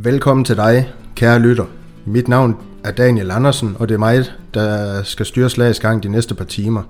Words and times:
Velkommen 0.00 0.44
til 0.44 0.56
dig, 0.56 0.92
kære 1.16 1.38
lytter. 1.38 1.64
Mit 2.04 2.28
navn 2.28 2.56
er 2.84 2.90
Daniel 2.90 3.30
Andersen, 3.30 3.76
og 3.78 3.88
det 3.88 3.94
er 3.94 3.98
mig, 3.98 4.24
der 4.54 5.02
skal 5.02 5.26
styre 5.26 5.50
slagets 5.50 5.80
gang 5.80 6.02
de 6.02 6.08
næste 6.08 6.34
par 6.34 6.44
timer. 6.44 6.82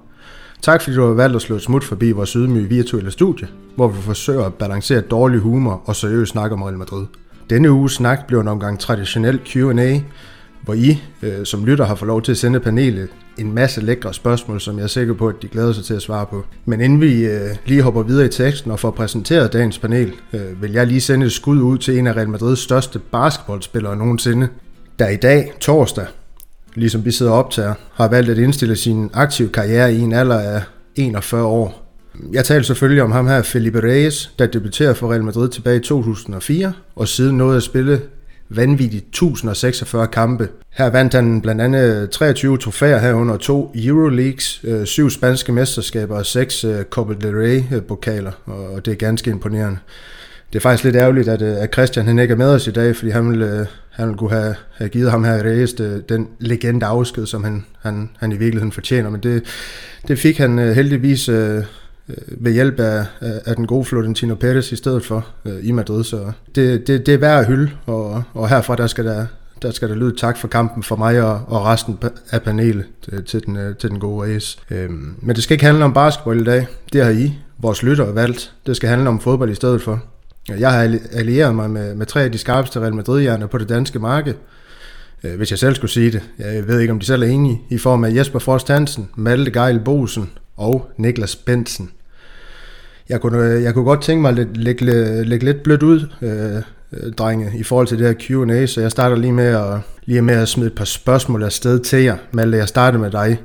Tak 0.63 0.83
fordi 0.83 0.97
du 0.97 1.07
har 1.07 1.13
valgt 1.13 1.37
at 1.37 1.43
slå 1.43 1.57
et 1.57 1.63
smut 1.63 1.85
forbi 1.85 2.11
vores 2.11 2.33
ydmyge 2.33 2.69
virtuelle 2.69 3.11
studie, 3.11 3.49
hvor 3.77 3.89
vi 3.89 4.03
forsøger 4.03 4.45
at 4.45 4.55
balancere 4.55 5.01
dårlig 5.01 5.41
humor 5.41 5.83
og 5.85 5.97
seriøs 5.97 6.29
snak 6.29 6.53
om 6.53 6.63
Real 6.63 6.79
Madrid. 6.79 7.07
Denne 7.51 7.71
uges 7.71 7.93
snak 7.93 8.27
bliver 8.27 8.43
en 8.43 8.49
omgang 8.49 8.79
traditionel 8.79 9.41
Q&A, 9.47 10.01
hvor 10.63 10.75
I 10.75 11.03
øh, 11.23 11.45
som 11.45 11.65
lytter 11.65 11.85
har 11.85 11.95
fået 11.95 12.07
lov 12.07 12.23
til 12.23 12.33
at 12.33 12.39
sende 12.39 12.61
panelet 12.61 13.09
en 13.39 13.55
masse 13.55 13.81
lækre 13.81 14.15
spørgsmål, 14.15 14.61
som 14.61 14.77
jeg 14.77 14.85
er 14.85 14.89
sikker 14.89 15.15
på, 15.15 15.29
at 15.29 15.35
de 15.43 15.49
glæder 15.49 15.73
sig 15.73 15.85
til 15.85 15.95
at 15.95 16.03
svare 16.03 16.27
på. 16.27 16.45
Men 16.65 16.81
inden 16.81 17.01
vi 17.01 17.25
øh, 17.25 17.57
lige 17.67 17.83
hopper 17.83 18.03
videre 18.03 18.27
i 18.27 18.29
teksten 18.29 18.71
og 18.71 18.81
får 18.81 18.91
præsenteret 18.91 19.53
dagens 19.53 19.79
panel, 19.79 20.13
øh, 20.33 20.63
vil 20.63 20.73
jeg 20.73 20.87
lige 20.87 21.01
sende 21.01 21.27
et 21.27 21.33
skud 21.33 21.61
ud 21.61 21.79
til 21.79 21.99
en 21.99 22.07
af 22.07 22.17
Real 22.17 22.29
Madrids 22.29 22.59
største 22.59 22.99
basketballspillere 22.99 23.97
nogensinde, 23.97 24.49
der 24.99 25.09
i 25.09 25.17
dag, 25.17 25.53
torsdag, 25.61 26.07
ligesom 26.75 27.05
vi 27.05 27.11
sidder 27.11 27.33
op 27.33 27.51
til, 27.51 27.65
har 27.95 28.09
valgt 28.09 28.31
at 28.31 28.39
indstille 28.39 28.77
sin 28.77 29.11
aktive 29.15 29.49
karriere 29.49 29.95
i 29.95 30.01
en 30.01 30.13
alder 30.13 30.39
af 30.39 30.63
41 30.97 31.45
år. 31.45 31.85
Jeg 32.33 32.45
taler 32.45 32.63
selvfølgelig 32.63 33.03
om 33.03 33.13
ham 33.13 33.27
her, 33.27 33.43
Felipe 33.43 33.83
Reyes, 33.83 34.33
der 34.39 34.47
debuterede 34.47 34.95
for 34.95 35.11
Real 35.13 35.25
Madrid 35.25 35.49
tilbage 35.49 35.77
i 35.77 35.81
2004, 35.81 36.73
og 36.97 37.09
siden 37.09 37.37
nåede 37.37 37.57
at 37.57 37.63
spille 37.63 38.01
vanvittigt 38.51 39.07
1046 39.07 40.07
kampe. 40.07 40.49
Her 40.71 40.91
vandt 40.91 41.15
han 41.15 41.41
blandt 41.41 41.61
andet 41.61 42.03
øh, 42.03 42.09
23 42.09 42.59
trofæer 42.59 42.99
herunder 42.99 43.37
to 43.37 43.73
Euroleagues, 43.75 44.61
øh, 44.65 44.87
syv 44.87 45.11
spanske 45.11 45.53
mesterskaber 45.53 46.17
og 46.17 46.27
seks 46.27 46.65
øh, 46.65 46.85
Copa 46.85 47.15
del 47.21 47.35
Rey-pokaler, 47.35 48.33
øh, 48.49 48.55
og 48.55 48.85
det 48.85 48.93
er 48.93 48.97
ganske 48.97 49.31
imponerende. 49.31 49.79
Det 50.53 50.59
er 50.59 50.61
faktisk 50.61 50.85
lidt 50.85 50.97
ærgerligt, 50.97 51.29
at, 51.29 51.43
øh, 51.43 51.63
at 51.63 51.73
Christian 51.73 52.07
han 52.07 52.19
ikke 52.19 52.33
er 52.33 52.39
med 52.39 52.51
os 52.51 52.67
i 52.67 52.71
dag, 52.71 52.97
fordi 52.97 53.11
han 53.11 53.31
ville, 53.31 53.67
han 53.91 54.07
ville 54.07 54.19
kunne 54.19 54.31
have, 54.31 54.55
have 54.77 54.89
givet 54.89 55.11
ham 55.11 55.25
her 55.25 55.43
Reyes 55.43 55.73
den 56.09 56.29
legende 56.39 56.87
afsked, 56.87 57.27
som 57.27 57.45
han, 57.45 57.65
han, 57.83 58.11
han 58.19 58.33
i 58.33 58.37
virkeligheden 58.37 58.73
fortjener, 58.73 59.11
men 59.11 59.21
det, 59.21 59.43
det 60.09 60.19
fik 60.19 60.39
han 60.39 60.59
heldigvis 60.59 61.31
Øh, 62.09 62.45
ved 62.45 62.53
hjælp 62.53 62.81
af, 62.81 63.07
af 63.21 63.57
den 63.57 63.67
gode 63.67 63.85
Florentino 63.85 64.35
Perez 64.35 64.73
i 64.73 64.77
stedet 64.77 65.05
for 65.05 65.27
øh, 65.45 65.59
i 65.63 65.73
Madrid. 65.73 66.05
Så 66.05 66.33
det, 66.55 66.87
det, 66.87 67.07
det 67.07 67.15
er 67.15 67.19
værd 67.19 67.41
at 67.41 67.47
hylde, 67.47 67.71
og, 67.87 68.23
og 68.35 68.49
herfra 68.49 68.77
der 68.77 68.87
skal 68.87 69.05
der, 69.05 69.27
der 69.63 69.71
skal 69.71 69.89
der 69.89 69.95
lyde 69.95 70.17
tak 70.17 70.37
for 70.37 70.49
kampen 70.49 70.83
for 70.83 70.97
mig 70.97 71.23
og, 71.23 71.43
og 71.47 71.65
resten 71.65 71.99
af 72.31 72.43
panelet 72.43 72.85
til, 73.03 73.25
til, 73.25 73.47
den, 73.47 73.57
øh, 73.57 73.77
til 73.77 73.91
den 73.91 73.99
gode 73.99 74.35
race. 74.35 74.59
Øhm, 74.71 75.15
men 75.23 75.37
det 75.37 75.43
skal 75.43 75.55
ikke 75.55 75.65
handle 75.65 75.85
om 75.85 75.93
basketball 75.93 76.41
i 76.41 76.45
dag. 76.45 76.67
Det 76.93 77.05
har 77.05 77.11
I, 77.11 77.35
vores 77.59 77.83
lytter, 77.83 78.13
valgt. 78.13 78.53
Det 78.67 78.77
skal 78.77 78.89
handle 78.89 79.09
om 79.09 79.21
fodbold 79.21 79.51
i 79.51 79.55
stedet 79.55 79.83
for. 79.83 80.03
Jeg 80.59 80.73
har 80.73 80.99
allieret 81.13 81.55
mig 81.55 81.71
med, 81.71 81.95
med 81.95 82.07
tre 82.07 82.23
af 82.23 82.33
de 82.33 82.39
skarpeste 82.39 82.81
Real 82.81 82.95
Madrid-hjerner 82.95 83.47
på 83.47 83.59
det 83.59 83.69
danske 83.69 83.99
marked. 83.99 84.35
Øh, 85.25 85.37
hvis 85.37 85.51
jeg 85.51 85.59
selv 85.59 85.75
skulle 85.75 85.91
sige 85.91 86.11
det. 86.11 86.23
Jeg 86.39 86.69
ved 86.69 86.81
ikke, 86.81 86.93
om 86.93 86.99
de 86.99 87.07
selv 87.07 87.23
er 87.23 87.27
enige. 87.27 87.61
I 87.71 87.79
form 87.79 88.05
af 88.05 88.15
Jesper 88.15 88.39
Frost 88.39 88.69
Hansen, 88.69 89.09
Malte 89.17 89.51
Geil 89.51 89.81
Bosen 89.81 90.31
og 90.57 90.91
Niklas 90.97 91.37
Bensen. 91.37 91.91
Jeg 93.09 93.21
kunne, 93.21 93.39
øh, 93.39 93.63
jeg 93.63 93.75
kunne 93.75 93.85
godt 93.85 94.03
tænke 94.03 94.23
mig 94.23 94.29
at 94.29 94.37
lægge, 94.37 94.85
lægge, 94.85 95.25
lægge 95.25 95.45
lidt 95.45 95.63
blødt 95.63 95.83
ud, 95.83 96.07
øh, 96.23 96.63
øh, 96.93 97.13
drenge, 97.13 97.53
i 97.59 97.63
forhold 97.63 97.87
til 97.87 97.99
det 97.99 98.07
her 98.07 98.15
Q&A, 98.21 98.67
så 98.67 98.81
jeg 98.81 98.91
starter 98.91 99.17
lige 99.17 99.33
med 99.33 99.47
at, 99.47 99.81
lige 100.05 100.23
med 100.23 100.35
at 100.35 100.49
smide 100.49 100.67
et 100.67 100.75
par 100.75 100.85
spørgsmål 100.85 101.43
afsted 101.43 101.81
til 101.81 102.03
jer. 102.03 102.17
Malte, 102.33 102.59
jeg 102.59 102.69
starter 102.69 102.99
med 102.99 103.11
dig. 103.11 103.41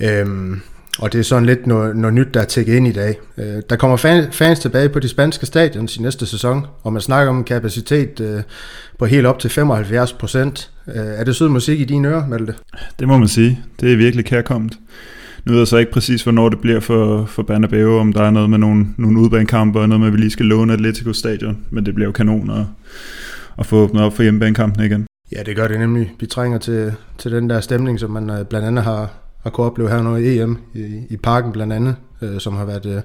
Øhm, 0.00 0.60
og 0.98 1.12
det 1.12 1.18
er 1.18 1.22
sådan 1.22 1.46
lidt 1.46 1.66
noget, 1.66 1.96
noget 1.96 2.14
nyt, 2.14 2.34
der 2.34 2.40
er 2.40 2.44
tækket 2.44 2.74
ind 2.74 2.86
i 2.86 2.92
dag. 2.92 3.20
Øh, 3.38 3.62
der 3.70 3.76
kommer 3.76 3.96
fan, 3.96 4.32
fans 4.32 4.58
tilbage 4.58 4.88
på 4.88 4.98
de 4.98 5.08
spanske 5.08 5.46
stadion 5.46 5.88
i 5.98 6.02
næste 6.02 6.26
sæson, 6.26 6.66
og 6.82 6.92
man 6.92 7.02
snakker 7.02 7.30
om 7.30 7.38
en 7.38 7.44
kapacitet 7.44 8.20
øh, 8.20 8.42
på 8.98 9.06
helt 9.06 9.26
op 9.26 9.38
til 9.38 9.50
75 9.50 10.12
procent. 10.12 10.70
Øh, 10.88 10.94
er 10.94 11.24
det 11.24 11.36
sød 11.36 11.48
musik 11.48 11.80
i 11.80 11.84
dine 11.84 12.08
ører, 12.08 12.28
Malte? 12.28 12.54
Det 12.98 13.08
må 13.08 13.18
man 13.18 13.28
sige. 13.28 13.60
Det 13.80 13.92
er 13.92 13.96
virkelig 13.96 14.24
kærkommet. 14.24 14.78
Nu 15.46 15.52
ved 15.52 15.60
jeg 15.60 15.68
så 15.68 15.76
ikke 15.76 15.92
præcis, 15.92 16.22
hvornår 16.22 16.48
det 16.48 16.60
bliver 16.60 16.80
for, 16.80 17.24
for 17.24 17.42
Bernabeu, 17.42 17.98
om 17.98 18.12
der 18.12 18.22
er 18.22 18.30
noget 18.30 18.50
med 18.50 18.58
nogle, 18.58 18.86
nogle 18.96 19.20
udbanekampe, 19.20 19.80
og 19.80 19.88
noget 19.88 20.00
med, 20.00 20.08
at 20.08 20.12
vi 20.12 20.18
lige 20.18 20.30
skal 20.30 20.46
låne 20.46 20.72
Atletico 20.72 21.12
Stadion, 21.12 21.58
men 21.70 21.86
det 21.86 21.94
bliver 21.94 22.08
jo 22.08 22.12
kanon 22.12 22.50
at, 22.50 22.64
at 23.58 23.66
få 23.66 23.76
åbnet 23.76 24.02
op 24.02 24.16
for 24.16 24.22
hjemmebanekampen 24.22 24.84
igen. 24.84 25.06
Ja, 25.32 25.42
det 25.42 25.56
gør 25.56 25.68
det 25.68 25.78
nemlig. 25.78 26.12
Vi 26.20 26.26
trænger 26.26 26.58
til, 26.58 26.92
til 27.18 27.32
den 27.32 27.50
der 27.50 27.60
stemning, 27.60 28.00
som 28.00 28.10
man 28.10 28.30
øh, 28.30 28.44
blandt 28.44 28.66
andet 28.66 28.84
har, 28.84 29.10
har 29.42 29.50
kunne 29.50 29.66
opleve 29.66 29.90
her 29.90 30.02
nu 30.02 30.16
i 30.16 30.38
EM, 30.38 30.58
i, 30.74 31.00
i 31.10 31.16
parken 31.16 31.52
blandt 31.52 31.72
andet, 31.72 31.96
øh, 32.22 32.40
som, 32.40 32.56
har 32.56 32.64
været, 32.64 32.86
øh, 32.86 33.00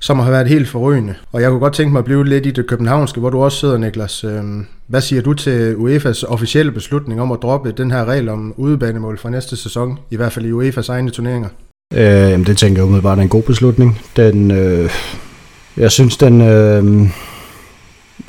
som 0.00 0.18
har 0.18 0.30
været 0.30 0.46
helt 0.46 0.68
forrygende. 0.68 1.14
Og 1.32 1.40
jeg 1.40 1.50
kunne 1.50 1.60
godt 1.60 1.74
tænke 1.74 1.92
mig 1.92 1.98
at 1.98 2.04
blive 2.04 2.24
lidt 2.24 2.46
i 2.46 2.50
det 2.50 2.66
københavnske, 2.66 3.20
hvor 3.20 3.30
du 3.30 3.42
også 3.42 3.58
sidder, 3.58 3.78
Niklas. 3.78 4.24
Øh, 4.24 4.42
hvad 4.86 5.00
siger 5.00 5.22
du 5.22 5.34
til 5.34 5.74
UEFA's 5.74 6.24
officielle 6.26 6.72
beslutning 6.72 7.20
om 7.20 7.32
at 7.32 7.38
droppe 7.42 7.72
den 7.72 7.90
her 7.90 8.04
regel 8.04 8.28
om 8.28 8.54
udebanemål 8.56 9.18
fra 9.18 9.30
næste 9.30 9.56
sæson, 9.56 9.98
i 10.10 10.16
hvert 10.16 10.32
fald 10.32 10.46
i 10.46 10.52
UEFA's 10.52 10.92
egne 10.92 11.10
turneringer? 11.10 11.48
Øh, 11.94 12.30
jamen, 12.30 12.46
det 12.46 12.56
tænker 12.56 12.78
jeg 12.78 12.84
umiddelbart 12.84 13.18
er 13.18 13.22
en 13.22 13.28
god 13.28 13.42
beslutning. 13.42 14.00
Den, 14.16 14.50
øh, 14.50 14.90
jeg 15.76 15.90
synes, 15.90 16.16
den, 16.16 16.40
øh, 16.40 17.08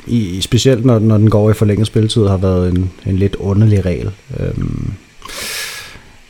i, 0.06 0.40
specielt 0.40 0.84
når, 0.84 0.98
når 0.98 1.18
den 1.18 1.30
går 1.30 1.50
i 1.50 1.54
forlænget 1.54 1.86
spilletid, 1.86 2.26
har 2.26 2.36
været 2.36 2.72
en, 2.72 2.90
en 3.06 3.16
lidt 3.16 3.36
underlig 3.36 3.84
regel. 3.84 4.10
Øh, 4.40 4.54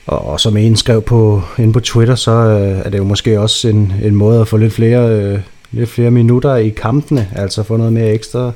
og, 0.06 0.26
og 0.26 0.41
som 0.41 0.56
en 0.56 0.76
skrev 0.76 1.03
på, 1.03 1.43
inde 1.59 1.72
på 1.72 1.81
Twitter, 1.81 2.15
så 2.15 2.31
øh, 2.31 2.78
er 2.84 2.91
det 2.91 2.98
jo 2.98 3.04
måske 3.04 3.41
også 3.41 3.69
en, 3.69 3.93
en 4.03 4.14
måde 4.14 4.41
at 4.41 4.49
få 4.49 4.56
lidt 4.56 4.72
flere, 4.72 5.10
øh, 5.10 5.41
lidt 5.70 5.91
flere 5.91 6.10
minutter 6.10 6.56
i 6.56 6.69
kampene, 6.69 7.28
altså 7.37 7.62
få 7.62 7.76
noget 7.76 7.93
mere 7.93 8.12
ekstra 8.12 8.53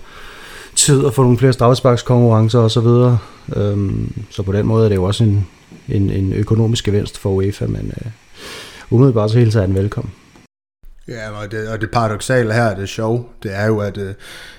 tid 0.75 1.01
og 1.01 1.15
få 1.15 1.23
nogle 1.23 1.39
flere 1.39 1.53
straffesparkskonkurrencer 1.53 2.59
osv. 2.59 3.17
Øhm, 3.57 4.13
så 4.31 4.43
på 4.43 4.53
den 4.53 4.67
måde 4.67 4.85
er 4.85 4.89
det 4.89 4.97
jo 4.97 5.05
også 5.05 5.25
en, 5.25 5.47
en, 5.89 6.11
en 6.11 6.33
økonomisk 6.33 6.85
gevinst 6.85 7.19
for 7.19 7.31
UEFA, 7.31 7.67
men 7.67 7.93
øh, 7.97 8.11
umiddelbart 8.91 9.31
så 9.31 9.39
hilser 9.39 9.61
jeg 9.61 9.69
den 9.69 9.77
velkommen. 9.77 10.13
Ja, 11.09 11.31
og 11.43 11.53
det, 11.53 11.69
og 11.69 11.81
det 11.81 11.91
paradoxale 11.91 12.53
her, 12.53 12.77
det 12.77 12.89
sjov, 12.89 13.31
det 13.43 13.55
er 13.55 13.67
jo, 13.67 13.79
at, 13.79 13.99
øh, 13.99 14.15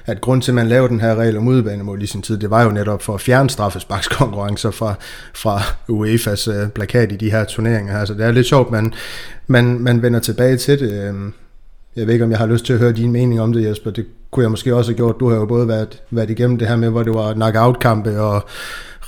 at 0.05 0.21
grund 0.21 0.41
til, 0.41 0.51
at 0.51 0.55
man 0.55 0.67
lavede 0.67 0.89
den 0.89 0.99
her 0.99 1.15
regel 1.15 1.37
om 1.37 1.47
udebanemål 1.47 2.01
i 2.01 2.05
sin 2.05 2.21
tid, 2.21 2.37
det 2.37 2.49
var 2.49 2.63
jo 2.63 2.69
netop 2.69 3.01
for 3.01 3.13
at 3.13 3.21
fjerne 3.21 3.49
straffesparkskonkurrencer 3.49 4.71
fra, 4.71 4.93
fra 5.35 5.59
UEFA's 5.91 6.63
uh, 6.63 6.69
plakat 6.69 7.11
i 7.11 7.15
de 7.15 7.31
her 7.31 7.43
turneringer 7.43 7.97
her. 7.97 8.05
Så 8.05 8.13
det 8.13 8.25
er 8.25 8.31
lidt 8.31 8.47
sjovt, 8.47 8.71
man, 8.71 8.93
man, 9.47 9.79
man 9.79 10.01
vender 10.01 10.19
tilbage 10.19 10.57
til 10.57 10.79
det. 10.79 10.91
Øh. 10.91 11.13
Jeg 11.95 12.07
ved 12.07 12.13
ikke, 12.13 12.25
om 12.25 12.31
jeg 12.31 12.39
har 12.39 12.45
lyst 12.45 12.65
til 12.65 12.73
at 12.73 12.79
høre 12.79 12.91
din 12.91 13.11
mening 13.11 13.41
om 13.41 13.53
det, 13.53 13.69
Jesper. 13.69 13.91
Det 13.91 14.05
kunne 14.31 14.43
jeg 14.43 14.51
måske 14.51 14.75
også 14.75 14.91
have 14.91 14.97
gjort. 14.97 15.19
Du 15.19 15.29
har 15.29 15.35
jo 15.35 15.45
både 15.45 15.67
været, 15.67 16.01
været 16.11 16.29
igennem 16.29 16.57
det 16.57 16.67
her 16.67 16.75
med, 16.75 16.89
hvor 16.89 17.03
det 17.03 17.13
var 17.13 17.33
knockout-kampe 17.33 18.21
og 18.21 18.41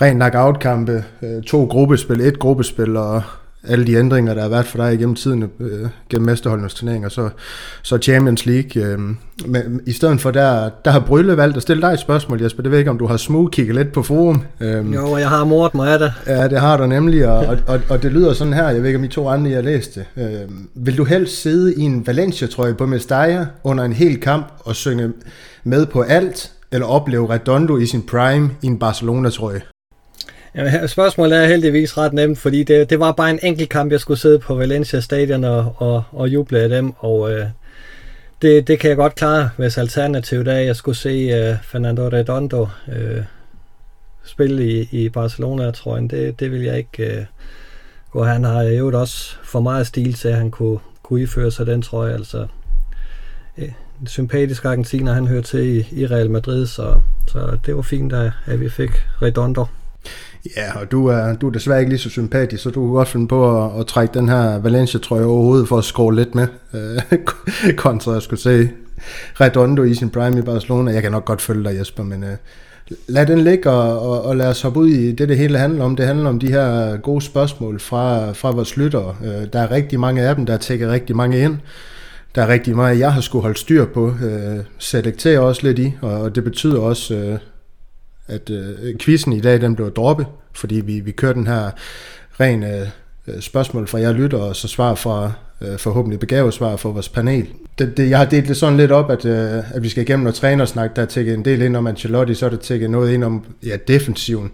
ren 0.02 0.16
knockout-kampe, 0.16 1.04
to 1.48 1.66
gruppespil, 1.66 2.22
et 2.22 2.40
gruppespil 2.40 2.98
og 2.98 3.22
alle 3.68 3.88
de 3.88 3.94
ændringer, 3.94 4.34
der 4.34 4.42
har 4.42 4.50
været 4.50 4.66
for 4.66 4.78
dig 4.78 4.94
igennem 4.94 5.16
tiden, 5.16 5.44
øh, 5.60 5.88
gennem 6.10 6.26
mesterholdenes 6.26 6.74
turneringer, 6.74 7.10
så, 7.10 7.30
så 7.82 7.98
Champions 7.98 8.46
League. 8.46 8.84
Øh, 8.84 9.00
men 9.46 9.82
i 9.86 9.92
stedet 9.92 10.22
for, 10.22 10.32
der, 10.32 10.70
der 10.86 10.92
har 10.92 11.00
Brylle 11.00 11.38
valgt 11.38 11.58
at 11.58 11.62
stille 11.62 11.82
dig 11.82 11.94
et 11.94 12.00
spørgsmål, 12.00 12.42
Jesper. 12.42 12.64
Det 12.64 12.72
ved 12.72 12.80
ikke, 12.80 12.92
om 12.92 12.98
du 12.98 13.08
har 13.08 13.18
smug 13.18 13.52
kigget 13.52 13.76
lidt 13.76 13.92
på 13.92 14.04
forum. 14.04 14.44
Øh, 14.60 14.94
jo, 14.94 15.18
jeg 15.18 15.30
har 15.30 15.46
mordet 15.46 15.76
mig 15.76 15.94
af 15.94 16.00
det. 16.00 16.14
Ja, 16.28 16.48
det 16.48 16.60
har 16.60 16.78
du 16.78 16.86
nemlig, 16.86 17.28
og, 17.28 17.38
og, 17.38 17.58
og, 17.68 17.80
og 17.90 18.04
det 18.04 18.12
lyder 18.12 18.34
sådan 18.34 18.54
her, 18.54 18.70
jeg 18.70 18.82
ved 18.82 18.86
ikke, 18.86 19.00
om 19.00 19.04
I 19.04 19.08
to 19.08 19.30
andre, 19.30 19.52
jeg 19.52 19.64
læste. 19.64 20.06
Øh, 20.18 20.26
vil 20.76 20.98
du 20.98 21.04
helst 21.04 21.42
sidde 21.42 21.76
i 21.76 21.82
en 21.82 22.08
Valencia-trøje 22.08 22.74
på 22.74 22.86
Mestalla 22.86 23.46
under 23.64 23.84
en 23.84 23.94
hel 23.94 24.20
kamp 24.20 24.46
og 24.60 24.76
synge 24.76 25.14
med 25.64 25.86
på 25.86 26.02
alt, 26.02 26.52
eller 26.72 26.88
opleve 26.88 27.34
Redondo 27.34 27.78
i 27.78 27.86
sin 27.86 28.02
prime 28.02 28.50
i 28.62 28.68
en 28.68 28.80
Barcelona-trøje? 28.80 29.62
Ja, 30.56 30.88
spørgsmålet 30.88 31.38
er 31.38 31.46
heldigvis 31.46 31.98
ret 31.98 32.14
nemt, 32.14 32.38
fordi 32.38 32.64
det, 32.64 32.90
det 32.90 33.00
var 33.00 33.12
bare 33.12 33.30
en 33.30 33.40
enkelt 33.44 33.70
kamp, 33.70 33.92
jeg 33.92 34.00
skulle 34.00 34.20
sidde 34.20 34.40
på 34.40 34.56
Valencia 34.56 35.00
Stadion 35.00 35.44
og, 35.44 35.76
og, 35.78 36.04
og 36.12 36.28
juble 36.28 36.60
af 36.60 36.70
dem, 36.70 36.94
og 36.98 37.32
øh, 37.32 37.46
det, 38.42 38.68
det 38.68 38.80
kan 38.80 38.90
jeg 38.90 38.98
godt 38.98 39.16
klare, 39.16 39.50
hvis 39.58 39.78
alternativet 39.78 40.48
er, 40.48 40.56
at 40.56 40.66
jeg 40.66 40.76
skulle 40.76 40.98
se 40.98 41.10
øh, 41.10 41.56
Fernando 41.64 42.08
Redondo 42.08 42.68
øh, 42.92 43.24
spille 44.24 44.72
i, 44.72 44.90
i 44.92 45.10
Barcelona, 45.10 45.72
tror 45.72 45.98
jeg. 45.98 46.12
Det, 46.12 46.40
det 46.40 46.52
vil 46.52 46.62
jeg 46.62 46.78
ikke 46.78 47.18
øh, 47.18 47.26
gå. 48.12 48.24
Han 48.24 48.44
har 48.44 48.62
jo 48.62 49.00
også 49.00 49.36
for 49.44 49.60
meget 49.60 49.88
stil 49.88 50.14
til, 50.14 50.28
at 50.28 50.36
han 50.36 50.52
kunne, 50.52 50.80
kunne 51.04 51.22
iføre 51.22 51.52
sig 51.52 51.66
den, 51.66 51.82
tror 51.82 52.06
jeg. 52.06 52.16
Altså, 52.16 52.48
øh, 53.58 53.72
en 54.02 54.08
sympatisk 54.08 54.66
argentiner, 54.66 55.14
han 55.14 55.28
hører 55.28 55.42
til 55.42 55.78
i, 55.78 55.88
i 55.92 56.06
Real 56.08 56.30
Madrid, 56.30 56.68
så, 56.68 57.02
så 57.28 57.58
det 57.66 57.76
var 57.76 57.82
fint, 57.82 58.14
at, 58.14 58.32
at 58.46 58.60
vi 58.60 58.70
fik 58.70 58.92
Redondo. 59.22 59.66
Ja, 60.58 60.80
og 60.80 60.92
du 60.92 61.08
er, 61.08 61.36
du 61.36 61.48
er 61.48 61.52
desværre 61.52 61.80
ikke 61.80 61.90
lige 61.90 62.00
så 62.00 62.10
sympatisk, 62.10 62.64
så 62.64 62.70
du 62.70 62.86
kan 62.86 62.94
godt 62.94 63.08
finde 63.08 63.28
på 63.28 63.66
at, 63.66 63.80
at 63.80 63.88
trække 63.88 64.14
den 64.14 64.30
her 64.30 64.60
Valencia-trøje 64.60 65.26
overhovedet 65.26 65.68
for 65.68 65.78
at 65.78 65.84
skrue 65.84 66.16
lidt 66.16 66.36
med, 66.36 66.48
øh, 66.74 67.20
kontra 67.76 68.14
jeg 68.14 68.22
skulle 68.22 68.40
sige 68.40 68.72
Redondo 69.42 69.84
i 69.84 69.94
sin 69.94 70.10
prime 70.10 70.40
i 70.40 70.42
Barcelona. 70.42 70.92
Jeg 70.92 71.02
kan 71.02 71.12
nok 71.12 71.26
godt 71.26 71.42
følge 71.42 71.70
dig, 71.70 71.80
Jesper, 71.80 72.04
men 72.04 72.24
øh, 72.24 72.36
lad 73.08 73.26
den 73.26 73.40
ligge 73.40 73.70
og, 73.70 74.10
og, 74.10 74.26
og 74.26 74.38
lad 74.38 74.48
os 74.48 74.62
hoppe 74.62 74.80
ud 74.80 74.88
i 74.88 75.12
det, 75.12 75.30
det 75.30 75.38
hele 75.38 75.58
handler 75.58 75.86
om. 75.86 75.96
Det 75.96 76.06
handler 76.06 76.30
om 76.30 76.40
de 76.40 76.48
her 76.48 76.98
gode 76.98 77.22
spørgsmål 77.22 77.80
fra, 77.80 78.32
fra 78.32 78.52
vores 78.52 78.78
lyttere. 78.78 79.16
Øh, 79.24 79.48
der 79.54 79.60
er 79.60 79.72
rigtig 79.72 80.00
mange 80.00 80.22
af 80.22 80.36
dem, 80.36 80.46
der 80.46 80.58
tækker 80.58 80.92
rigtig 80.92 81.16
mange 81.16 81.40
ind. 81.44 81.58
Der 82.36 82.42
er 82.42 82.48
rigtig 82.48 82.76
meget, 82.76 83.00
jeg 83.00 83.14
har 83.14 83.22
skulle 83.22 83.42
holde 83.42 83.60
styr 83.60 83.86
på. 83.86 84.14
Øh, 84.24 84.60
selektere 84.78 85.40
også 85.40 85.68
lidt 85.68 85.80
i, 85.80 85.94
og 86.02 86.36
det 86.36 86.44
betyder 86.44 86.80
også, 86.80 87.16
øh, 87.16 87.40
at 88.30 88.50
øh, 88.50 88.98
quizzen 89.00 89.34
i 89.34 89.40
dag, 89.40 89.62
den 89.62 89.76
blev 89.76 89.94
droppet, 89.94 90.28
fordi 90.54 90.76
vi, 90.76 91.00
vi 91.00 91.12
kører 91.12 91.34
den 91.34 91.48
her 91.48 91.72
ren 92.40 92.64
øh, 92.64 92.88
øh, 93.28 93.42
spørgsmål 93.42 93.88
fra 93.88 94.00
jer 94.00 94.12
lytter, 94.12 94.38
og 94.38 94.56
så 94.56 94.68
svar 94.68 94.96
fra 94.96 95.32
øh, 95.62 95.78
forhåbentlig 95.78 96.20
begavet 96.20 96.54
svar 96.54 96.76
fra 96.76 96.90
vores 96.90 97.10
panel. 97.10 97.48
Det, 97.80 97.98
det, 97.98 98.10
jeg 98.10 98.18
har 98.18 98.26
delt 98.26 98.48
det 98.48 98.58
sådan 98.58 98.78
lidt 98.78 98.92
op, 98.92 99.12
at, 99.12 99.26
øh, 99.26 99.76
at 99.76 99.84
vi 99.84 99.90
skal 99.90 100.04
igennem 100.04 100.24
noget 100.24 100.36
trænersnak, 100.36 100.96
der 100.96 101.02
er 101.02 101.06
tækket 101.06 101.34
en 101.34 101.46
del 101.46 101.62
ind 101.62 101.76
om 101.76 101.88
Ancelotti, 101.88 102.34
så 102.34 102.46
er 102.46 102.50
der 102.50 102.58
tækket 102.58 102.90
noget 102.90 103.14
ind 103.14 103.24
om 103.24 103.46
ja, 103.66 103.78
defensiven, 103.88 104.54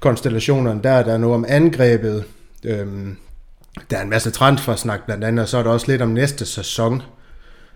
konstellationerne 0.00 0.80
der, 0.82 1.02
der 1.02 1.12
er 1.12 1.18
noget 1.18 1.34
om 1.34 1.44
angrebet, 1.48 2.24
øhm, 2.64 3.16
der 3.90 3.96
er 3.96 4.02
en 4.02 4.10
masse 4.10 4.30
transfersnak 4.30 5.06
blandt 5.06 5.24
andet, 5.24 5.42
og 5.42 5.48
så 5.48 5.58
er 5.58 5.62
der 5.62 5.70
også 5.70 5.86
lidt 5.88 6.02
om 6.02 6.08
næste 6.08 6.46
sæson. 6.46 7.02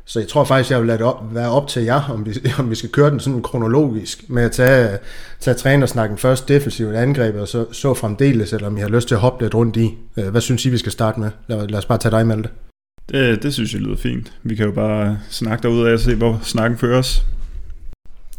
Så 0.08 0.18
jeg 0.20 0.28
tror 0.28 0.44
faktisk, 0.44 0.70
jeg 0.70 0.78
vil 0.78 0.86
lade 0.86 0.98
det 0.98 1.06
op, 1.06 1.34
være 1.34 1.50
op 1.50 1.68
til 1.68 1.82
jer, 1.82 2.02
om 2.10 2.26
vi, 2.26 2.30
om 2.58 2.70
vi 2.70 2.74
skal 2.74 2.90
køre 2.90 3.10
den 3.10 3.20
sådan 3.20 3.42
kronologisk, 3.42 4.24
med 4.28 4.42
at 4.42 4.52
tage, 4.52 4.98
tage 5.40 5.54
trænersnakken 5.54 6.18
først, 6.18 6.48
defensivt 6.48 6.94
angrebet, 6.94 7.40
og 7.40 7.48
så, 7.48 7.72
så 7.72 7.94
fremdeles, 7.94 8.52
eller 8.52 8.66
om 8.66 8.76
I 8.76 8.80
har 8.80 8.88
lyst 8.88 9.08
til 9.08 9.14
at 9.14 9.20
hoppe 9.20 9.44
lidt 9.44 9.54
rundt 9.54 9.76
i. 9.76 9.98
Øh, 10.16 10.28
hvad 10.28 10.40
synes 10.40 10.66
I, 10.66 10.68
vi 10.68 10.78
skal 10.78 10.92
starte 10.92 11.20
med? 11.20 11.30
Lad, 11.48 11.68
lad 11.68 11.78
os 11.78 11.86
bare 11.86 11.98
tage 11.98 12.10
dig, 12.10 12.26
Malte. 12.26 12.48
Det, 13.08 13.42
det 13.42 13.54
synes 13.54 13.72
jeg 13.72 13.80
lyder 13.80 13.96
fint. 13.96 14.32
Vi 14.42 14.54
kan 14.54 14.66
jo 14.66 14.72
bare 14.72 15.18
snakke 15.30 15.62
derud 15.62 15.86
af 15.86 15.92
og 15.92 16.00
se, 16.00 16.14
hvor 16.14 16.40
snakken 16.42 16.78
fører 16.78 16.98
os. 16.98 17.22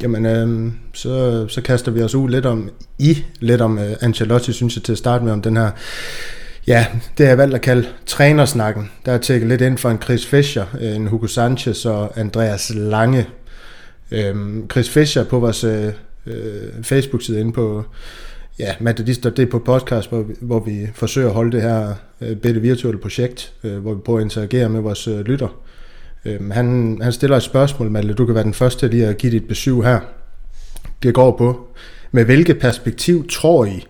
Jamen, 0.02 0.26
øh, 0.26 0.72
så, 0.94 1.46
så 1.48 1.62
kaster 1.62 1.92
vi 1.92 2.02
os 2.02 2.16
ud 2.16 2.30
lidt 2.30 2.46
om, 2.46 2.70
i 3.00 3.18
lidt 3.40 3.62
om 3.62 3.78
uh, 3.78 3.84
Ancelotti, 4.02 4.54
synes 4.54 4.76
jeg, 4.76 4.84
til 4.84 4.92
at 4.92 4.98
starte 4.98 5.24
med, 5.24 5.34
om 5.34 5.42
den 5.42 5.58
her 5.58 5.72
Ja, 6.68 6.86
det 7.18 7.26
har 7.26 7.32
jeg 7.32 7.38
valgt 7.38 7.56
at 7.56 7.62
kalde 7.62 7.88
trænersnakken. 8.06 8.92
Der 9.06 9.12
er 9.12 9.18
tækket 9.18 9.50
lidt 9.50 9.62
ind 9.62 9.78
for 9.78 9.90
en 9.90 10.02
Chris 10.02 10.26
Fischer, 10.26 10.66
øh, 10.82 10.96
en 10.96 11.08
Hugo 11.08 11.28
Sanchez 11.28 11.86
og 11.86 12.20
Andreas 12.20 12.72
Lange. 12.76 13.28
Øhm, 14.12 14.70
Chris 14.72 14.90
Fischer 14.90 15.24
på 15.24 15.40
vores 15.40 15.64
øh, 15.64 15.88
øh 16.26 16.84
Facebook-side 16.84 17.40
inde 17.40 17.54
på 17.54 17.84
ja, 18.60 18.76
Matadist.dk 18.80 19.50
på 19.50 19.60
podcast, 19.60 20.10
hvor 20.10 20.22
vi, 20.22 20.34
hvor 20.42 20.60
vi 20.60 20.88
forsøger 20.94 21.28
at 21.28 21.34
holde 21.34 21.52
det 21.52 21.62
her 21.62 21.94
øh, 22.22 22.36
bitte 22.36 22.62
virtuelle 22.62 23.02
projekt, 23.02 23.54
øh, 23.64 23.78
hvor 23.78 23.94
vi 23.94 24.02
prøver 24.06 24.20
at 24.20 24.24
interagere 24.24 24.70
med 24.70 24.82
vores 24.82 25.08
øh, 25.08 25.20
lytter. 25.20 25.60
Øhm, 26.26 26.52
han, 26.52 27.00
han 27.02 27.12
stiller 27.12 27.38
et 27.38 27.44
spørgsmål, 27.44 27.92
Malle, 27.92 28.14
du 28.14 28.26
kan 28.26 28.36
være 28.36 28.44
den 28.44 28.54
første 28.54 28.88
lige 28.88 29.08
at 29.08 29.18
give 29.18 29.32
dit 29.32 29.48
besøg 29.48 29.84
her. 29.84 30.00
Det 31.04 31.14
går 31.14 31.38
på, 31.38 31.68
med 32.12 32.26
hvilket 32.26 32.60
perspektiv 32.60 33.30
tror 33.30 33.66
I, 33.66 33.88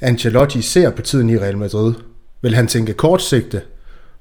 Ancelotti 0.00 0.62
ser 0.62 0.90
på 0.90 1.02
tiden 1.02 1.30
i 1.30 1.38
Real 1.38 1.58
Madrid? 1.58 1.94
Vil 2.42 2.54
han 2.54 2.66
tænke 2.66 2.92
kortsigte 2.92 3.62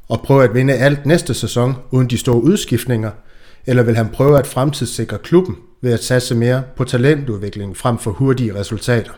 og 0.10 0.22
prøve 0.22 0.44
at 0.44 0.54
vinde 0.54 0.74
alt 0.74 1.06
næste 1.06 1.34
sæson 1.34 1.76
uden 1.92 2.10
de 2.10 2.18
store 2.18 2.44
udskiftninger, 2.44 3.12
eller 3.66 3.84
vil 3.84 3.96
han 3.96 4.10
prøve 4.10 4.40
at 4.40 4.48
fremtidssikre 4.48 5.18
klubben 5.18 5.56
ved 5.82 5.94
at 5.94 6.04
satse 6.04 6.36
mere 6.36 6.64
på 6.76 6.84
talentudvikling 6.84 7.78
frem 7.78 7.98
for 7.98 8.12
hurtige 8.12 8.56
resultater? 8.56 9.12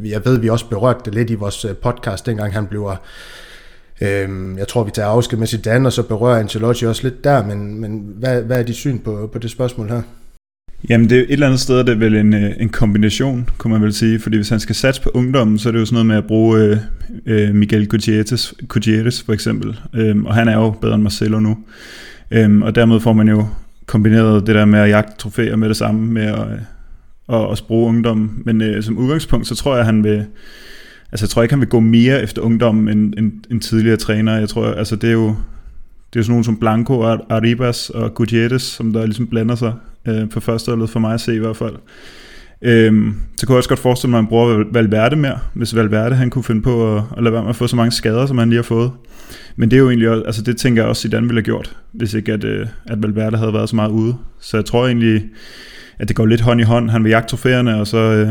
Jeg 0.00 0.24
ved, 0.24 0.38
vi 0.38 0.48
også 0.48 0.68
berørte 0.68 1.00
det 1.04 1.14
lidt 1.14 1.30
i 1.30 1.34
vores 1.34 1.64
øh, 1.64 1.76
podcast, 1.76 2.26
dengang 2.26 2.52
han 2.52 2.66
blev 2.66 2.90
Øhm, 4.00 4.58
jeg 4.58 4.68
tror, 4.68 4.84
vi 4.84 4.90
tager 4.90 5.08
afsked 5.08 5.38
med 5.38 5.46
Zidane, 5.46 5.88
og 5.88 5.92
så 5.92 6.02
berører 6.02 6.40
Ancelotti 6.40 6.86
også 6.86 7.02
lidt 7.02 7.24
der, 7.24 7.46
men, 7.46 7.80
men 7.80 8.14
hvad, 8.18 8.42
hvad 8.42 8.58
er 8.58 8.62
dit 8.62 8.76
syn 8.76 8.98
på, 8.98 9.30
på 9.32 9.38
det 9.38 9.50
spørgsmål 9.50 9.88
her? 9.88 10.02
Jamen 10.88 11.10
det 11.10 11.18
er 11.18 11.22
et 11.22 11.30
eller 11.30 11.46
andet 11.46 11.60
sted, 11.60 11.78
det 11.78 11.88
er 11.88 11.94
vel 11.94 12.16
en, 12.16 12.34
øh, 12.34 12.50
en 12.60 12.68
kombination, 12.68 13.48
kunne 13.58 13.72
man 13.72 13.82
vel 13.82 13.92
sige, 13.92 14.20
fordi 14.20 14.36
hvis 14.36 14.48
han 14.48 14.60
skal 14.60 14.74
satse 14.74 15.02
på 15.02 15.10
ungdommen, 15.14 15.58
så 15.58 15.68
er 15.68 15.72
det 15.72 15.80
jo 15.80 15.84
sådan 15.84 15.94
noget 15.94 16.06
med 16.06 16.16
at 16.16 16.26
bruge 16.26 16.60
øh, 16.60 16.76
øh, 17.26 17.54
Miguel 17.54 17.88
Gutierrez, 17.88 18.52
Gutierrez 18.68 19.22
for 19.22 19.32
eksempel, 19.32 19.80
øhm, 19.94 20.26
og 20.26 20.34
han 20.34 20.48
er 20.48 20.56
jo 20.56 20.70
bedre 20.70 20.94
end 20.94 21.02
Marcelo 21.02 21.40
nu, 21.40 21.58
øhm, 22.30 22.62
og 22.62 22.74
dermed 22.74 23.00
får 23.00 23.12
man 23.12 23.28
jo 23.28 23.46
kombineret 23.86 24.46
det 24.46 24.54
der 24.54 24.64
med 24.64 24.78
at 24.78 24.88
jagte 24.88 25.16
trofæer 25.18 25.56
med 25.56 25.68
det 25.68 25.76
samme, 25.76 26.12
med 26.12 26.22
at, 26.22 26.38
øh, 26.38 27.40
at, 27.40 27.52
at 27.52 27.62
bruge 27.68 27.88
ungdommen, 27.88 28.42
men 28.44 28.60
øh, 28.60 28.82
som 28.82 28.98
udgangspunkt, 28.98 29.46
så 29.46 29.54
tror 29.54 29.76
jeg, 29.76 29.84
han 29.84 30.04
vil, 30.04 30.24
altså 31.12 31.24
jeg 31.24 31.30
tror 31.30 31.42
ikke, 31.42 31.52
han 31.52 31.60
vil 31.60 31.68
gå 31.68 31.80
mere 31.80 32.22
efter 32.22 32.42
ungdommen 32.42 32.88
end, 32.88 33.14
end, 33.18 33.32
end 33.50 33.60
tidligere 33.60 33.96
træner, 33.96 34.38
jeg 34.38 34.48
tror, 34.48 34.66
altså 34.66 34.96
det 34.96 35.08
er 35.08 35.12
jo, 35.12 35.26
det 35.26 36.16
er 36.16 36.20
jo 36.20 36.22
sådan 36.22 36.32
nogen 36.32 36.44
som 36.44 36.56
Blanco, 36.56 37.02
Arribas 37.02 37.90
og 37.90 38.14
Gutierrez, 38.14 38.62
som 38.62 38.92
der 38.92 39.04
ligesom 39.04 39.26
blander 39.26 39.54
sig 39.54 39.72
øh, 40.08 40.30
på 40.30 40.40
førsteholdet 40.40 40.90
for 40.90 41.00
mig 41.00 41.14
at 41.14 41.20
se 41.20 41.34
i 41.34 41.38
hvert 41.38 41.56
fald. 41.56 41.74
Øhm, 42.62 43.14
så 43.36 43.46
kunne 43.46 43.54
jeg 43.54 43.58
også 43.58 43.68
godt 43.68 43.80
forestille 43.80 44.10
mig, 44.10 44.18
at 44.18 44.24
man 44.24 44.28
bruger 44.28 44.64
Valverde 44.72 45.16
mere, 45.16 45.38
hvis 45.54 45.76
Valverde 45.76 46.14
han 46.14 46.30
kunne 46.30 46.44
finde 46.44 46.62
på 46.62 46.96
at, 46.96 47.02
at 47.16 47.22
lade 47.22 47.32
være 47.32 47.42
med 47.42 47.50
at 47.50 47.56
få 47.56 47.66
så 47.66 47.76
mange 47.76 47.92
skader, 47.92 48.26
som 48.26 48.38
han 48.38 48.48
lige 48.48 48.58
har 48.58 48.62
fået. 48.62 48.90
Men 49.56 49.70
det 49.70 49.76
er 49.76 49.80
jo 49.80 49.88
egentlig 49.88 50.08
også, 50.10 50.22
altså 50.22 50.42
det 50.42 50.56
tænker 50.56 50.82
jeg 50.82 50.88
også, 50.88 51.02
Zidane 51.02 51.26
ville 51.26 51.38
have 51.38 51.44
gjort, 51.44 51.76
hvis 51.92 52.14
ikke 52.14 52.32
at, 52.32 52.44
øh, 52.44 52.66
at 52.86 53.02
Valverde 53.02 53.36
havde 53.36 53.52
været 53.52 53.68
så 53.68 53.76
meget 53.76 53.90
ude. 53.90 54.16
Så 54.40 54.56
jeg 54.56 54.64
tror 54.64 54.86
egentlig, 54.86 55.24
at 55.98 56.08
det 56.08 56.16
går 56.16 56.26
lidt 56.26 56.40
hånd 56.40 56.60
i 56.60 56.64
hånd. 56.64 56.90
Han 56.90 57.04
vil 57.04 57.10
jagte 57.10 57.28
trofæerne, 57.28 57.80
og 57.80 57.86
så 57.86 57.98
øh, 57.98 58.28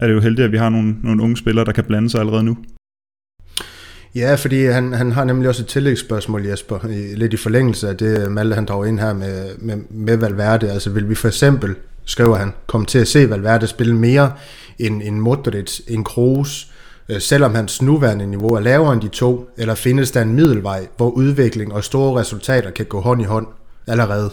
er 0.00 0.06
det 0.06 0.14
jo 0.14 0.20
heldigt, 0.20 0.44
at 0.44 0.52
vi 0.52 0.56
har 0.56 0.68
nogle, 0.68 0.96
nogle 1.02 1.22
unge 1.22 1.36
spillere, 1.36 1.64
der 1.64 1.72
kan 1.72 1.84
blande 1.84 2.10
sig 2.10 2.20
allerede 2.20 2.44
nu. 2.44 2.56
Ja, 4.14 4.34
fordi 4.34 4.64
han, 4.64 4.92
han 4.92 5.12
har 5.12 5.24
nemlig 5.24 5.48
også 5.48 5.62
et 5.62 5.66
tillægsspørgsmål, 5.66 6.46
Jesper, 6.46 6.86
i, 6.88 7.14
lidt 7.14 7.32
i 7.32 7.36
forlængelse 7.36 7.88
af 7.88 7.96
det, 7.96 8.32
Malte 8.32 8.54
han 8.54 8.64
drog 8.64 8.88
ind 8.88 9.00
her 9.00 9.12
med, 9.12 9.50
med, 9.58 9.76
med 9.90 10.16
Valverde. 10.16 10.70
Altså 10.70 10.90
vil 10.90 11.08
vi 11.08 11.14
for 11.14 11.28
eksempel, 11.28 11.74
skriver 12.04 12.36
han, 12.36 12.52
komme 12.66 12.86
til 12.86 12.98
at 12.98 13.08
se 13.08 13.30
Valverde 13.30 13.66
spille 13.66 13.96
mere 13.96 14.32
end, 14.78 15.02
end 15.02 15.18
Modric, 15.18 15.80
end 15.88 16.04
Kroos, 16.04 16.70
øh, 17.08 17.20
selvom 17.20 17.54
hans 17.54 17.82
nuværende 17.82 18.26
niveau 18.26 18.54
er 18.54 18.60
lavere 18.60 18.92
end 18.92 19.00
de 19.00 19.08
to, 19.08 19.48
eller 19.56 19.74
findes 19.74 20.10
der 20.10 20.22
en 20.22 20.34
middelvej, 20.34 20.86
hvor 20.96 21.10
udvikling 21.10 21.72
og 21.72 21.84
store 21.84 22.20
resultater 22.20 22.70
kan 22.70 22.86
gå 22.86 23.00
hånd 23.00 23.22
i 23.22 23.24
hånd 23.24 23.46
allerede? 23.86 24.30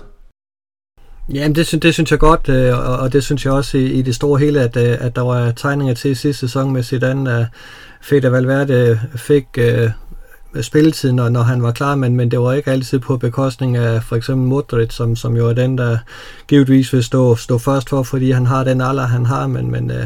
Jamen, 1.33 1.55
det, 1.55 1.67
synes, 1.67 1.81
det 1.81 1.93
synes 1.93 2.11
jeg 2.11 2.19
godt, 2.19 2.49
øh, 2.49 3.01
og 3.01 3.13
det 3.13 3.23
synes 3.23 3.45
jeg 3.45 3.53
også 3.53 3.77
i, 3.77 3.85
i 3.85 4.01
det 4.01 4.15
store 4.15 4.39
hele, 4.39 4.61
at, 4.61 4.77
øh, 4.77 4.97
at 4.99 5.15
der 5.15 5.21
var 5.21 5.51
tegninger 5.51 5.93
til 5.93 6.15
sidste 6.15 6.39
sæson 6.39 6.71
med 6.73 6.83
Zidane, 6.83 7.33
at 7.33 7.45
Fede 8.01 8.31
Valverde 8.31 8.99
fik 9.15 9.45
øh, 9.57 9.89
spilletid, 10.61 11.11
når, 11.11 11.29
når 11.29 11.41
han 11.41 11.63
var 11.63 11.71
klar, 11.71 11.95
men, 11.95 12.15
men 12.15 12.31
det 12.31 12.39
var 12.39 12.53
ikke 12.53 12.71
altid 12.71 12.99
på 12.99 13.17
bekostning 13.17 13.77
af 13.77 14.03
for 14.03 14.15
eksempel 14.15 14.47
Modric, 14.47 14.93
som, 14.93 15.15
som 15.15 15.37
jo 15.37 15.49
er 15.49 15.53
den, 15.53 15.77
der 15.77 15.97
givetvis 16.47 16.93
vil 16.93 17.03
stå, 17.03 17.35
stå 17.35 17.57
først 17.57 17.89
for, 17.89 18.03
fordi 18.03 18.31
han 18.31 18.45
har 18.45 18.63
den 18.63 18.81
alder, 18.81 19.07
han 19.07 19.25
har, 19.25 19.47
men, 19.47 19.71
men 19.71 19.91
øh, 19.91 20.05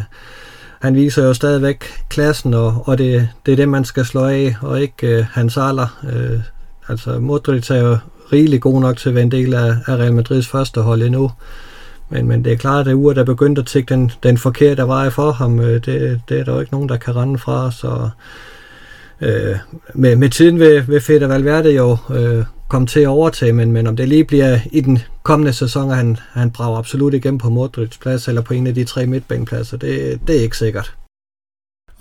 han 0.81 0.95
viser 0.95 1.23
jo 1.23 1.33
stadigvæk 1.33 1.85
klassen, 2.09 2.53
og, 2.53 2.83
og 2.85 2.97
det, 2.97 3.29
det 3.45 3.51
er 3.51 3.55
det, 3.55 3.69
man 3.69 3.85
skal 3.85 4.05
slå 4.05 4.25
af, 4.25 4.55
og 4.61 4.81
ikke 4.81 5.07
øh, 5.07 5.25
hans 5.31 5.57
alder. 5.57 5.99
Øh, 6.13 6.39
altså 6.87 7.19
Modric 7.19 7.69
er 7.71 7.77
jo 7.77 7.97
rigeligt 8.33 8.61
god 8.61 8.81
nok 8.81 8.97
til 8.97 9.09
at 9.09 9.15
være 9.15 9.23
en 9.23 9.31
del 9.31 9.53
af, 9.53 9.75
af 9.87 9.95
Real 9.95 10.13
Madrids 10.13 10.47
første 10.47 10.81
hold 10.81 11.01
endnu. 11.01 11.31
Men, 12.09 12.27
men 12.27 12.45
det 12.45 12.53
er 12.53 12.57
klart, 12.57 12.87
at 12.87 12.93
Ure, 12.93 13.15
der 13.15 13.23
begyndte 13.23 13.59
at 13.59 13.65
tække 13.65 13.93
den, 13.93 14.11
den 14.23 14.37
forkerte 14.37 14.87
vej 14.87 15.09
for 15.09 15.31
ham, 15.31 15.59
øh, 15.59 15.85
det, 15.85 16.21
det 16.29 16.39
er 16.39 16.43
der 16.43 16.53
jo 16.53 16.59
ikke 16.59 16.71
nogen, 16.71 16.89
der 16.89 16.97
kan 16.97 17.15
rende 17.15 17.39
fra. 17.39 17.71
Så 17.71 18.09
øh, 19.21 19.55
med, 19.93 20.15
med 20.15 20.29
tiden 20.29 20.59
vil, 20.59 20.87
vil 20.87 21.01
Fede 21.01 21.29
Valverde 21.29 21.71
jo 21.71 21.97
øh, 22.13 22.45
komme 22.69 22.87
til 22.87 22.99
at 22.99 23.07
overtage, 23.07 23.53
men, 23.53 23.71
men 23.71 23.87
om 23.87 23.95
det 23.95 24.09
lige 24.09 24.25
bliver 24.25 24.59
i 24.71 24.81
den 24.81 24.99
kommende 25.23 25.53
sæson, 25.53 25.91
at 25.91 25.97
han, 25.97 26.17
han 26.31 26.51
brager 26.51 26.77
absolut 26.77 27.13
igennem 27.13 27.37
på 27.37 27.49
Modrics 27.49 27.97
plads, 27.97 28.27
eller 28.27 28.41
på 28.41 28.53
en 28.53 28.67
af 28.67 28.75
de 28.75 28.83
tre 28.83 29.05
midtbanepladser, 29.05 29.77
det, 29.77 30.19
det 30.27 30.37
er 30.37 30.41
ikke 30.41 30.57
sikkert. 30.57 30.95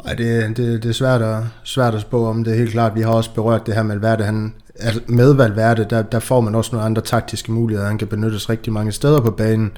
Nej, 0.05 0.15
det, 0.15 0.57
det, 0.57 0.83
det 0.83 0.89
er 0.89 0.93
svært 0.93 1.23
at, 1.23 1.39
svært 1.65 1.95
at 1.95 2.01
spå 2.01 2.27
om 2.27 2.45
det 2.45 2.53
er 2.53 2.59
helt 2.59 2.71
klart. 2.71 2.95
Vi 2.95 3.01
har 3.01 3.11
også 3.11 3.35
berørt 3.35 3.67
det 3.67 3.75
her 3.75 3.83
med 3.83 3.97
Valverde. 3.97 4.25
Han, 4.25 4.55
med 5.07 5.33
Valverde, 5.33 5.87
der, 5.91 6.03
der 6.03 6.19
får 6.19 6.41
man 6.41 6.55
også 6.55 6.71
nogle 6.73 6.87
andre 6.87 7.03
taktiske 7.03 7.53
muligheder. 7.53 7.89
Han 7.89 7.99
kan 7.99 8.09
benyttes 8.09 8.51
rigtig 8.51 8.73
mange 8.73 8.93
steder 8.93 9.21
på 9.21 9.31
banen 9.31 9.73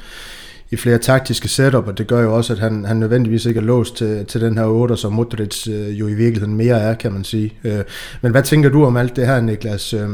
i 0.70 0.76
flere 0.76 0.98
taktiske 0.98 1.48
setup, 1.48 1.88
og 1.88 1.98
det 1.98 2.06
gør 2.06 2.22
jo 2.22 2.36
også, 2.36 2.52
at 2.52 2.58
han, 2.58 2.84
han 2.84 2.96
nødvendigvis 2.96 3.46
ikke 3.46 3.58
er 3.58 3.64
låst 3.64 3.96
til, 3.96 4.26
til 4.26 4.40
den 4.40 4.58
her 4.58 4.64
8, 4.64 4.96
som 4.96 5.12
Modric 5.12 5.68
øh, 5.68 6.00
jo 6.00 6.08
i 6.08 6.14
virkeligheden 6.14 6.56
mere 6.56 6.80
er, 6.80 6.94
kan 6.94 7.12
man 7.12 7.24
sige. 7.24 7.52
Øh, 7.64 7.84
men 8.22 8.32
hvad 8.32 8.42
tænker 8.42 8.68
du 8.68 8.84
om 8.84 8.96
alt 8.96 9.16
det 9.16 9.26
her, 9.26 9.40
Niklas? 9.40 9.94
Øh, 9.94 10.08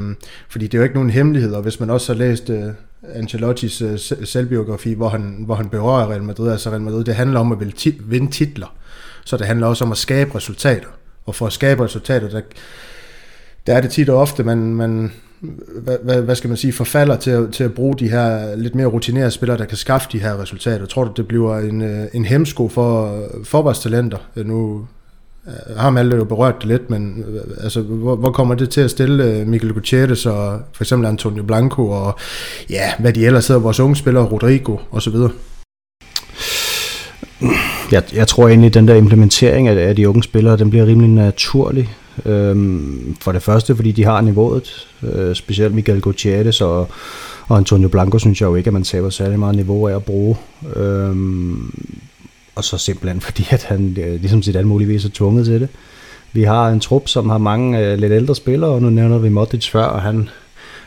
fordi 0.49 0.67
det 0.67 0.75
er 0.75 0.79
jo 0.79 0.83
ikke 0.83 0.95
nogen 0.95 1.11
hemmelighed, 1.11 1.53
og 1.53 1.63
hvis 1.63 1.81
man 1.81 1.91
også 1.91 2.13
har 2.13 2.19
læst 2.19 2.51
øh, 2.51 2.65
Ancelottis 3.15 3.83
øh, 3.83 3.99
selvbiografi, 4.25 4.95
hvor 4.95 5.09
han, 5.09 5.43
hvor 5.47 5.55
han 5.55 5.69
berører 5.69 6.11
Real 6.11 6.23
Madrid, 6.23 6.51
altså 6.51 6.71
Real 6.71 6.81
Madrid, 6.81 7.05
det 7.05 7.15
handler 7.15 7.41
om 7.41 7.53
at 7.53 7.59
vinde 8.05 8.31
titler. 8.31 8.75
Så 9.25 9.37
det 9.37 9.47
handler 9.47 9.67
også 9.67 9.85
om 9.85 9.93
at 9.93 9.99
skabe 9.99 10.35
resultater. 10.35 10.89
Og 11.27 11.35
for 11.35 11.47
at 11.47 11.53
skabe 11.53 11.85
resultater, 11.85 12.29
der, 12.29 12.41
der 13.67 13.75
er 13.75 13.81
det 13.81 13.90
tit 13.90 14.09
og 14.09 14.21
ofte, 14.21 14.45
man, 14.45 14.75
man 14.75 15.12
hvad, 16.02 16.23
hvad, 16.23 16.37
skal 16.37 16.49
man 16.49 16.57
sige, 16.57 16.73
forfalder 16.73 17.17
til 17.17 17.31
at, 17.31 17.52
til 17.52 17.64
at 17.64 17.75
bruge 17.75 17.95
de 17.99 18.09
her 18.09 18.57
lidt 18.57 18.75
mere 18.75 18.87
rutinerede 18.87 19.31
spillere, 19.31 19.59
der 19.59 19.64
kan 19.64 19.76
skaffe 19.76 20.09
de 20.12 20.19
her 20.19 20.43
resultater. 20.43 20.87
Tror 20.87 21.05
du, 21.05 21.12
det 21.17 21.29
bliver 21.29 21.59
en, 21.59 21.83
øh, 21.83 22.07
en 22.12 22.25
hemsko 22.25 22.69
for, 22.69 23.17
øh, 23.17 23.45
for? 23.45 23.87
Øh, 24.37 24.47
nu 24.47 24.87
har 25.76 25.90
man 25.90 26.12
jo 26.12 26.25
berørt 26.25 26.55
det 26.59 26.69
lidt, 26.69 26.90
men 26.90 27.25
altså, 27.62 27.81
hvor, 27.81 28.17
hvor 28.17 28.33
kommer 28.33 28.55
det 28.55 28.71
til 28.71 28.81
at 28.81 28.90
stille 28.90 29.45
Michael 29.45 29.73
Gutierrez 29.73 30.26
og 30.26 30.61
for 30.73 30.85
eksempel 30.85 31.09
Antonio 31.09 31.43
Blanco 31.43 31.88
og 31.88 32.19
ja, 32.71 32.93
hvad 32.99 33.12
de 33.12 33.26
ellers 33.26 33.49
hedder, 33.49 33.62
vores 33.62 33.81
unge 33.81 33.97
spillere, 33.97 34.25
Rodrigo 34.25 34.76
osv.? 34.90 35.14
jeg, 37.93 38.02
jeg 38.14 38.29
tror 38.29 38.49
egentlig, 38.49 38.67
at 38.67 38.75
den 38.75 38.88
der 38.88 38.95
implementering 38.95 39.69
af, 39.69 39.88
af 39.88 39.97
de 39.97 40.09
unge 40.09 40.23
spillere, 40.23 40.57
den 40.57 40.71
bliver 40.71 40.87
rimelig 40.87 41.11
naturlig. 41.11 41.90
Øhm, 42.27 43.17
for 43.21 43.33
det 43.33 43.43
første, 43.43 43.77
fordi 43.77 43.93
de 43.93 44.05
har 44.05 44.21
niveauet, 44.21 44.89
øh, 45.03 45.35
specielt 45.35 45.75
Miguel 45.75 46.00
Gutierrez 46.00 46.61
og, 46.61 46.89
og 47.49 47.57
Antonio 47.57 47.89
Blanco, 47.89 48.19
synes 48.19 48.41
jeg 48.41 48.47
jo 48.47 48.55
ikke, 48.55 48.69
at 48.69 48.75
man 48.75 48.83
taber 48.83 49.11
særlig 49.11 49.39
meget 49.39 49.57
niveau 49.57 49.89
af 49.89 49.95
at 49.97 50.05
bruge. 50.05 50.37
Øhm, 50.77 51.75
og 52.55 52.65
så 52.65 52.79
simpelthen 52.79 53.21
fordi, 53.29 53.47
at 53.50 53.65
han 53.65 53.97
øh, 54.00 54.21
ligesom 54.21 54.43
sit 54.43 54.67
muligvis 54.67 55.05
er 55.05 55.11
tvunget 55.15 55.47
til 55.47 55.61
det. 55.61 55.69
Vi 56.33 56.43
har 56.43 56.69
en 56.69 56.81
trup, 56.81 57.09
som 57.09 57.31
har 57.31 57.39
mange 57.39 57.79
øh, 57.79 57.99
lidt 57.99 58.12
ældre 58.12 58.35
spillere, 58.35 58.71
og 58.71 58.83
nu 58.83 58.91
nævner 58.91 59.19
vi 59.19 59.29
Modric 59.29 59.71
før, 59.71 59.85
og 59.85 60.03
han, 60.03 60.29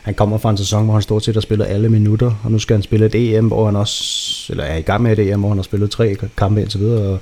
han 0.02 0.14
kommer 0.14 0.38
fra 0.38 0.50
en 0.50 0.56
sæson, 0.56 0.84
hvor 0.84 0.92
han 0.92 1.02
stort 1.02 1.24
set 1.24 1.34
har 1.34 1.40
spillet 1.40 1.66
alle 1.66 1.88
minutter, 1.88 2.32
og 2.44 2.52
nu 2.52 2.58
skal 2.58 2.76
han 2.76 2.82
spille 2.82 3.06
et 3.06 3.14
EM, 3.14 3.46
hvor 3.46 3.66
han 3.66 3.76
også, 3.76 4.46
eller 4.50 4.64
er 4.64 4.76
i 4.76 4.82
gang 4.82 5.02
med 5.02 5.18
et 5.18 5.30
EM, 5.30 5.40
hvor 5.40 5.48
han 5.48 5.58
har 5.58 5.62
spillet 5.62 5.90
tre 5.90 6.16
kampe 6.36 6.60
indtil 6.60 6.80
videre, 6.80 7.02
og, 7.02 7.18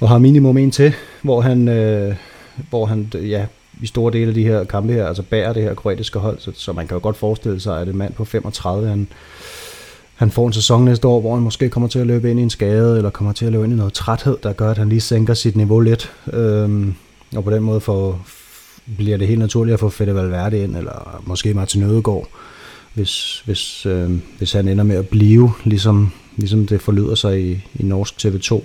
og 0.00 0.08
har 0.08 0.18
minimum 0.18 0.58
en 0.58 0.70
til, 0.70 0.94
hvor 1.22 1.40
han, 1.40 1.68
øh, 1.68 2.14
hvor 2.70 2.86
han 2.86 3.12
ja, 3.14 3.46
i 3.82 3.86
store 3.86 4.12
dele 4.12 4.28
af 4.28 4.34
de 4.34 4.44
her 4.44 4.64
kampe 4.64 4.92
her, 4.92 5.06
altså 5.06 5.22
bærer 5.22 5.52
det 5.52 5.62
her 5.62 5.74
kroatiske 5.74 6.18
hold, 6.18 6.38
så, 6.38 6.52
så 6.54 6.72
man 6.72 6.86
kan 6.86 6.94
jo 6.94 7.02
godt 7.02 7.16
forestille 7.16 7.60
sig, 7.60 7.80
at 7.80 7.88
en 7.88 7.96
mand 7.96 8.14
på 8.14 8.24
35, 8.24 8.88
han, 8.88 9.08
han 10.14 10.30
får 10.30 10.46
en 10.46 10.52
sæson 10.52 10.84
næste 10.84 11.08
år, 11.08 11.20
hvor 11.20 11.34
han 11.34 11.42
måske 11.42 11.68
kommer 11.68 11.88
til 11.88 11.98
at 11.98 12.06
løbe 12.06 12.30
ind 12.30 12.40
i 12.40 12.42
en 12.42 12.50
skade, 12.50 12.96
eller 12.96 13.10
kommer 13.10 13.32
til 13.32 13.46
at 13.46 13.52
løbe 13.52 13.64
ind 13.64 13.72
i 13.72 13.76
noget 13.76 13.92
træthed, 13.92 14.36
der 14.42 14.52
gør, 14.52 14.70
at 14.70 14.78
han 14.78 14.88
lige 14.88 15.00
sænker 15.00 15.34
sit 15.34 15.56
niveau 15.56 15.80
lidt. 15.80 16.12
Øhm, 16.32 16.94
og 17.36 17.44
på 17.44 17.50
den 17.50 17.62
måde 17.62 17.80
får, 17.80 18.26
bliver 18.96 19.16
det 19.16 19.28
helt 19.28 19.40
naturligt 19.40 19.74
at 19.74 19.80
få 19.80 19.88
Fede 19.88 20.14
Valverde 20.14 20.62
ind, 20.62 20.76
eller 20.76 21.22
måske 21.26 21.54
Martin 21.54 21.82
Ødegaard, 21.82 22.28
hvis, 22.94 23.42
hvis, 23.44 23.86
øh, 23.86 24.10
hvis 24.38 24.52
han 24.52 24.68
ender 24.68 24.84
med 24.84 24.96
at 24.96 25.08
blive, 25.08 25.52
ligesom, 25.64 26.12
ligesom 26.36 26.66
det 26.66 26.80
forlyder 26.80 27.14
sig 27.14 27.40
i, 27.40 27.64
i 27.74 27.82
norsk 27.82 28.14
TV2. 28.24 28.62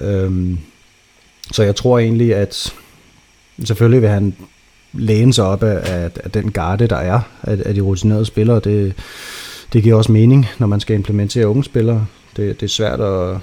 Øhm, 0.00 0.58
så 1.52 1.62
jeg 1.62 1.76
tror 1.76 1.98
egentlig, 1.98 2.34
at 2.34 2.72
selvfølgelig 3.64 4.02
vil 4.02 4.10
han 4.10 4.34
læne 4.92 5.34
sig 5.34 5.44
op 5.44 5.62
af, 5.62 5.94
af, 5.94 6.10
af 6.24 6.30
den 6.30 6.50
garde, 6.50 6.86
der 6.86 6.96
er 6.96 7.20
af, 7.42 7.58
af 7.64 7.74
de 7.74 7.80
rutinerede 7.80 8.24
spillere. 8.24 8.60
Det, 8.60 8.94
det 9.72 9.82
giver 9.82 9.96
også 9.96 10.12
mening, 10.12 10.46
når 10.58 10.66
man 10.66 10.80
skal 10.80 10.96
implementere 10.96 11.48
unge 11.48 11.64
spillere. 11.64 12.06
Det, 12.36 12.60
det 12.60 12.66
er 12.66 12.70
svært 12.70 13.00
at, 13.00 13.36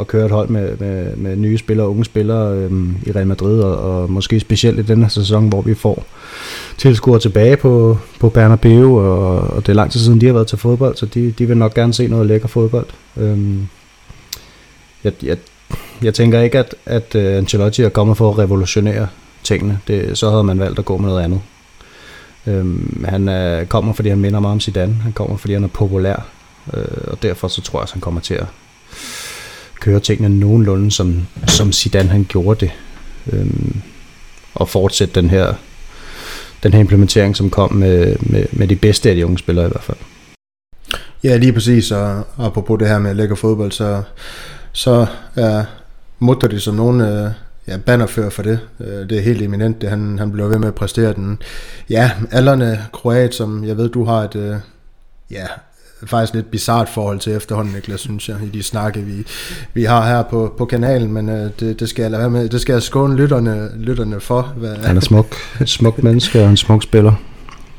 at 0.00 0.06
køre 0.06 0.24
et 0.26 0.30
hold 0.30 0.48
med, 0.48 0.76
med, 0.76 1.16
med 1.16 1.36
nye 1.36 1.58
spillere 1.58 1.86
og 1.86 1.90
unge 1.90 2.04
spillere 2.04 2.56
øhm, 2.56 2.96
i 3.06 3.12
Real 3.12 3.26
Madrid, 3.26 3.60
og, 3.60 3.78
og 3.78 4.10
måske 4.10 4.40
specielt 4.40 4.78
i 4.78 4.82
denne 4.82 5.10
sæson, 5.10 5.48
hvor 5.48 5.62
vi 5.62 5.74
får 5.74 6.04
tilskuere 6.78 7.20
tilbage 7.20 7.56
på, 7.56 7.98
på 8.20 8.28
Bernabeu, 8.28 8.98
og, 8.98 9.40
og 9.40 9.66
det 9.66 9.68
er 9.68 9.76
lang 9.76 9.92
tid 9.92 10.00
siden, 10.00 10.20
de 10.20 10.26
har 10.26 10.32
været 10.32 10.46
til 10.46 10.58
fodbold, 10.58 10.96
så 10.96 11.06
de, 11.06 11.34
de 11.38 11.46
vil 11.46 11.56
nok 11.56 11.74
gerne 11.74 11.94
se 11.94 12.08
noget 12.08 12.26
lækker 12.26 12.48
fodbold. 12.48 12.86
Øhm, 13.16 13.68
jeg, 15.04 15.12
jeg, 15.22 15.36
jeg 16.02 16.14
tænker 16.14 16.40
ikke, 16.40 16.58
at, 16.58 16.74
at 16.86 17.14
uh, 17.14 17.22
Ancelotti 17.22 17.82
er 17.82 17.88
kommet 17.88 18.16
for 18.16 18.30
at 18.30 18.38
revolutionere 18.38 19.08
tingene. 19.42 19.78
Det, 19.88 20.18
så 20.18 20.30
havde 20.30 20.44
man 20.44 20.58
valgt 20.58 20.78
at 20.78 20.84
gå 20.84 20.96
med 20.96 21.08
noget 21.08 21.22
andet. 21.22 21.40
Øhm, 22.46 23.04
han 23.08 23.28
uh, 23.28 23.66
kommer, 23.66 23.92
fordi 23.92 24.08
han 24.08 24.18
minder 24.18 24.40
meget 24.40 24.52
om 24.52 24.60
Zidane. 24.60 24.94
Han 24.94 25.12
kommer, 25.12 25.36
fordi 25.36 25.52
han 25.52 25.64
er 25.64 25.68
populær. 25.68 26.26
Øh, 26.74 26.84
og 27.06 27.22
derfor 27.22 27.48
så 27.48 27.62
tror 27.62 27.78
jeg, 27.78 27.82
at 27.82 27.92
han 27.92 28.00
kommer 28.00 28.20
til 28.20 28.34
at 28.34 28.46
køre 29.80 30.00
tingene 30.00 30.38
nogenlunde, 30.38 30.90
som, 30.90 31.26
som 31.46 31.72
Zidane 31.72 32.08
han 32.08 32.26
gjorde 32.28 32.60
det. 32.60 32.70
Øhm, 33.32 33.80
og 34.54 34.68
fortsætte 34.68 35.20
den 35.20 35.30
her, 35.30 35.54
den 36.62 36.72
her 36.72 36.80
implementering, 36.80 37.36
som 37.36 37.50
kom 37.50 37.72
med, 37.72 38.16
med, 38.20 38.46
med 38.52 38.68
de 38.68 38.76
bedste 38.76 39.10
af 39.10 39.16
de 39.16 39.26
unge 39.26 39.38
spillere 39.38 39.66
i 39.66 39.68
hvert 39.68 39.82
fald. 39.82 39.98
Ja, 41.24 41.36
lige 41.36 41.52
præcis, 41.52 41.90
og 41.90 42.24
apropos 42.38 42.78
det 42.78 42.88
her 42.88 42.98
med 42.98 43.14
lækker 43.14 43.34
fodbold, 43.34 43.72
så, 43.72 44.02
så 44.72 45.06
er 45.36 45.64
Modric 46.20 46.62
som 46.62 46.74
nogen 46.74 47.00
øh, 47.00 47.30
ja, 47.68 47.76
bannerfører 47.76 48.30
for 48.30 48.42
det. 48.42 48.58
Øh, 48.80 49.08
det 49.08 49.18
er 49.18 49.22
helt 49.22 49.42
eminent, 49.42 49.80
det 49.80 49.90
han, 49.90 50.18
han 50.18 50.32
bliver 50.32 50.48
ved 50.48 50.58
med 50.58 50.68
at 50.68 50.74
præstere 50.74 51.12
den. 51.12 51.38
Ja, 51.90 52.10
alderne 52.30 52.86
kroat, 52.92 53.34
som 53.34 53.64
jeg 53.64 53.76
ved, 53.76 53.88
du 53.88 54.04
har 54.04 54.22
et, 54.22 54.36
øh, 54.36 54.56
ja, 55.30 55.46
faktisk 56.06 56.34
lidt 56.34 56.50
bizart 56.50 56.88
forhold 56.88 57.20
til 57.20 57.32
efterhånden, 57.32 57.74
Niklas, 57.74 58.00
synes 58.00 58.28
jeg, 58.28 58.36
i 58.44 58.48
de 58.48 58.62
snakke, 58.62 59.00
vi, 59.00 59.26
vi 59.74 59.84
har 59.84 60.06
her 60.06 60.22
på, 60.22 60.54
på 60.58 60.64
kanalen, 60.64 61.12
men 61.12 61.28
øh, 61.28 61.50
det, 61.60 61.80
det, 61.80 61.88
skal 61.88 62.02
jeg 62.02 62.10
lade 62.10 62.20
være 62.20 62.30
med. 62.30 62.48
Det 62.48 62.60
skal 62.60 62.72
jeg 62.72 62.82
skåne 62.82 63.16
lytterne, 63.16 63.70
lytterne 63.76 64.20
for. 64.20 64.42
Hvad, 64.56 64.76
han 64.76 64.96
er 64.96 65.00
smuk. 65.00 65.36
Et 65.60 65.68
smuk 65.68 66.02
menneske 66.02 66.42
og 66.42 66.50
en 66.50 66.56
smuk 66.56 66.82
spiller. 66.82 67.12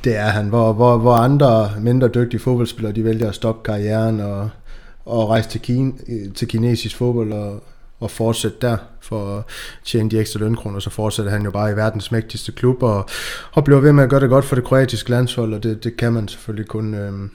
Det 0.04 0.18
er 0.18 0.28
han. 0.28 0.46
Hvor, 0.46 0.74
hvor, 0.74 0.98
hvor 0.98 1.14
andre 1.14 1.72
mindre 1.80 2.08
dygtige 2.08 2.40
fodboldspillere, 2.40 2.94
de 2.94 3.04
vælger 3.04 3.30
at 3.30 3.36
stoppe 3.36 3.72
karrieren 3.72 4.20
og, 4.20 4.50
og 5.06 5.30
rejse 5.30 5.50
til, 5.50 5.62
Kine, 5.62 5.94
til 6.36 6.48
kinesisk 6.48 6.96
fodbold 6.96 7.34
og, 7.34 7.64
og 8.02 8.12
fortsætte 8.12 8.58
der 8.62 8.78
for 9.02 9.38
at 9.38 9.44
tjene 9.86 10.10
de 10.10 10.20
ekstra 10.20 10.40
lønkroner, 10.40 10.80
så 10.80 10.90
fortsætter 10.90 11.32
han 11.32 11.42
jo 11.42 11.52
bare 11.52 11.72
i 11.72 11.76
verdens 11.76 12.12
mægtigste 12.12 12.52
klub 12.52 12.84
og, 12.84 13.10
og 13.52 13.64
bliver 13.64 13.80
ved 13.80 13.94
med 13.94 14.04
at 14.04 14.10
gøre 14.10 14.20
det 14.20 14.30
godt 14.30 14.46
for 14.46 14.56
det 14.56 14.66
kroatiske 14.66 15.10
landshold, 15.10 15.54
og 15.54 15.64
det, 15.64 15.84
det 15.84 15.98
kan 15.98 16.14
man 16.14 16.28
selvfølgelig 16.28 16.68
kun, 16.68 16.94
øh, 16.94 17.30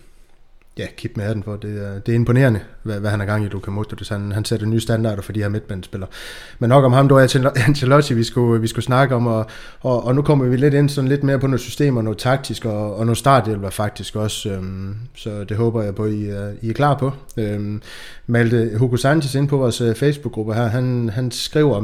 ja, 0.78 0.86
kip 0.96 1.16
med 1.16 1.34
den 1.34 1.42
for. 1.42 1.56
Det 1.56 1.86
er, 1.86 1.98
det 1.98 2.12
er 2.12 2.16
imponerende, 2.16 2.60
hvad, 2.82 3.00
hvad 3.00 3.10
han 3.10 3.20
har 3.20 3.26
gang 3.26 3.44
i, 3.44 3.48
Luka 3.48 3.70
Modric. 3.70 4.08
Han, 4.08 4.32
han 4.32 4.44
sætter 4.44 4.66
nye 4.66 4.80
standarder 4.80 5.22
for 5.22 5.32
de 5.32 5.42
her 5.42 5.48
midtbandspillere. 5.48 6.10
Men 6.58 6.68
nok 6.68 6.84
om 6.84 6.92
ham, 6.92 7.08
du 7.08 7.14
er 7.14 7.52
Ancelotti, 7.66 8.14
vi 8.14 8.24
skulle, 8.24 8.60
vi 8.60 8.66
skulle 8.66 8.84
snakke 8.84 9.14
om, 9.14 9.26
og, 9.26 9.46
og, 9.80 10.04
og, 10.04 10.14
nu 10.14 10.22
kommer 10.22 10.44
vi 10.44 10.56
lidt 10.56 10.74
ind 10.74 10.88
sådan 10.88 11.08
lidt 11.08 11.22
mere 11.22 11.38
på 11.38 11.46
noget 11.46 11.60
system 11.60 11.96
og 11.96 12.04
noget 12.04 12.18
taktisk, 12.18 12.64
og, 12.64 12.96
og 12.96 13.06
noget 13.06 13.18
starthjælper 13.18 13.70
faktisk 13.70 14.16
også. 14.16 14.50
Øhm, 14.50 14.96
så 15.14 15.44
det 15.44 15.56
håber 15.56 15.82
jeg 15.82 15.94
på, 15.94 16.06
I, 16.06 16.22
øh, 16.22 16.52
I 16.62 16.68
er 16.68 16.74
klar 16.74 16.94
på. 16.94 17.12
Øhm, 17.36 17.82
Malte 18.26 18.70
Hugo 18.78 18.96
Sanchez 18.96 19.34
ind 19.34 19.48
på 19.48 19.56
vores 19.56 19.80
øh, 19.80 19.94
Facebook-gruppe 19.94 20.54
her, 20.54 20.66
han, 20.66 21.08
han 21.08 21.30
skriver, 21.30 21.80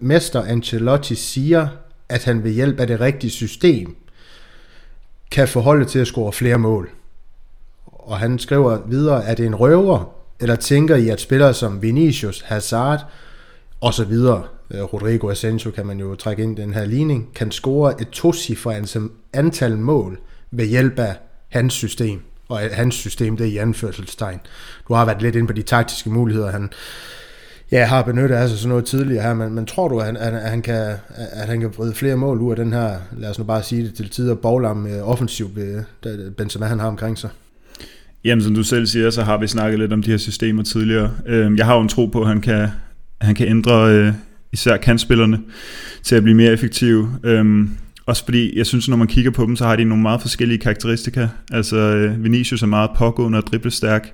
Mester 0.00 0.42
Ancelotti 0.42 1.14
siger, 1.14 1.66
at 2.08 2.24
han 2.24 2.44
ved 2.44 2.50
hjælp 2.50 2.80
af 2.80 2.86
det 2.86 3.00
rigtige 3.00 3.30
system 3.30 3.96
kan 5.30 5.48
forholde 5.48 5.84
til 5.84 5.98
at 5.98 6.06
score 6.06 6.32
flere 6.32 6.58
mål 6.58 6.90
og 8.06 8.18
han 8.18 8.38
skriver 8.38 8.78
videre, 8.86 9.26
at 9.26 9.38
det 9.38 9.46
en 9.46 9.54
røver, 9.54 10.14
eller 10.40 10.56
tænker 10.56 10.96
I, 10.96 11.08
at 11.08 11.20
spillere 11.20 11.54
som 11.54 11.82
Vinicius, 11.82 12.40
Hazard 12.40 13.04
og 13.80 13.94
så 13.94 14.04
videre, 14.04 14.42
øh, 14.70 14.82
Rodrigo 14.82 15.30
Asensio 15.30 15.70
kan 15.70 15.86
man 15.86 16.00
jo 16.00 16.14
trække 16.14 16.42
ind 16.42 16.58
i 16.58 16.62
den 16.62 16.74
her 16.74 16.84
ligning, 16.84 17.34
kan 17.34 17.50
score 17.50 18.00
et 18.00 18.08
tocifret 18.08 18.96
antal 19.32 19.78
mål 19.78 20.18
ved 20.50 20.66
hjælp 20.66 20.98
af 20.98 21.14
hans 21.48 21.74
system. 21.74 22.20
Og 22.48 22.64
øh, 22.64 22.70
hans 22.72 22.94
system, 22.94 23.36
det 23.36 23.46
er 23.46 23.50
i 23.50 23.56
anførselstegn. 23.56 24.40
Du 24.88 24.94
har 24.94 25.04
været 25.04 25.22
lidt 25.22 25.36
inde 25.36 25.46
på 25.46 25.52
de 25.52 25.62
taktiske 25.62 26.10
muligheder, 26.10 26.50
han 26.50 26.72
ja, 27.72 27.84
har 27.84 28.02
benyttet 28.02 28.36
altså 28.36 28.56
sådan 28.56 28.68
noget 28.68 28.84
tidligere 28.84 29.22
her, 29.22 29.34
men, 29.34 29.54
men 29.54 29.66
tror 29.66 29.88
du, 29.88 29.98
at 29.98 30.06
han, 30.06 30.16
at, 30.16 30.50
han 30.50 30.62
kan, 30.62 30.96
at 31.16 31.48
han 31.48 31.60
kan 31.60 31.74
vride 31.76 31.94
flere 31.94 32.16
mål 32.16 32.40
ud 32.40 32.50
af 32.50 32.56
den 32.56 32.72
her, 32.72 32.96
lad 33.16 33.30
os 33.30 33.38
nu 33.38 33.44
bare 33.44 33.62
sige 33.62 33.84
det, 33.84 33.94
til 33.94 34.10
tider 34.10 34.34
boglam 34.34 34.86
øh, 34.86 35.08
offensivt, 35.08 35.58
Benzema 36.36 36.66
han 36.66 36.80
har 36.80 36.88
omkring 36.88 37.18
sig? 37.18 37.30
Jamen, 38.24 38.44
som 38.44 38.54
du 38.54 38.62
selv 38.62 38.86
siger, 38.86 39.10
så 39.10 39.22
har 39.22 39.38
vi 39.38 39.46
snakket 39.46 39.80
lidt 39.80 39.92
om 39.92 40.02
de 40.02 40.10
her 40.10 40.16
systemer 40.16 40.62
tidligere. 40.62 41.10
Øhm, 41.26 41.56
jeg 41.56 41.66
har 41.66 41.74
jo 41.74 41.80
en 41.80 41.88
tro 41.88 42.06
på, 42.06 42.20
at 42.20 42.28
han 42.28 42.40
kan, 42.40 42.68
han 43.20 43.34
kan 43.34 43.48
ændre 43.48 43.90
øh, 43.90 44.12
især 44.52 44.76
kantspillerne 44.76 45.40
til 46.02 46.16
at 46.16 46.22
blive 46.22 46.36
mere 46.36 46.52
effektive. 46.52 47.10
Øhm, 47.24 47.70
også 48.06 48.24
fordi, 48.24 48.58
jeg 48.58 48.66
synes, 48.66 48.88
når 48.88 48.96
man 48.96 49.06
kigger 49.06 49.30
på 49.30 49.44
dem, 49.44 49.56
så 49.56 49.64
har 49.64 49.76
de 49.76 49.84
nogle 49.84 50.02
meget 50.02 50.20
forskellige 50.20 50.58
karakteristika. 50.58 51.28
Altså, 51.52 51.76
øh, 51.76 52.24
Vinicius 52.24 52.62
er 52.62 52.66
meget 52.66 52.90
pågående 52.96 53.38
og 53.38 53.46
driblestærk. 53.46 54.12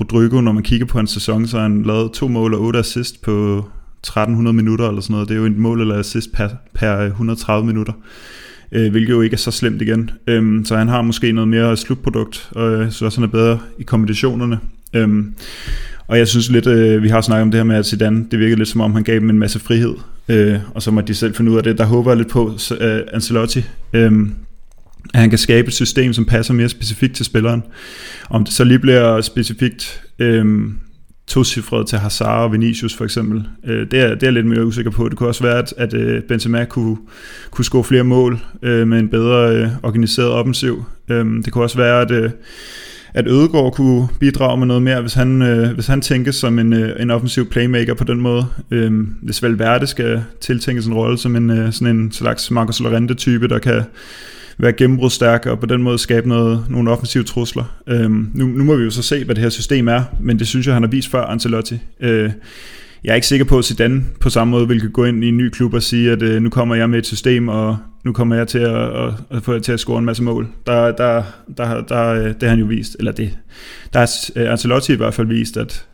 Rodrigo, 0.00 0.40
når 0.40 0.52
man 0.52 0.62
kigger 0.62 0.86
på 0.86 0.98
hans 0.98 1.10
sæson, 1.10 1.46
så 1.46 1.56
har 1.56 1.62
han 1.62 1.82
lavet 1.82 2.12
to 2.12 2.28
mål 2.28 2.54
og 2.54 2.60
otte 2.60 2.78
assist 2.78 3.22
på 3.22 3.64
1300 4.00 4.56
minutter 4.56 4.88
eller 4.88 5.00
sådan 5.00 5.12
noget. 5.12 5.28
Det 5.28 5.34
er 5.34 5.38
jo 5.38 5.46
et 5.46 5.56
mål 5.56 5.80
eller 5.80 5.98
assist 5.98 6.32
per, 6.32 6.48
per 6.74 6.96
130 6.96 7.66
minutter 7.66 7.92
øh, 8.72 8.90
hvilket 8.90 9.10
jo 9.10 9.20
ikke 9.20 9.34
er 9.34 9.38
så 9.38 9.50
slemt 9.50 9.82
igen. 9.82 10.10
Øhm, 10.26 10.64
så 10.64 10.76
han 10.76 10.88
har 10.88 11.02
måske 11.02 11.32
noget 11.32 11.48
mere 11.48 11.76
slutprodukt, 11.76 12.48
og 12.50 12.72
jeg 12.72 12.80
synes 12.80 13.02
også, 13.02 13.20
han 13.20 13.28
er 13.28 13.32
bedre 13.32 13.58
i 13.78 13.82
kombinationerne. 13.82 14.58
Øhm, 14.94 15.34
og 16.06 16.18
jeg 16.18 16.28
synes 16.28 16.50
lidt, 16.50 16.66
øh, 16.66 17.02
vi 17.02 17.08
har 17.08 17.20
snakket 17.20 17.42
om 17.42 17.50
det 17.50 17.58
her 17.58 17.64
med, 17.64 17.76
at 17.76 17.86
Zidane, 17.86 18.26
det 18.30 18.38
virkede 18.38 18.58
lidt 18.58 18.68
som 18.68 18.80
om, 18.80 18.94
han 18.94 19.02
gav 19.02 19.14
dem 19.14 19.30
en 19.30 19.38
masse 19.38 19.58
frihed, 19.58 19.94
øh, 20.28 20.58
og 20.74 20.82
så 20.82 20.90
må 20.90 21.00
de 21.00 21.14
selv 21.14 21.34
finde 21.34 21.50
ud 21.50 21.56
af 21.56 21.62
det. 21.62 21.78
Der 21.78 21.84
håber 21.84 22.10
jeg 22.10 22.16
lidt 22.16 22.28
på 22.28 22.58
øh, 22.80 23.00
Ancelotti, 23.12 23.64
øh, 23.92 24.12
at 25.14 25.20
han 25.20 25.30
kan 25.30 25.38
skabe 25.38 25.68
et 25.68 25.74
system, 25.74 26.12
som 26.12 26.24
passer 26.24 26.54
mere 26.54 26.68
specifikt 26.68 27.16
til 27.16 27.24
spilleren. 27.24 27.62
Om 28.30 28.44
det 28.44 28.54
så 28.54 28.64
lige 28.64 28.78
bliver 28.78 29.20
specifikt 29.20 30.02
øh, 30.18 30.68
tocifret 31.28 31.86
til 31.86 31.98
Hazard 31.98 32.44
og 32.44 32.52
Vinicius 32.52 32.94
for 32.94 33.04
eksempel. 33.04 33.48
Øh, 33.64 33.90
det, 33.90 34.00
er, 34.00 34.14
det 34.14 34.26
er 34.26 34.30
lidt 34.30 34.46
mere 34.46 34.66
usikker 34.66 34.90
på. 34.90 35.08
Det 35.08 35.18
kunne 35.18 35.28
også 35.28 35.42
være, 35.42 35.58
at, 35.58 35.74
at 35.76 35.94
øh, 35.94 36.22
Benzema 36.22 36.64
kunne, 36.64 36.96
kunne 37.50 37.64
score 37.64 37.84
flere 37.84 38.04
mål 38.04 38.40
øh, 38.62 38.88
med 38.88 38.98
en 38.98 39.08
bedre 39.08 39.56
øh, 39.56 39.68
organiseret 39.82 40.30
offensiv. 40.30 40.84
Øh, 41.08 41.26
det 41.44 41.52
kunne 41.52 41.64
også 41.64 41.76
være, 41.76 42.00
at, 42.00 42.10
øh, 42.10 42.30
at 43.14 43.28
Ødegaard 43.28 43.72
kunne 43.72 44.08
bidrage 44.20 44.58
med 44.58 44.66
noget 44.66 44.82
mere, 44.82 45.00
hvis 45.00 45.14
han, 45.14 45.42
øh, 45.42 45.70
hvis 45.70 45.86
han 45.86 46.00
tænkes 46.00 46.36
som 46.36 46.58
en, 46.58 46.72
øh, 46.72 47.02
en 47.02 47.10
offensiv 47.10 47.50
playmaker 47.50 47.94
på 47.94 48.04
den 48.04 48.20
måde. 48.20 48.46
Øh, 48.70 48.92
hvis 49.22 49.42
Valverde 49.42 49.86
skal 49.86 50.22
tiltænke 50.40 50.82
en 50.86 50.94
rolle 50.94 51.18
som 51.18 51.36
en, 51.36 51.50
øh, 51.50 51.72
sådan 51.72 51.96
en 51.96 52.12
slags 52.12 52.50
Marcos 52.50 52.80
Llorente-type, 52.80 53.48
der 53.48 53.58
kan 53.58 53.82
være 54.58 54.72
gennembrudstærk 54.72 55.46
og 55.46 55.60
på 55.60 55.66
den 55.66 55.82
måde 55.82 55.98
skabe 55.98 56.28
noget, 56.28 56.64
nogle 56.68 56.90
offensive 56.90 57.24
trusler. 57.24 57.64
Øhm, 57.86 58.30
nu, 58.34 58.46
nu 58.46 58.64
må 58.64 58.76
vi 58.76 58.84
jo 58.84 58.90
så 58.90 59.02
se, 59.02 59.24
hvad 59.24 59.34
det 59.34 59.42
her 59.42 59.50
system 59.50 59.88
er, 59.88 60.02
men 60.20 60.38
det 60.38 60.48
synes 60.48 60.66
jeg, 60.66 60.74
han 60.74 60.82
har 60.82 60.90
vist 60.90 61.10
før, 61.10 61.24
Ancelotti. 61.24 61.78
Øh, 62.00 62.30
jeg 63.04 63.10
er 63.10 63.14
ikke 63.14 63.26
sikker 63.26 63.44
på, 63.46 63.58
at 63.58 63.64
Zidane 63.64 64.04
på 64.20 64.30
samme 64.30 64.50
måde 64.50 64.68
vil 64.68 64.90
gå 64.90 65.04
ind 65.04 65.24
i 65.24 65.28
en 65.28 65.36
ny 65.36 65.48
klub 65.48 65.74
og 65.74 65.82
sige, 65.82 66.10
at 66.10 66.22
øh, 66.22 66.42
nu 66.42 66.50
kommer 66.50 66.74
jeg 66.74 66.90
med 66.90 66.98
et 66.98 67.06
system, 67.06 67.48
og 67.48 67.76
nu 68.04 68.12
kommer 68.12 68.36
jeg 68.36 68.48
til 68.48 68.58
at, 68.58 69.04
at, 69.04 69.12
at 69.30 69.42
få 69.42 69.58
til 69.58 69.72
at 69.72 69.80
score 69.80 69.98
en 69.98 70.04
masse 70.04 70.22
mål. 70.22 70.48
Der, 70.66 70.92
der, 70.92 71.22
der, 71.56 71.82
der, 71.82 72.08
øh, 72.08 72.26
det 72.26 72.42
har 72.42 72.48
han 72.48 72.58
jo 72.58 72.66
vist, 72.66 72.96
eller 72.98 73.12
det, 73.12 73.38
der 73.92 73.98
har 73.98 74.30
øh, 74.36 74.52
Ancelotti 74.52 74.92
i 74.92 74.96
hvert 74.96 75.14
fald 75.14 75.26
vist, 75.26 75.56
at, 75.56 75.86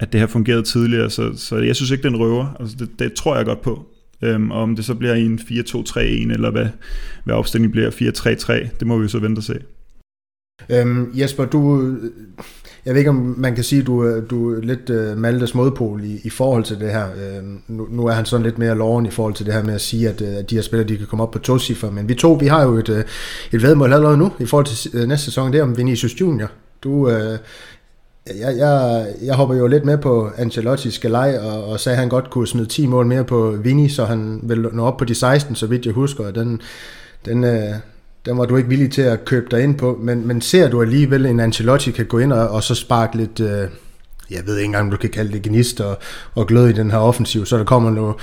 at 0.00 0.12
det 0.12 0.20
har 0.20 0.26
fungeret 0.26 0.64
tidligere, 0.64 1.10
så, 1.10 1.32
så 1.36 1.56
jeg 1.56 1.76
synes 1.76 1.90
ikke, 1.90 2.02
den 2.02 2.16
røver. 2.16 2.56
Altså, 2.60 2.76
det, 2.78 2.88
det 2.98 3.12
tror 3.12 3.36
jeg 3.36 3.44
godt 3.44 3.62
på. 3.62 3.86
Øhm, 4.22 4.50
og 4.50 4.62
om 4.62 4.76
det 4.76 4.84
så 4.84 4.94
bliver 4.94 5.14
i 5.14 5.24
en 5.24 5.38
4-2-3-1, 5.38 6.00
eller 6.32 6.50
hvad, 6.50 6.66
hvad 7.24 7.34
opstillingen 7.34 7.72
bliver, 7.72 7.90
4-3-3, 7.90 8.68
det 8.80 8.86
må 8.86 8.96
vi 8.96 9.02
jo 9.02 9.08
så 9.08 9.18
vente 9.18 9.38
og 9.38 9.42
se. 9.42 9.58
Øhm, 10.70 11.10
Jesper, 11.14 11.44
du, 11.44 11.94
jeg 12.84 12.94
ved 12.94 12.98
ikke, 12.98 13.10
om 13.10 13.34
man 13.38 13.54
kan 13.54 13.64
sige, 13.64 13.80
at 13.80 13.86
du, 13.86 14.20
du 14.30 14.54
er 14.54 14.60
lidt 14.60 14.90
uh, 14.90 15.18
Maltes 15.18 15.54
modpol 15.54 16.04
i, 16.04 16.20
i 16.24 16.30
forhold 16.30 16.64
til 16.64 16.80
det 16.80 16.90
her. 16.90 17.06
Uh, 17.06 17.76
nu, 17.76 17.88
nu 17.90 18.06
er 18.06 18.12
han 18.12 18.24
sådan 18.24 18.44
lidt 18.44 18.58
mere 18.58 18.74
loven 18.74 19.06
i 19.06 19.10
forhold 19.10 19.34
til 19.34 19.46
det 19.46 19.54
her 19.54 19.64
med 19.64 19.74
at 19.74 19.80
sige, 19.80 20.08
at, 20.08 20.20
øh, 20.20 20.36
at 20.36 20.50
de 20.50 20.54
her 20.54 20.62
spillere 20.62 20.88
de 20.88 20.96
kan 20.96 21.06
komme 21.06 21.22
op 21.22 21.30
på 21.30 21.38
to 21.38 21.58
cifre. 21.58 21.90
Men 21.90 22.08
vi 22.08 22.14
to, 22.14 22.32
vi 22.32 22.46
har 22.46 22.62
jo 22.62 22.74
et, 22.74 22.88
øh, 22.88 23.04
et 23.52 23.62
vedmål 23.62 23.92
allerede 23.92 24.16
nu 24.16 24.32
i 24.40 24.46
forhold 24.46 24.66
til 24.66 25.08
næste 25.08 25.24
sæson. 25.24 25.52
Det 25.52 25.58
er 25.58 25.62
om 25.62 25.78
Vinicius 25.78 26.20
Junior. 26.20 26.50
Du, 26.84 26.90
uh, 26.90 27.38
jeg, 28.26 28.56
jeg, 28.56 29.06
jeg 29.22 29.34
hopper 29.34 29.54
jo 29.54 29.66
lidt 29.66 29.84
med 29.84 29.98
på 29.98 30.28
Ancelotti's 30.28 31.00
galej, 31.00 31.38
og, 31.38 31.64
og 31.64 31.80
sagde, 31.80 31.94
at 31.94 32.00
han 32.00 32.08
godt 32.08 32.30
kunne 32.30 32.46
smide 32.46 32.66
10 32.66 32.86
mål 32.86 33.06
mere 33.06 33.24
på 33.24 33.50
Vini, 33.50 33.88
så 33.88 34.04
han 34.04 34.40
ville 34.42 34.68
nå 34.72 34.84
op 34.84 34.96
på 34.96 35.04
de 35.04 35.14
16, 35.14 35.54
så 35.54 35.66
vidt 35.66 35.86
jeg 35.86 35.94
husker. 35.94 36.30
Den, 36.30 36.60
den, 37.24 37.44
øh, 37.44 37.74
den 38.24 38.38
var 38.38 38.44
du 38.44 38.56
ikke 38.56 38.68
villig 38.68 38.92
til 38.92 39.02
at 39.02 39.24
købe 39.24 39.46
dig 39.50 39.62
ind 39.62 39.78
på, 39.78 39.98
men, 40.02 40.26
men 40.26 40.40
ser 40.40 40.68
du 40.68 40.82
alligevel, 40.82 41.26
en 41.26 41.40
Ancelotti 41.40 41.90
kan 41.90 42.06
gå 42.06 42.18
ind 42.18 42.32
og, 42.32 42.48
og 42.48 42.62
så 42.62 42.74
sparke 42.74 43.16
lidt, 43.16 43.40
øh, 43.40 43.68
jeg 44.30 44.46
ved 44.46 44.56
ikke 44.56 44.66
engang, 44.66 44.84
om 44.84 44.90
du 44.90 44.96
kan 44.96 45.10
kalde 45.10 45.32
det 45.32 45.42
gnist 45.42 45.80
og, 45.80 45.98
og 46.34 46.46
glød 46.46 46.68
i 46.68 46.72
den 46.72 46.90
her 46.90 46.98
offensiv, 46.98 47.46
så 47.46 47.58
der 47.58 47.64
kommer 47.64 47.90
noget, 47.90 48.14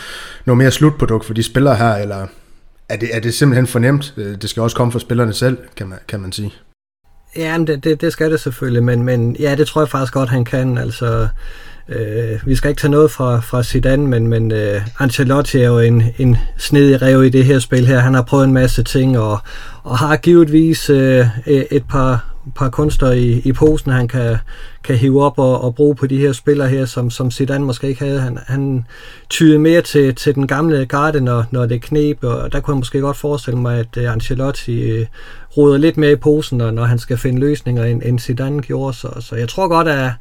noget 0.46 0.58
mere 0.58 0.72
slutprodukt 0.72 1.26
for 1.26 1.34
de 1.34 1.44
spillere 1.44 1.76
her, 1.76 1.96
eller 1.96 2.28
er 2.90 2.98
det, 2.98 3.10
er 3.16 3.20
det 3.20 3.34
simpelthen 3.34 3.68
fornemt? 3.68 4.14
Øh, 4.18 4.42
det 4.42 4.50
skal 4.50 4.64
også 4.64 4.76
komme 4.76 4.92
fra 4.92 5.00
spillerne 5.00 5.34
selv, 5.34 5.58
kan 5.76 5.88
man, 5.88 6.00
kan 6.08 6.20
man 6.20 6.32
sige. 6.32 6.54
Ja, 7.36 7.58
men 7.58 7.68
det, 7.68 7.84
det, 7.84 8.02
det 8.02 8.14
skal 8.14 8.32
det 8.32 8.40
selvfølgelig, 8.40 8.84
men, 8.84 9.04
men 9.04 9.36
ja, 9.40 9.56
det 9.56 9.68
tror 9.68 9.82
jeg 9.82 9.90
faktisk 9.90 10.14
godt, 10.14 10.30
han 10.30 10.46
kan. 10.46 10.78
Altså, 10.78 11.28
Øh, 11.92 12.40
vi 12.46 12.56
skal 12.56 12.70
ikke 12.70 12.80
tage 12.80 12.92
noget 12.92 13.12
fra, 13.12 13.40
fra 13.40 13.64
Zidane, 13.64 14.08
men, 14.08 14.28
men 14.28 14.52
øh, 14.52 14.82
Ancelotti 15.00 15.58
er 15.58 15.68
jo 15.68 15.80
en, 15.80 16.04
en 16.18 16.38
snedig 16.58 17.02
rev 17.02 17.24
i 17.24 17.30
det 17.30 17.46
her 17.46 17.60
spil 17.60 17.86
her. 17.86 18.00
Han 18.00 18.14
har 18.14 18.22
prøvet 18.22 18.44
en 18.44 18.54
masse 18.54 18.84
ting, 18.84 19.20
og, 19.20 19.40
og 19.84 19.98
har 19.98 20.16
givetvis 20.16 20.90
øh, 20.90 21.26
et 21.48 21.84
par, 21.90 22.26
par 22.56 22.70
kunster 22.70 23.12
i, 23.12 23.42
i 23.46 23.54
posen, 23.54 23.92
han 23.92 24.08
kan, 24.08 24.38
kan 24.84 24.96
hive 24.96 25.24
op 25.24 25.40
og, 25.40 25.64
og 25.64 25.76
bruge 25.76 25.96
på 25.96 26.08
de 26.08 26.18
her 26.18 26.32
spillere 26.32 26.70
her, 26.70 26.86
som, 26.86 27.10
som 27.10 27.32
Zidane 27.32 27.66
måske 27.66 27.88
ikke 27.88 28.06
havde. 28.06 28.20
Han, 28.20 28.40
han 28.48 28.86
tyede 29.30 29.60
mere 29.60 29.82
til, 29.82 30.16
til 30.16 30.36
den 30.36 30.48
gamle 30.48 30.86
garde, 30.86 31.22
når, 31.22 31.46
når 31.52 31.66
det 31.66 31.82
knep, 31.82 32.24
og 32.24 32.52
der 32.52 32.60
kunne 32.60 32.74
jeg 32.74 32.80
måske 32.80 33.00
godt 33.00 33.18
forestille 33.18 33.60
mig, 33.60 33.80
at 33.80 33.98
øh, 33.98 34.12
Ancelotti 34.12 34.82
øh, 34.82 35.06
roder 35.58 35.78
lidt 35.78 35.98
mere 35.98 36.12
i 36.12 36.16
posen, 36.16 36.58
når, 36.58 36.72
når 36.72 36.84
han 36.84 37.00
skal 37.00 37.18
finde 37.18 37.40
løsninger, 37.40 37.84
end, 37.84 38.02
end 38.06 38.20
Zidane 38.20 38.62
gjorde. 38.62 38.94
Så, 38.94 39.10
så 39.20 39.36
jeg 39.36 39.50
tror 39.50 39.68
godt, 39.68 39.88
at 39.88 40.12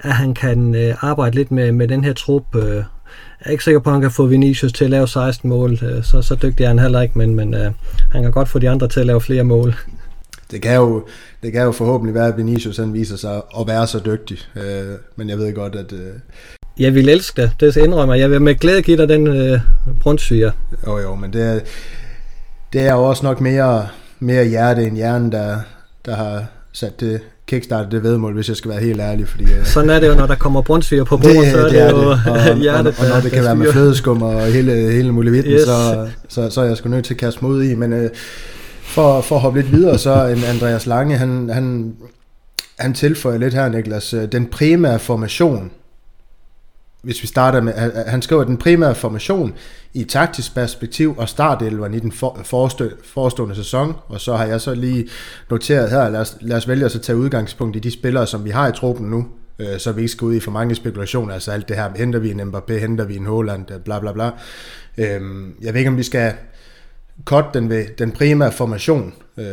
at 0.00 0.12
han 0.12 0.34
kan 0.34 0.74
øh, 0.74 0.94
arbejde 1.00 1.36
lidt 1.36 1.50
med, 1.50 1.72
med 1.72 1.88
den 1.88 2.04
her 2.04 2.12
trup. 2.12 2.56
Øh. 2.56 2.74
Jeg 2.74 3.46
er 3.46 3.50
ikke 3.50 3.64
sikker 3.64 3.80
på, 3.80 3.90
at 3.90 3.94
han 3.94 4.02
kan 4.02 4.10
få 4.10 4.26
Vinicius 4.26 4.72
til 4.72 4.84
at 4.84 4.90
lave 4.90 5.08
16 5.08 5.48
mål, 5.48 5.72
øh, 5.72 6.04
så, 6.04 6.22
så 6.22 6.34
dygtig 6.34 6.64
er 6.64 6.68
han 6.68 6.78
heller 6.78 7.00
ikke, 7.00 7.18
men, 7.18 7.34
men 7.34 7.54
øh, 7.54 7.72
han 8.12 8.22
kan 8.22 8.32
godt 8.32 8.48
få 8.48 8.58
de 8.58 8.70
andre 8.70 8.88
til 8.88 9.00
at 9.00 9.06
lave 9.06 9.20
flere 9.20 9.44
mål. 9.44 9.74
Det 10.50 10.62
kan 10.62 10.76
jo, 10.76 11.06
det 11.42 11.52
kan 11.52 11.62
jo 11.62 11.72
forhåbentlig 11.72 12.14
være, 12.14 12.28
at 12.28 12.36
Vinicius 12.36 12.76
han 12.76 12.94
viser 12.94 13.16
sig 13.16 13.42
at 13.60 13.66
være 13.66 13.86
så 13.86 14.00
dygtig, 14.06 14.38
øh, 14.56 14.96
men 15.16 15.28
jeg 15.28 15.38
ved 15.38 15.54
godt, 15.54 15.74
at... 15.74 15.92
Øh... 15.92 16.12
Jeg 16.78 16.94
vil 16.94 17.08
elske 17.08 17.42
det, 17.42 17.52
det 17.60 17.76
indrømmer 17.76 18.14
jeg. 18.14 18.30
vil 18.30 18.42
med 18.42 18.54
glæde 18.54 18.82
give 18.82 18.96
dig 18.96 19.08
den 19.08 19.26
øh, 19.26 19.60
brunssyre. 20.00 20.52
Jo 20.86 20.98
jo, 20.98 21.14
men 21.14 21.32
det 21.32 21.42
er, 21.42 21.60
det 22.72 22.80
er 22.80 22.92
jo 22.92 23.04
også 23.04 23.26
nok 23.26 23.40
mere, 23.40 23.88
mere 24.20 24.44
hjerte 24.44 24.86
end 24.86 24.96
hjernen, 24.96 25.32
der, 25.32 25.56
der 26.06 26.14
har 26.14 26.44
sat 26.72 27.00
det 27.00 27.20
kickstarte 27.46 27.90
det 27.90 28.02
vedmål, 28.02 28.34
hvis 28.34 28.48
jeg 28.48 28.56
skal 28.56 28.70
være 28.70 28.80
helt 28.80 29.00
ærlig. 29.00 29.28
Fordi, 29.28 29.44
uh, 29.44 29.64
Sådan 29.64 29.90
er 29.90 30.00
det 30.00 30.08
jo, 30.08 30.14
når 30.14 30.26
der 30.26 30.34
kommer 30.34 30.62
brunsviger 30.62 31.04
på 31.04 31.16
bordet, 31.16 31.36
det, 31.36 31.52
så 31.52 31.58
er 31.58 31.62
det, 31.62 31.72
det 31.72 31.80
er 31.80 31.90
jo 31.90 32.10
det. 32.10 32.50
Og, 32.50 32.56
hjertet, 32.62 32.94
og, 32.98 33.04
og, 33.04 33.08
når 33.08 33.20
det 33.20 33.32
kan 33.32 33.44
være 33.44 33.56
med 33.56 33.72
flødeskum 33.72 34.22
og 34.22 34.42
hele, 34.42 34.72
hele 34.72 35.12
muligheden, 35.12 35.52
yes. 35.52 35.62
så, 35.62 36.08
så, 36.28 36.50
så 36.50 36.60
er 36.60 36.64
jeg 36.64 36.76
sgu 36.76 36.88
nødt 36.88 37.04
til 37.04 37.14
at 37.14 37.20
kaste 37.20 37.44
mod 37.44 37.62
i. 37.62 37.74
Men 37.74 37.92
uh, 37.92 38.10
for, 38.82 39.20
for 39.20 39.34
at 39.34 39.40
hoppe 39.40 39.60
lidt 39.60 39.72
videre, 39.72 39.98
så 39.98 40.26
en 40.26 40.44
Andreas 40.44 40.86
Lange, 40.86 41.16
han, 41.16 41.50
han, 41.52 41.94
han 42.78 42.94
tilføjer 42.94 43.38
lidt 43.38 43.54
her, 43.54 43.68
Niklas, 43.68 44.14
øh, 44.14 44.32
den 44.32 44.46
primære 44.46 44.98
formation, 44.98 45.70
hvis 47.02 47.22
vi 47.22 47.26
starter 47.26 47.60
med, 47.60 47.72
han 48.06 48.22
skriver, 48.22 48.42
at 48.42 48.48
den 48.48 48.56
primære 48.56 48.94
formation 48.94 49.54
i 49.94 50.04
taktisk 50.04 50.54
perspektiv 50.54 51.14
og 51.18 51.28
startelveren 51.28 51.94
i 51.94 51.98
den 51.98 52.12
for, 52.12 52.40
forestå, 52.44 52.90
forestående 53.04 53.54
sæson, 53.54 53.94
og 54.08 54.20
så 54.20 54.36
har 54.36 54.44
jeg 54.44 54.60
så 54.60 54.74
lige 54.74 55.08
noteret 55.50 55.90
her, 55.90 56.08
lad 56.08 56.20
os, 56.20 56.36
lad 56.40 56.56
os 56.56 56.68
vælge 56.68 56.84
at 56.84 56.92
så 56.92 56.98
tage 56.98 57.16
udgangspunkt 57.16 57.76
i 57.76 57.78
de 57.78 57.90
spillere, 57.90 58.26
som 58.26 58.44
vi 58.44 58.50
har 58.50 58.68
i 58.68 58.72
truppen 58.72 59.10
nu, 59.10 59.26
øh, 59.58 59.78
så 59.78 59.92
vi 59.92 60.00
ikke 60.00 60.12
skal 60.12 60.24
ud 60.24 60.34
i 60.34 60.40
for 60.40 60.50
mange 60.50 60.74
spekulationer, 60.74 61.34
altså 61.34 61.52
alt 61.52 61.68
det 61.68 61.76
her, 61.76 61.90
henter 61.96 62.18
vi 62.18 62.30
en 62.30 62.40
Mbappé, 62.40 62.72
henter 62.72 63.04
vi 63.04 63.16
en 63.16 63.26
Haaland, 63.26 63.70
øh, 63.70 63.80
bla 63.80 64.00
bla 64.00 64.12
bla. 64.12 64.30
Øh, 64.98 65.20
jeg 65.62 65.74
ved 65.74 65.80
ikke, 65.80 65.90
om 65.90 65.96
vi 65.96 66.02
skal 66.02 66.32
cut 67.24 67.44
den 67.54 67.68
ved 67.68 67.86
den 67.98 68.12
primære 68.12 68.52
formation, 68.52 69.14
øh, 69.36 69.46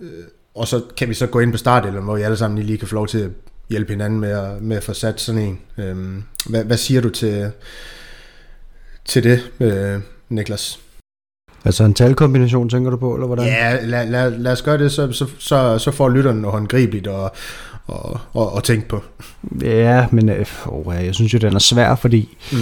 øh, 0.00 0.08
og 0.54 0.68
så 0.68 0.82
kan 0.96 1.08
vi 1.08 1.14
så 1.14 1.26
gå 1.26 1.40
ind 1.40 1.52
på 1.52 1.58
startelveren, 1.58 2.04
hvor 2.04 2.16
vi 2.16 2.22
alle 2.22 2.36
sammen 2.36 2.62
lige 2.62 2.78
kan 2.78 2.88
få 2.88 2.94
lov 2.94 3.06
til 3.06 3.18
at 3.18 3.30
hjælpe 3.70 3.92
hinanden 3.92 4.20
med 4.20 4.30
at, 4.30 4.62
med 4.62 4.76
at 4.76 4.84
få 4.84 4.92
sat 4.92 5.20
sådan 5.20 5.40
en. 5.40 5.58
Øhm, 5.78 6.22
hvad, 6.46 6.64
hvad 6.64 6.76
siger 6.76 7.00
du 7.00 7.10
til, 7.10 7.50
til 9.04 9.24
det, 9.24 9.40
øh, 9.60 10.00
Niklas? 10.28 10.80
Altså 11.64 11.84
en 11.84 11.94
talkombination, 11.94 12.68
tænker 12.68 12.90
du 12.90 12.96
på, 12.96 13.14
eller 13.14 13.26
hvordan? 13.26 13.46
Ja, 13.46 13.84
lad, 13.84 14.06
lad, 14.10 14.30
lad 14.30 14.52
os 14.52 14.62
gøre 14.62 14.78
det, 14.78 14.92
så, 14.92 15.12
så, 15.12 15.26
så, 15.38 15.78
så 15.78 15.90
får 15.90 16.08
lytteren 16.08 16.36
noget 16.36 16.52
håndgribeligt 16.52 17.06
og, 17.06 17.32
og, 17.86 18.20
og, 18.32 18.52
og 18.52 18.64
tænke 18.64 18.88
på. 18.88 19.02
Ja, 19.62 20.06
men 20.12 20.28
øh, 20.28 20.46
jeg 20.86 21.14
synes 21.14 21.34
jo, 21.34 21.38
den 21.38 21.54
er 21.54 21.58
svær, 21.58 21.94
fordi... 21.94 22.36
Mm. 22.52 22.58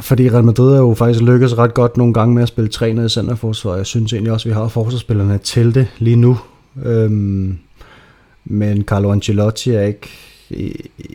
Fordi 0.00 0.30
Real 0.30 0.44
Madrid 0.44 0.74
er 0.74 0.78
jo 0.78 0.94
faktisk 0.94 1.22
lykkedes 1.22 1.58
ret 1.58 1.74
godt 1.74 1.96
nogle 1.96 2.14
gange 2.14 2.34
med 2.34 2.42
at 2.42 2.48
spille 2.48 2.70
træner 2.70 3.04
i 3.04 3.08
centerforsvar. 3.08 3.76
Jeg 3.76 3.86
synes 3.86 4.12
egentlig 4.12 4.32
også, 4.32 4.48
at 4.48 4.50
vi 4.50 4.54
har 4.54 4.68
forsvarsspillerne 4.68 5.38
til 5.38 5.74
det 5.74 5.86
lige 5.98 6.16
nu. 6.16 6.38
Øhm, 6.84 7.58
men 8.50 8.82
Carlo 8.82 9.12
Ancelotti 9.12 9.70
er 9.70 9.82
ikke, 9.82 10.08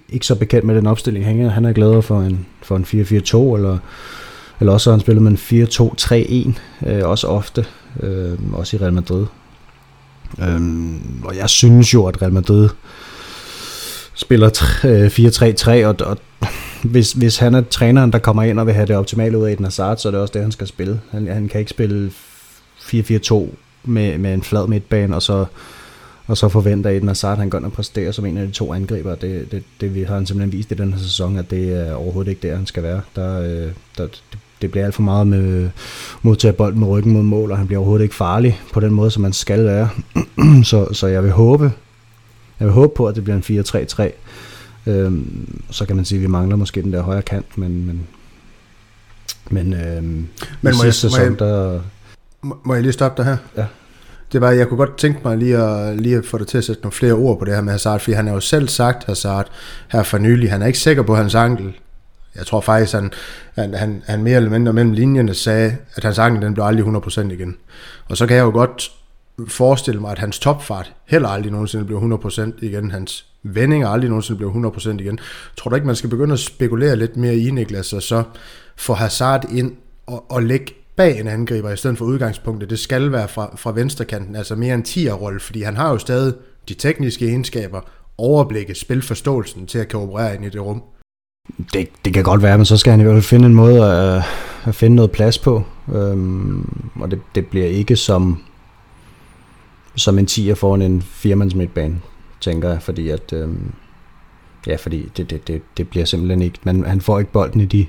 ikke 0.10 0.26
så 0.26 0.36
bekendt 0.36 0.66
med 0.66 0.76
den 0.76 0.88
opstilling. 0.88 1.26
Han 1.26 1.42
er, 1.42 1.50
han 1.50 1.66
er 1.66 1.74
gladere 1.74 2.02
for 2.02 2.22
en, 2.22 2.46
for 2.62 2.76
en 2.76 2.84
4-4-2, 2.84 3.56
eller, 3.56 3.78
eller 4.60 4.74
også 4.74 4.90
har 4.90 4.98
han 4.98 5.02
spillet 5.02 5.24
med 5.24 5.32
en 5.32 5.68
4-2-3-1, 6.88 6.90
øh, 6.90 7.10
også 7.10 7.28
ofte, 7.28 7.66
øh, 8.00 8.38
også 8.54 8.78
i 8.78 8.80
Real 8.80 8.94
Madrid. 8.94 9.26
Øhm, 10.42 11.24
og 11.24 11.38
jeg 11.38 11.50
synes 11.50 11.94
jo, 11.94 12.06
at 12.06 12.22
Real 12.22 12.34
Madrid 12.34 12.70
spiller 14.14 14.50
4-3-3, 15.70 15.72
øh, 15.72 15.88
og, 15.88 15.96
og 16.00 16.18
hvis, 16.84 17.12
hvis 17.12 17.38
han 17.38 17.56
er 17.56 17.62
træneren, 17.62 18.14
der 18.14 18.20
kommer 18.20 18.44
ind 18.44 18.60
og 18.60 18.66
vil 18.66 18.74
have 18.74 18.88
det 18.88 18.96
optimale 18.96 19.38
ud 19.38 19.46
af 19.46 19.52
Eden 19.52 19.66
Hazard, 19.66 19.98
så 19.98 20.08
er 20.08 20.12
det 20.12 20.22
også 20.22 20.32
det, 20.32 20.42
han 20.42 20.52
skal 20.52 20.68
spille. 20.68 21.00
Han, 21.12 21.28
han 21.28 21.48
kan 21.48 21.60
ikke 21.60 21.70
spille 21.70 22.12
4-4-2 22.80 23.48
med, 23.84 24.18
med 24.18 24.34
en 24.34 24.44
flad 24.44 24.68
midtbane, 24.68 25.16
og 25.16 25.22
så 25.22 25.46
og 26.28 26.38
så 26.38 26.50
forventer 26.50 26.90
Eden 26.90 27.08
Hazard, 27.08 27.32
at 27.32 27.38
han 27.38 27.50
går 27.50 27.58
ind 27.58 27.66
og 27.66 27.72
præsterer 27.72 28.12
som 28.12 28.26
en 28.26 28.38
af 28.38 28.48
de 28.48 28.52
to 28.52 28.74
angriber. 28.74 29.16
Det, 29.16 29.52
det, 29.52 29.64
det 29.82 30.08
har 30.08 30.16
han 30.16 30.26
simpelthen 30.26 30.58
vist 30.58 30.72
i 30.72 30.76
den 30.76 30.94
her 30.94 31.00
sæson, 31.00 31.38
at 31.38 31.52
det 31.52 31.74
er 31.74 31.94
overhovedet 31.94 32.30
ikke 32.30 32.48
der, 32.48 32.56
han 32.56 32.66
skal 32.66 32.84
være. 32.84 33.02
Der, 33.16 33.42
øh, 33.42 33.72
der, 33.98 34.08
det 34.62 34.72
bliver 34.72 34.86
alt 34.86 34.96
for 34.96 35.02
meget 35.02 35.28
med 35.28 35.70
modtage 36.22 36.54
bolden 36.54 36.80
med 36.80 36.88
ryggen 36.88 37.14
mod 37.14 37.24
mål, 37.24 37.52
og 37.52 37.58
han 37.58 37.68
bliver 37.68 37.80
overhovedet 37.80 38.04
ikke 38.04 38.16
farlig 38.16 38.62
på 38.74 38.80
den 38.80 38.94
måde, 38.94 39.12
som 39.12 39.24
han 39.24 39.34
skal 39.34 39.66
være. 39.66 39.90
så, 40.72 40.94
så 40.94 41.08
jeg 41.08 41.24
vil 41.24 41.32
håbe, 41.32 41.72
jeg 42.60 42.68
vil 42.68 42.74
håbe 42.74 42.94
på, 42.96 43.08
at 43.08 43.16
det 43.16 43.24
bliver 43.24 43.38
en 43.38 44.10
4-3-3. 44.88 44.92
Øhm, 44.92 45.62
så 45.70 45.86
kan 45.86 45.96
man 45.96 46.06
sige, 46.06 46.18
at 46.18 46.22
vi 46.22 46.28
mangler 46.28 46.56
måske 46.56 46.82
den 46.82 46.94
der 46.94 47.02
højre 47.02 47.22
kant, 47.22 47.58
men, 47.58 47.86
men, 47.86 48.08
men, 49.50 49.74
øhm, 49.74 50.04
men 50.04 50.28
må, 50.62 50.84
jeg, 50.84 50.94
sæson, 50.94 51.20
må, 51.20 51.26
jeg, 51.26 51.40
der, 51.40 51.80
må 52.64 52.74
jeg 52.74 52.84
lige 52.84 52.94
stoppe 52.94 53.24
dig 53.24 53.30
her? 53.30 53.38
Ja 53.58 53.66
det 54.34 54.42
var, 54.42 54.52
jeg 54.52 54.68
kunne 54.68 54.78
godt 54.78 54.98
tænke 54.98 55.20
mig 55.24 55.38
lige 55.38 55.58
at, 55.58 56.00
lige 56.00 56.18
at 56.18 56.26
få 56.26 56.38
dig 56.38 56.48
til 56.48 56.58
at 56.58 56.64
sætte 56.64 56.82
nogle 56.82 56.92
flere 56.92 57.14
ord 57.14 57.40
på 57.40 57.46
det 57.46 57.54
her 57.54 57.62
med 57.62 57.72
Hazard, 57.72 58.00
fordi 58.00 58.16
han 58.16 58.28
har 58.28 58.34
jo 58.34 58.40
selv 58.40 58.68
sagt, 58.68 59.04
Hazard, 59.04 59.48
her 59.92 60.04
for 60.04 60.18
nylig, 60.18 60.52
han 60.52 60.62
er 60.62 60.68
ikke 60.68 60.80
sikker 60.80 61.04
på 61.04 61.16
hans 61.16 61.36
ankel. 61.36 61.74
Jeg 62.36 62.46
tror 62.46 62.62
faktisk, 62.62 62.94
han, 62.94 63.12
han, 63.56 63.74
han, 63.74 64.04
han 64.06 64.24
mere 64.24 64.36
eller 64.36 64.50
mindre 64.50 64.74
mellem 64.74 64.94
linjerne 64.94 65.34
sagde, 65.34 65.78
at 65.96 66.04
hans 66.04 66.20
ankel 66.20 66.42
den 66.42 66.54
blev 66.54 66.66
aldrig 66.66 66.86
100% 66.86 67.20
igen. 67.22 67.58
Og 68.10 68.18
så 68.18 68.28
kan 68.28 68.38
jeg 68.38 68.44
jo 68.44 68.52
godt 68.52 68.92
forestille 69.48 70.02
mig, 70.02 70.12
at 70.12 70.20
hans 70.20 70.40
topfart 70.40 70.94
heller 71.08 71.30
aldrig 71.30 71.52
nogensinde 71.52 71.86
blev 71.86 72.20
100% 72.26 72.42
igen. 72.62 72.92
Hans 72.92 73.26
vendinger 73.44 73.88
aldrig 73.88 74.10
nogensinde 74.10 74.38
blev 74.38 74.74
100% 74.78 74.90
igen. 74.90 75.20
Tror 75.58 75.70
du 75.70 75.76
ikke, 75.76 75.88
man 75.88 75.96
skal 75.96 76.10
begynde 76.10 76.34
at 76.34 76.40
spekulere 76.40 76.96
lidt 76.96 77.18
mere 77.18 77.36
i 77.36 77.52
Niklas, 77.52 77.94
og 77.94 78.02
så 78.02 78.24
få 78.76 78.94
Hazard 78.94 79.46
ind 79.52 79.72
og, 80.08 80.32
og 80.32 80.44
lægge 80.44 80.74
bag 80.96 81.20
en 81.20 81.28
angriber, 81.28 81.70
i 81.70 81.78
stedet 81.78 81.98
for 81.98 82.06
udgangspunktet. 82.06 82.70
Det 82.70 82.80
skal 82.80 83.12
være 83.12 83.28
fra, 83.28 83.56
fra 83.56 83.72
venstrekanten, 83.72 84.36
altså 84.36 84.56
mere 84.56 84.76
en 84.76 84.84
10'er-rolle, 84.88 85.40
fordi 85.40 85.62
han 85.62 85.76
har 85.76 85.92
jo 85.92 85.98
stadig 85.98 86.34
de 86.70 86.74
tekniske 86.74 87.28
egenskaber, 87.28 87.82
overblikket, 88.18 88.78
spilforståelsen 88.78 89.68
til 89.68 89.80
at 89.80 89.88
kan 89.88 90.00
operere 90.00 90.36
ind 90.36 90.46
i 90.46 90.50
det 90.50 90.62
rum. 90.62 90.84
Det, 91.74 91.90
det 92.06 92.14
kan 92.14 92.24
godt 92.24 92.42
være, 92.42 92.58
men 92.58 92.66
så 92.66 92.78
skal 92.78 92.92
han 92.92 93.00
i 93.00 93.04
hvert 93.04 93.14
fald 93.14 93.24
finde 93.24 93.46
en 93.46 93.56
måde 93.56 93.86
at, 93.86 94.24
at 94.66 94.76
finde 94.76 94.96
noget 94.96 95.12
plads 95.12 95.38
på. 95.38 95.64
Øhm, 95.94 96.92
og 96.96 97.12
det, 97.12 97.20
det 97.36 97.48
bliver 97.48 97.68
ikke 97.68 97.96
som, 97.96 98.44
som 99.96 100.20
en 100.20 100.26
10'er 100.26 100.54
foran 100.54 100.82
en 100.82 101.02
firmands 101.02 101.56
midtbane, 101.56 102.02
tænker 102.42 102.70
jeg, 102.70 102.82
fordi 102.82 103.10
at... 103.10 103.34
Øhm, 103.34 103.74
ja, 104.68 104.76
fordi 104.76 105.10
det, 105.18 105.30
det, 105.30 105.48
det, 105.48 105.62
det 105.78 105.90
bliver 105.90 106.06
simpelthen 106.06 106.42
ikke... 106.42 106.60
Man, 106.64 106.86
han 106.86 107.02
får 107.02 107.20
ikke 107.20 107.32
bolden 107.32 107.62
i 107.62 107.66
de 107.66 107.88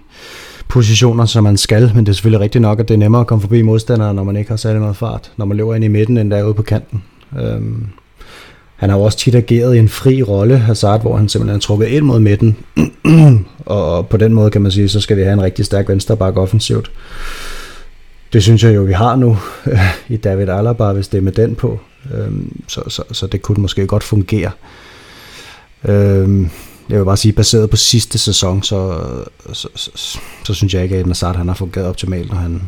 positioner, 0.68 1.26
som 1.26 1.44
man 1.44 1.56
skal, 1.56 1.92
men 1.94 2.06
det 2.06 2.12
er 2.12 2.14
selvfølgelig 2.14 2.40
rigtigt 2.40 2.62
nok, 2.62 2.80
at 2.80 2.88
det 2.88 2.94
er 2.94 2.98
nemmere 2.98 3.20
at 3.20 3.26
komme 3.26 3.42
forbi 3.42 3.62
modstandere, 3.62 4.14
når 4.14 4.24
man 4.24 4.36
ikke 4.36 4.50
har 4.50 4.56
særlig 4.56 4.80
meget 4.80 4.96
fart, 4.96 5.32
når 5.36 5.44
man 5.44 5.56
løber 5.56 5.74
ind 5.74 5.84
i 5.84 5.88
midten, 5.88 6.18
end 6.18 6.30
der 6.30 6.36
er 6.36 6.44
ude 6.44 6.54
på 6.54 6.62
kanten. 6.62 7.02
Øhm, 7.40 7.86
han 8.76 8.90
har 8.90 8.96
jo 8.96 9.02
også 9.02 9.18
tit 9.18 9.34
ageret 9.34 9.74
i 9.74 9.78
en 9.78 9.88
fri 9.88 10.22
rolle, 10.22 10.58
Hazard, 10.58 11.00
hvor 11.00 11.16
han 11.16 11.28
simpelthen 11.28 11.56
er 11.56 11.60
trukket 11.60 11.86
ind 11.86 12.04
mod 12.04 12.20
midten, 12.20 12.56
og 13.66 14.08
på 14.08 14.16
den 14.16 14.34
måde 14.34 14.50
kan 14.50 14.62
man 14.62 14.72
sige, 14.72 14.88
så 14.88 15.00
skal 15.00 15.16
vi 15.16 15.22
have 15.22 15.32
en 15.32 15.42
rigtig 15.42 15.64
stærk 15.64 15.88
venstreback 15.88 16.36
offensivt. 16.36 16.90
Det 18.32 18.42
synes 18.42 18.64
jeg 18.64 18.74
jo, 18.74 18.82
vi 18.82 18.92
har 18.92 19.16
nu 19.16 19.38
i 20.08 20.16
David 20.16 20.48
Alaba, 20.48 20.92
hvis 20.92 21.08
det 21.08 21.18
er 21.18 21.22
med 21.22 21.32
den 21.32 21.54
på. 21.54 21.80
Øhm, 22.14 22.62
så, 22.68 22.80
så, 22.88 23.02
så 23.12 23.26
det 23.26 23.42
kunne 23.42 23.62
måske 23.62 23.86
godt 23.86 24.04
fungere. 24.04 24.50
Øhm, 25.84 26.50
jeg 26.88 26.98
vil 26.98 27.04
bare 27.04 27.16
sige, 27.16 27.32
baseret 27.32 27.70
på 27.70 27.76
sidste 27.76 28.18
sæson, 28.18 28.62
så, 28.62 29.00
så, 29.52 29.68
så, 29.74 29.90
så, 29.94 30.18
så 30.44 30.54
synes 30.54 30.74
jeg 30.74 30.82
ikke, 30.82 30.96
at 30.96 31.06
Nazard 31.06 31.36
han 31.36 31.48
har 31.48 31.54
fungeret 31.54 31.86
optimalt, 31.86 32.28
når 32.28 32.36
han, 32.36 32.62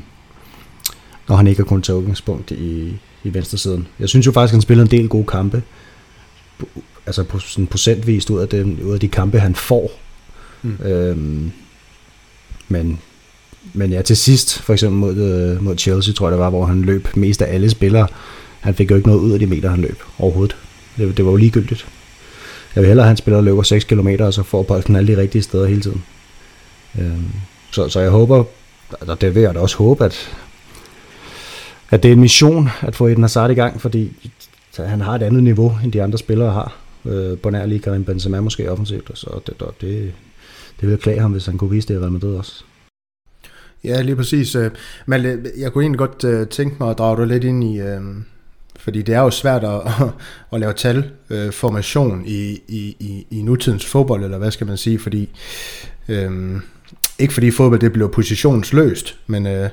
når 1.28 1.36
han 1.36 1.46
ikke 1.46 1.62
har 1.62 1.66
kunnet 1.66 1.84
tage 1.84 1.98
udgangspunkt 1.98 2.50
i, 2.50 2.96
i 3.24 3.34
venstre 3.34 3.58
siden. 3.58 3.88
Jeg 4.00 4.08
synes 4.08 4.26
jo 4.26 4.32
faktisk, 4.32 4.52
at 4.52 4.56
han 4.56 4.62
spiller 4.62 4.84
en 4.84 4.90
del 4.90 5.08
gode 5.08 5.26
kampe. 5.26 5.62
Altså 7.06 7.22
på, 7.22 7.38
sådan 7.38 7.66
procentvist 7.66 8.30
ud 8.30 8.40
af, 8.40 8.48
dem, 8.48 8.78
ud 8.84 8.94
af 8.94 9.00
de 9.00 9.08
kampe, 9.08 9.40
han 9.40 9.54
får. 9.54 9.90
Mm. 10.62 10.76
Øhm, 10.84 11.52
men, 12.68 12.98
men 13.72 13.92
ja, 13.92 14.02
til 14.02 14.16
sidst, 14.16 14.58
for 14.58 14.72
eksempel 14.72 14.98
mod, 14.98 15.16
øh, 15.16 15.64
mod 15.64 15.78
Chelsea, 15.78 16.14
tror 16.14 16.26
jeg 16.26 16.32
det 16.32 16.40
var, 16.40 16.50
hvor 16.50 16.66
han 16.66 16.82
løb 16.82 17.16
mest 17.16 17.42
af 17.42 17.54
alle 17.54 17.70
spillere. 17.70 18.06
Han 18.60 18.74
fik 18.74 18.90
jo 18.90 18.96
ikke 18.96 19.08
noget 19.08 19.20
ud 19.20 19.32
af 19.32 19.38
de 19.38 19.46
meter, 19.46 19.70
han 19.70 19.80
løb 19.80 20.02
overhovedet. 20.18 20.56
Det, 20.96 21.16
det 21.16 21.24
var 21.24 21.30
jo 21.30 21.36
ligegyldigt. 21.36 21.86
Jeg 22.76 22.82
vil 22.82 22.88
hellere 22.88 23.04
have, 23.04 23.08
at 23.08 23.10
han 23.10 23.16
spiller 23.16 23.38
og 23.38 23.44
løber 23.44 23.62
6 23.62 23.84
km, 23.84 24.08
og 24.20 24.34
så 24.34 24.42
får 24.42 24.62
bolden 24.62 24.96
alle 24.96 25.16
de 25.16 25.20
rigtige 25.20 25.42
steder 25.42 25.66
hele 25.66 25.80
tiden. 25.80 26.04
Øhm, 26.98 27.32
så, 27.70 27.88
så 27.88 28.00
jeg 28.00 28.10
håber, 28.10 28.44
og 29.00 29.20
det 29.20 29.34
vil 29.34 29.42
jeg 29.42 29.54
da 29.54 29.60
også 29.60 29.76
håbe, 29.76 30.04
at, 30.04 30.36
at 31.90 32.02
det 32.02 32.08
er 32.08 32.12
en 32.12 32.20
mission 32.20 32.68
at 32.80 32.96
få 32.96 33.06
Eden 33.06 33.22
Hazard 33.22 33.50
i 33.50 33.54
gang, 33.54 33.80
fordi 33.80 34.12
han 34.78 35.00
har 35.00 35.14
et 35.14 35.22
andet 35.22 35.42
niveau, 35.42 35.78
end 35.84 35.92
de 35.92 36.02
andre 36.02 36.18
spillere 36.18 36.52
har. 36.52 36.76
Øh, 37.04 37.38
på 37.38 37.50
nær 37.50 37.66
lige 37.66 37.80
Karim 37.80 38.04
Benzema 38.04 38.40
måske 38.40 38.70
offensivt, 38.70 39.10
så 39.14 39.40
det, 39.46 39.54
det, 39.80 40.12
det 40.80 40.88
vil 40.88 40.98
klage 40.98 41.20
ham, 41.20 41.32
hvis 41.32 41.46
han 41.46 41.58
kunne 41.58 41.70
vise 41.70 41.88
det 41.88 41.94
i 41.94 41.98
Real 41.98 42.12
Madrid 42.12 42.36
også. 42.36 42.64
Ja, 43.84 44.02
lige 44.02 44.16
præcis. 44.16 44.54
Øh, 44.54 44.70
men 45.06 45.26
øh, 45.26 45.44
jeg 45.58 45.72
kunne 45.72 45.84
egentlig 45.84 45.98
godt 45.98 46.24
øh, 46.24 46.48
tænke 46.48 46.76
mig 46.80 46.90
at 46.90 46.98
drage 46.98 47.16
dig 47.16 47.26
lidt 47.26 47.44
ind 47.44 47.64
i, 47.64 47.80
fordi 48.78 49.02
det 49.02 49.14
er 49.14 49.20
jo 49.20 49.30
svært 49.30 49.64
at, 49.64 49.80
at 50.52 50.60
lave 50.60 50.72
talformation 50.72 52.20
øh, 52.20 52.26
i, 52.26 52.60
i, 52.68 52.96
i, 53.00 53.26
i 53.30 53.42
nutidens 53.42 53.86
fodbold, 53.86 54.24
eller 54.24 54.38
hvad 54.38 54.50
skal 54.50 54.66
man 54.66 54.76
sige, 54.76 54.98
fordi 54.98 55.28
øhm, 56.08 56.62
ikke 57.18 57.34
fordi 57.34 57.50
fodbold 57.50 57.80
det 57.80 57.92
bliver 57.92 58.08
positionsløst, 58.08 59.16
men 59.26 59.46
øh, 59.46 59.70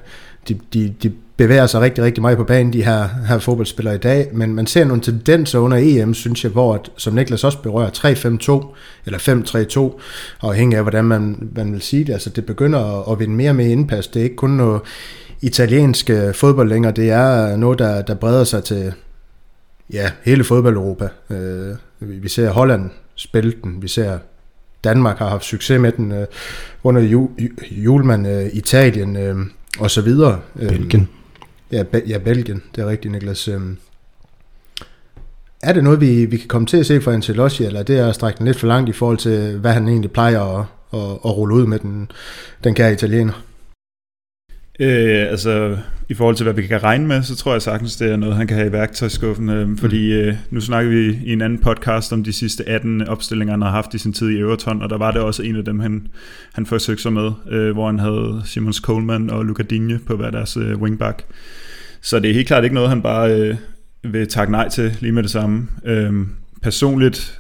de, 0.48 0.60
de, 0.74 0.94
de 1.04 1.12
bevæger 1.38 1.68
sig 1.68 1.82
rigtig, 1.82 2.04
rigtig 2.04 2.22
meget 2.22 2.38
på 2.38 2.44
banen, 2.44 2.74
de 2.74 2.84
her, 2.84 3.08
her 3.28 3.40
fodboldspillere 3.40 3.96
i 3.96 3.98
dag, 3.98 4.30
men 4.34 4.56
man 4.56 4.68
ser 4.68 4.86
nogle 4.86 5.02
tendenser 5.02 5.60
under 5.60 5.78
EM, 5.82 6.14
synes 6.14 6.44
jeg, 6.44 6.52
hvor, 6.52 6.74
at, 6.74 6.90
som 6.98 7.14
Niklas 7.14 7.44
også 7.44 7.62
berører, 7.62 7.90
3-5-2 7.90 8.76
eller 9.06 9.94
5-3-2, 9.96 10.02
afhængig 10.42 10.78
af, 10.78 10.84
hvordan 10.84 11.06
man, 11.06 11.50
man 11.56 11.74
vil 11.74 11.82
sige 11.82 12.04
det. 12.04 12.14
Altså, 12.14 12.30
det 12.30 12.46
begynder 12.46 12.80
at, 12.80 13.12
at 13.12 13.20
vinde 13.20 13.36
mere 13.36 13.54
med 13.54 13.70
indpas. 13.70 14.08
Det 14.08 14.20
er 14.20 14.24
ikke 14.24 14.36
kun 14.36 14.50
noget 14.50 14.82
italiensk 15.44 16.10
fodbold 16.34 16.70
længere, 16.70 16.92
det 16.92 17.10
er 17.10 17.56
noget, 17.56 17.80
der, 17.80 18.02
der 18.02 18.16
breder 18.16 18.44
sig 18.44 18.64
til, 18.64 18.94
ja, 19.94 20.12
hele 20.24 20.44
fodbold-Europa. 20.44 21.08
Øh, 21.30 21.76
vi 22.00 22.30
ser 22.30 22.50
Holland 22.50 22.90
spille 23.16 23.54
den, 23.64 23.82
vi 23.82 23.88
ser 23.88 24.18
Danmark 24.84 25.18
har 25.18 25.30
haft 25.30 25.46
succes 25.46 25.80
med 25.80 25.92
den 25.92 26.12
øh, 26.12 26.28
under 26.84 27.28
Julemand, 27.72 28.28
øh, 28.28 28.50
Italien 28.54 29.18
øh, 29.18 29.36
og 29.80 29.92
så 29.92 30.02
videre. 30.02 30.40
Belgien. 30.60 31.10
Ja, 31.72 31.84
Be- 31.84 32.04
ja, 32.08 32.18
Belgien, 32.18 32.64
det 32.76 32.82
er 32.82 32.88
rigtigt, 32.90 33.12
Niklas. 33.12 33.48
Øh, 33.48 33.62
er 35.64 35.74
det 35.74 35.84
noget, 35.84 36.02
vi, 36.02 36.26
vi 36.26 36.38
kan 36.38 36.48
komme 36.48 36.68
til 36.68 36.78
at 36.78 36.86
se 36.86 37.02
fra 37.02 37.14
Ancelotti, 37.14 37.66
eller 37.66 37.84
det 37.84 38.00
er 38.00 38.08
at 38.08 38.16
strække 38.16 38.38
den 38.38 38.46
lidt 38.46 38.60
for 38.60 38.68
langt 38.68 38.90
i 38.90 38.94
forhold 38.94 39.18
til, 39.18 39.60
hvad 39.60 39.74
han 39.74 39.88
egentlig 39.88 40.12
plejer 40.12 40.42
at, 40.42 40.66
at, 40.94 41.10
at 41.26 41.38
rulle 41.38 41.56
ud 41.56 41.66
med 41.66 41.80
den, 41.80 42.12
den 42.64 42.74
kære 42.74 42.94
italiener? 42.94 43.34
Øh, 44.80 45.30
altså, 45.30 45.78
i 46.10 46.14
forhold 46.14 46.36
til, 46.36 46.44
hvad 46.44 46.54
vi 46.54 46.68
kan 46.68 46.84
regne 46.84 47.08
med, 47.08 47.24
så 47.24 47.36
tror 47.36 47.52
jeg 47.52 47.62
sagtens, 47.62 47.96
det 47.96 48.12
er 48.12 48.16
noget, 48.16 48.36
han 48.36 48.48
kan 48.48 48.58
have 48.58 48.70
i 48.70 48.72
værktøjskuffen. 48.72 49.50
Øh, 49.50 49.78
fordi 49.78 50.14
øh, 50.14 50.36
nu 50.50 50.62
snakker 50.62 50.92
vi 50.92 51.20
i 51.26 51.34
en 51.34 51.42
anden 51.42 51.60
podcast 51.60 52.14
om 52.14 52.24
de 52.24 52.34
sidste 52.34 52.70
18 52.70 53.08
opstillinger, 53.08 53.54
han 53.54 53.62
har 53.62 53.70
haft 53.70 53.94
i 53.94 53.98
sin 53.98 54.14
tid 54.14 54.30
i 54.30 54.40
Everton, 54.40 54.82
og 54.82 54.90
der 54.90 54.98
var 54.98 55.12
det 55.12 55.22
også 55.22 55.44
en 55.44 55.56
af 55.56 55.66
dem, 55.66 55.80
han, 55.80 56.08
han 56.54 56.66
forsøgte 56.66 57.02
sig 57.02 57.14
med, 57.14 57.32
øh, 57.50 57.72
hvor 57.72 57.86
han 57.86 58.00
havde 58.00 58.42
Simons 58.46 58.78
Coleman 58.78 59.30
og 59.30 59.46
Luca 59.46 59.64
Digne 59.64 60.00
på 60.00 60.16
hver 60.16 60.30
deres 60.30 60.58
øh, 60.58 60.82
wingback. 60.82 61.26
Så 62.02 62.20
det 62.20 62.30
er 62.30 62.34
helt 62.34 62.48
klart 62.48 62.64
ikke 62.64 62.74
noget, 62.74 62.90
han 62.90 63.02
bare 63.02 63.40
øh, 63.40 63.56
vil 64.04 64.28
takke 64.28 64.52
nej 64.52 64.70
til 64.70 64.98
lige 65.00 65.12
med 65.12 65.24
det 65.24 65.32
samme. 65.32 65.68
Øh, 65.86 66.14
personligt, 66.62 67.40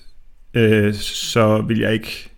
øh, 0.53 0.93
så 0.93 1.65
vil 1.67 1.79
jeg 1.79 1.93
ikke 1.93 2.32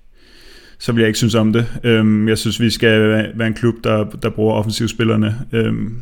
så 0.80 0.92
vil 0.92 1.02
jeg 1.02 1.08
ikke 1.08 1.18
synes 1.18 1.36
om 1.36 1.54
det. 1.54 1.66
Øhm, 1.84 2.28
jeg 2.28 2.38
synes, 2.38 2.60
vi 2.62 2.70
skal 2.70 3.02
være 3.36 3.48
en 3.48 3.54
klub, 3.54 3.76
der, 3.84 4.04
der 4.04 4.30
bruger 4.30 4.54
offensivspillerne. 4.54 5.36
Øhm, 5.52 5.94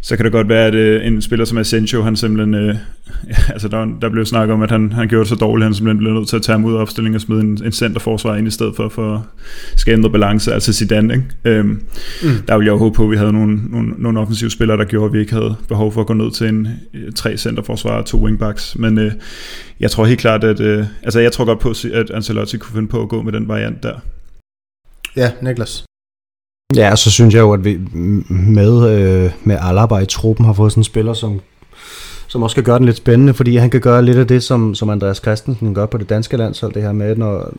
så 0.00 0.16
kan 0.16 0.24
det 0.24 0.32
godt 0.32 0.48
være, 0.48 0.66
at 0.66 0.74
øh, 0.74 1.06
en 1.06 1.22
spiller 1.22 1.44
som 1.44 1.58
Asensio, 1.58 2.02
han 2.02 2.16
simpelthen, 2.16 2.54
øh, 2.54 2.68
ja, 3.30 3.36
altså 3.48 3.68
der, 3.68 3.86
der 4.00 4.08
blev 4.08 4.24
snakket 4.24 4.54
om, 4.54 4.62
at 4.62 4.70
han, 4.70 4.92
han 4.92 5.08
gjorde 5.08 5.20
det 5.20 5.28
så 5.28 5.34
dårligt, 5.34 5.64
han 5.64 5.74
simpelthen 5.74 5.98
blev 5.98 6.12
nødt 6.12 6.28
til 6.28 6.36
at 6.36 6.42
tage 6.42 6.54
ham 6.54 6.64
ud 6.64 6.74
af 6.74 6.78
opstillingen 6.78 7.14
og 7.14 7.20
smide 7.20 7.40
en, 7.40 7.64
en 7.64 7.72
centerforsvar 7.72 8.36
ind 8.36 8.48
i 8.48 8.50
stedet 8.50 8.76
for, 8.76 8.88
for 8.88 9.14
at 9.14 9.20
skabe 9.76 10.00
noget 10.00 10.12
balance, 10.12 10.54
altså 10.54 10.72
Zidane, 10.72 11.14
ikke? 11.14 11.26
Øhm, 11.44 11.68
mm. 11.68 11.80
Der 12.48 12.56
ville 12.56 12.66
jeg 12.66 12.72
jo 12.72 12.78
håbe 12.78 12.96
på, 12.96 13.04
at 13.04 13.10
vi 13.10 13.16
havde 13.16 13.32
nogle, 13.32 13.60
nogle, 13.70 13.94
nogle 13.98 14.20
offensive 14.20 14.50
spillere, 14.50 14.76
der 14.78 14.84
gjorde, 14.84 15.06
at 15.06 15.12
vi 15.12 15.20
ikke 15.20 15.32
havde 15.32 15.56
behov 15.68 15.92
for 15.92 16.00
at 16.00 16.06
gå 16.06 16.14
ned 16.14 16.30
til 16.30 16.48
en 16.48 16.68
øh, 16.94 17.12
tre 17.12 17.36
centerforsvar 17.36 17.98
og 17.98 18.06
to 18.06 18.24
wingbacks, 18.24 18.76
men 18.78 18.98
øh, 18.98 19.12
jeg 19.80 19.90
tror 19.90 20.04
helt 20.04 20.20
klart, 20.20 20.44
at 20.44 20.60
øh, 20.60 20.84
altså 21.02 21.20
jeg 21.20 21.32
tror 21.32 21.44
godt 21.44 21.58
på, 21.58 21.74
at 21.94 22.10
Ancelotti 22.10 22.58
kunne 22.58 22.74
finde 22.74 22.88
på 22.88 23.02
at 23.02 23.08
gå 23.08 23.22
med 23.22 23.32
den 23.32 23.48
variant 23.48 23.82
der. 23.82 23.94
Ja, 25.16 25.32
Niklas. 25.42 25.84
Ja, 26.76 26.96
så 26.96 27.10
synes 27.10 27.34
jeg 27.34 27.40
jo, 27.40 27.52
at 27.52 27.64
vi 27.64 27.78
med, 28.28 28.90
øh, 28.90 29.30
med 29.44 29.56
Alaba 29.60 29.98
i 29.98 30.06
truppen 30.06 30.46
har 30.46 30.52
fået 30.52 30.72
sådan 30.72 30.80
en 30.80 30.84
spiller, 30.84 31.12
som, 31.12 31.40
som 32.26 32.42
også 32.42 32.56
kan 32.56 32.64
gøre 32.64 32.78
den 32.78 32.86
lidt 32.86 32.96
spændende, 32.96 33.34
fordi 33.34 33.56
han 33.56 33.70
kan 33.70 33.80
gøre 33.80 34.04
lidt 34.04 34.18
af 34.18 34.26
det, 34.26 34.42
som, 34.42 34.74
som 34.74 34.90
Andreas 34.90 35.16
Christensen 35.16 35.74
gør 35.74 35.86
på 35.86 35.98
det 35.98 36.08
danske 36.08 36.36
landshold, 36.36 36.72
det 36.72 36.82
her 36.82 36.92
med, 36.92 37.16
når, 37.16 37.52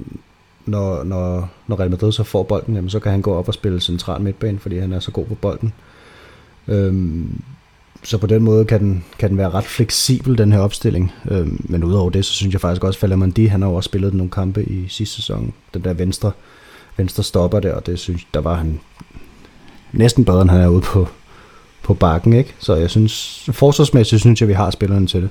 når, 0.65 1.03
når, 1.03 1.49
når 1.67 1.79
Real 1.79 1.89
Madrid 1.89 2.11
så 2.11 2.23
får 2.23 2.43
bolden, 2.43 2.75
jamen, 2.75 2.89
så 2.89 2.99
kan 2.99 3.11
han 3.11 3.21
gå 3.21 3.33
op 3.33 3.47
og 3.47 3.53
spille 3.53 3.79
central 3.79 4.21
midtbane, 4.21 4.59
fordi 4.59 4.77
han 4.79 4.93
er 4.93 4.99
så 4.99 5.11
god 5.11 5.25
på 5.25 5.35
bolden. 5.35 5.73
Øhm, 6.67 7.41
så 8.03 8.17
på 8.17 8.27
den 8.27 8.43
måde 8.43 8.65
kan 8.65 8.79
den, 8.79 9.03
kan 9.19 9.29
den 9.29 9.37
være 9.37 9.49
ret 9.49 9.65
fleksibel, 9.65 10.37
den 10.37 10.51
her 10.51 10.59
opstilling. 10.59 11.11
Øhm, 11.31 11.65
men 11.69 11.83
udover 11.83 12.09
det, 12.09 12.25
så 12.25 12.33
synes 12.33 12.53
jeg 12.53 12.61
faktisk 12.61 12.83
også, 12.83 12.97
at 12.97 13.01
Falamandi, 13.01 13.45
han 13.45 13.61
har 13.61 13.69
jo 13.69 13.75
også 13.75 13.87
spillet 13.87 14.13
nogle 14.13 14.31
kampe 14.31 14.63
i 14.63 14.87
sidste 14.87 15.15
sæson. 15.15 15.53
Den 15.73 15.83
der 15.83 15.93
venstre, 15.93 16.31
venstre 16.97 17.23
stopper 17.23 17.59
der, 17.59 17.73
og 17.73 17.85
det 17.85 17.99
synes 17.99 18.27
der 18.33 18.41
var 18.41 18.55
han 18.55 18.79
næsten 19.91 20.25
bedre, 20.25 20.41
end 20.41 20.49
han 20.49 20.61
er 20.61 20.67
ude 20.67 20.81
på, 20.81 21.07
på 21.83 21.93
bakken. 21.93 22.33
Ikke? 22.33 22.55
Så 22.59 22.75
jeg 22.75 22.89
synes, 22.89 23.43
forsvarsmæssigt 23.51 24.21
synes 24.21 24.41
jeg, 24.41 24.47
vi 24.47 24.53
har 24.53 24.71
spillerne 24.71 25.07
til 25.07 25.21
det. 25.21 25.29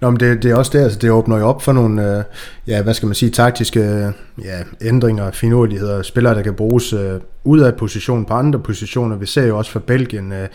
Nå, 0.00 0.10
men 0.10 0.20
det, 0.20 0.42
det 0.42 0.50
er 0.50 0.56
også 0.56 0.78
det, 0.78 0.84
altså 0.84 0.98
det 0.98 1.10
åbner 1.10 1.38
jo 1.38 1.46
op 1.46 1.62
for 1.62 1.72
nogle, 1.72 2.16
øh, 2.16 2.24
ja, 2.66 2.82
hvad 2.82 2.94
skal 2.94 3.06
man 3.06 3.14
sige, 3.14 3.30
taktiske 3.30 4.12
ja, 4.44 4.62
ændringer, 4.80 5.30
finurligheder, 5.30 6.02
spillere, 6.02 6.34
der 6.34 6.42
kan 6.42 6.54
bruges 6.54 6.92
øh, 6.92 7.20
ud 7.44 7.60
af 7.60 7.74
position 7.74 8.24
på 8.24 8.34
andre 8.34 8.58
positioner. 8.58 9.16
Vi 9.16 9.26
ser 9.26 9.42
jo 9.42 9.58
også 9.58 9.70
for 9.70 9.80
Belgien, 9.80 10.32
øh, 10.32 10.48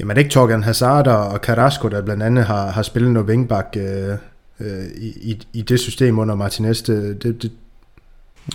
jamen 0.00 0.16
ikke 0.16 0.30
Torgan 0.30 0.62
Hazard 0.62 1.06
og 1.06 1.38
Carrasco, 1.38 1.88
der 1.88 2.02
blandt 2.02 2.22
andet 2.22 2.44
har, 2.44 2.70
har 2.70 2.82
spillet 2.82 3.12
noget 3.12 3.28
vingbak 3.28 3.76
øh, 3.76 4.14
øh, 4.60 4.84
i, 5.00 5.46
i 5.52 5.62
det 5.62 5.80
system 5.80 6.18
under 6.18 6.34
Martinez. 6.34 6.82
Det, 6.82 7.22
det, 7.22 7.42
det 7.42 7.52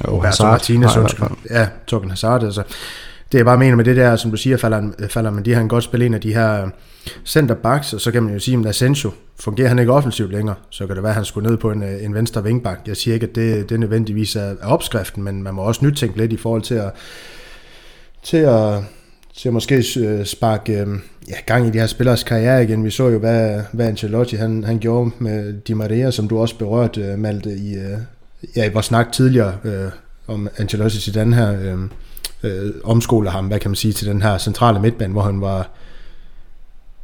jo, 0.07 0.19
Hazard, 0.19 0.51
Martinez, 0.51 0.97
undskyld. 0.97 1.27
Ja, 1.49 1.67
Torgan 1.87 2.09
Hazard, 2.09 2.43
altså 2.43 2.63
det 3.31 3.37
jeg 3.37 3.45
bare 3.45 3.57
mener 3.57 3.75
med 3.75 3.85
det 3.85 3.95
der, 3.95 4.15
som 4.15 4.31
du 4.31 4.37
siger, 4.37 4.57
falder, 4.57 4.91
falder 5.09 5.31
man 5.31 5.45
de 5.45 5.53
her 5.53 5.61
en 5.61 5.69
godt 5.69 5.83
spil 5.83 6.01
ind 6.01 6.15
af 6.15 6.21
de 6.21 6.33
her 6.33 6.65
øh, 6.65 6.71
centerbacks, 7.25 7.93
og 7.93 8.01
så 8.01 8.11
kan 8.11 8.23
man 8.23 8.33
jo 8.33 8.39
sige, 8.39 8.59
at 8.59 8.65
Asensio, 8.65 9.11
fungerer 9.39 9.67
han 9.67 9.79
ikke 9.79 9.91
offensivt 9.91 10.31
længere, 10.31 10.55
så 10.69 10.87
kan 10.87 10.95
det 10.95 11.03
være, 11.03 11.11
at 11.11 11.15
han 11.15 11.25
skulle 11.25 11.49
ned 11.49 11.57
på 11.57 11.71
en, 11.71 11.83
øh, 11.83 12.03
en 12.03 12.13
venstre 12.13 12.43
vingbak. 12.43 12.79
Jeg 12.87 12.97
siger 12.97 13.13
ikke, 13.13 13.27
at 13.27 13.35
det, 13.35 13.69
det 13.69 13.79
nødvendigvis 13.79 14.35
er, 14.35 14.41
er 14.41 14.67
opskriften, 14.67 15.23
men 15.23 15.43
man 15.43 15.53
må 15.53 15.61
også 15.61 15.85
nytænke 15.85 16.17
lidt 16.17 16.33
i 16.33 16.37
forhold 16.37 16.61
til 16.61 16.75
at, 16.75 16.91
til 18.23 18.37
at, 18.37 18.83
til 19.37 19.49
at 19.49 19.53
måske 19.53 19.83
øh, 19.99 20.25
sparke 20.25 20.85
ja, 21.29 21.35
gang 21.45 21.67
i 21.67 21.71
de 21.71 21.79
her 21.79 21.87
spillers 21.87 22.23
karriere 22.23 22.63
igen. 22.63 22.83
Vi 22.83 22.89
så 22.89 23.07
jo, 23.07 23.19
hvad, 23.19 23.61
hvad 23.71 23.87
Ancelotti 23.87 24.35
han, 24.35 24.63
han 24.63 24.79
gjorde 24.79 25.11
med 25.19 25.53
Di 25.53 25.73
Maria, 25.73 26.11
som 26.11 26.27
du 26.27 26.39
også 26.39 26.57
berørte, 26.57 27.17
Malte, 27.17 27.49
i, 27.49 27.75
ja, 28.55 28.65
i 28.65 28.73
vores 28.73 28.85
snak 28.85 29.11
tidligere 29.11 29.57
øh, 29.63 29.89
om 30.27 30.49
Ancelotti 30.57 30.99
til 30.99 31.13
den 31.13 31.33
her 31.33 31.51
øh, 31.61 31.79
øh, 32.43 32.71
omskoler 32.83 33.31
ham, 33.31 33.47
hvad 33.47 33.59
kan 33.59 33.71
man 33.71 33.75
sige, 33.75 33.93
til 33.93 34.07
den 34.07 34.21
her 34.21 34.37
centrale 34.37 34.79
midtbane, 34.79 35.13
hvor 35.13 35.21
han 35.21 35.41
var 35.41 35.69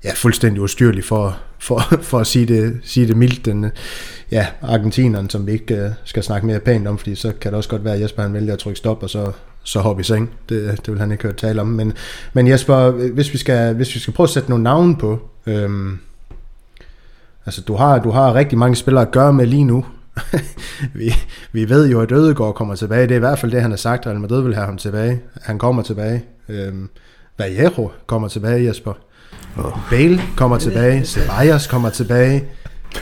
ja, 0.03 0.11
fuldstændig 0.15 0.61
ustyrlig 0.61 1.03
for, 1.03 1.37
for, 1.59 1.79
for 2.01 2.19
at 2.19 2.27
sige 2.27 2.45
det, 2.45 2.79
sige 2.83 3.07
det 3.07 3.17
mildt. 3.17 3.45
Den, 3.45 3.71
ja, 4.31 4.47
argentineren, 4.61 5.29
som 5.29 5.47
vi 5.47 5.51
ikke 5.51 5.75
øh, 5.75 5.91
skal 6.03 6.23
snakke 6.23 6.47
mere 6.47 6.59
pænt 6.59 6.87
om, 6.87 6.97
fordi 6.97 7.15
så 7.15 7.33
kan 7.41 7.51
det 7.51 7.57
også 7.57 7.69
godt 7.69 7.83
være, 7.83 7.95
at 7.95 8.01
Jesper 8.01 8.21
han 8.21 8.33
vælger 8.33 8.53
at 8.53 8.59
trykke 8.59 8.77
stop, 8.77 9.03
og 9.03 9.09
så, 9.09 9.31
så 9.63 9.79
hoppe 9.79 10.01
i 10.01 10.03
seng. 10.03 10.29
Det, 10.49 10.85
det 10.85 10.91
vil 10.91 10.99
han 10.99 11.11
ikke 11.11 11.23
høre 11.23 11.33
tale 11.33 11.61
om. 11.61 11.67
Men, 11.67 11.93
men 12.33 12.47
Jesper, 12.47 12.89
hvis 12.89 13.33
vi, 13.33 13.37
skal, 13.37 13.75
hvis 13.75 13.95
vi 13.95 13.99
skal 13.99 14.13
prøve 14.13 14.25
at 14.25 14.29
sætte 14.29 14.49
nogle 14.49 14.63
navne 14.63 14.97
på, 14.97 15.19
øhm, 15.45 15.99
altså 17.45 17.61
du 17.61 17.75
har, 17.75 17.99
du 17.99 18.11
har 18.11 18.33
rigtig 18.33 18.57
mange 18.57 18.75
spillere 18.75 19.05
at 19.05 19.11
gøre 19.11 19.33
med 19.33 19.45
lige 19.45 19.63
nu. 19.63 19.85
vi, 20.99 21.13
vi 21.51 21.69
ved 21.69 21.89
jo, 21.89 22.01
at 22.01 22.11
Ødegaard 22.11 22.55
kommer 22.55 22.75
tilbage. 22.75 23.01
Det 23.01 23.11
er 23.11 23.15
i 23.15 23.19
hvert 23.19 23.39
fald 23.39 23.51
det, 23.51 23.61
han 23.61 23.71
har 23.71 23.77
sagt, 23.77 24.05
at 24.05 24.21
Madrid 24.21 24.41
vil 24.41 24.55
have 24.55 24.65
ham 24.65 24.77
tilbage. 24.77 25.21
Han 25.41 25.59
kommer 25.59 25.81
tilbage. 25.81 26.25
Øhm, 26.49 26.89
Vallejo 27.37 27.91
kommer 28.05 28.27
tilbage, 28.27 28.65
Jesper. 28.67 28.93
Oh. 29.57 29.77
Bale 29.89 30.21
kommer 30.37 30.57
tilbage, 30.57 31.05
Ceballos 31.11 31.67
kommer 31.67 31.89
tilbage. 31.89 32.43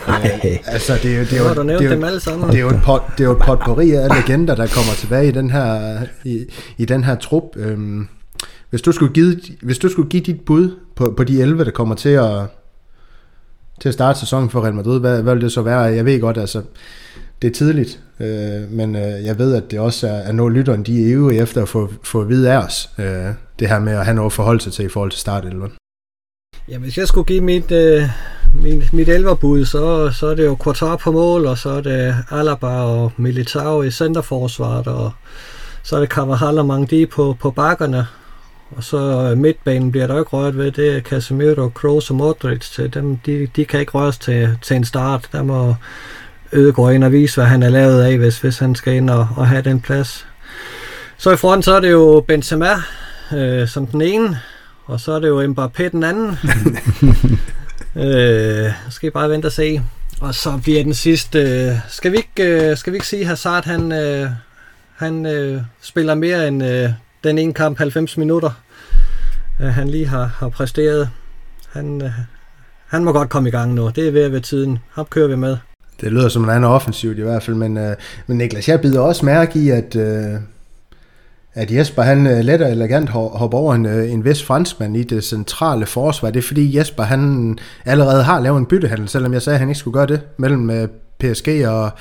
Nej. 0.08 0.60
altså, 0.66 0.94
det 1.04 1.14
er 1.14 1.18
jo, 1.18 1.24
det 1.24 1.34
er 1.34 1.38
jo, 1.38 1.44
det 1.44 1.58
er 1.58 1.90
dem 1.90 2.04
jo, 2.04 2.48
det 2.48 2.56
er 2.56 2.60
jo 2.60 2.70
et, 2.70 2.82
pot, 2.84 3.02
det 3.18 3.24
er 3.24 3.28
jo 3.28 3.32
et 3.32 3.38
potpourri 3.38 3.92
af 3.92 4.08
legender, 4.10 4.56
der 4.56 4.68
kommer 4.68 4.94
tilbage 4.98 5.28
i 5.28 5.32
den 5.32 5.50
her, 5.50 6.00
i, 6.24 6.46
i 6.78 6.86
den 6.86 7.04
her 7.04 7.16
trup. 7.16 7.44
Øhm, 7.56 8.08
hvis, 8.70 8.82
du 8.82 8.92
skulle 8.92 9.14
give, 9.14 9.40
hvis 9.62 9.78
du 9.78 9.90
skulle 9.90 10.10
give 10.10 10.24
dit 10.24 10.42
bud 10.42 10.76
på, 10.96 11.14
på 11.18 11.24
de 11.24 11.42
11, 11.42 11.66
der 11.66 11.72
kommer 11.72 11.96
til 11.96 12.10
at, 12.10 12.42
til 13.80 13.90
at 13.90 13.94
starte 13.94 14.20
sæsonen 14.20 14.50
for 14.50 14.64
Real 14.64 14.74
Madrid, 14.74 15.00
hvad, 15.00 15.22
hvad 15.22 15.34
vil 15.34 15.44
det 15.44 15.52
så 15.52 15.62
være? 15.62 15.80
Jeg 15.80 16.06
ved 16.06 16.22
godt, 16.22 16.38
altså, 16.38 16.62
det 17.42 17.48
er 17.48 17.52
tidligt, 17.52 18.00
øh, 18.20 18.72
men 18.72 18.96
øh, 18.96 19.26
jeg 19.26 19.38
ved, 19.38 19.56
at 19.56 19.72
det 19.72 19.80
også 19.80 20.08
er, 20.08 20.12
er 20.12 20.32
noget, 20.32 20.54
lytteren 20.54 20.84
de 20.84 21.04
er 21.04 21.08
ivrige 21.08 21.42
efter 21.42 21.62
at 21.62 21.70
få, 21.70 21.90
få 22.04 22.22
at 22.22 22.30
vide 22.30 22.52
af 22.52 22.58
os. 22.58 22.90
Øh, 22.98 23.06
det 23.60 23.70
her 23.70 23.80
med 23.80 23.94
at 23.94 24.06
have 24.06 24.16
noget 24.16 24.30
at 24.30 24.34
forholde 24.34 24.62
sig 24.62 24.74
til 24.74 24.86
i 24.86 24.90
forhold 24.90 25.12
til 25.12 25.20
startelven. 25.20 25.72
Ja, 26.70 26.78
hvis 26.78 26.98
jeg 26.98 27.08
skulle 27.08 27.26
give 27.26 27.42
mit, 27.42 27.72
øh, 27.72 28.04
mit, 28.54 28.94
mit 28.94 29.10
elverbud, 29.10 29.66
så, 29.66 30.12
så 30.12 30.28
er 30.28 30.36
det 30.36 30.46
jo 30.46 30.58
Quartar 30.64 30.96
på 30.96 31.12
mål, 31.12 31.46
og 31.46 31.58
så 31.58 31.70
er 31.70 31.82
det 31.82 32.16
Alaba 32.32 32.68
og 32.68 33.12
Militao 33.18 33.82
i 33.82 33.92
centerforsvaret, 33.92 34.88
og 34.88 35.12
så 35.84 35.96
er 35.96 36.00
det 36.00 36.10
Carvajal 36.10 36.58
og 36.58 36.66
Mangdi 36.66 37.06
på, 37.06 37.36
på 37.40 37.52
bakkerne. 37.52 38.08
Og 38.76 38.84
så 38.84 38.98
øh, 38.98 39.38
midtbanen 39.38 39.92
bliver 39.92 40.08
der 40.08 40.20
ikke 40.20 40.30
rørt 40.30 40.58
ved, 40.58 40.72
det 40.72 40.96
er 40.96 41.02
Casemiro, 41.02 41.70
Kroos 41.70 42.10
og 42.10 42.16
Modric. 42.16 42.70
Til 42.70 42.94
dem, 42.94 43.18
de, 43.18 43.48
de 43.56 43.66
kan 43.66 43.80
ikke 43.80 43.92
røres 43.92 44.18
til, 44.18 44.58
til 44.62 44.76
en 44.76 44.86
start. 44.86 45.30
Der 45.32 45.44
må 45.44 45.76
Ødegaard 46.54 46.94
ind 46.94 47.04
og 47.04 47.12
vise, 47.12 47.36
hvad 47.36 47.46
han 47.46 47.64
er 47.64 47.70
lavet 47.70 48.02
af, 48.04 48.18
hvis, 48.18 48.40
hvis 48.40 48.60
han 48.60 48.76
skal 48.76 48.94
ind 48.94 49.10
og, 49.10 49.28
og 49.38 49.48
have 49.48 49.62
den 49.62 49.82
plads. 49.82 50.28
Så 51.18 51.32
i 51.32 51.38
front, 51.38 51.66
så 51.66 51.74
er 51.74 51.80
det 51.80 51.92
jo 51.92 52.26
Benzema 52.28 52.70
øh, 53.34 53.68
som 53.68 53.88
den 53.88 54.02
ene, 54.02 54.40
og 54.86 55.00
så 55.00 55.12
er 55.12 55.20
det 55.20 55.28
jo 55.28 55.44
Mbappé 55.44 55.88
den 55.88 56.04
anden. 56.04 56.28
øh, 58.06 58.72
skal 58.90 59.08
I 59.08 59.10
bare 59.10 59.30
vente 59.30 59.46
og 59.46 59.52
se. 59.52 59.82
Og 60.22 60.36
så 60.36 60.60
bliver 60.64 60.84
den 60.84 60.94
sidste... 60.94 61.40
Øh, 61.40 61.72
skal, 61.90 62.12
vi 62.12 62.18
ikke, 62.18 62.70
øh, 62.70 62.78
skal 62.78 62.94
vi 62.94 62.96
ikke 62.96 63.08
sige, 63.08 63.22
at 63.22 63.28
Hazard 63.28 63.66
han, 63.66 63.92
øh, 63.92 64.30
han 64.96 65.26
øh, 65.26 65.62
spiller 65.82 66.16
mere 66.16 66.48
end 66.48 66.64
øh, 66.64 66.90
den 67.24 67.38
ene 67.38 67.54
kamp 67.54 67.78
90 67.78 68.18
minutter, 68.18 68.52
øh, 69.62 69.68
han 69.68 69.90
lige 69.90 70.08
har, 70.08 70.26
har 70.26 70.50
præsteret. 70.50 71.10
Han, 71.70 72.02
øh, 72.02 72.12
han 72.88 73.04
må 73.04 73.12
godt 73.12 73.30
komme 73.30 73.50
i 73.50 73.52
gang 73.52 73.74
nu. 73.74 73.92
Det 73.96 74.08
er 74.08 74.12
ved 74.12 74.24
at 74.24 74.32
være 74.32 74.42
tiden. 74.42 74.80
Ham 74.92 75.06
kører 75.06 75.28
vi 75.28 75.36
med. 75.36 75.58
Det 76.02 76.12
lyder 76.12 76.30
som 76.30 76.44
en 76.44 76.50
anden 76.50 76.64
offensivt 76.64 77.18
i 77.18 77.22
hvert 77.22 77.44
fald, 77.44 77.56
men, 77.56 77.78
øh, 77.78 77.96
men 78.28 78.38
Niklas, 78.38 78.70
jeg 78.70 78.82
bider 78.82 79.00
også 79.02 79.26
mærke 79.26 79.60
i, 79.60 79.70
at, 79.70 79.96
øh, 79.96 80.36
at 81.54 81.72
Jesper 81.72 82.02
han 82.02 82.28
øh, 82.28 82.40
let 82.40 82.62
og 82.62 82.72
elegant 82.72 83.10
hopper 83.10 83.58
over 83.58 83.74
en, 83.74 83.86
øh, 83.86 84.12
en 84.12 84.26
vest 84.26 84.46
franskmand 84.46 84.98
i 84.98 85.04
det 85.04 85.24
centrale 85.24 85.86
forsvar. 85.86 86.32
Det 86.32 86.40
er 86.40 86.48
fordi 86.48 86.78
Jesper 86.78 87.04
han 87.04 87.58
allerede 87.86 88.24
har 88.24 88.40
lavet 88.40 88.58
en 88.58 88.66
byttehandel, 88.66 89.10
selvom 89.10 89.34
jeg 89.34 89.42
sagde, 89.42 89.56
at 89.56 89.60
han 89.60 89.70
ikke 89.70 89.80
skulle 89.80 89.94
gøre 89.94 90.08
det, 90.08 90.22
mellem 90.38 90.70
øh, 90.70 90.88
PSG 91.20 91.48
og 91.68 91.92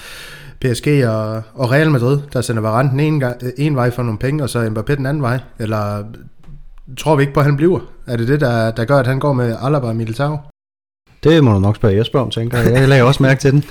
PSG 0.60 0.86
og, 1.06 1.42
og 1.54 1.70
Real 1.70 1.90
Madrid, 1.90 2.20
der 2.32 2.40
sender 2.40 2.62
Varane 2.62 2.90
den 2.90 3.00
ene, 3.00 3.20
gang, 3.20 3.36
en 3.58 3.76
vej 3.76 3.90
for 3.90 4.02
nogle 4.02 4.18
penge, 4.18 4.42
og 4.42 4.50
så 4.50 4.66
Mbappé 4.66 4.94
den 4.94 5.06
anden 5.06 5.22
vej. 5.22 5.38
Eller 5.58 6.04
tror 6.98 7.16
vi 7.16 7.22
ikke 7.22 7.34
på, 7.34 7.40
at 7.40 7.46
han 7.46 7.56
bliver? 7.56 7.80
Er 8.06 8.16
det 8.16 8.28
det, 8.28 8.40
der, 8.40 8.70
der 8.70 8.84
gør, 8.84 8.96
at 8.98 9.06
han 9.06 9.18
går 9.18 9.32
med 9.32 9.56
Alaba 9.62 9.86
og 9.86 9.96
Militao? 9.96 10.38
Det 11.24 11.44
må 11.44 11.52
du 11.52 11.58
nok 11.58 11.76
spørge 11.76 11.96
Jesper 11.96 12.20
om, 12.20 12.30
tænker 12.30 12.58
jeg. 12.58 12.72
Jeg 12.72 12.88
lagde 12.88 13.02
også 13.04 13.22
mærke 13.22 13.40
til 13.40 13.52
den. 13.52 13.64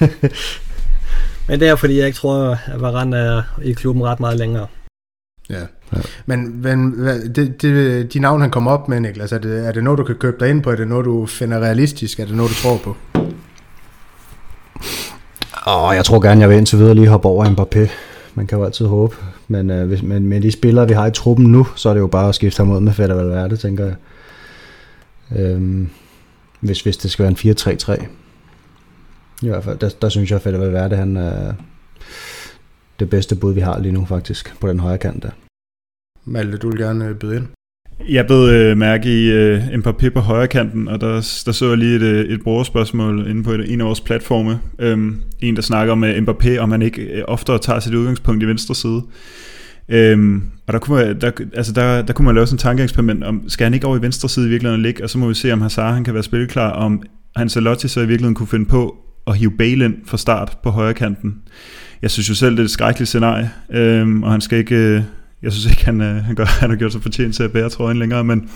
Men 1.48 1.60
det 1.60 1.68
er 1.68 1.76
fordi, 1.76 1.98
jeg 1.98 2.06
ikke 2.06 2.16
tror, 2.18 2.58
at 2.66 2.80
Varane 2.80 3.16
er 3.16 3.42
i 3.62 3.72
klubben 3.72 4.04
ret 4.04 4.20
meget 4.20 4.38
længere. 4.38 4.66
Ja. 5.50 5.60
ja. 5.92 5.98
Men, 6.26 6.62
men 6.62 6.90
hvad- 6.90 7.28
det, 7.28 7.62
det, 7.62 8.12
de 8.12 8.18
navn, 8.18 8.40
han 8.40 8.50
kommer 8.50 8.70
op 8.70 8.88
med, 8.88 9.00
Niklas, 9.00 9.32
er 9.32 9.38
det, 9.38 9.66
er 9.66 9.72
det 9.72 9.84
noget, 9.84 9.98
du 9.98 10.04
kan 10.04 10.14
købe 10.16 10.36
dig 10.40 10.50
ind 10.50 10.62
på? 10.62 10.70
Er 10.70 10.76
det 10.76 10.88
noget, 10.88 11.04
du 11.04 11.26
finder 11.26 11.58
realistisk? 11.58 12.20
Er 12.20 12.24
det 12.26 12.34
noget, 12.36 12.50
du 12.50 12.54
tror 12.56 12.78
på? 12.84 12.96
Og 15.62 15.94
jeg 15.94 16.04
tror 16.04 16.20
gerne, 16.20 16.40
jeg 16.40 16.48
vil 16.48 16.56
indtil 16.56 16.78
videre 16.78 16.94
lige 16.94 17.08
hoppe 17.08 17.28
over 17.28 17.44
Mbappé. 17.44 17.90
Man 18.34 18.46
kan 18.46 18.58
jo 18.58 18.64
altid 18.64 18.86
håbe. 18.86 19.16
Men, 19.48 19.70
øh, 19.70 19.86
hvis, 19.86 20.02
men 20.02 20.26
med 20.26 20.40
de 20.40 20.52
spillere, 20.52 20.88
vi 20.88 20.94
har 20.94 21.06
i 21.06 21.10
truppen 21.10 21.46
nu, 21.46 21.66
så 21.76 21.88
er 21.88 21.94
det 21.94 22.00
jo 22.00 22.06
bare 22.06 22.28
at 22.28 22.34
skifte 22.34 22.60
ham 22.60 22.70
ud 22.70 22.80
med 22.80 22.92
Fedder 22.92 23.14
Valverde, 23.14 23.56
tænker 23.56 23.84
jeg. 23.84 23.96
Øhm, 25.38 25.90
hvis, 26.60 26.80
hvis 26.80 26.96
det 26.96 27.10
skal 27.10 27.22
være 27.22 27.30
en 27.46 27.54
4-3-3. 28.00 28.06
I 29.42 29.48
hvert 29.48 29.64
fald, 29.64 29.78
der, 29.78 29.90
der 30.02 30.08
synes 30.08 30.30
jeg, 30.30 30.36
at 30.36 30.42
Fedder 30.42 30.58
Valverde, 30.58 30.96
han 30.96 31.16
er 31.16 31.52
det 32.98 33.10
bedste 33.10 33.36
bud, 33.36 33.54
vi 33.54 33.60
har 33.60 33.78
lige 33.78 33.92
nu 33.92 34.04
faktisk, 34.04 34.60
på 34.60 34.68
den 34.68 34.80
højre 34.80 34.98
kant 34.98 35.22
der. 35.22 35.30
Malte, 36.24 36.58
du 36.58 36.70
vil 36.70 36.78
gerne 36.78 37.14
byde 37.14 37.36
ind. 37.36 37.46
Jeg 38.08 38.26
blev 38.26 38.38
øh, 38.38 38.76
mærke 38.76 39.22
i 39.22 39.30
øh, 39.30 39.62
Mbappé 39.64 40.08
på 40.08 40.20
højre 40.20 40.48
kanten, 40.48 40.88
og 40.88 41.00
der, 41.00 41.12
der 41.46 41.52
så 41.52 41.68
jeg 41.68 41.78
lige 41.78 41.96
et, 41.96 42.02
øh, 42.02 42.24
et 42.24 42.42
brugerspørgsmål 42.42 43.26
inde 43.30 43.42
på 43.42 43.52
et, 43.52 43.72
en 43.72 43.80
af 43.80 43.86
vores 43.86 44.00
platforme. 44.00 44.58
Øhm, 44.78 45.16
en, 45.40 45.56
der 45.56 45.62
snakker 45.62 45.92
om 45.92 46.04
øh, 46.04 46.16
Mbappé, 46.16 46.58
om 46.58 46.68
man 46.68 46.82
ikke 46.82 47.02
øh, 47.02 47.22
oftere 47.28 47.58
tager 47.58 47.80
sit 47.80 47.94
udgangspunkt 47.94 48.42
i 48.42 48.46
venstre 48.46 48.74
side. 48.74 49.02
Øhm, 49.88 50.42
og 50.66 50.72
der 50.72 50.78
kunne, 50.78 51.04
man, 51.04 51.20
der, 51.20 51.30
altså 51.54 51.72
der, 51.72 52.02
der 52.02 52.12
kunne 52.12 52.26
man 52.26 52.34
lave 52.34 52.46
sådan 52.46 52.54
en 52.54 52.58
tankeeksperiment 52.58 53.24
om, 53.24 53.48
skal 53.48 53.64
han 53.64 53.74
ikke 53.74 53.86
over 53.86 53.98
i 53.98 54.02
venstre 54.02 54.28
side 54.28 54.46
i 54.46 54.48
virkeligheden 54.48 54.82
ligge, 54.82 55.04
og 55.04 55.10
så 55.10 55.18
må 55.18 55.28
vi 55.28 55.34
se, 55.34 55.52
om 55.52 55.60
Hazard 55.60 55.94
han 55.94 56.04
kan 56.04 56.14
være 56.14 56.22
spilleklar, 56.22 56.70
om 56.70 57.02
Ancelotti 57.36 57.88
så 57.88 58.00
i 58.00 58.06
virkeligheden 58.06 58.34
kunne 58.34 58.46
finde 58.46 58.66
på 58.66 58.96
at 59.26 59.36
hive 59.36 59.52
Bale 59.58 59.84
ind 59.84 59.94
fra 60.06 60.16
start 60.16 60.58
på 60.62 60.70
højre 60.70 60.94
kanten. 60.94 61.34
Jeg 62.02 62.10
synes 62.10 62.28
jo 62.28 62.34
selv, 62.34 62.56
det 62.56 62.60
er 62.60 62.64
et 62.64 62.70
skrækkeligt 62.70 63.08
scenarie, 63.08 63.50
øhm, 63.72 64.22
og 64.22 64.30
han 64.30 64.40
skal 64.40 64.58
ikke... 64.58 64.76
Øh, 64.76 65.02
jeg 65.42 65.52
synes 65.52 65.66
ikke, 65.70 65.84
han, 65.84 66.00
øh, 66.00 66.24
han, 66.24 66.34
gør, 66.34 66.44
han 66.44 66.70
har 66.70 66.76
gjort 66.76 66.92
sig 66.92 67.02
fortjent 67.02 67.34
til 67.34 67.42
at 67.42 67.52
bære 67.52 67.68
trøjen 67.68 67.98
længere, 67.98 68.24
men, 68.24 68.50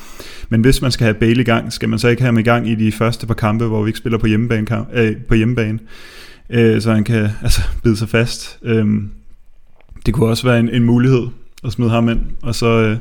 men 0.48 0.60
hvis 0.60 0.82
man 0.82 0.90
skal 0.90 1.04
have 1.04 1.14
Bale 1.14 1.40
i 1.40 1.44
gang, 1.44 1.72
skal 1.72 1.88
man 1.88 1.98
så 1.98 2.08
ikke 2.08 2.22
have 2.22 2.28
ham 2.28 2.38
i 2.38 2.42
gang 2.42 2.68
i 2.68 2.74
de 2.74 2.92
første 2.92 3.26
par 3.26 3.34
kampe, 3.34 3.64
hvor 3.64 3.82
vi 3.82 3.88
ikke 3.88 3.98
spiller 3.98 4.18
på 4.18 4.26
hjemmebane, 4.26 4.66
kamp, 4.66 4.88
øh, 4.92 5.16
på 5.28 5.34
hjemmebane 5.34 5.78
øh, 6.52 6.80
så 6.80 6.92
han 6.92 7.04
kan 7.04 7.28
altså, 7.42 7.60
bide 7.82 7.96
sig 7.96 8.08
fast. 8.08 8.58
Øh, 8.62 8.86
det 10.06 10.14
kunne 10.14 10.28
også 10.28 10.46
være 10.46 10.60
en, 10.60 10.68
en 10.68 10.84
mulighed 10.84 11.26
at 11.64 11.72
smide 11.72 11.90
ham 11.90 12.08
ind, 12.08 12.20
og 12.42 12.54
så, 12.54 12.66
øh, 12.66 12.96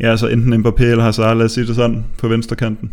ja, 0.00 0.16
så 0.16 0.28
enten 0.28 0.66
Mbappé 0.66 0.82
eller 0.82 1.04
Hazard, 1.04 1.36
lad 1.36 1.44
os 1.44 1.52
sige 1.52 1.66
det 1.66 1.76
sådan, 1.76 2.04
på 2.18 2.28
venstre 2.28 2.56
kanten. 2.56 2.90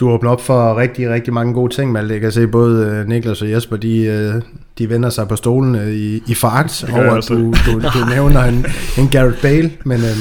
Du 0.00 0.10
åbner 0.10 0.30
op 0.30 0.40
for 0.40 0.76
rigtig, 0.76 1.10
rigtig 1.10 1.32
mange 1.32 1.54
gode 1.54 1.74
ting, 1.74 1.92
Malte. 1.92 2.14
Jeg 2.14 2.20
kan 2.20 2.32
se 2.32 2.46
både 2.46 2.86
øh, 2.86 3.08
Niklas 3.08 3.42
og 3.42 3.50
Jesper, 3.50 3.76
de, 3.76 4.04
øh, 4.04 4.42
de 4.78 4.90
vender 4.90 5.10
sig 5.10 5.28
på 5.28 5.36
stolen 5.36 5.74
i, 5.74 6.16
i 6.16 6.36
gør 6.42 6.96
jeg 6.96 7.10
over, 7.10 7.12
at 7.12 7.28
du, 7.28 7.34
du, 7.36 7.80
du 7.80 8.04
nævner 8.14 8.40
en, 8.40 8.66
en 8.98 9.08
Gareth 9.08 9.42
Bale. 9.42 9.70
Men 9.84 10.00
øh, 10.00 10.16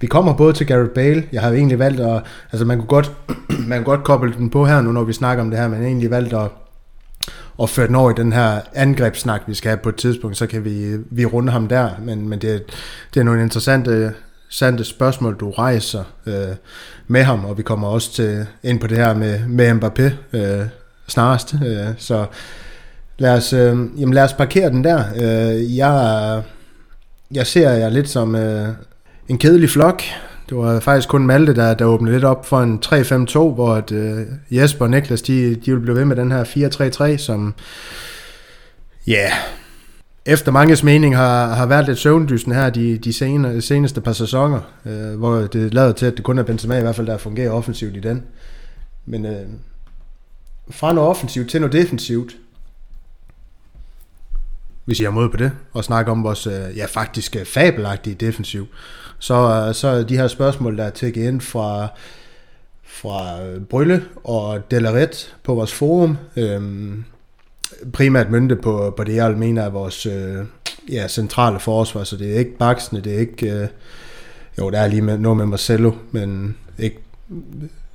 vi 0.00 0.06
kommer 0.06 0.32
både 0.36 0.52
til 0.52 0.66
Gareth 0.66 0.90
Bale. 0.90 1.24
Jeg 1.32 1.40
har 1.40 1.48
jo 1.48 1.54
egentlig 1.54 1.78
valgt 1.78 2.00
at... 2.00 2.22
Altså 2.52 2.64
man 2.64 2.78
kunne 2.78 2.86
godt, 2.86 3.12
man 3.68 3.78
kunne 3.78 3.96
godt 3.96 4.04
koble 4.04 4.34
den 4.38 4.50
på 4.50 4.66
her 4.66 4.80
nu, 4.80 4.92
når 4.92 5.04
vi 5.04 5.12
snakker 5.12 5.44
om 5.44 5.50
det 5.50 5.58
her, 5.58 5.68
men 5.68 5.74
jeg 5.74 5.82
har 5.82 5.88
egentlig 5.88 6.10
valgt 6.10 6.32
at, 6.32 6.48
at 7.62 7.70
føre 7.70 7.86
den 7.86 7.94
over 7.94 8.10
i 8.10 8.14
den 8.16 8.32
her 8.32 8.60
angrebssnak, 8.74 9.42
vi 9.46 9.54
skal 9.54 9.68
have 9.68 9.80
på 9.82 9.88
et 9.88 9.96
tidspunkt, 9.96 10.36
så 10.36 10.46
kan 10.46 10.64
vi, 10.64 10.96
vi 11.10 11.24
runde 11.24 11.52
ham 11.52 11.68
der. 11.68 11.90
Men, 12.02 12.28
men 12.28 12.38
det, 12.38 12.62
det 13.14 13.20
er 13.20 13.24
nogle 13.24 13.42
interessante, 13.42 14.12
interessante 14.50 14.84
spørgsmål, 14.84 15.36
du 15.40 15.50
rejser 15.50 16.04
øh, 16.26 16.56
med 17.06 17.22
ham, 17.22 17.44
og 17.44 17.58
vi 17.58 17.62
kommer 17.62 17.88
også 17.88 18.12
til 18.12 18.46
ind 18.62 18.80
på 18.80 18.86
det 18.86 18.96
her 18.96 19.14
med, 19.14 19.48
med 19.48 19.70
Mbappé 19.70 20.36
øh, 20.36 20.66
snarest. 21.08 21.54
Øh, 21.66 21.86
så 21.98 22.26
lad 23.18 23.34
os, 23.34 23.52
øh, 23.52 23.76
jamen 24.00 24.14
lad 24.14 24.24
os 24.24 24.32
parkere 24.32 24.70
den 24.70 24.84
der. 24.84 25.04
Øh, 25.16 25.76
jeg, 25.76 26.42
jeg 27.30 27.46
ser 27.46 27.70
jer 27.70 27.88
lidt 27.88 28.08
som 28.08 28.34
øh, 28.34 28.68
en 29.28 29.38
kedelig 29.38 29.70
flok. 29.70 30.02
Det 30.48 30.56
var 30.56 30.80
faktisk 30.80 31.08
kun 31.08 31.26
Malte, 31.26 31.54
der, 31.54 31.74
der 31.74 31.84
åbnede 31.84 32.14
lidt 32.14 32.24
op 32.24 32.46
for 32.46 32.60
en 32.60 32.82
3-5-2, 32.86 33.54
hvor 33.54 33.74
at, 33.74 33.92
øh, 33.92 34.26
Jesper 34.50 34.84
og 34.84 34.90
Niklas, 34.90 35.22
de, 35.22 35.54
de 35.54 35.72
vil 35.72 35.80
blive 35.80 35.96
ved 35.96 36.04
med 36.04 36.16
den 36.16 36.32
her 36.32 36.44
4-3-3, 37.14 37.16
som 37.16 37.54
ja, 39.06 39.12
yeah, 39.12 39.32
efter 40.30 40.52
manges 40.52 40.82
mening 40.82 41.16
har, 41.16 41.54
har 41.54 41.66
været 41.66 41.86
lidt 41.86 41.98
søvndysen 41.98 42.52
her 42.52 42.70
de, 42.70 42.98
de 42.98 43.12
senere, 43.12 43.60
seneste 43.60 44.00
par 44.00 44.12
sæsoner, 44.12 44.60
øh, 44.86 45.18
hvor 45.18 45.36
det 45.36 45.74
lader 45.74 45.92
til, 45.92 46.06
at 46.06 46.16
det 46.16 46.24
kun 46.24 46.38
er 46.38 46.42
Benzema 46.42 46.78
i 46.78 46.80
hvert 46.80 46.96
fald, 46.96 47.06
der 47.06 47.18
fungerer 47.18 47.50
offensivt 47.50 47.96
i 47.96 48.00
den. 48.00 48.22
Men 49.06 49.26
øh, 49.26 49.46
fra 50.70 50.92
noget 50.92 51.10
offensivt 51.10 51.50
til 51.50 51.60
noget 51.60 51.72
defensivt, 51.72 52.36
hvis 54.84 55.00
I 55.00 55.04
har 55.04 55.10
mod 55.10 55.28
på 55.28 55.36
det, 55.36 55.52
og 55.72 55.84
snakke 55.84 56.10
om 56.10 56.24
vores 56.24 56.46
øh, 56.46 56.76
ja, 56.76 56.86
faktisk 56.86 57.36
øh, 57.36 57.44
fabelagtige 57.44 58.14
defensiv, 58.14 58.66
så, 59.18 59.64
øh, 59.68 59.74
så 59.74 60.02
de 60.02 60.16
her 60.16 60.28
spørgsmål, 60.28 60.78
der 60.78 60.84
er 60.84 60.90
tækket 60.90 61.28
ind 61.28 61.40
fra, 61.40 61.88
fra 62.84 63.38
Brylle 63.70 64.04
og 64.24 64.70
Delaret 64.70 65.36
på 65.44 65.54
vores 65.54 65.72
forum, 65.72 66.18
øh, 66.36 66.92
primært 67.92 68.30
mynte 68.30 68.56
på, 68.56 68.94
på 68.96 69.04
det, 69.04 69.14
jeg 69.14 69.30
mener 69.30 69.62
er 69.62 69.70
vores 69.70 70.06
øh, 70.06 70.44
ja, 70.92 71.08
centrale 71.08 71.60
forsvar, 71.60 72.04
så 72.04 72.16
det 72.16 72.34
er 72.34 72.38
ikke 72.38 72.58
baksene, 72.58 73.00
det 73.00 73.14
er 73.14 73.18
ikke, 73.18 73.52
øh, 73.52 73.66
jo, 74.58 74.70
der 74.70 74.78
er 74.78 74.88
lige 74.88 75.02
med, 75.02 75.18
noget 75.18 75.36
med 75.36 75.46
Marcelo, 75.46 75.92
men 76.10 76.56
ikke, 76.78 76.98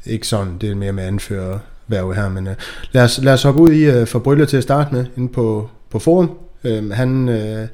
ikke 0.05 0.27
sådan, 0.27 0.57
det 0.61 0.71
er 0.71 0.75
mere 0.75 0.91
med 0.91 1.03
anfører 1.03 1.59
værve 1.87 2.15
her, 2.15 2.29
men 2.29 2.47
øh, 2.47 2.55
lad, 2.91 3.03
os, 3.03 3.19
lad 3.23 3.33
os 3.33 3.43
hoppe 3.43 3.61
ud 3.61 3.71
i 3.71 3.83
øh, 3.83 4.07
for 4.07 4.19
Brylle 4.19 4.45
til 4.45 4.57
at 4.57 4.63
starte 4.63 4.95
med, 4.95 5.05
inde 5.17 5.29
på, 5.29 5.69
på 5.89 5.99
forum. 5.99 6.37
Øh, 6.63 6.91
han, 6.91 7.29
øh, 7.29 7.67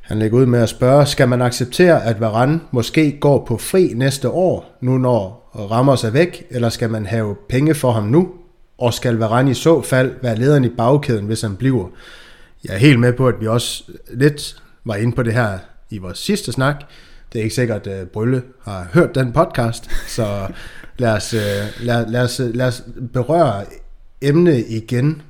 han 0.00 0.18
lægger 0.18 0.38
ud 0.38 0.46
med 0.46 0.60
at 0.60 0.68
spørge, 0.68 1.06
skal 1.06 1.28
man 1.28 1.42
acceptere, 1.42 2.04
at 2.04 2.20
Varane 2.20 2.60
måske 2.70 3.18
går 3.20 3.44
på 3.44 3.56
fri 3.56 3.92
næste 3.94 4.30
år, 4.30 4.78
nu 4.80 4.98
når 4.98 5.50
rammer 5.70 5.96
sig 5.96 6.12
væk, 6.12 6.46
eller 6.50 6.68
skal 6.68 6.90
man 6.90 7.06
have 7.06 7.36
penge 7.48 7.74
for 7.74 7.92
ham 7.92 8.04
nu, 8.04 8.28
og 8.78 8.94
skal 8.94 9.16
Varane 9.16 9.50
i 9.50 9.54
så 9.54 9.82
fald 9.82 10.14
være 10.22 10.36
lederen 10.36 10.64
i 10.64 10.68
bagkæden, 10.68 11.26
hvis 11.26 11.40
han 11.42 11.56
bliver. 11.56 11.88
Jeg 12.64 12.74
er 12.74 12.78
helt 12.78 13.00
med 13.00 13.12
på, 13.12 13.28
at 13.28 13.34
vi 13.40 13.46
også 13.46 13.84
lidt 14.10 14.62
var 14.84 14.94
inde 14.94 15.16
på 15.16 15.22
det 15.22 15.32
her 15.32 15.58
i 15.90 15.98
vores 15.98 16.18
sidste 16.18 16.52
snak. 16.52 16.84
Det 17.32 17.38
er 17.38 17.42
ikke 17.42 17.54
sikkert, 17.54 17.86
at 17.86 18.00
øh, 18.00 18.06
Brylle 18.06 18.42
har 18.62 18.88
hørt 18.92 19.14
den 19.14 19.32
podcast, 19.32 19.90
så 20.16 20.48
lad 20.98 21.12
os, 21.12 21.34
øh, 21.34 21.40
lad, 21.80 22.06
lad 22.06 22.22
os, 22.22 22.40
øh, 22.40 22.54
lad 22.54 22.66
os 22.66 22.82
berøre 23.12 23.64
emne 24.22 24.60
igen. 24.60 25.22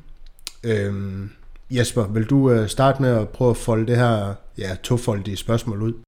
Øhm, 0.65 1.31
Jesper, 1.71 2.07
vil 2.07 2.25
du 2.25 2.65
starte 2.69 3.03
med 3.03 3.11
at 3.11 3.29
prøve 3.29 3.51
at 3.51 3.57
folde 3.57 3.87
det 3.87 3.97
her 3.97 4.35
ja, 4.59 4.77
tofoldige 4.83 5.37
spørgsmål 5.37 5.83
ud? 5.83 6.08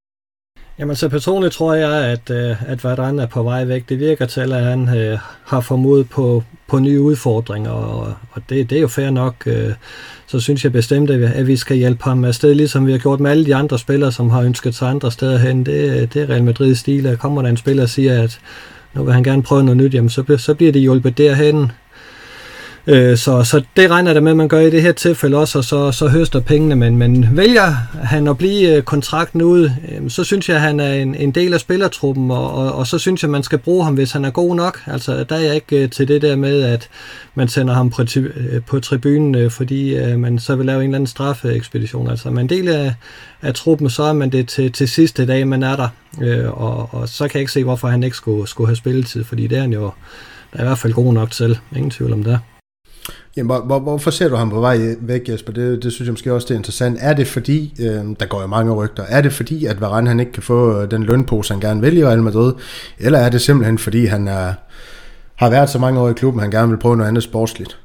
Jamen 0.81 0.95
så 0.95 1.09
personligt 1.09 1.53
tror 1.53 1.73
jeg, 1.73 2.05
at, 2.05 2.29
øh, 2.29 2.69
at 2.69 2.83
Varane 2.83 3.21
er 3.21 3.25
på 3.25 3.43
vej 3.43 3.65
væk. 3.65 3.89
Det 3.89 3.99
virker 3.99 4.25
til, 4.25 4.53
at 4.53 4.63
han 4.63 4.97
øh, 4.97 5.17
har 5.45 5.61
formået 5.61 6.09
på, 6.09 6.43
på 6.67 6.79
nye 6.79 7.01
udfordringer, 7.01 7.71
og, 7.71 8.13
og 8.31 8.41
det, 8.49 8.69
det 8.69 8.77
er 8.77 8.81
jo 8.81 8.87
fair 8.87 9.09
nok. 9.09 9.35
Øh, 9.45 9.73
så 10.27 10.39
synes 10.39 10.63
jeg 10.63 10.71
bestemt, 10.71 11.09
at 11.09 11.47
vi 11.47 11.55
skal 11.55 11.77
hjælpe 11.77 12.03
ham 12.03 12.23
afsted, 12.23 12.55
ligesom 12.55 12.87
vi 12.87 12.91
har 12.91 12.99
gjort 12.99 13.19
med 13.19 13.31
alle 13.31 13.45
de 13.45 13.55
andre 13.55 13.79
spillere, 13.79 14.11
som 14.11 14.29
har 14.29 14.41
ønsket 14.41 14.75
sig 14.75 14.89
andre 14.89 15.11
steder 15.11 15.37
hen. 15.37 15.65
Det, 15.65 16.13
det 16.13 16.21
er 16.21 16.29
Real 16.29 16.43
Madrid 16.43 16.75
stil. 16.75 17.17
Kommer 17.19 17.41
der 17.41 17.49
en 17.49 17.57
spiller 17.57 17.83
og 17.83 17.89
siger, 17.89 18.23
at 18.23 18.39
nu 18.93 19.03
vil 19.03 19.13
han 19.13 19.23
gerne 19.23 19.43
prøve 19.43 19.63
noget 19.63 19.77
nyt, 19.77 19.93
jamen 19.93 20.09
så, 20.09 20.35
så 20.37 20.53
bliver 20.53 20.71
det 20.71 20.81
hjulpet 20.81 21.17
derhen. 21.17 21.71
Øh, 22.87 23.17
så, 23.17 23.43
så 23.43 23.63
det 23.77 23.89
regner 23.89 24.13
der 24.13 24.21
med, 24.21 24.31
at 24.31 24.37
man 24.37 24.47
gør 24.47 24.59
i 24.59 24.69
det 24.69 24.81
her 24.81 24.91
tilfælde 24.91 25.37
også, 25.37 25.57
og 25.57 25.63
så, 25.63 25.91
så 25.91 26.07
høster 26.07 26.39
pengene. 26.39 26.75
Men, 26.75 26.97
men 26.97 27.37
vælger 27.37 27.65
han 28.03 28.27
at 28.27 28.37
blive 28.37 28.75
øh, 28.75 28.83
kontrakten 28.83 29.41
ud, 29.41 29.71
øh, 29.91 30.09
så 30.09 30.23
synes 30.23 30.49
jeg, 30.49 30.55
at 30.55 30.61
han 30.61 30.79
er 30.79 30.93
en, 30.93 31.15
en 31.15 31.31
del 31.31 31.53
af 31.53 31.59
spillertruppen, 31.59 32.31
og, 32.31 32.53
og, 32.53 32.75
og 32.75 32.87
så 32.87 32.97
synes 32.97 33.23
jeg, 33.23 33.27
at 33.27 33.31
man 33.31 33.43
skal 33.43 33.57
bruge 33.57 33.83
ham, 33.83 33.93
hvis 33.93 34.11
han 34.11 34.25
er 34.25 34.29
god 34.29 34.55
nok. 34.55 34.79
Altså, 34.87 35.23
der 35.23 35.35
er 35.35 35.39
jeg 35.39 35.55
ikke 35.55 35.83
øh, 35.83 35.89
til 35.89 36.07
det 36.07 36.21
der 36.21 36.35
med, 36.35 36.61
at 36.61 36.89
man 37.35 37.47
sender 37.47 37.73
ham 37.73 37.89
på, 37.89 38.01
øh, 38.15 38.61
på 38.67 38.79
tribunen, 38.79 39.35
øh, 39.35 39.51
fordi 39.51 39.95
øh, 39.95 40.19
man 40.19 40.39
så 40.39 40.55
vil 40.55 40.65
lave 40.65 40.79
en 40.79 40.83
eller 40.83 40.95
anden 40.95 41.07
straffeekspedition. 41.07 42.09
Altså, 42.09 42.31
man 42.31 42.45
en 42.45 42.49
del 42.49 42.67
af, 42.67 42.93
af 43.41 43.53
truppen, 43.53 43.89
så 43.89 44.03
er 44.03 44.13
man 44.13 44.29
det 44.29 44.47
til, 44.47 44.71
til 44.71 44.89
sidste 44.89 45.25
dag, 45.25 45.47
man 45.47 45.63
er 45.63 45.75
der. 45.75 45.87
Øh, 46.21 46.61
og, 46.61 46.89
og 46.91 47.09
så 47.09 47.27
kan 47.27 47.35
jeg 47.35 47.41
ikke 47.41 47.51
se, 47.51 47.63
hvorfor 47.63 47.87
han 47.87 48.03
ikke 48.03 48.17
skulle, 48.17 48.47
skulle 48.47 48.67
have 48.67 48.75
spilletid, 48.75 49.23
fordi 49.23 49.47
det 49.47 49.57
er 49.57 49.61
han 49.61 49.73
jo 49.73 49.91
der 50.53 50.59
er 50.59 50.63
i 50.63 50.65
hvert 50.65 50.77
fald 50.77 50.93
god 50.93 51.13
nok 51.13 51.31
til. 51.31 51.59
Ingen 51.75 51.91
tvivl 51.91 52.13
om 52.13 52.23
det. 52.23 52.39
Jamen, 53.37 53.47
hvor, 53.47 53.59
hvor, 53.59 53.79
hvorfor 53.79 54.11
ser 54.11 54.29
du 54.29 54.35
ham 54.35 54.49
på 54.49 54.59
vej 54.59 54.95
væk, 54.99 55.29
Jesper? 55.29 55.53
Det, 55.53 55.83
det 55.83 55.93
synes 55.93 56.05
jeg 56.05 56.13
måske 56.13 56.33
også 56.33 56.45
det 56.47 56.53
er 56.53 56.57
interessant. 56.57 56.97
Er 57.01 57.13
det 57.13 57.27
fordi, 57.27 57.73
øh, 57.79 58.05
der 58.19 58.25
går 58.25 58.41
jo 58.41 58.47
mange 58.47 58.73
rygter, 58.73 59.03
er 59.03 59.21
det 59.21 59.33
fordi, 59.33 59.65
at 59.65 59.81
Varane 59.81 60.07
han 60.07 60.19
ikke 60.19 60.31
kan 60.31 60.43
få 60.43 60.81
øh, 60.81 60.91
den 60.91 61.03
lønpose, 61.03 61.53
han 61.53 61.61
gerne 61.61 61.81
vil 61.81 61.97
i 61.97 62.05
Real 62.05 62.21
Madrid? 62.21 62.53
Eller 62.99 63.19
er 63.19 63.29
det 63.29 63.41
simpelthen 63.41 63.77
fordi, 63.77 64.05
han 64.05 64.27
er, 64.27 64.53
har 65.35 65.49
været 65.49 65.69
så 65.69 65.79
mange 65.79 65.99
år 65.99 66.09
i 66.09 66.13
klubben, 66.13 66.41
han 66.41 66.51
gerne 66.51 66.69
vil 66.69 66.77
prøve 66.77 66.97
noget 66.97 67.07
andet 67.07 67.23
sportsligt? 67.23 67.77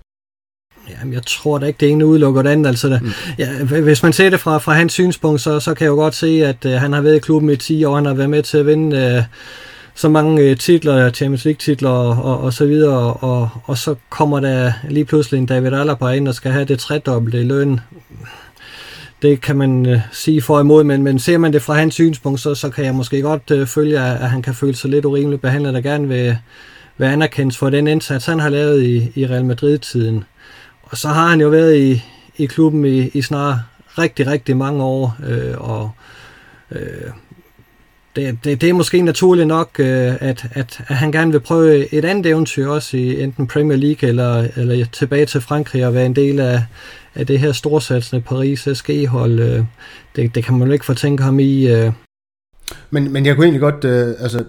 Jamen, 0.90 1.14
jeg 1.14 1.22
tror 1.26 1.58
da 1.58 1.66
ikke, 1.66 1.78
det 1.80 1.90
ene 1.90 2.06
udelukker 2.06 2.42
det 2.42 2.50
andet. 2.50 2.66
Altså, 2.66 2.98
mm. 3.02 3.10
ja, 3.38 3.64
hvis 3.64 4.02
man 4.02 4.12
ser 4.12 4.30
det 4.30 4.40
fra, 4.40 4.58
fra 4.58 4.72
hans 4.72 4.92
synspunkt, 4.92 5.40
så, 5.40 5.60
så 5.60 5.74
kan 5.74 5.84
jeg 5.84 5.90
jo 5.90 5.94
godt 5.94 6.14
se, 6.14 6.46
at 6.46 6.64
øh, 6.66 6.72
han 6.72 6.92
har 6.92 7.00
været 7.00 7.16
i 7.16 7.18
klubben 7.18 7.50
i 7.50 7.56
10 7.56 7.84
år, 7.84 7.94
han 7.94 8.04
har 8.04 8.14
været 8.14 8.30
med 8.30 8.42
til 8.42 8.58
at 8.58 8.66
vinde 8.66 8.96
øh, 8.96 9.22
så 9.96 10.08
mange 10.08 10.42
øh, 10.42 10.56
titler, 10.56 11.10
Champions 11.10 11.44
League 11.44 11.58
titler 11.58 11.90
og, 11.90 12.24
og, 12.24 12.40
og 12.40 12.52
så 12.52 12.66
videre, 12.66 13.14
og, 13.14 13.48
og 13.64 13.78
så 13.78 13.94
kommer 14.08 14.40
der 14.40 14.72
lige 14.88 15.04
pludselig 15.04 15.38
en 15.38 15.46
David 15.46 15.72
Alaba 15.72 16.08
ind 16.08 16.28
og 16.28 16.34
skal 16.34 16.52
have 16.52 16.64
det 16.64 16.78
tredobbelte 16.78 17.40
i 17.40 17.44
løn. 17.44 17.80
Det 19.22 19.40
kan 19.40 19.56
man 19.56 19.86
øh, 19.86 20.00
sige 20.12 20.42
for 20.42 20.60
imod, 20.60 20.84
men, 20.84 21.02
men 21.02 21.18
ser 21.18 21.38
man 21.38 21.52
det 21.52 21.62
fra 21.62 21.74
hans 21.74 21.94
synspunkt, 21.94 22.40
så, 22.40 22.54
så 22.54 22.70
kan 22.70 22.84
jeg 22.84 22.94
måske 22.94 23.22
godt 23.22 23.50
øh, 23.50 23.66
følge, 23.66 24.00
at, 24.00 24.20
at 24.20 24.30
han 24.30 24.42
kan 24.42 24.54
føle 24.54 24.76
sig 24.76 24.90
lidt 24.90 25.04
urimeligt 25.04 25.42
behandlet, 25.42 25.74
der 25.74 25.80
gerne 25.80 26.08
vil, 26.08 26.36
vil 26.98 27.06
anerkendes 27.06 27.58
for 27.58 27.70
den 27.70 27.86
indsats, 27.86 28.26
han 28.26 28.40
har 28.40 28.48
lavet 28.48 28.82
i, 28.82 29.12
i 29.14 29.26
Real 29.26 29.44
Madrid-tiden. 29.44 30.24
Og 30.82 30.96
så 30.96 31.08
har 31.08 31.28
han 31.28 31.40
jo 31.40 31.48
været 31.48 31.76
i, 31.76 32.02
i 32.36 32.46
klubben 32.46 32.84
i, 32.84 33.08
i 33.08 33.22
snart 33.22 33.56
rigtig, 33.98 34.26
rigtig 34.26 34.56
mange 34.56 34.84
år, 34.84 35.16
øh, 35.26 35.54
og 35.58 35.90
øh, 36.70 37.10
det, 38.16 38.38
det, 38.44 38.60
det 38.60 38.68
er 38.68 38.72
måske 38.72 39.02
naturligt 39.02 39.48
nok, 39.48 39.70
øh, 39.78 40.14
at, 40.20 40.46
at, 40.50 40.80
at 40.88 40.96
han 40.96 41.12
gerne 41.12 41.32
vil 41.32 41.40
prøve 41.40 41.94
et 41.94 42.04
andet 42.04 42.26
eventyr 42.26 42.68
også 42.68 42.96
i 42.96 43.22
enten 43.22 43.46
Premier 43.46 43.76
League 43.76 44.08
eller, 44.08 44.48
eller 44.56 44.86
tilbage 44.92 45.26
til 45.26 45.40
Frankrig 45.40 45.86
og 45.86 45.94
være 45.94 46.06
en 46.06 46.16
del 46.16 46.40
af, 46.40 46.62
af 47.14 47.26
det 47.26 47.38
her 47.38 47.52
storsatsende 47.52 48.22
Paris 48.22 48.68
SG-hold. 48.74 49.38
Øh, 49.38 49.64
det, 50.16 50.34
det 50.34 50.44
kan 50.44 50.58
man 50.58 50.68
jo 50.68 50.72
ikke 50.72 50.84
fortænke 50.84 51.22
ham 51.22 51.40
i. 51.40 51.68
Øh. 51.68 51.92
Men, 52.90 53.12
men 53.12 53.26
jeg 53.26 53.34
kunne 53.34 53.44
egentlig 53.44 53.60
godt, 53.60 53.84
øh, 53.84 54.14
altså 54.18 54.44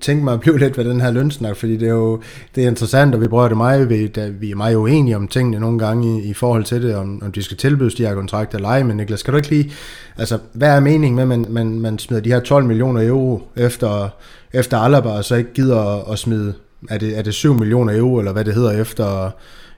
tænke 0.00 0.24
mig 0.24 0.34
at 0.34 0.40
blive 0.40 0.58
lidt 0.58 0.78
ved 0.78 0.84
den 0.84 1.00
her 1.00 1.10
lønsnak, 1.10 1.56
fordi 1.56 1.76
det 1.76 1.88
er 1.88 1.92
jo 1.92 2.22
det 2.54 2.64
er 2.64 2.68
interessant, 2.68 3.14
og 3.14 3.20
vi 3.20 3.28
prøver 3.28 3.48
det 3.48 3.56
meget 3.56 3.88
ved, 3.88 4.08
da 4.08 4.28
vi 4.28 4.50
er 4.50 4.56
meget 4.56 4.74
uenige 4.74 5.16
om 5.16 5.28
tingene 5.28 5.60
nogle 5.60 5.78
gange 5.78 6.22
i, 6.22 6.30
i 6.30 6.34
forhold 6.34 6.64
til 6.64 6.82
det, 6.82 6.96
om, 6.96 7.22
om 7.24 7.32
de 7.32 7.42
skal 7.42 7.56
tilbydes 7.56 7.94
de 7.94 8.06
her 8.06 8.14
kontrakter 8.14 8.58
eller 8.58 8.68
ej, 8.68 8.82
men 8.82 8.96
Niklas, 8.96 9.22
kan 9.22 9.32
du 9.32 9.36
ikke 9.36 9.50
lige, 9.50 9.72
altså 10.18 10.38
hvad 10.52 10.76
er 10.76 10.80
meningen 10.80 11.14
med, 11.14 11.22
at 11.22 11.28
man, 11.28 11.46
man, 11.50 11.80
man 11.80 11.98
smider 11.98 12.22
de 12.22 12.30
her 12.30 12.40
12 12.40 12.64
millioner 12.64 13.08
euro 13.08 13.42
efter, 13.56 14.08
efter 14.52 14.78
Alaba, 14.78 15.08
og 15.08 15.24
så 15.24 15.34
ikke 15.34 15.52
gider 15.52 15.80
at, 15.80 16.12
at 16.12 16.18
smide, 16.18 16.54
er 16.90 16.98
det, 16.98 17.18
er 17.18 17.22
det 17.22 17.34
7 17.34 17.54
millioner 17.54 17.98
euro, 17.98 18.18
eller 18.18 18.32
hvad 18.32 18.44
det 18.44 18.54
hedder, 18.54 18.80
efter, 18.80 19.30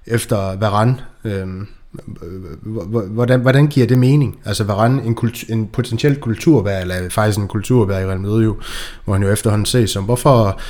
efter 0.06 0.56
Varane? 0.56 0.96
Øhm, 1.24 1.66
hvordan, 3.10 3.40
hvordan 3.40 3.66
giver 3.66 3.86
det 3.86 3.98
mening? 3.98 4.38
Altså 4.44 4.64
Varane, 4.64 5.02
en, 5.04 5.14
kultur, 5.14 5.52
en 5.52 5.66
potentiel 5.66 6.16
kulturvær, 6.16 6.80
eller 6.80 7.08
faktisk 7.10 7.38
en 7.38 7.48
kulturvær 7.48 7.98
i 7.98 8.06
Real 8.06 8.20
Madrid, 8.20 8.44
jo, 8.44 8.56
hvor 9.04 9.14
han 9.14 9.22
jo 9.22 9.28
efterhånden 9.28 9.66
ses 9.66 9.90
som. 9.90 10.04
Hvorfor, 10.04 10.60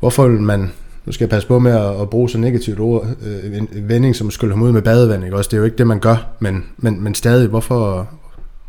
hvorfor 0.00 0.28
vil 0.28 0.40
man, 0.40 0.72
nu 1.04 1.12
skal 1.12 1.24
jeg 1.24 1.30
passe 1.30 1.48
på 1.48 1.58
med 1.58 1.72
at, 1.72 2.00
at 2.00 2.10
bruge 2.10 2.30
så 2.30 2.38
negativt 2.38 2.80
ord, 2.80 3.06
øh, 3.26 3.58
en 3.58 3.68
vending 3.72 4.16
som 4.16 4.30
skulle 4.30 4.54
ham 4.54 4.62
ud 4.62 4.72
med 4.72 4.82
badevand, 4.82 5.24
ikke? 5.24 5.36
Også, 5.36 5.48
det 5.48 5.56
er 5.56 5.58
jo 5.58 5.64
ikke 5.64 5.78
det, 5.78 5.86
man 5.86 6.00
gør, 6.00 6.16
men, 6.40 6.64
men, 6.76 7.04
men 7.04 7.14
stadig, 7.14 7.48
hvorfor, 7.48 7.78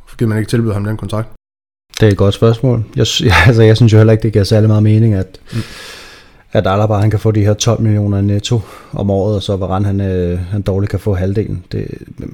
hvorfor 0.03 0.17
giver 0.17 0.29
man 0.29 0.37
ikke 0.37 0.49
tilbyde 0.49 0.73
ham 0.73 0.83
den 0.83 0.97
kontrakt? 0.97 1.29
Det 1.99 2.07
er 2.07 2.11
et 2.11 2.17
godt 2.17 2.33
spørgsmål. 2.33 2.83
Jeg, 2.95 3.07
altså, 3.47 3.61
jeg 3.63 3.77
synes 3.77 3.93
jo 3.93 3.97
heller 3.97 4.13
ikke, 4.13 4.23
det 4.23 4.33
giver 4.33 4.43
særlig 4.43 4.69
meget 4.69 4.83
mening, 4.83 5.13
at, 5.13 5.39
mm 5.53 5.59
at 6.53 6.67
Alaba 6.67 6.93
han 6.93 7.09
kan 7.09 7.19
få 7.19 7.31
de 7.31 7.45
her 7.45 7.53
12 7.53 7.81
millioner 7.81 8.21
netto 8.21 8.61
om 8.93 9.09
året, 9.09 9.35
og 9.35 9.43
så 9.43 9.55
Varane 9.55 9.85
han, 9.85 10.01
øh, 10.01 10.39
han 10.39 10.61
dårligt 10.61 10.89
kan 10.89 10.99
få 10.99 11.13
halvdelen. 11.13 11.63
Det, 11.71 11.87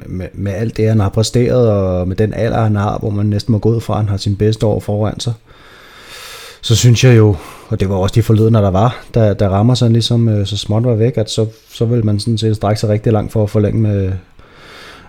med, 0.05 0.27
med 0.33 0.53
alt 0.53 0.77
det, 0.77 0.87
han 0.87 0.99
har 0.99 1.09
præsteret, 1.09 1.69
og 1.69 2.07
med 2.07 2.15
den 2.15 2.33
alder, 2.33 2.61
han 2.61 2.75
har, 2.75 2.97
hvor 2.97 3.09
man 3.09 3.25
næsten 3.25 3.51
må 3.51 3.57
gå 3.57 3.69
ud 3.69 3.81
fra, 3.81 3.93
at 3.93 3.99
han 3.99 4.09
har 4.09 4.17
sin 4.17 4.35
bedste 4.35 4.65
år 4.65 4.79
foran 4.79 5.19
sig, 5.19 5.33
så 6.61 6.75
synes 6.75 7.03
jeg 7.03 7.17
jo, 7.17 7.35
og 7.67 7.79
det 7.79 7.89
var 7.89 7.95
også 7.95 8.15
de 8.15 8.23
forlydende, 8.23 8.59
der 8.59 8.71
var, 8.71 8.97
der, 9.13 9.33
der 9.33 9.49
rammer 9.49 9.73
sig 9.73 9.89
ligesom 9.91 10.29
øh, 10.29 10.45
så 10.45 10.57
småt 10.57 10.83
var 10.83 10.95
væk, 10.95 11.17
at 11.17 11.29
så, 11.29 11.45
så 11.73 11.85
vil 11.85 12.05
man 12.05 12.19
sådan 12.19 12.37
set 12.37 12.55
strække 12.55 12.79
sig 12.79 12.89
rigtig 12.89 13.13
langt 13.13 13.31
for 13.31 13.43
at 13.43 13.49
forlænge 13.49 13.81
med, 13.81 14.11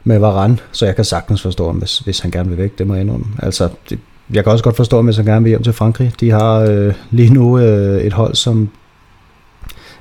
med 0.04 0.18
Varane, 0.18 0.58
så 0.72 0.86
jeg 0.86 0.96
kan 0.96 1.04
sagtens 1.04 1.42
forstå 1.42 1.66
ham, 1.66 1.76
hvis, 1.76 1.98
hvis 1.98 2.20
han 2.20 2.30
gerne 2.30 2.48
vil 2.48 2.58
væk, 2.58 2.78
det 2.78 2.86
må 2.86 2.94
jeg 2.94 3.02
indrømme. 3.02 3.26
Altså, 3.38 3.68
det, 3.90 3.98
jeg 4.32 4.44
kan 4.44 4.52
også 4.52 4.64
godt 4.64 4.76
forstå, 4.76 5.02
hvis 5.02 5.16
han 5.16 5.26
gerne 5.26 5.42
vil 5.42 5.50
hjem 5.50 5.62
til 5.62 5.72
Frankrig. 5.72 6.12
De 6.20 6.30
har 6.30 6.54
øh, 6.54 6.94
lige 7.10 7.34
nu 7.34 7.58
øh, 7.58 8.02
et 8.02 8.12
hold, 8.12 8.34
som 8.34 8.70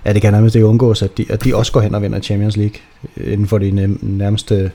ja, 0.06 0.14
det 0.14 0.22
kan 0.22 0.34
nærmest 0.34 0.56
ikke 0.56 0.68
undgås, 0.68 1.02
at 1.02 1.18
de, 1.18 1.26
at 1.30 1.43
de 1.43 1.56
også 1.56 1.72
går 1.72 1.82
hen 1.82 1.95
og 1.95 2.02
vinder 2.02 2.20
Champions 2.20 2.58
League 2.58 2.80
øh, 3.18 3.34
inden 3.34 3.47
for 3.47 3.58
de 3.58 3.97
nærmeste 4.02 4.72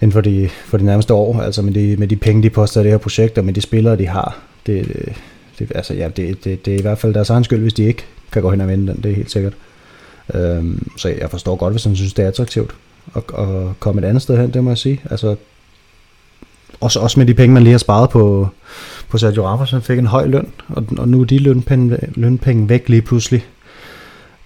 inden 0.00 0.12
for 0.12 0.20
de, 0.20 0.48
for 0.64 0.76
de 0.76 0.84
nærmeste 0.84 1.14
år, 1.14 1.40
altså 1.40 1.62
med 1.62 1.72
de, 1.72 1.96
med 1.96 2.08
de 2.08 2.16
penge, 2.16 2.42
de 2.42 2.50
poster 2.50 2.80
i 2.80 2.84
det 2.84 2.92
her 2.92 2.98
projekt, 2.98 3.38
og 3.38 3.44
med 3.44 3.54
de 3.54 3.60
spillere, 3.60 3.96
de 3.96 4.06
har. 4.06 4.38
Det, 4.66 5.12
det, 5.58 5.72
altså, 5.74 5.94
ja, 5.94 6.08
det, 6.08 6.44
det, 6.44 6.64
det 6.64 6.74
er 6.74 6.78
i 6.78 6.82
hvert 6.82 6.98
fald 6.98 7.14
deres 7.14 7.30
egen 7.30 7.44
skyld, 7.44 7.60
hvis 7.60 7.74
de 7.74 7.84
ikke 7.84 8.04
kan 8.32 8.42
gå 8.42 8.50
hen 8.50 8.60
og 8.60 8.68
vinde 8.68 8.92
den, 8.92 9.02
det 9.02 9.10
er 9.10 9.16
helt 9.16 9.30
sikkert. 9.30 9.52
Øhm, 10.34 10.88
så 10.96 11.08
jeg 11.08 11.30
forstår 11.30 11.56
godt, 11.56 11.72
hvis 11.72 11.84
han 11.84 11.96
synes, 11.96 12.12
det 12.12 12.24
er 12.24 12.28
attraktivt 12.28 12.74
at, 13.16 13.22
at 13.38 13.80
komme 13.80 14.02
et 14.02 14.08
andet 14.08 14.22
sted 14.22 14.38
hen, 14.38 14.50
det 14.54 14.64
må 14.64 14.70
jeg 14.70 14.78
sige. 14.78 15.00
Altså, 15.10 15.36
også, 16.80 17.00
også 17.00 17.20
med 17.20 17.26
de 17.26 17.34
penge, 17.34 17.54
man 17.54 17.62
lige 17.62 17.72
har 17.72 17.78
sparet 17.78 18.10
på, 18.10 18.48
på 19.08 19.18
Sergio 19.18 19.46
Ramos, 19.46 19.70
han 19.70 19.82
fik 19.82 19.98
en 19.98 20.06
høj 20.06 20.26
løn, 20.26 20.52
og, 20.68 20.84
og 20.98 21.08
nu 21.08 21.20
er 21.20 21.24
de 21.24 21.38
lønpenge, 21.38 21.98
lønpenge 22.14 22.68
væk 22.68 22.88
lige 22.88 23.02
pludselig. 23.02 23.44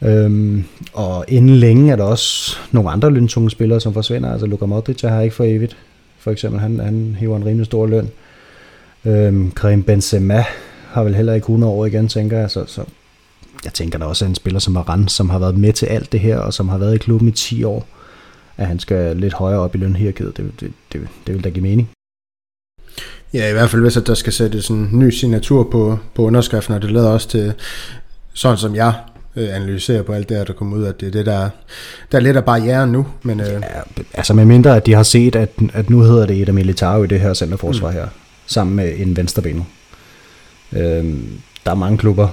Øhm, 0.02 0.64
og 0.92 1.24
inden 1.28 1.56
længe 1.56 1.92
er 1.92 1.96
der 1.96 2.04
også 2.04 2.56
nogle 2.72 2.90
andre 2.90 3.10
løntunge 3.10 3.50
spillere, 3.50 3.80
som 3.80 3.94
forsvinder. 3.94 4.32
Altså 4.32 4.46
Luka 4.46 4.66
Modric 4.66 5.04
er 5.04 5.08
her 5.08 5.20
ikke 5.20 5.36
for 5.36 5.44
evigt. 5.44 5.76
For 6.18 6.30
eksempel, 6.30 6.60
han, 6.60 6.78
han 6.78 7.16
hiver 7.18 7.36
en 7.36 7.44
rimelig 7.44 7.66
stor 7.66 7.86
løn. 7.86 8.10
Øhm, 9.04 9.50
Karim 9.50 9.82
Benzema 9.82 10.44
har 10.88 11.02
vel 11.02 11.14
heller 11.14 11.34
ikke 11.34 11.44
100 11.44 11.72
år 11.72 11.86
igen, 11.86 12.08
tænker 12.08 12.38
jeg. 12.38 12.50
Så, 12.50 12.64
så 12.66 12.84
jeg 13.64 13.72
tænker 13.72 13.98
der 13.98 14.06
også 14.06 14.24
er 14.24 14.28
en 14.28 14.34
spiller 14.34 14.60
som 14.60 14.74
Varane, 14.74 15.08
som 15.08 15.30
har 15.30 15.38
været 15.38 15.58
med 15.58 15.72
til 15.72 15.86
alt 15.86 16.12
det 16.12 16.20
her, 16.20 16.38
og 16.38 16.54
som 16.54 16.68
har 16.68 16.78
været 16.78 16.94
i 16.94 16.98
klubben 16.98 17.28
i 17.28 17.32
10 17.32 17.64
år, 17.64 17.86
at 18.56 18.66
han 18.66 18.78
skal 18.78 19.16
lidt 19.16 19.34
højere 19.34 19.60
op 19.60 19.74
i 19.74 19.78
lønhierarkiet. 19.78 20.36
Det, 20.36 20.52
det, 20.60 20.72
det, 20.92 21.08
det 21.26 21.34
vil 21.34 21.44
da 21.44 21.48
give 21.48 21.62
mening. 21.62 21.90
Ja, 23.34 23.48
i 23.48 23.52
hvert 23.52 23.70
fald 23.70 23.82
hvis 23.82 23.96
at 23.96 24.06
der 24.06 24.14
skal 24.14 24.32
sættes 24.32 24.68
en 24.68 24.88
ny 24.92 25.10
signatur 25.10 25.68
på, 25.70 25.98
på 26.14 26.22
underskriften, 26.22 26.74
og 26.74 26.82
det 26.82 26.90
lader 26.90 27.10
også 27.10 27.28
til, 27.28 27.52
sådan 28.32 28.58
som 28.58 28.74
jeg 28.74 28.94
øh, 29.38 29.56
analyserer 29.56 30.02
på 30.02 30.12
alt 30.12 30.28
det 30.28 30.36
her, 30.36 30.44
der 30.44 30.52
kommer 30.52 30.76
ud, 30.76 30.84
at 30.84 31.00
det 31.00 31.06
er 31.06 31.10
det, 31.10 31.26
der, 31.26 31.48
der 32.12 32.18
er 32.18 32.22
lidt 32.22 32.36
af 32.36 32.44
barrieren 32.44 32.92
nu. 32.92 33.06
Men, 33.22 33.40
øh... 33.40 33.46
ja, 33.46 34.02
altså 34.14 34.34
med 34.34 34.44
mindre, 34.44 34.76
at 34.76 34.86
de 34.86 34.94
har 34.94 35.02
set, 35.02 35.36
at, 35.36 35.50
at 35.72 35.90
nu 35.90 36.00
hedder 36.00 36.26
det 36.26 36.42
et 36.42 36.48
af 36.88 37.04
i 37.04 37.06
det 37.06 37.20
her 37.20 37.34
centerforsvar 37.34 37.90
mm. 37.90 37.96
her, 37.96 38.06
sammen 38.46 38.76
med 38.76 38.92
en 38.96 39.16
venstrebenet. 39.16 39.64
Øh, 40.72 41.14
der 41.64 41.70
er 41.70 41.74
mange 41.74 41.98
klubber 41.98 42.28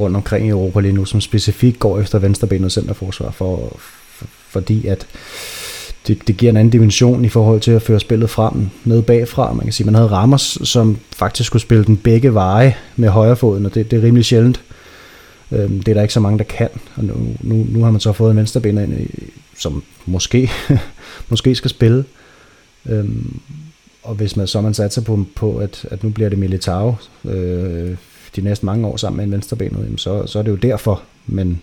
rundt 0.00 0.16
omkring 0.16 0.46
i 0.46 0.50
Europa 0.50 0.80
lige 0.80 0.92
nu, 0.92 1.04
som 1.04 1.20
specifikt 1.20 1.78
går 1.78 2.00
efter 2.00 2.18
venstrebenet 2.18 2.72
centerforsvar, 2.72 3.30
for, 3.30 3.76
for, 4.10 4.26
fordi 4.50 4.86
at 4.86 5.06
det, 6.06 6.26
det 6.26 6.36
giver 6.36 6.50
en 6.50 6.56
anden 6.56 6.70
dimension 6.70 7.24
i 7.24 7.28
forhold 7.28 7.60
til 7.60 7.70
at 7.70 7.82
føre 7.82 8.00
spillet 8.00 8.30
frem, 8.30 8.70
ned 8.84 9.02
bagfra. 9.02 9.52
Man 9.52 9.64
kan 9.64 9.72
sige, 9.72 9.84
man 9.84 9.94
havde 9.94 10.08
Ramos, 10.08 10.58
som 10.64 10.98
faktisk 11.16 11.46
skulle 11.46 11.62
spille 11.62 11.84
den 11.84 11.96
begge 11.96 12.34
veje 12.34 12.76
med 12.96 13.08
højrefoden, 13.08 13.66
og 13.66 13.74
det, 13.74 13.90
det 13.90 13.98
er 13.98 14.02
rimelig 14.02 14.24
sjældent. 14.24 14.60
Øh, 15.52 15.70
det 15.70 15.88
er 15.88 15.94
der 15.94 16.02
ikke 16.02 16.14
så 16.14 16.20
mange, 16.20 16.38
der 16.38 16.44
kan. 16.44 16.68
Og 16.96 17.04
nu, 17.04 17.36
nu, 17.40 17.66
nu 17.68 17.82
har 17.82 17.90
man 17.90 18.00
så 18.00 18.12
fået 18.12 18.30
en 18.30 18.36
venstreben 18.36 18.78
ind, 18.78 19.08
som 19.58 19.84
måske, 20.06 20.50
måske 21.30 21.54
skal 21.54 21.70
spille. 21.70 22.04
Øhm, 22.86 23.40
og 24.02 24.14
hvis 24.14 24.36
man 24.36 24.46
så 24.46 24.60
man 24.60 24.74
satser 24.74 25.02
på, 25.02 25.26
på 25.36 25.56
at, 25.56 25.86
at 25.90 26.02
nu 26.02 26.10
bliver 26.10 26.28
det 26.28 26.38
Militao 26.38 26.94
øh, 27.24 27.96
de 28.36 28.40
næste 28.40 28.66
mange 28.66 28.86
år 28.86 28.96
sammen 28.96 29.16
med 29.16 29.24
en 29.24 29.32
venstrebenet, 29.32 30.00
så, 30.00 30.26
så 30.26 30.38
er 30.38 30.42
det 30.42 30.50
jo 30.50 30.56
derfor. 30.56 31.02
Men 31.26 31.62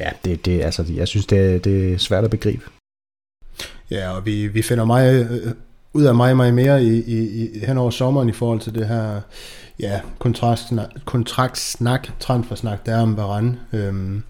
ja, 0.00 0.10
det, 0.24 0.46
det, 0.46 0.62
altså, 0.62 0.84
jeg 0.94 1.08
synes, 1.08 1.26
det, 1.26 1.64
det 1.64 1.92
er 1.92 1.98
svært 1.98 2.24
at 2.24 2.30
begribe. 2.30 2.64
Ja, 3.90 4.10
og 4.10 4.26
vi, 4.26 4.46
vi 4.46 4.62
finder 4.62 4.84
meget 4.84 5.54
ud 5.96 6.04
af 6.04 6.14
mig 6.14 6.36
meget 6.36 6.54
mere 6.54 6.84
i, 6.84 7.02
i, 7.02 7.44
i, 7.44 7.64
hen 7.66 7.78
over 7.78 7.90
sommeren 7.90 8.28
i 8.28 8.32
forhold 8.32 8.60
til 8.60 8.74
det 8.74 8.86
her 8.86 9.20
ja, 9.80 10.00
kontraktsnak, 10.18 10.88
kontraktsnak 11.04 12.08
transfersnak, 12.20 12.86
der 12.86 12.96
er 12.96 13.02
om 13.02 13.16
Varane. 13.16 13.58
Øhm, 13.72 14.22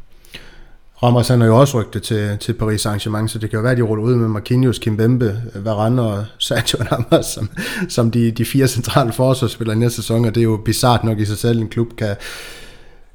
Ramos 1.02 1.28
han 1.28 1.40
har 1.40 1.48
jo 1.48 1.60
også 1.60 1.80
rygtet 1.80 2.02
til, 2.02 2.38
til 2.38 2.52
Paris 2.52 2.86
Saint-Germain, 2.86 3.28
så 3.28 3.38
det 3.38 3.50
kan 3.50 3.56
jo 3.56 3.62
være, 3.62 3.72
at 3.72 3.78
de 3.78 3.82
ruller 3.82 4.04
ud 4.04 4.14
med 4.14 4.28
Marquinhos, 4.28 4.78
Kimpembe, 4.78 5.42
Varane 5.54 6.02
og 6.02 6.24
Sergio 6.38 6.78
Ramos 6.92 7.26
som, 7.26 7.48
som 7.88 8.10
de, 8.10 8.30
de 8.30 8.44
fire 8.44 8.68
centrale 8.68 9.12
forsvarsspillere 9.12 9.76
i 9.76 9.78
næste 9.78 9.96
sæson, 9.96 10.24
og 10.24 10.34
det 10.34 10.40
er 10.40 10.44
jo 10.44 10.60
bizart 10.64 11.04
nok 11.04 11.18
i 11.18 11.24
sig 11.24 11.38
selv, 11.38 11.60
en 11.60 11.68
klub 11.68 11.96
kan 11.98 12.16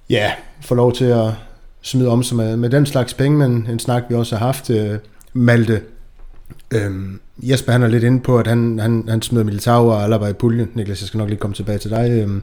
ja, 0.10 0.32
få 0.62 0.76
lov 0.76 0.94
til 0.94 1.06
at 1.06 1.32
smide 1.82 2.10
om 2.10 2.24
sig 2.24 2.38
med, 2.38 2.58
med 2.58 2.70
den 2.70 2.86
slags 2.86 3.14
penge, 3.14 3.38
men 3.38 3.68
en 3.70 3.80
snak 3.80 4.04
vi 4.10 4.16
også 4.16 4.36
har 4.36 4.46
haft, 4.46 4.70
øh, 4.70 4.98
Malte, 5.34 5.82
Øhm, 6.74 7.20
Jesper 7.38 7.72
han 7.72 7.84
er 7.84 7.88
lidt 7.88 8.04
inde 8.04 8.20
på, 8.20 8.38
at 8.38 8.48
han, 8.48 8.80
han, 8.80 9.04
han 9.10 9.22
smider 9.22 9.44
Militao 9.44 9.88
og 9.88 10.04
Alaba 10.04 10.28
i 10.28 10.34
puljen. 10.34 10.70
Niklas, 10.74 11.02
jeg 11.02 11.08
skal 11.08 11.18
nok 11.18 11.30
lige 11.30 11.40
komme 11.40 11.54
tilbage 11.54 11.78
til 11.78 11.92
dig. 11.92 12.12
Øhm, 12.12 12.42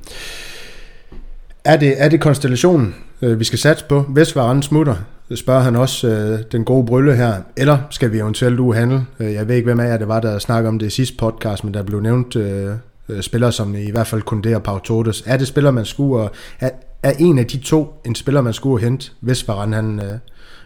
er, 1.64 1.76
det, 1.76 2.02
er 2.02 2.08
det 2.08 2.20
konstellationen, 2.20 2.94
øh, 3.22 3.38
vi 3.38 3.44
skal 3.44 3.58
satse 3.58 3.84
på? 3.88 4.00
Hvis 4.00 4.36
Varane 4.36 4.62
smutter, 4.62 4.96
spørger 5.34 5.60
han 5.60 5.76
også 5.76 6.08
øh, 6.08 6.40
den 6.52 6.64
gode 6.64 6.86
brølle 6.86 7.16
her. 7.16 7.34
Eller 7.56 7.78
skal 7.90 8.12
vi 8.12 8.18
eventuelt 8.18 8.60
uhandle? 8.60 9.06
Øh, 9.20 9.32
jeg 9.32 9.48
ved 9.48 9.56
ikke, 9.56 9.66
hvem 9.66 9.80
af 9.80 9.88
jer 9.88 9.96
det 9.96 10.08
var, 10.08 10.20
der 10.20 10.38
snakkede 10.38 10.68
om 10.68 10.78
det 10.78 10.86
i 10.86 10.90
sidste 10.90 11.16
podcast, 11.16 11.64
men 11.64 11.74
der 11.74 11.82
blev 11.82 12.00
nævnt 12.00 12.36
øh, 12.36 12.72
øh 13.08 13.22
spillere, 13.22 13.52
som 13.52 13.74
i 13.74 13.90
hvert 13.90 14.06
fald 14.06 14.22
kunne 14.22 14.42
det 14.42 14.56
og 14.56 14.62
Pau 14.62 14.78
Torres. 14.78 15.22
Er 15.26 15.36
det 15.36 15.46
spiller, 15.46 15.70
man 15.70 15.84
skulle... 15.84 16.28
Er, 16.60 16.70
er 17.02 17.12
en 17.18 17.38
af 17.38 17.46
de 17.46 17.58
to 17.58 18.00
en 18.04 18.14
spiller, 18.14 18.40
man 18.40 18.52
skulle 18.52 18.84
hente, 18.84 19.10
hvis 19.20 19.48
Varane 19.48 19.76
han, 19.76 20.00
øh, 20.00 20.18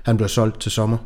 han 0.02 0.16
bliver 0.16 0.28
solgt 0.28 0.60
til 0.60 0.70
sommer? 0.70 0.96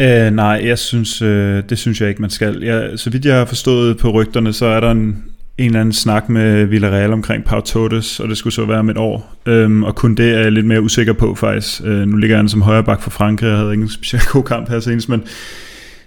Øh, 0.00 0.30
nej, 0.30 0.60
jeg 0.64 0.78
synes, 0.78 1.22
øh, 1.22 1.62
det 1.68 1.78
synes 1.78 2.00
jeg 2.00 2.08
ikke, 2.08 2.20
man 2.20 2.30
skal. 2.30 2.62
Jeg, 2.62 2.90
så 2.96 3.10
vidt 3.10 3.24
jeg 3.24 3.36
har 3.36 3.44
forstået 3.44 3.98
på 3.98 4.10
rygterne, 4.10 4.52
så 4.52 4.66
er 4.66 4.80
der 4.80 4.90
en, 4.90 5.24
en 5.58 5.66
eller 5.66 5.80
anden 5.80 5.92
snak 5.92 6.28
med 6.28 6.64
Villarreal 6.64 7.12
omkring 7.12 7.44
Pau 7.44 7.60
Torres, 7.60 8.20
og 8.20 8.28
det 8.28 8.38
skulle 8.38 8.54
så 8.54 8.64
være 8.64 8.78
om 8.78 8.90
et 8.90 8.98
år. 8.98 9.36
Øhm, 9.46 9.82
og 9.82 9.94
kun 9.94 10.14
det 10.14 10.34
er 10.34 10.38
jeg 10.38 10.52
lidt 10.52 10.66
mere 10.66 10.82
usikker 10.82 11.12
på 11.12 11.34
faktisk. 11.34 11.80
Øh, 11.84 12.06
nu 12.06 12.16
ligger 12.16 12.36
han 12.36 12.48
som 12.48 12.62
højreback 12.62 13.02
for 13.02 13.10
Frankrig, 13.10 13.52
og 13.52 13.58
havde 13.58 13.72
ikke 13.72 13.82
en 13.82 13.88
specielt 13.88 14.28
god 14.28 14.42
kamp 14.42 14.68
her 14.68 14.80
senest, 14.80 15.08
men, 15.08 15.22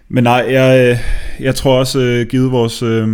men 0.10 0.24
nej, 0.24 0.46
jeg, 0.50 0.92
øh, 0.92 0.98
jeg 1.46 1.56
tror 1.56 1.80
også, 1.80 2.00
øh, 2.00 2.26
givet 2.26 2.52
vores 2.52 2.84
øh, 2.84 3.08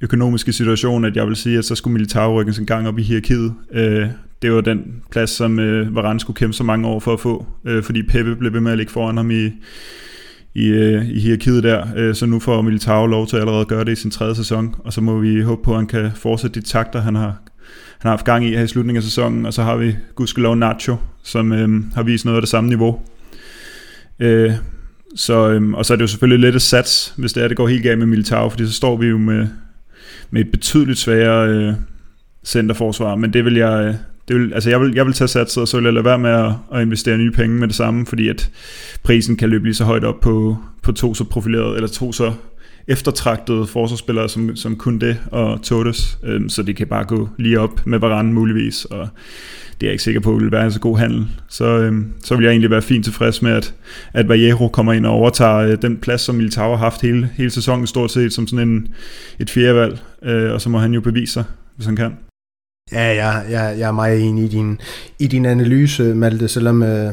økonomiske 0.00 0.52
situation, 0.52 1.04
at 1.04 1.16
jeg 1.16 1.26
vil 1.26 1.36
sige, 1.36 1.58
at 1.58 1.64
så 1.64 1.74
skulle 1.74 1.92
Militao 1.92 2.40
rykkes 2.40 2.58
en 2.58 2.66
gang 2.66 2.88
op 2.88 2.98
i 2.98 3.02
hierarkiet. 3.02 3.54
Øh, 3.72 4.06
det 4.42 4.52
var 4.52 4.60
den 4.60 4.82
plads, 5.10 5.30
som 5.30 5.58
øh, 5.58 5.94
Varane 5.94 6.20
skulle 6.20 6.36
kæmpe 6.36 6.52
så 6.52 6.64
mange 6.64 6.88
år 6.88 7.00
for 7.00 7.12
at 7.12 7.20
få, 7.20 7.46
øh, 7.66 7.82
fordi 7.82 8.02
Pepe 8.02 8.36
blev 8.36 8.52
ved 8.52 8.60
med 8.60 8.72
at 8.72 8.78
ligge 8.78 8.92
foran 8.92 9.16
ham 9.16 9.30
i 9.30 9.50
i, 10.54 10.66
øh, 10.66 11.08
i 11.08 11.20
hierarkiet 11.20 11.62
der, 11.62 11.86
øh, 11.96 12.14
så 12.14 12.26
nu 12.26 12.38
får 12.38 12.62
Militao 12.62 13.06
lov 13.06 13.26
til 13.26 13.36
at 13.36 13.40
allerede 13.40 13.64
gøre 13.64 13.84
det 13.84 13.92
i 13.92 14.00
sin 14.00 14.10
tredje 14.10 14.34
sæson, 14.34 14.74
og 14.78 14.92
så 14.92 15.00
må 15.00 15.18
vi 15.18 15.40
håbe 15.40 15.62
på, 15.62 15.70
at 15.70 15.76
han 15.76 15.86
kan 15.86 16.10
fortsætte 16.14 16.60
de 16.60 16.66
takter, 16.66 17.00
han 17.00 17.14
har, 17.14 17.42
han 17.98 18.02
har 18.02 18.10
haft 18.10 18.24
gang 18.24 18.46
i 18.46 18.56
her 18.56 18.62
i 18.62 18.66
slutningen 18.66 18.96
af 18.96 19.02
sæsonen, 19.02 19.46
og 19.46 19.54
så 19.54 19.62
har 19.62 19.76
vi 19.76 19.96
gudskelov 20.14 20.56
Nacho, 20.56 20.96
som 21.22 21.52
øh, 21.52 21.94
har 21.94 22.02
vist 22.02 22.24
noget 22.24 22.36
af 22.36 22.42
det 22.42 22.48
samme 22.48 22.68
niveau. 22.68 23.00
Øh, 24.20 24.52
så, 25.16 25.50
øh, 25.50 25.72
og 25.72 25.86
så 25.86 25.92
er 25.92 25.96
det 25.96 26.02
jo 26.02 26.06
selvfølgelig 26.06 26.40
lidt 26.40 26.56
et 26.56 26.62
sats, 26.62 27.14
hvis 27.16 27.32
det 27.32 27.42
er, 27.42 27.48
det 27.48 27.56
går 27.56 27.68
helt 27.68 27.82
galt 27.82 27.98
med 27.98 28.06
Militao, 28.06 28.48
fordi 28.48 28.66
så 28.66 28.72
står 28.72 28.96
vi 28.96 29.06
jo 29.06 29.18
med, 29.18 29.48
med 30.30 30.40
et 30.40 30.50
betydeligt 30.50 30.98
sværere 30.98 31.48
øh, 31.48 31.74
centerforsvar, 32.44 33.14
men 33.14 33.32
det 33.32 33.44
vil 33.44 33.54
jeg, 33.54 33.84
øh, 33.84 33.94
det 34.30 34.38
vil, 34.38 34.54
altså 34.54 34.70
jeg 34.70 34.80
vil, 34.80 34.94
jeg 34.94 35.06
vil 35.06 35.14
tage 35.14 35.28
satset, 35.28 35.60
og 35.60 35.68
så 35.68 35.76
vil 35.76 35.84
jeg 35.84 35.92
lade 35.92 36.04
være 36.04 36.18
med 36.18 36.30
at, 36.30 36.52
at 36.74 36.82
investere 36.82 37.18
nye 37.18 37.30
penge 37.30 37.56
med 37.56 37.68
det 37.68 37.76
samme, 37.76 38.06
fordi 38.06 38.28
at 38.28 38.50
prisen 39.02 39.36
kan 39.36 39.50
løbe 39.50 39.64
lige 39.64 39.74
så 39.74 39.84
højt 39.84 40.04
op 40.04 40.20
på, 40.20 40.56
på 40.82 40.92
to 40.92 41.14
så 41.14 41.24
profilerede, 41.24 41.76
eller 41.76 41.88
to 41.88 42.12
så 42.12 42.32
eftertragtede 42.88 43.66
forsvarsspillere 43.66 44.28
som, 44.28 44.56
som 44.56 44.76
kun 44.76 44.98
det 44.98 45.18
og 45.32 45.62
Totes, 45.62 46.18
øhm, 46.24 46.48
så 46.48 46.62
det 46.62 46.76
kan 46.76 46.86
bare 46.86 47.04
gå 47.04 47.28
lige 47.38 47.60
op 47.60 47.86
med 47.86 47.98
Varane 47.98 48.32
muligvis, 48.32 48.84
og 48.84 49.08
det 49.80 49.86
er 49.86 49.88
jeg 49.88 49.92
ikke 49.92 50.04
sikker 50.04 50.20
på, 50.20 50.34
at 50.34 50.42
vil 50.42 50.52
være 50.52 50.64
en 50.64 50.72
så 50.72 50.80
god 50.80 50.98
handel. 50.98 51.26
Så, 51.48 51.64
øhm, 51.64 52.06
så 52.24 52.36
vil 52.36 52.44
jeg 52.44 52.50
egentlig 52.50 52.70
være 52.70 52.82
fint 52.82 53.04
tilfreds 53.04 53.42
med, 53.42 53.52
at, 53.52 53.74
at 54.12 54.28
Vallejo 54.28 54.68
kommer 54.68 54.92
ind 54.92 55.06
og 55.06 55.12
overtager 55.12 55.56
øh, 55.56 55.76
den 55.82 55.96
plads, 55.96 56.20
som 56.20 56.34
Militao 56.34 56.70
har 56.70 56.76
haft 56.76 57.02
hele, 57.02 57.30
hele 57.34 57.50
sæsonen 57.50 57.86
stort 57.86 58.10
set, 58.10 58.32
som 58.32 58.46
sådan 58.46 58.68
en, 58.68 58.88
et 59.38 59.50
fjerdevalg, 59.50 59.98
øh, 60.22 60.52
og 60.52 60.60
så 60.60 60.68
må 60.68 60.78
han 60.78 60.94
jo 60.94 61.00
bevise 61.00 61.32
sig, 61.32 61.44
hvis 61.76 61.86
han 61.86 61.96
kan. 61.96 62.12
Ja, 62.92 63.02
jeg, 63.02 63.44
jeg, 63.50 63.78
jeg 63.78 63.88
er 63.88 63.92
meget 63.92 64.20
enig 64.20 64.44
i 64.44 64.48
din, 64.48 64.80
i 65.18 65.26
din 65.26 65.46
analyse, 65.46 66.14
Malte, 66.14 66.48
selvom 66.48 66.82
øh, 66.82 67.12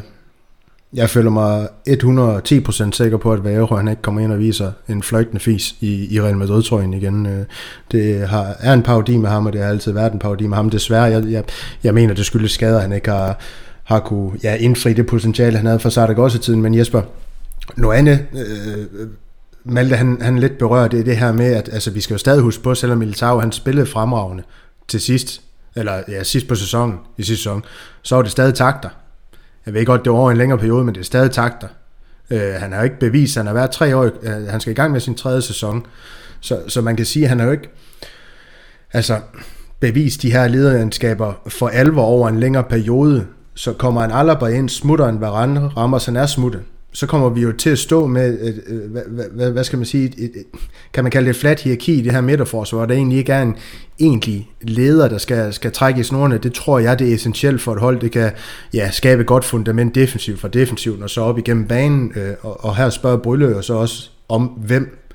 jeg 0.93 1.09
føler 1.09 1.29
mig 1.29 1.67
110% 1.89 2.91
sikker 2.91 3.17
på, 3.17 3.33
at 3.33 3.43
Vajero 3.43 3.75
han 3.75 3.87
ikke 3.87 4.01
kommer 4.01 4.21
ind 4.21 4.31
og 4.31 4.39
viser 4.39 4.71
en 4.89 5.03
fløjtende 5.03 5.39
fis 5.39 5.75
i, 5.81 6.15
i 6.15 6.21
Real 6.21 6.37
Madrid-trøjen 6.37 6.93
igen. 6.93 7.25
Øh. 7.25 7.45
Det 7.91 8.27
har, 8.27 8.55
er 8.59 8.73
en 8.73 8.83
parodi 8.83 9.17
med 9.17 9.29
ham, 9.29 9.45
og 9.45 9.53
det 9.53 9.61
har 9.61 9.69
altid 9.69 9.91
været 9.91 10.13
en 10.13 10.19
parodi 10.19 10.47
med 10.47 10.57
ham. 10.57 10.69
Desværre, 10.69 11.03
jeg, 11.03 11.25
jeg, 11.25 11.43
jeg 11.83 11.93
mener, 11.93 12.13
det 12.13 12.25
skyldes 12.25 12.51
skader, 12.51 12.79
han 12.79 12.91
ikke 12.91 13.09
har, 13.09 13.39
har 13.83 13.99
kunne 13.99 14.31
ja, 14.43 14.55
indfri 14.55 14.93
det 14.93 15.05
potentiale, 15.05 15.57
han 15.57 15.65
havde 15.65 15.79
for 15.79 15.89
sig 15.89 16.17
også 16.17 16.37
i 16.37 16.41
tiden. 16.41 16.61
Men 16.61 16.75
Jesper, 16.75 17.01
noget 17.75 17.97
andet, 17.97 18.25
øh, 18.33 19.07
Malte 19.63 19.95
han, 19.95 20.17
han 20.21 20.39
lidt 20.39 20.57
berører 20.57 20.87
det 20.87 20.99
er 20.99 21.03
det 21.03 21.17
her 21.17 21.31
med, 21.31 21.53
at 21.53 21.69
altså, 21.73 21.91
vi 21.91 22.01
skal 22.01 22.13
jo 22.13 22.17
stadig 22.17 22.41
huske 22.41 22.63
på, 22.63 22.75
selvom 22.75 22.97
Militao 22.97 23.39
han 23.39 23.51
spillede 23.51 23.85
fremragende 23.85 24.43
til 24.87 25.01
sidst, 25.01 25.41
eller 25.77 26.03
ja, 26.07 26.23
sidst 26.23 26.47
på 26.47 26.55
sæsonen, 26.55 26.99
i 27.17 27.23
sidste 27.23 27.43
sæson, 27.43 27.63
så 28.01 28.15
var 28.15 28.21
det 28.21 28.31
stadig 28.31 28.53
takter. 28.53 28.89
Jeg 29.65 29.73
ved 29.73 29.85
godt, 29.85 30.05
det 30.05 30.11
var 30.11 30.17
over 30.17 30.31
en 30.31 30.37
længere 30.37 30.59
periode, 30.59 30.83
men 30.83 30.95
det 30.95 31.01
er 31.01 31.05
stadig 31.05 31.31
takter. 31.31 31.67
Øh, 32.31 32.53
han 32.53 32.71
har 32.71 32.79
jo 32.79 32.83
ikke 32.83 32.99
bevist, 32.99 33.35
han 33.37 33.47
har 33.47 33.53
været 33.53 33.71
tre 33.71 33.95
år, 33.95 34.03
øh, 34.03 34.47
han 34.47 34.59
skal 34.59 34.71
i 34.71 34.75
gang 34.75 34.91
med 34.91 34.99
sin 34.99 35.15
tredje 35.15 35.41
sæson, 35.41 35.85
så, 36.39 36.61
så 36.67 36.81
man 36.81 36.95
kan 36.95 37.05
sige, 37.05 37.23
at 37.23 37.29
han 37.29 37.39
har 37.39 37.45
jo 37.45 37.51
ikke 37.51 37.69
altså, 38.93 39.19
bevist 39.79 40.21
de 40.21 40.31
her 40.31 40.47
lederskaber 40.47 41.33
for 41.47 41.67
alvor 41.67 42.03
over 42.03 42.29
en 42.29 42.39
længere 42.39 42.63
periode, 42.63 43.25
så 43.53 43.73
kommer 43.73 44.03
en 44.03 44.11
Alaba 44.11 44.45
ind, 44.45 44.69
smutter 44.69 45.07
en 45.07 45.21
Varane, 45.21 45.67
rammer, 45.67 45.97
så 45.97 46.11
han 46.11 46.15
er 46.15 46.25
smuttet 46.25 46.61
så 46.93 47.07
kommer 47.07 47.29
vi 47.29 47.41
jo 47.41 47.51
til 47.51 47.69
at 47.69 47.79
stå 47.79 48.07
med, 48.07 48.41
et, 48.41 48.63
hvad, 48.89 49.23
hvad, 49.31 49.51
hvad 49.51 49.63
skal 49.63 49.77
man 49.77 49.85
sige, 49.85 50.05
et, 50.05 50.13
et, 50.19 50.45
kan 50.93 51.03
man 51.03 51.11
kalde 51.11 51.27
det 51.27 51.35
et 51.35 51.39
flat 51.39 51.61
hierarki 51.61 51.93
i 51.93 52.01
det 52.01 52.11
her 52.11 52.21
midterforsvar, 52.21 52.77
hvor 52.77 52.85
der 52.85 52.95
egentlig 52.95 53.17
ikke 53.17 53.33
er 53.33 53.41
en 53.41 53.55
egentlig 53.99 54.49
leder, 54.61 55.07
der 55.07 55.17
skal, 55.17 55.53
skal 55.53 55.71
trække 55.71 55.99
i 55.99 56.03
snorene. 56.03 56.37
Det 56.37 56.53
tror 56.53 56.79
jeg, 56.79 56.99
det 56.99 57.09
er 57.09 57.15
essentielt 57.15 57.61
for 57.61 57.73
et 57.73 57.79
hold. 57.79 57.99
Det 57.99 58.11
kan 58.11 58.31
ja, 58.73 58.91
skabe 58.91 59.21
et 59.21 59.27
godt 59.27 59.45
fundament 59.45 59.95
defensivt 59.95 60.39
for 60.39 60.47
defensivt, 60.47 61.03
og 61.03 61.09
så 61.09 61.21
op 61.21 61.37
igennem 61.37 61.67
banen. 61.67 62.11
Øh, 62.15 62.33
og, 62.41 62.65
og 62.65 62.75
her 62.75 62.89
spørger 62.89 63.17
Brylø 63.17 63.55
og 63.55 63.63
så 63.63 63.73
også 63.73 64.09
om, 64.29 64.43
hvem 64.43 65.06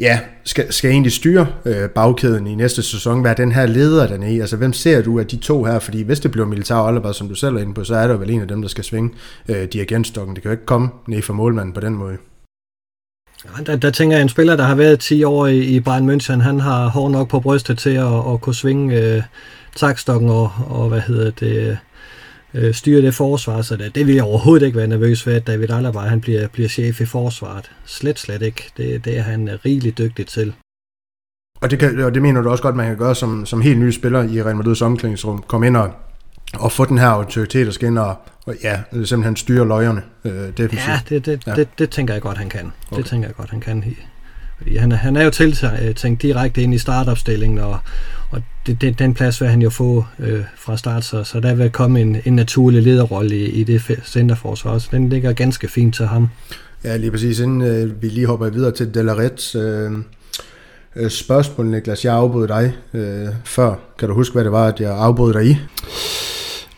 ja, 0.00 0.20
skal, 0.44 0.72
skal 0.72 0.90
egentlig 0.90 1.12
styre 1.12 1.46
øh, 1.64 1.88
bagkæden 1.88 2.46
i 2.46 2.54
næste 2.54 2.82
sæson, 2.82 3.20
hvad 3.20 3.30
er 3.30 3.34
den 3.34 3.52
her 3.52 3.66
leder 3.66 4.06
dernede? 4.06 4.34
i? 4.34 4.40
Altså, 4.40 4.56
hvem 4.56 4.72
ser 4.72 5.02
du 5.02 5.18
af 5.18 5.26
de 5.26 5.36
to 5.36 5.64
her? 5.64 5.78
Fordi 5.78 6.02
hvis 6.02 6.20
det 6.20 6.30
bliver 6.30 6.46
Militar 6.46 6.88
Oliver, 6.88 7.12
som 7.12 7.28
du 7.28 7.34
selv 7.34 7.56
er 7.56 7.60
inde 7.60 7.74
på, 7.74 7.84
så 7.84 7.94
er 7.94 8.06
der 8.06 8.16
vel 8.16 8.30
en 8.30 8.40
af 8.40 8.48
dem, 8.48 8.62
der 8.62 8.68
skal 8.68 8.84
svinge 8.84 9.10
øh, 9.48 9.64
dirigentstokken. 9.72 10.34
Det 10.34 10.42
kan 10.42 10.48
jo 10.48 10.52
ikke 10.52 10.66
komme 10.66 10.88
ned 11.08 11.22
fra 11.22 11.32
målmanden 11.32 11.74
på 11.74 11.80
den 11.80 11.94
måde. 11.94 12.16
Ja, 13.44 13.64
der, 13.64 13.76
der 13.76 13.90
tænker 13.90 14.16
jeg, 14.16 14.22
en 14.22 14.28
spiller, 14.28 14.56
der 14.56 14.64
har 14.64 14.74
været 14.74 15.00
10 15.00 15.24
år 15.24 15.46
i, 15.46 15.58
i 15.58 15.80
Bayern 15.80 16.10
München, 16.10 16.40
han 16.40 16.60
har 16.60 16.88
hår 16.88 17.08
nok 17.08 17.28
på 17.28 17.40
brystet 17.40 17.78
til 17.78 17.90
at, 17.90 18.32
at 18.32 18.40
kunne 18.40 18.54
svinge 18.54 19.00
øh, 19.00 19.22
takstokken 19.76 20.28
og, 20.28 20.52
og, 20.66 20.88
hvad 20.88 21.00
hedder 21.00 21.30
det, 21.30 21.78
øh, 22.54 22.74
styre 22.74 23.02
det 23.02 23.14
forsvar, 23.14 23.62
så 23.62 23.76
det, 23.76 23.94
det 23.94 24.06
vil 24.06 24.14
jeg 24.14 24.24
overhovedet 24.24 24.66
ikke 24.66 24.78
være 24.78 24.86
nervøs 24.86 25.26
ved, 25.26 25.34
at 25.34 25.46
David 25.46 25.70
Alaba 25.70 25.98
han 25.98 26.20
bliver, 26.20 26.48
bliver 26.48 26.68
chef 26.68 27.00
i 27.00 27.04
forsvaret. 27.04 27.70
Slet, 27.86 28.18
slet 28.18 28.42
ikke. 28.42 28.70
Det, 28.76 29.04
det 29.04 29.18
er 29.18 29.22
han 29.22 29.58
rigeligt 29.64 29.98
dygtig 29.98 30.26
til. 30.26 30.54
Og 31.60 31.70
det, 31.70 31.78
kan, 31.78 32.00
og 32.00 32.14
det 32.14 32.22
mener 32.22 32.42
du 32.42 32.50
også 32.50 32.62
godt, 32.62 32.76
man 32.76 32.86
kan 32.86 32.96
gøre 32.96 33.14
som, 33.14 33.46
som 33.46 33.60
helt 33.60 33.78
ny 33.78 33.90
spiller 33.90 34.22
i 34.22 34.42
Real 34.42 34.56
Madrid's 34.56 34.84
omklædningsrum. 34.84 35.44
Kom 35.46 35.64
ind 35.64 35.76
og, 35.76 35.92
og 36.54 36.72
få 36.72 36.84
den 36.84 36.98
her 36.98 37.06
autoritet 37.06 37.68
og 37.68 37.74
skinne 37.74 38.02
og, 38.04 38.16
og 38.46 38.54
ja, 38.62 38.80
simpelthen 38.92 39.36
styre 39.36 39.68
løjerne 39.68 40.02
øh, 40.24 40.32
defensivt. 40.32 40.88
Ja, 40.88 41.00
det, 41.08 41.26
det, 41.26 41.46
ja. 41.46 41.54
Det, 41.54 41.68
det, 41.78 41.90
tænker 41.90 42.14
jeg 42.14 42.22
godt, 42.22 42.38
han 42.38 42.48
kan. 42.48 42.72
Okay. 42.90 43.02
Det 43.02 43.10
tænker 43.10 43.28
jeg 43.28 43.36
godt, 43.36 43.50
han 43.50 43.60
kan. 43.60 43.96
Han, 44.78 44.92
han 44.92 45.16
er 45.16 45.24
jo 45.24 45.30
tiltænkt 45.30 46.24
øh, 46.24 46.28
direkte 46.28 46.62
ind 46.62 46.74
i 46.74 46.78
startopstillingen, 46.78 47.58
og, 47.58 47.78
og 48.30 48.42
det, 48.66 48.80
det, 48.80 48.98
den 48.98 49.14
plads 49.14 49.40
vil 49.40 49.48
han 49.48 49.62
jo 49.62 49.70
få 49.70 50.04
øh, 50.18 50.40
fra 50.56 50.76
start, 50.76 51.04
så, 51.04 51.24
så 51.24 51.40
der 51.40 51.54
vil 51.54 51.70
komme 51.70 52.00
en, 52.00 52.16
en 52.24 52.36
naturlig 52.36 52.82
lederrolle 52.82 53.36
i, 53.36 53.44
i 53.44 53.64
det 53.64 54.00
centerforsvar 54.04 54.78
så 54.78 54.88
Den 54.92 55.08
ligger 55.08 55.32
ganske 55.32 55.68
fint 55.68 55.94
til 55.94 56.06
ham. 56.06 56.28
Ja, 56.84 56.96
lige 56.96 57.10
præcis. 57.10 57.40
Inden 57.40 57.62
øh, 57.62 58.02
vi 58.02 58.08
lige 58.08 58.26
hopper 58.26 58.50
videre 58.50 58.72
til 58.72 58.94
Delaret, 58.94 59.54
øh, 59.54 59.92
øh, 60.96 61.10
spørgsmål, 61.10 61.66
Niklas. 61.66 62.04
Jeg 62.04 62.14
afbød 62.14 62.48
dig 62.48 62.72
øh, 62.94 63.28
før. 63.44 63.74
Kan 63.98 64.08
du 64.08 64.14
huske, 64.14 64.32
hvad 64.32 64.44
det 64.44 64.52
var, 64.52 64.66
at 64.66 64.80
jeg 64.80 64.90
afbød 64.90 65.32
dig 65.32 65.46
i? 65.46 65.56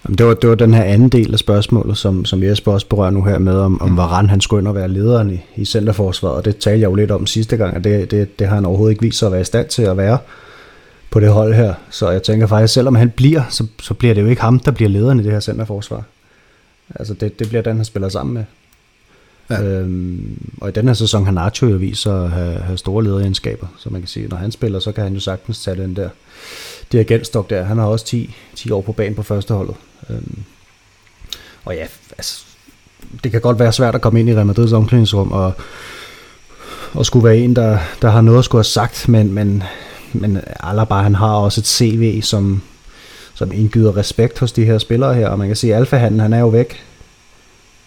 Det, 0.09 0.27
var, 0.27 0.35
det 0.35 0.51
var 0.51 0.55
den 0.55 0.75
her 0.75 0.83
anden 0.83 1.09
del 1.09 1.33
af 1.33 1.39
spørgsmålet, 1.39 1.99
som, 1.99 2.25
som 2.25 2.43
Jesper 2.43 2.73
også 2.73 2.87
berører 2.87 3.11
nu 3.11 3.25
her 3.25 3.39
med, 3.39 3.55
om, 3.55 3.83
om 3.83 3.97
Varane 3.97 4.29
han 4.29 4.41
skulle 4.41 4.61
ind 4.61 4.69
og 4.69 4.75
være 4.75 4.89
lederen 4.89 5.31
i, 5.31 5.41
i 5.57 5.65
centerforsvaret, 5.65 6.37
og 6.37 6.45
det 6.45 6.57
talte 6.57 6.81
jeg 6.81 6.91
jo 6.91 6.95
lidt 6.95 7.11
om 7.11 7.27
sidste 7.27 7.57
gang, 7.57 7.77
og 7.77 7.85
det, 7.85 8.11
det, 8.11 8.39
det 8.39 8.47
har 8.47 8.55
han 8.55 8.65
overhovedet 8.65 8.93
ikke 8.93 9.03
vist 9.03 9.19
sig 9.19 9.27
at 9.27 9.33
være 9.33 9.41
i 9.41 9.45
stand 9.45 9.69
til 9.69 9.83
at 9.83 9.97
være 9.97 10.19
på 11.11 11.21
det 11.21 11.29
hold 11.29 11.55
her. 11.55 11.75
Så 11.91 12.11
jeg 12.11 12.23
tænker 12.23 12.47
faktisk, 12.47 12.75
selvom 12.75 12.95
han 12.95 13.11
bliver, 13.11 13.43
så, 13.51 13.67
så 13.83 13.95
bliver 13.95 14.15
det 14.15 14.23
jo 14.23 14.27
ikke 14.27 14.43
ham, 14.43 14.59
der 14.59 14.71
bliver 14.71 14.89
lederen 14.89 15.21
i 15.21 15.23
det 15.23 15.33
her 15.33 15.41
centerforsvar. 15.41 16.03
Altså 16.95 17.15
det, 17.15 17.39
det 17.39 17.49
bliver 17.49 17.63
den, 17.63 17.77
han 17.77 17.85
spiller 17.85 18.09
sammen 18.09 18.35
med. 18.35 18.45
Ja. 19.51 19.63
Øhm, 19.63 20.39
og 20.61 20.69
i 20.69 20.73
den 20.73 20.87
her 20.87 20.95
sæson 20.95 21.25
har 21.25 21.33
Nacho 21.33 21.67
jo 21.67 21.77
vist 21.77 22.03
sig 22.03 22.25
at 22.25 22.31
have, 22.31 22.55
have 22.55 22.79
store 22.79 23.05
lederegenskaber, 23.05 23.67
så 23.79 23.91
man 23.91 24.01
kan 24.01 24.09
sige, 24.09 24.29
når 24.29 24.37
han 24.37 24.53
spiller, 24.53 24.79
så 24.79 24.93
kan 24.93 25.05
han 25.05 25.15
jo 25.15 25.21
sagtens 25.21 25.63
tage 25.63 25.83
den 25.83 25.97
der 25.97 26.09
dirigentstok 26.93 27.51
der. 27.51 27.63
Han 27.63 27.79
har 27.79 27.87
også 27.87 28.07
10, 28.07 28.35
10 28.55 28.71
år 28.71 28.81
på 28.81 28.93
banen 28.93 29.15
på 29.15 29.23
første 29.23 29.55
holdet. 29.55 29.75
Øhm, 30.11 30.43
og 31.65 31.75
ja, 31.75 31.87
altså, 32.19 32.45
det 33.25 33.33
kan 33.33 33.41
godt 33.41 33.59
være 33.59 33.73
svært 33.73 33.95
at 33.95 34.01
komme 34.01 34.21
ind 34.21 34.29
i 34.29 34.35
Real 34.35 34.51
Madrid's 34.51 34.75
omklædningsrum 34.75 35.33
og, 35.33 35.53
og 36.93 37.07
skulle 37.07 37.25
være 37.25 37.39
en, 37.39 37.57
der, 37.57 37.79
der 38.03 38.11
har 38.11 38.21
noget 38.21 38.39
at 38.39 38.45
skulle 38.45 38.59
have 38.59 38.65
sagt, 38.65 39.09
men, 39.09 39.33
men, 39.33 39.63
men 40.13 40.41
Alaba, 40.61 40.95
han 40.95 41.15
har 41.15 41.35
også 41.35 41.61
et 41.61 41.67
CV, 41.67 42.23
som, 42.23 42.63
som 43.35 43.53
indgyder 43.53 43.97
respekt 43.97 44.39
hos 44.39 44.53
de 44.53 44.65
her 44.65 44.79
spillere 44.79 45.15
her, 45.15 45.29
og 45.29 45.39
man 45.39 45.47
kan 45.47 45.57
sige, 45.57 45.75
at 45.75 45.81
Alfa 45.81 45.97
han, 45.97 46.21
han 46.21 46.33
er 46.33 46.41
jo 46.41 46.49
væk. 46.49 46.85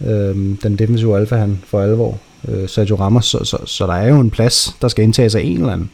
Øhm, 0.02 0.58
den 0.58 0.76
defensive 0.76 1.18
Alfa 1.18 1.36
han 1.36 1.64
for 1.68 1.82
alvor. 1.82 2.20
Øh, 2.48 2.70
Sergio 2.70 2.96
Ramos, 2.96 3.26
så, 3.26 3.44
så, 3.44 3.58
så 3.66 3.88
der 3.88 3.94
er 3.94 4.08
jo 4.08 4.20
en 4.20 4.32
plads, 4.32 4.78
der 4.82 4.88
skal 4.88 5.04
indtages 5.04 5.36
af 5.36 5.42
en 5.42 5.58
eller 5.58 5.74
anden. 5.74 5.92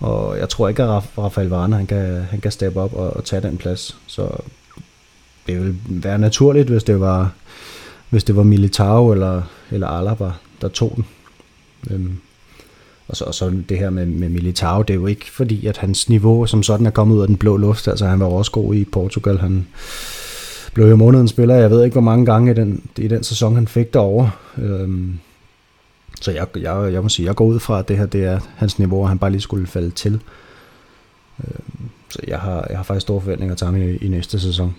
Og 0.00 0.38
jeg 0.38 0.48
tror 0.48 0.68
ikke, 0.68 0.82
at 0.82 0.88
Rafael 1.18 1.48
Varane 1.48 1.76
han 1.76 1.86
kan, 1.86 2.26
han 2.30 2.40
kan 2.40 2.52
steppe 2.52 2.80
op 2.80 2.94
og, 2.94 3.16
og 3.16 3.24
tage 3.24 3.42
den 3.42 3.58
plads. 3.58 3.96
Så 4.06 4.28
det 5.50 5.60
ville 5.60 5.76
være 5.88 6.18
naturligt, 6.18 6.68
hvis 6.68 6.84
det 6.84 7.00
var, 7.00 7.32
hvis 8.10 8.24
det 8.24 8.36
var 8.36 8.42
Militao 8.42 9.12
eller, 9.12 9.42
eller 9.70 9.86
Alaba, 9.86 10.30
der 10.60 10.68
tog 10.68 10.92
den. 10.96 11.04
Øhm, 11.90 12.16
og, 13.08 13.16
så, 13.16 13.24
og 13.24 13.34
så 13.34 13.52
det 13.68 13.78
her 13.78 13.90
med, 13.90 14.06
med 14.06 14.28
Militao, 14.28 14.82
det 14.82 14.90
er 14.90 14.98
jo 14.98 15.06
ikke 15.06 15.30
fordi, 15.30 15.66
at 15.66 15.76
hans 15.76 16.08
niveau 16.08 16.46
som 16.46 16.62
sådan 16.62 16.86
er 16.86 16.90
kommet 16.90 17.16
ud 17.16 17.20
af 17.20 17.26
den 17.26 17.36
blå 17.36 17.56
luft. 17.56 17.88
Altså 17.88 18.06
han 18.06 18.20
var 18.20 18.26
også 18.26 18.50
god 18.50 18.74
i 18.74 18.84
Portugal. 18.84 19.38
Han 19.38 19.66
blev 20.74 20.88
jo 20.88 20.96
månedens 20.96 21.30
spiller, 21.30 21.54
jeg 21.54 21.70
ved 21.70 21.84
ikke 21.84 21.94
hvor 21.94 22.00
mange 22.00 22.26
gange 22.26 22.50
i 22.50 22.54
den, 22.54 22.82
i 22.98 23.08
den 23.08 23.22
sæson, 23.24 23.54
han 23.54 23.68
fik 23.68 23.94
derovre. 23.94 24.30
Øhm, 24.58 25.18
så 26.20 26.30
jeg, 26.30 26.46
jeg, 26.56 26.92
jeg 26.92 27.02
må 27.02 27.08
sige, 27.08 27.26
jeg 27.26 27.34
går 27.34 27.44
ud 27.44 27.60
fra, 27.60 27.78
at 27.78 27.88
det 27.88 27.98
her 27.98 28.06
det 28.06 28.24
er 28.24 28.40
hans 28.56 28.78
niveau, 28.78 29.02
og 29.02 29.08
han 29.08 29.18
bare 29.18 29.30
lige 29.30 29.40
skulle 29.40 29.66
falde 29.66 29.90
til. 29.90 30.20
Øhm, 31.44 31.90
så 32.08 32.18
jeg 32.26 32.38
har, 32.38 32.66
jeg 32.70 32.78
har 32.78 32.84
faktisk 32.84 33.02
store 33.02 33.20
forventninger 33.20 33.54
til 33.54 33.64
ham 33.64 33.76
i, 33.76 33.96
i 33.96 34.08
næste 34.08 34.40
sæson. 34.40 34.74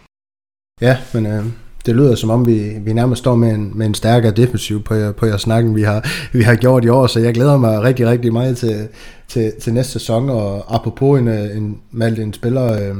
Ja, 0.81 0.97
men 1.13 1.25
øh, 1.25 1.45
det 1.85 1.95
lyder 1.95 2.15
som 2.15 2.29
om, 2.29 2.47
vi, 2.47 2.77
vi 2.79 2.93
nærmest 2.93 3.19
står 3.19 3.35
med 3.35 3.51
en, 3.51 3.71
med 3.75 3.85
en 3.85 3.93
stærkere 3.93 4.31
defensiv 4.31 4.83
på, 4.83 5.11
på 5.17 5.25
jeres 5.25 5.41
snakken, 5.41 5.75
vi 5.75 5.81
har, 5.81 6.09
vi 6.37 6.41
har 6.41 6.55
gjort 6.55 6.85
i 6.85 6.89
år, 6.89 7.07
så 7.07 7.19
jeg 7.19 7.33
glæder 7.33 7.57
mig 7.57 7.81
rigtig, 7.81 8.07
rigtig 8.07 8.33
meget 8.33 8.57
til, 8.57 8.87
til, 9.27 9.53
til 9.61 9.73
næste 9.73 9.91
sæson, 9.91 10.29
og 10.29 10.75
apropos 10.75 11.19
en, 11.19 11.27
øh, 11.27 11.57
en, 11.57 11.81
Malte, 11.91 12.23
en 12.23 12.33
spiller, 12.33 12.73
øh, 12.73 12.95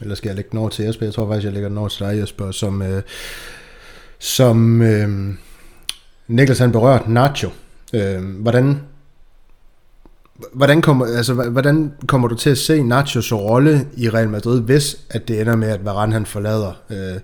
eller 0.00 0.14
skal 0.14 0.28
jeg 0.28 0.36
lægge 0.36 0.50
den 0.50 0.58
over 0.58 0.68
til 0.68 0.84
Jesper? 0.84 1.06
Jeg 1.06 1.14
tror 1.14 1.28
faktisk, 1.28 1.44
jeg 1.44 1.52
lægger 1.52 1.68
den 1.68 1.78
over 1.78 1.88
til 1.88 2.06
dig, 2.06 2.18
Jesper, 2.20 2.50
som, 2.50 2.82
øh, 2.82 3.02
som 4.18 4.82
øh, 4.82 5.34
Niklas 6.28 6.58
han 6.58 6.72
berørt 6.72 7.08
Nacho. 7.08 7.50
Øh, 7.92 8.24
hvordan, 8.24 8.80
hvordan, 10.52 10.82
kommer, 10.82 11.06
altså, 11.06 11.34
hvordan 11.34 11.92
kommer 12.06 12.28
du 12.28 12.34
til 12.34 12.50
at 12.50 12.58
se 12.58 12.82
Nachos 12.82 13.32
rolle 13.32 13.86
i 13.96 14.10
Real 14.10 14.28
Madrid, 14.28 14.60
hvis 14.60 14.96
at 15.10 15.28
det 15.28 15.40
ender 15.40 15.56
med, 15.56 15.68
at 15.68 15.84
Varane 15.84 16.12
han 16.12 16.26
forlader 16.26 16.72
øh, 16.90 17.14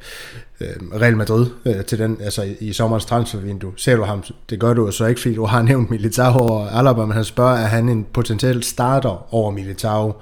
øh, 0.60 1.00
Real 1.00 1.16
Madrid 1.16 1.46
øh, 1.64 1.84
til 1.84 1.98
den, 1.98 2.18
altså 2.20 2.42
i, 2.42 2.56
i 2.60 2.72
sommerens 2.72 3.04
transfervindue? 3.04 3.72
Ser 3.76 3.96
du 3.96 4.02
ham? 4.02 4.24
Det 4.50 4.60
gør 4.60 4.74
du 4.74 4.90
så 4.90 5.06
ikke, 5.06 5.20
fordi 5.20 5.34
du 5.34 5.44
har 5.44 5.62
nævnt 5.62 5.90
Militao 5.90 6.46
og 6.46 6.78
Alaba, 6.78 7.04
men 7.04 7.12
han 7.12 7.24
spørger, 7.24 7.56
er 7.56 7.66
han 7.66 7.88
en 7.88 8.06
potentiel 8.12 8.62
starter 8.62 9.34
over 9.34 9.50
Militao? 9.50 10.14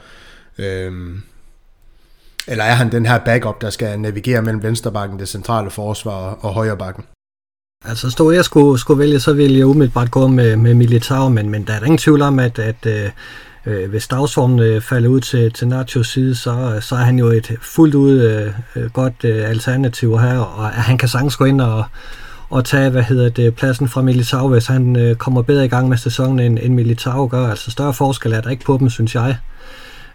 Øh, 0.59 0.93
eller 2.49 2.65
er 2.65 2.75
han 2.75 2.93
den 2.93 3.07
her 3.07 3.19
backup, 3.19 3.61
der 3.61 3.71
skal 3.71 4.01
navigere 4.01 4.43
mellem 4.43 4.63
venstrebakken, 4.63 5.19
det 5.19 5.29
centrale 5.29 5.71
forsvar 5.71 6.39
og 6.41 6.55
højrebakken? 6.55 7.05
Altså 7.85 8.11
stod 8.11 8.35
jeg 8.35 8.45
skulle, 8.45 8.79
skulle 8.79 8.99
vælge, 8.99 9.21
så 9.21 9.33
ville 9.33 9.59
jeg 9.59 9.67
umiddelbart 9.67 10.11
gå 10.11 10.27
med, 10.27 10.57
med 10.57 10.75
Militao, 10.75 11.29
men, 11.29 11.51
men 11.51 11.65
der 11.65 11.73
er 11.73 11.85
ingen 11.85 11.99
tvivl 11.99 12.23
om, 12.23 12.39
at, 12.39 12.59
at 12.59 12.87
øh, 12.87 13.11
øh 13.67 13.91
hvis 13.91 14.09
dagsformen 14.09 14.59
øh, 14.59 14.81
falder 14.81 15.09
ud 15.09 15.21
til, 15.21 15.53
til 15.53 15.69
Nachos 15.69 16.09
side, 16.09 16.35
så, 16.35 16.79
så 16.81 16.95
er 16.95 17.01
han 17.01 17.19
jo 17.19 17.27
et 17.27 17.57
fuldt 17.63 17.95
ud 17.95 18.21
øh, 18.21 18.53
øh, 18.77 18.91
godt 18.91 19.25
øh, 19.25 19.49
alternativ 19.49 20.19
her, 20.19 20.39
og 20.39 20.69
han 20.69 20.99
kan 20.99 21.09
sagtens 21.09 21.37
gå 21.37 21.45
ind 21.45 21.61
og, 21.61 21.85
og 22.51 22.65
tage, 22.65 22.91
hvad 22.91 23.03
hedder 23.03 23.29
det, 23.29 23.55
pladsen 23.55 23.89
fra 23.89 24.03
Militao, 24.03 24.49
hvis 24.49 24.67
han 24.67 24.97
øh, 24.97 25.17
kommer 25.17 25.43
bedre 25.43 25.65
i 25.65 25.69
gang 25.69 25.89
med 25.89 25.97
sæsonen, 25.97 26.41
end, 26.41 26.59
end 26.63 26.75
Militao 26.75 27.29
gør. 27.31 27.49
Altså 27.49 27.71
større 27.71 27.95
forskel 27.95 28.33
er 28.33 28.41
der 28.41 28.51
ikke 28.51 28.65
på 28.65 28.77
dem, 28.81 28.91
synes 28.91 29.15
jeg. 29.15 29.37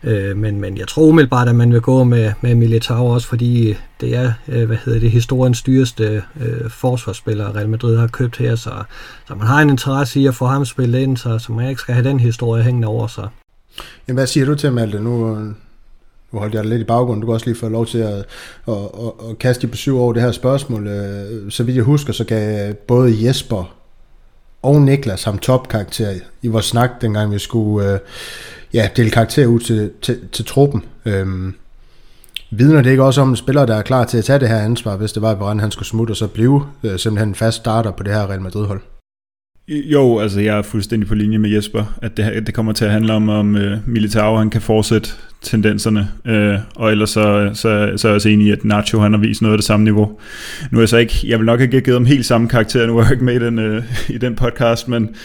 Øh, 0.03 0.37
men, 0.37 0.61
men 0.61 0.77
jeg 0.77 0.87
tror 0.87 1.03
umiddelbart, 1.03 1.47
at 1.47 1.55
man 1.55 1.73
vil 1.73 1.81
gå 1.81 2.03
med, 2.03 2.33
med 2.41 2.55
Militao 2.55 3.07
også, 3.07 3.27
fordi 3.27 3.75
det 4.01 4.15
er, 4.15 4.33
øh, 4.47 4.65
hvad 4.65 4.77
hedder 4.85 4.99
det, 4.99 5.11
historiens 5.11 5.61
dyreste 5.61 6.23
øh, 6.41 6.69
forsvarsspiller, 6.69 7.55
Real 7.55 7.69
Madrid 7.69 7.97
har 7.97 8.07
købt 8.07 8.37
her, 8.37 8.55
så, 8.55 8.71
så 9.27 9.35
man 9.35 9.47
har 9.47 9.61
en 9.61 9.69
interesse 9.69 10.19
i 10.19 10.27
at 10.27 10.35
få 10.35 10.45
ham 10.45 10.65
spillet 10.65 10.99
ind, 10.99 11.17
så, 11.17 11.39
så 11.39 11.51
man 11.51 11.69
ikke 11.69 11.81
skal 11.81 11.93
have 11.93 12.09
den 12.09 12.19
historie 12.19 12.63
hængende 12.63 12.87
over 12.87 13.07
sig. 13.07 13.27
Jamen, 14.07 14.17
hvad 14.17 14.27
siger 14.27 14.45
du 14.45 14.55
til 14.55 14.71
Malte? 14.71 14.99
Nu, 14.99 15.35
nu 16.31 16.39
holdt 16.39 16.53
jeg 16.53 16.63
dig 16.63 16.69
lidt 16.69 16.81
i 16.81 16.85
baggrunden. 16.85 17.21
Du 17.21 17.27
kan 17.27 17.33
også 17.33 17.45
lige 17.45 17.57
få 17.57 17.69
lov 17.69 17.85
til 17.85 17.97
at, 17.97 18.25
at, 18.67 18.73
at, 18.73 19.29
at 19.29 19.39
kaste 19.39 19.67
på 19.67 19.77
syv 19.77 19.99
over 19.99 20.13
det 20.13 20.21
her 20.21 20.31
spørgsmål. 20.31 20.87
Øh, 20.87 21.51
så 21.51 21.63
vidt 21.63 21.75
jeg 21.75 21.83
husker, 21.83 22.13
så 22.13 22.23
gav 22.23 22.69
øh, 22.69 22.75
både 22.75 23.27
Jesper 23.27 23.73
og 24.61 24.81
Niklas 24.81 25.23
ham 25.23 25.37
topkarakter 25.37 26.13
i 26.41 26.47
vores 26.47 26.65
snak, 26.65 27.01
dengang 27.01 27.31
vi 27.31 27.39
skulle 27.39 27.93
øh, 27.93 27.99
ja, 28.74 28.89
dele 28.95 29.09
karakter 29.09 29.45
ud 29.45 29.59
til, 29.59 29.91
til, 30.01 30.20
til 30.32 30.45
truppen. 30.45 30.84
Øhm, 31.05 31.53
vidner 32.51 32.82
det 32.82 32.91
ikke 32.91 33.03
også 33.03 33.22
om 33.22 33.30
en 33.30 33.36
spiller, 33.36 33.65
der 33.65 33.76
er 33.76 33.82
klar 33.82 34.05
til 34.05 34.18
at 34.18 34.26
tage 34.26 34.39
det 34.39 34.49
her 34.49 34.59
ansvar, 34.59 34.97
hvis 34.97 35.11
det 35.11 35.22
var, 35.22 35.49
at 35.49 35.61
han 35.61 35.72
skulle 35.72 35.88
smutte 35.88 36.11
og 36.11 36.18
så 36.18 36.28
blive 36.28 36.63
øh, 36.84 36.99
simpelthen 36.99 37.30
en 37.30 37.36
fast 37.36 37.57
starter 37.57 37.91
på 37.91 38.03
det 38.03 38.13
her 38.13 38.30
Real 38.30 38.41
Madrid-hold? 38.41 38.82
Jo, 39.70 40.20
altså 40.20 40.39
jeg 40.39 40.57
er 40.57 40.61
fuldstændig 40.61 41.09
på 41.09 41.15
linje 41.15 41.38
med 41.38 41.49
Jesper, 41.49 41.97
at 42.01 42.18
det, 42.18 42.47
det 42.47 42.55
kommer 42.55 42.74
til 42.74 42.86
at 42.86 42.91
handle 42.91 43.13
om, 43.13 43.30
om 43.30 43.55
øh, 43.55 43.78
Militao 43.86 44.36
han 44.36 44.49
kan 44.49 44.61
fortsætte 44.61 45.09
tendenserne, 45.41 46.09
øh, 46.26 46.55
og 46.76 46.91
ellers 46.91 47.09
så, 47.09 47.49
så, 47.53 47.91
så 47.95 48.07
er 48.07 48.11
jeg 48.11 48.15
også 48.15 48.30
enig 48.30 48.47
i, 48.47 48.51
at 48.51 48.65
Nacho 48.65 48.99
han 48.99 49.13
har 49.13 49.20
vist 49.20 49.41
noget 49.41 49.53
af 49.53 49.57
det 49.57 49.65
samme 49.65 49.84
niveau. 49.84 50.20
Nu 50.72 50.78
er 50.78 50.82
jeg 50.82 50.89
så 50.89 50.97
ikke, 50.97 51.20
jeg 51.24 51.39
vil 51.39 51.45
nok 51.45 51.61
ikke 51.61 51.74
have 51.74 51.82
givet 51.82 51.99
ham 51.99 52.05
helt 52.05 52.26
samme 52.26 52.47
karakter, 52.47 52.88
nu 52.88 52.97
er 52.97 53.03
jeg 53.03 53.11
ikke 53.11 53.24
med 53.24 53.41
i 53.41 53.45
den, 53.45 53.59
øh, 53.59 53.84
i 54.09 54.18
den 54.18 54.36
podcast, 54.36 54.88
men 54.88 55.15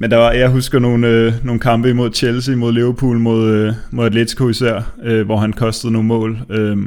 men 0.00 0.10
der 0.10 0.16
var, 0.16 0.32
jeg 0.32 0.48
husker 0.48 0.78
nogle, 0.78 1.08
øh, 1.08 1.32
nogle 1.44 1.60
kampe 1.60 1.90
imod 1.90 2.10
Chelsea, 2.14 2.56
mod 2.56 2.72
Liverpool, 2.72 3.18
mod, 3.18 3.50
øh, 3.50 3.72
mod 3.90 4.06
Atletico 4.06 4.48
især, 4.48 4.92
øh, 5.02 5.26
hvor 5.26 5.36
han 5.36 5.52
kostede 5.52 5.92
nogle 5.92 6.08
mål. 6.08 6.38
Øh, 6.50 6.78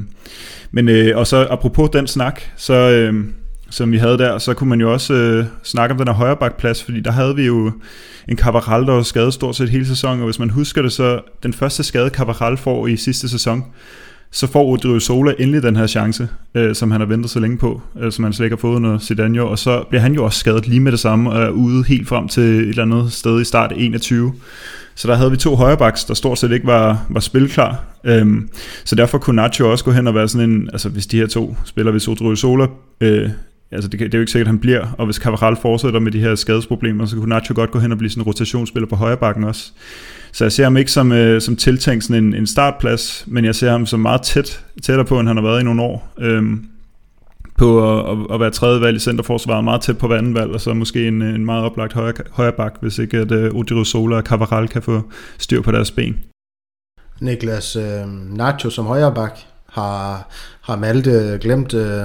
men, 0.72 0.90
øh, 0.90 1.18
og 1.18 1.28
så 1.28 1.48
apropos 1.50 1.90
den 1.90 2.08
snak, 2.08 2.42
så, 2.58 2.74
øh, 2.74 3.26
som 3.70 3.92
vi 3.92 3.98
havde 3.98 4.18
der, 4.18 4.38
så 4.38 4.54
kunne 4.54 4.70
man 4.70 4.82
jo 4.82 4.94
også 4.94 5.14
øh, 5.14 5.46
snakke 5.64 5.94
om 5.94 5.98
den 5.98 6.08
her 6.08 6.14
højrebakplads, 6.14 6.84
fordi 6.84 7.00
der 7.00 7.12
havde 7.12 7.36
vi 7.36 7.46
jo 7.46 7.72
en 8.28 8.38
Cavaral, 8.38 8.86
der 8.86 8.94
var 8.94 9.04
skadet 9.04 9.34
stort 9.34 9.56
set 9.56 9.70
hele 9.70 9.88
sæsonen, 9.88 10.20
og 10.20 10.26
hvis 10.26 10.40
man 10.40 10.50
husker 10.50 10.82
det, 10.82 10.92
så 10.92 11.20
den 11.44 11.54
første 11.54 11.84
skade 11.84 12.10
Cavaral 12.10 12.58
får 12.58 12.88
i 12.88 12.96
sidste 12.96 13.30
sæson, 13.30 13.64
så 14.34 14.48
får 14.48 14.66
Odrio 14.66 15.00
Sola 15.00 15.34
endelig 15.40 15.64
den 15.64 15.76
her 15.76 15.88
chance, 15.88 16.28
øh, 16.56 16.76
som 16.76 16.92
han 16.92 17.02
har 17.02 17.08
ventet 17.08 17.32
så 17.32 17.40
længe 17.40 17.58
på, 17.58 17.82
øh, 18.00 18.12
som 18.12 18.24
han 18.24 18.34
slet 18.34 18.46
ikke 18.46 18.56
har 18.56 18.60
fået 18.62 18.76
under 18.76 19.00
Zidane, 19.00 19.44
og 19.44 19.60
så 19.60 19.84
bliver 19.90 20.02
han 20.02 20.14
jo 20.14 20.26
også 20.26 20.40
skadet 20.40 20.68
lige 20.68 20.80
med 20.80 20.92
det 20.92 21.00
samme, 21.00 21.32
og 21.32 21.42
er 21.42 21.50
ude 21.50 21.84
helt 21.84 22.08
frem 22.08 22.28
til 22.28 22.44
et 22.44 22.70
eller 22.70 22.84
andet 22.84 23.14
sted 23.14 23.42
i 23.42 23.44
start 23.44 23.74
21. 23.76 24.34
Så 24.96 25.08
der 25.08 25.16
havde 25.16 25.32
vi 25.32 25.38
to 25.38 25.56
højrebacks, 25.56 26.06
der 26.06 26.14
stort 26.14 26.38
set 26.40 26.52
ikke 26.52 26.68
var, 26.68 27.06
var 27.10 27.20
spilklar. 27.20 27.84
Øhm, 28.04 28.50
så 28.86 28.96
derfor 28.96 29.18
kunne 29.18 29.36
Nacho 29.36 29.72
også 29.72 29.86
gå 29.86 29.92
hen 29.92 30.08
og 30.08 30.16
være 30.16 30.28
sådan 30.28 30.50
en, 30.50 30.70
altså 30.74 30.90
hvis 30.90 31.08
de 31.08 31.18
her 31.18 31.28
to 31.28 31.58
spiller, 31.66 31.92
hvis 31.92 32.08
Odrio 32.08 32.36
Sola, 32.36 32.68
øh, 33.02 33.30
altså 33.74 33.90
det, 33.90 34.00
det 34.00 34.14
er 34.14 34.18
jo 34.18 34.22
ikke 34.22 34.32
sikkert, 34.32 34.48
at 34.48 34.52
han 34.52 34.60
bliver, 34.60 34.88
og 34.98 35.06
hvis 35.06 35.16
Cavaral 35.16 35.56
fortsætter 35.56 36.00
med 36.00 36.12
de 36.12 36.20
her 36.20 36.36
skadesproblemer, 36.36 37.06
så 37.06 37.16
kunne 37.16 37.30
Nacho 37.30 37.56
godt 37.56 37.72
gå 37.72 37.80
hen 37.80 37.92
og 37.92 37.98
blive 37.98 38.10
sådan 38.10 38.22
en 38.22 38.26
rotationsspiller 38.26 38.88
på 38.88 38.96
højrebakken 38.96 39.44
også. 39.44 39.72
Så 40.32 40.44
jeg 40.44 40.52
ser 40.52 40.64
ham 40.64 40.78
ikke 40.78 40.92
som, 40.92 41.12
øh, 41.12 41.42
som 41.42 41.56
tiltænkt 41.56 42.04
sådan 42.04 42.24
en, 42.24 42.34
en 42.34 42.48
startplads, 42.48 43.24
men 43.28 43.46
jeg 43.46 43.56
ser 43.56 43.72
ham 43.72 43.86
som 43.86 44.00
meget 44.00 44.22
tæt, 44.22 44.66
tættere 44.82 45.06
på, 45.06 45.20
end 45.20 45.28
han 45.28 45.38
har 45.38 45.44
været 45.44 45.62
i 45.62 45.64
nogle 45.64 45.82
år. 45.82 46.14
Øhm, 46.20 46.66
på 47.58 48.00
at, 48.12 48.18
at 48.34 48.40
være 48.40 48.52
tredje 48.52 48.82
valg 48.82 48.96
i 48.96 49.00
centerforsvaret, 49.00 49.64
meget 49.64 49.82
tæt 49.82 49.98
på 49.98 50.08
vandenvalg, 50.08 50.52
og 50.52 50.62
så 50.62 50.74
måske 50.74 51.08
en, 51.08 51.22
øh, 51.22 51.36
en 51.36 51.46
meget 51.46 51.64
oplagt 51.64 51.94
højre, 51.94 52.14
højre 52.32 52.52
bak, 52.52 52.74
hvis 52.82 53.00
ikke 53.00 53.18
at 53.18 53.32
uh, 53.32 53.60
Odiro 53.60 53.84
Sola 53.84 54.16
og 54.16 54.24
Cavaral 54.24 54.68
kan 54.68 54.82
få 54.82 55.02
styr 55.38 55.62
på 55.62 55.72
deres 55.72 55.92
ben. 55.92 56.20
Niklas 57.22 57.76
øh, 57.76 58.08
Nacho 58.38 58.70
som 58.70 58.86
højre 58.86 59.14
bak 59.16 59.40
har, 59.70 60.28
har 60.62 60.76
Malte 60.76 61.38
glemt 61.42 61.74
øh, 61.74 62.04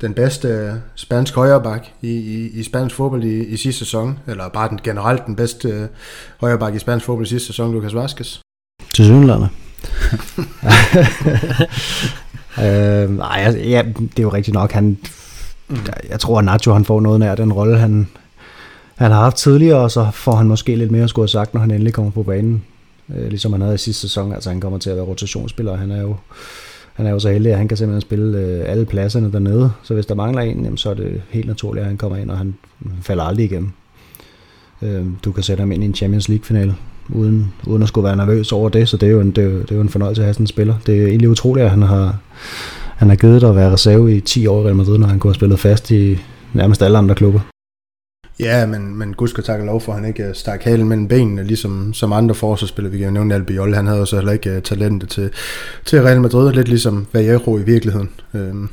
den 0.00 0.14
bedste 0.14 0.80
spansk 0.94 1.34
højreback 1.34 1.92
i, 2.02 2.08
i, 2.08 2.48
i 2.48 2.62
spansk 2.62 2.96
fodbold 2.96 3.24
i, 3.24 3.44
i 3.44 3.56
sidste 3.56 3.78
sæson, 3.84 4.18
eller 4.26 4.48
bare 4.48 4.68
den, 4.68 4.80
generelt 4.84 5.26
den 5.26 5.36
bedste 5.36 5.68
øh, 5.68 5.86
højreback 6.40 6.74
i 6.74 6.78
spansk 6.78 7.06
fodbold 7.06 7.26
i 7.26 7.28
sidste 7.28 7.46
sæson, 7.46 7.72
Lucas 7.72 7.94
Vaskes. 7.94 8.40
Til 8.94 9.04
synlande. 9.04 9.48
øh, 12.64 13.16
nej, 13.16 13.42
altså, 13.44 13.60
ja, 13.60 13.82
det 13.98 14.18
er 14.18 14.22
jo 14.22 14.32
rigtigt 14.32 14.54
nok. 14.54 14.72
Han, 14.72 14.98
mm. 15.68 15.78
Jeg 16.10 16.20
tror, 16.20 16.38
at 16.38 16.44
Nacho 16.44 16.72
han 16.72 16.84
får 16.84 17.00
noget 17.00 17.22
af 17.22 17.36
den 17.36 17.52
rolle, 17.52 17.78
han, 17.78 18.08
han 18.94 19.10
har 19.10 19.20
haft 19.20 19.36
tidligere, 19.36 19.78
og 19.78 19.90
så 19.90 20.10
får 20.12 20.34
han 20.34 20.46
måske 20.46 20.76
lidt 20.76 20.90
mere 20.90 21.04
at 21.04 21.10
skulle 21.10 21.22
have 21.22 21.28
sagt, 21.28 21.54
når 21.54 21.60
han 21.60 21.70
endelig 21.70 21.94
kommer 21.94 22.10
på 22.10 22.22
banen. 22.22 22.64
Øh, 23.16 23.28
ligesom 23.28 23.52
han 23.52 23.60
havde 23.60 23.74
i 23.74 23.78
sidste 23.78 24.00
sæson. 24.00 24.32
Altså 24.32 24.50
han 24.50 24.60
kommer 24.60 24.78
til 24.78 24.90
at 24.90 24.96
være 24.96 25.04
rotationsspiller. 25.04 25.76
Han 25.76 25.90
er 25.90 26.00
jo 26.00 26.16
han 26.94 27.06
er 27.06 27.10
jo 27.10 27.18
så 27.18 27.30
heldig, 27.30 27.52
at 27.52 27.58
han 27.58 27.68
kan 27.68 27.76
simpelthen 27.76 28.00
spille 28.00 28.38
øh, 28.38 28.62
alle 28.66 28.84
pladserne 28.84 29.32
dernede. 29.32 29.70
Så 29.82 29.94
hvis 29.94 30.06
der 30.06 30.14
mangler 30.14 30.42
en, 30.42 30.64
jamen, 30.64 30.76
så 30.76 30.90
er 30.90 30.94
det 30.94 31.22
helt 31.30 31.46
naturligt, 31.46 31.82
at 31.82 31.88
han 31.88 31.96
kommer 31.96 32.18
ind, 32.18 32.30
og 32.30 32.38
han 32.38 32.54
falder 33.02 33.24
aldrig 33.24 33.44
igennem. 33.44 33.70
Øh, 34.82 35.04
du 35.24 35.32
kan 35.32 35.42
sætte 35.42 35.60
ham 35.60 35.72
ind 35.72 35.82
i 35.82 35.86
en 35.86 35.94
Champions 35.94 36.28
League-finale, 36.28 36.74
uden, 37.08 37.52
uden 37.66 37.82
at 37.82 37.88
skulle 37.88 38.04
være 38.04 38.16
nervøs 38.16 38.52
over 38.52 38.68
det, 38.68 38.88
så 38.88 38.96
det 38.96 39.06
er 39.06 39.10
jo 39.10 39.20
en, 39.20 39.30
det 39.30 39.44
er 39.44 39.48
jo, 39.48 39.58
det 39.60 39.70
er 39.70 39.76
jo 39.76 39.80
en 39.80 39.88
fornøjelse 39.88 40.22
at 40.22 40.26
have 40.26 40.34
sådan 40.34 40.44
en 40.44 40.48
spiller. 40.48 40.74
Det 40.86 41.02
er 41.02 41.06
egentlig 41.06 41.28
utroligt, 41.28 41.64
at 41.64 41.70
han 41.70 41.82
har, 41.82 42.18
han 42.96 43.08
har 43.08 43.16
givet 43.16 43.40
dig 43.40 43.50
at 43.50 43.56
være 43.56 43.72
reserve 43.72 44.16
i 44.16 44.20
10 44.20 44.46
år 44.46 44.60
i 44.60 44.64
Real 44.64 44.76
Madrid, 44.76 44.98
når 44.98 45.06
han 45.06 45.18
kunne 45.18 45.30
have 45.30 45.34
spillet 45.34 45.58
fast 45.58 45.90
i 45.90 46.18
nærmest 46.52 46.82
alle 46.82 46.98
andre 46.98 47.14
klubber. 47.14 47.53
Ja, 48.40 48.66
men, 48.66 48.96
men 48.96 49.14
gud 49.14 49.28
skal 49.28 49.44
takke 49.44 49.66
lov 49.66 49.80
for, 49.80 49.92
at 49.92 49.98
han 49.98 50.08
ikke 50.08 50.24
øh, 50.24 50.34
stak 50.34 50.62
halen 50.62 50.88
mellem 50.88 51.08
benene, 51.08 51.44
ligesom 51.44 51.92
som 51.92 52.12
andre 52.12 52.34
forsvarsspillere. 52.34 52.92
Vi 52.92 52.98
kan 52.98 53.06
jo 53.06 53.12
nævne 53.12 53.34
Albiol, 53.34 53.74
han 53.74 53.86
havde 53.86 54.00
også 54.00 54.10
så 54.10 54.16
heller 54.16 54.32
ikke 54.32 54.50
øh, 54.50 54.62
talentet 54.62 55.08
til, 55.08 55.30
til 55.84 56.02
Real 56.02 56.20
Madrid, 56.20 56.52
lidt 56.52 56.68
ligesom 56.68 57.06
Vallejo 57.12 57.58
i 57.58 57.62
virkeligheden. 57.62 58.10
Øhm. 58.34 58.68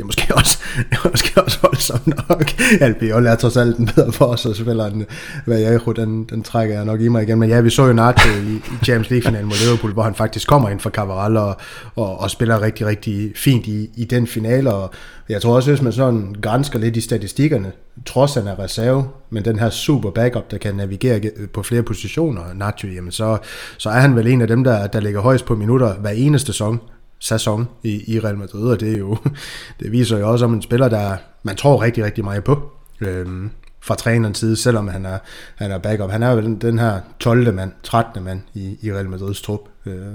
Det 0.00 0.04
er 0.04 0.06
måske 0.06 0.34
også, 0.34 0.58
det 0.90 0.98
er 1.04 1.08
måske 1.10 1.42
også 1.42 1.58
voldsomt 1.62 2.06
nok. 2.06 2.52
Albiol 2.80 3.26
er 3.26 3.34
trods 3.34 3.56
alt 3.56 3.78
en 3.78 3.86
bedre 3.86 4.12
forsvarsspiller 4.12 4.86
end 4.86 5.04
Vallejo, 5.46 5.92
den, 5.92 6.24
den 6.24 6.42
trækker 6.42 6.74
jeg 6.74 6.84
nok 6.84 7.00
i 7.00 7.08
mig 7.08 7.22
igen. 7.22 7.38
Men 7.38 7.48
ja, 7.48 7.60
vi 7.60 7.70
så 7.70 7.86
jo 7.86 7.92
Nacho 7.92 8.30
i, 8.30 8.54
i 8.54 8.84
Champions 8.84 9.10
League-finalen 9.10 9.48
mod 9.48 9.56
Liverpool, 9.64 9.92
hvor 9.92 10.02
han 10.02 10.14
faktisk 10.14 10.48
kommer 10.48 10.68
ind 10.68 10.80
for 10.80 10.90
Cavaral 10.90 11.36
og, 11.36 11.56
og, 11.96 12.20
og 12.20 12.30
spiller 12.30 12.62
rigtig, 12.62 12.86
rigtig 12.86 13.32
fint 13.36 13.66
i, 13.66 13.90
i 13.96 14.04
den 14.04 14.26
finale, 14.26 14.72
og 14.72 14.90
jeg 15.28 15.42
tror 15.42 15.54
også, 15.54 15.70
hvis 15.70 15.82
man 15.82 15.92
sådan 15.92 16.34
grænsker 16.42 16.78
lidt 16.78 16.96
i 16.96 17.00
statistikkerne, 17.00 17.72
trods 18.06 18.34
han 18.34 18.46
er 18.46 18.58
reserve, 18.58 19.08
men 19.30 19.44
den 19.44 19.58
her 19.58 19.70
super 19.70 20.10
backup, 20.10 20.50
der 20.50 20.58
kan 20.58 20.74
navigere 20.74 21.20
på 21.54 21.62
flere 21.62 21.82
positioner, 21.82 22.42
Nacho, 22.54 22.88
jamen 22.88 23.12
så, 23.12 23.38
så 23.78 23.90
er 23.90 24.00
han 24.00 24.16
vel 24.16 24.26
en 24.26 24.40
af 24.40 24.48
dem, 24.48 24.64
der, 24.64 24.86
der 24.86 25.00
ligger 25.00 25.20
højst 25.20 25.44
på 25.44 25.54
minutter 25.54 25.94
hver 25.94 26.10
eneste 26.10 26.52
sæson, 26.52 26.80
sæson 27.20 27.68
i, 27.82 28.14
i 28.14 28.20
Real 28.20 28.38
Madrid, 28.38 28.70
og 28.70 28.80
det, 28.80 28.92
er 28.92 28.98
jo, 28.98 29.16
det 29.80 29.92
viser 29.92 30.18
jo 30.18 30.30
også 30.30 30.44
om 30.44 30.54
en 30.54 30.62
spiller, 30.62 30.88
der 30.88 31.16
man 31.42 31.56
tror 31.56 31.82
rigtig, 31.82 32.04
rigtig 32.04 32.24
meget 32.24 32.44
på. 32.44 32.72
Øhm, 33.00 33.50
fra 33.80 33.94
trænerens 33.94 34.38
side, 34.38 34.56
selvom 34.56 34.88
han 34.88 35.06
er, 35.06 35.18
han 35.54 35.70
er 35.70 35.78
backup. 35.78 36.10
Han 36.10 36.22
er 36.22 36.30
jo 36.30 36.40
den, 36.40 36.60
den 36.60 36.78
her 36.78 37.00
12. 37.18 37.54
mand, 37.54 37.72
13. 37.82 38.24
mand 38.24 38.42
i, 38.54 38.78
i 38.82 38.92
Real 38.92 39.08
Madrids 39.08 39.42
trup. 39.42 39.60
Øh, 39.86 40.14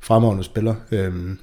fremragende 0.00 0.44
spiller. 0.44 0.74
Øhm, 0.92 1.38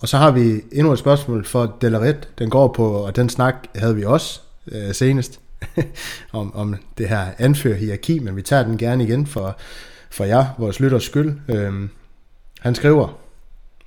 og 0.00 0.08
så 0.08 0.16
har 0.16 0.30
vi 0.30 0.60
endnu 0.72 0.92
et 0.92 0.98
spørgsmål 0.98 1.44
for 1.44 1.76
Delaret. 1.80 2.28
Den 2.38 2.50
går 2.50 2.72
på, 2.72 2.90
og 2.90 3.16
den 3.16 3.28
snak 3.28 3.54
havde 3.74 3.96
vi 3.96 4.04
også 4.04 4.40
øh, 4.72 4.94
senest, 4.94 5.40
om, 6.32 6.54
om 6.54 6.76
det 6.98 7.08
her 7.08 7.26
anførhierarki, 7.38 8.18
men 8.18 8.36
vi 8.36 8.42
tager 8.42 8.62
den 8.62 8.78
gerne 8.78 9.04
igen 9.04 9.26
for, 9.26 9.58
for 10.10 10.24
jer, 10.24 10.46
vores 10.58 10.80
lytters 10.80 11.04
skyld. 11.04 11.38
Øhm, 11.48 11.90
han 12.66 12.74
skriver, 12.74 13.18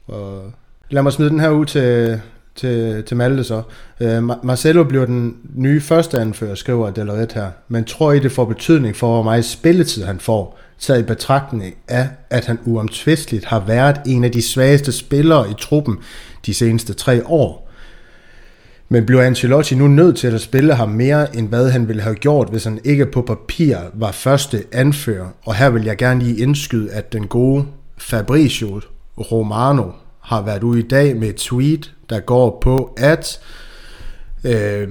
og 0.07 0.51
lad 0.89 1.03
mig 1.03 1.13
smide 1.13 1.30
den 1.30 1.39
her 1.39 1.49
ud 1.49 1.65
til, 1.65 2.21
til, 2.55 3.03
til 3.03 3.17
Malte 3.17 3.43
så. 3.43 3.61
Øh, 3.99 4.23
Marcelo 4.43 4.84
bliver 4.84 5.05
den 5.05 5.38
nye 5.55 5.82
første 5.82 6.19
anfører, 6.19 6.55
skriver 6.55 6.89
Delaret 6.89 7.32
her, 7.32 7.51
men 7.67 7.86
tror 7.86 8.11
I 8.11 8.19
det 8.19 8.32
får 8.32 8.45
betydning 8.45 8.95
for, 8.95 9.07
hvor 9.07 9.23
meget 9.23 9.45
spilletid 9.45 10.03
han 10.03 10.19
får? 10.19 10.59
taget 10.80 10.99
i 10.99 11.03
betragtning 11.03 11.75
af, 11.88 12.09
at 12.30 12.45
han 12.45 12.59
uomtvisteligt 12.65 13.45
har 13.45 13.59
været 13.59 14.01
en 14.05 14.23
af 14.23 14.32
de 14.32 14.41
svageste 14.41 14.91
spillere 14.91 15.49
i 15.49 15.53
truppen 15.59 15.97
de 16.45 16.53
seneste 16.53 16.93
tre 16.93 17.27
år. 17.27 17.69
Men 18.89 19.05
bliver 19.05 19.23
Ancelotti 19.23 19.75
nu 19.75 19.88
nødt 19.88 20.17
til 20.17 20.27
at 20.27 20.41
spille 20.41 20.73
ham 20.73 20.89
mere, 20.89 21.36
end 21.36 21.49
hvad 21.49 21.69
han 21.69 21.88
ville 21.88 22.01
have 22.01 22.15
gjort, 22.15 22.49
hvis 22.49 22.63
han 22.63 22.80
ikke 22.84 23.05
på 23.05 23.21
papir 23.21 23.77
var 23.93 24.11
første 24.11 24.63
anfører? 24.71 25.27
Og 25.45 25.55
her 25.55 25.69
vil 25.69 25.84
jeg 25.84 25.97
gerne 25.97 26.23
lige 26.23 26.41
indskyde, 26.41 26.91
at 26.91 27.13
den 27.13 27.27
gode 27.27 27.65
Fabricio 27.99 28.81
Romano 29.17 29.91
har 30.19 30.41
været 30.41 30.63
ude 30.63 30.79
i 30.79 30.87
dag 30.87 31.17
med 31.17 31.29
et 31.29 31.35
tweet, 31.35 31.93
der 32.09 32.19
går 32.19 32.57
på, 32.61 32.93
at 32.97 33.39
øh, 34.43 34.87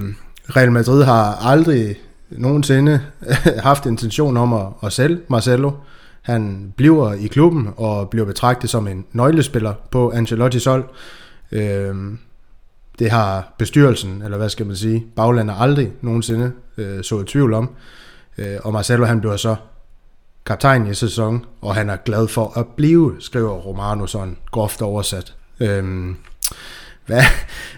Real 0.56 0.72
Madrid 0.72 1.04
har 1.04 1.48
aldrig 1.50 1.96
nogensinde 2.30 3.00
haft 3.68 3.86
intention 3.86 4.36
om 4.36 4.52
at, 4.52 4.66
at 4.82 4.92
sælge 4.92 5.20
Marcelo. 5.28 5.70
Han 6.22 6.72
bliver 6.76 7.12
i 7.12 7.26
klubben 7.26 7.68
og 7.76 8.10
bliver 8.10 8.26
betragtet 8.26 8.70
som 8.70 8.88
en 8.88 9.04
nøglespiller 9.12 9.74
på 9.90 10.12
Ancelotti's 10.12 10.70
hold. 10.70 10.84
Øh, 11.52 11.94
det 12.98 13.10
har 13.10 13.54
bestyrelsen, 13.58 14.22
eller 14.22 14.36
hvad 14.36 14.48
skal 14.48 14.66
man 14.66 14.76
sige, 14.76 15.06
baglandet 15.16 15.54
aldrig 15.58 15.92
nogensinde 16.00 16.52
øh, 16.76 17.04
så 17.04 17.20
i 17.20 17.24
tvivl 17.24 17.54
om. 17.54 17.70
Øh, 18.38 18.56
og 18.64 18.72
Marcelo 18.72 19.04
han 19.04 19.20
bliver 19.20 19.36
så 19.36 19.56
kaptajn 20.48 20.86
i 20.86 20.94
sæson, 20.94 21.44
og 21.60 21.74
han 21.74 21.90
er 21.90 21.96
glad 21.96 22.28
for 22.28 22.58
at 22.58 22.66
blive, 22.76 23.16
skriver 23.20 23.50
Romano 23.50 24.06
sådan 24.06 24.36
groft 24.50 24.82
oversat. 24.82 25.34
Øhm, 25.60 26.16
hvad, 27.06 27.22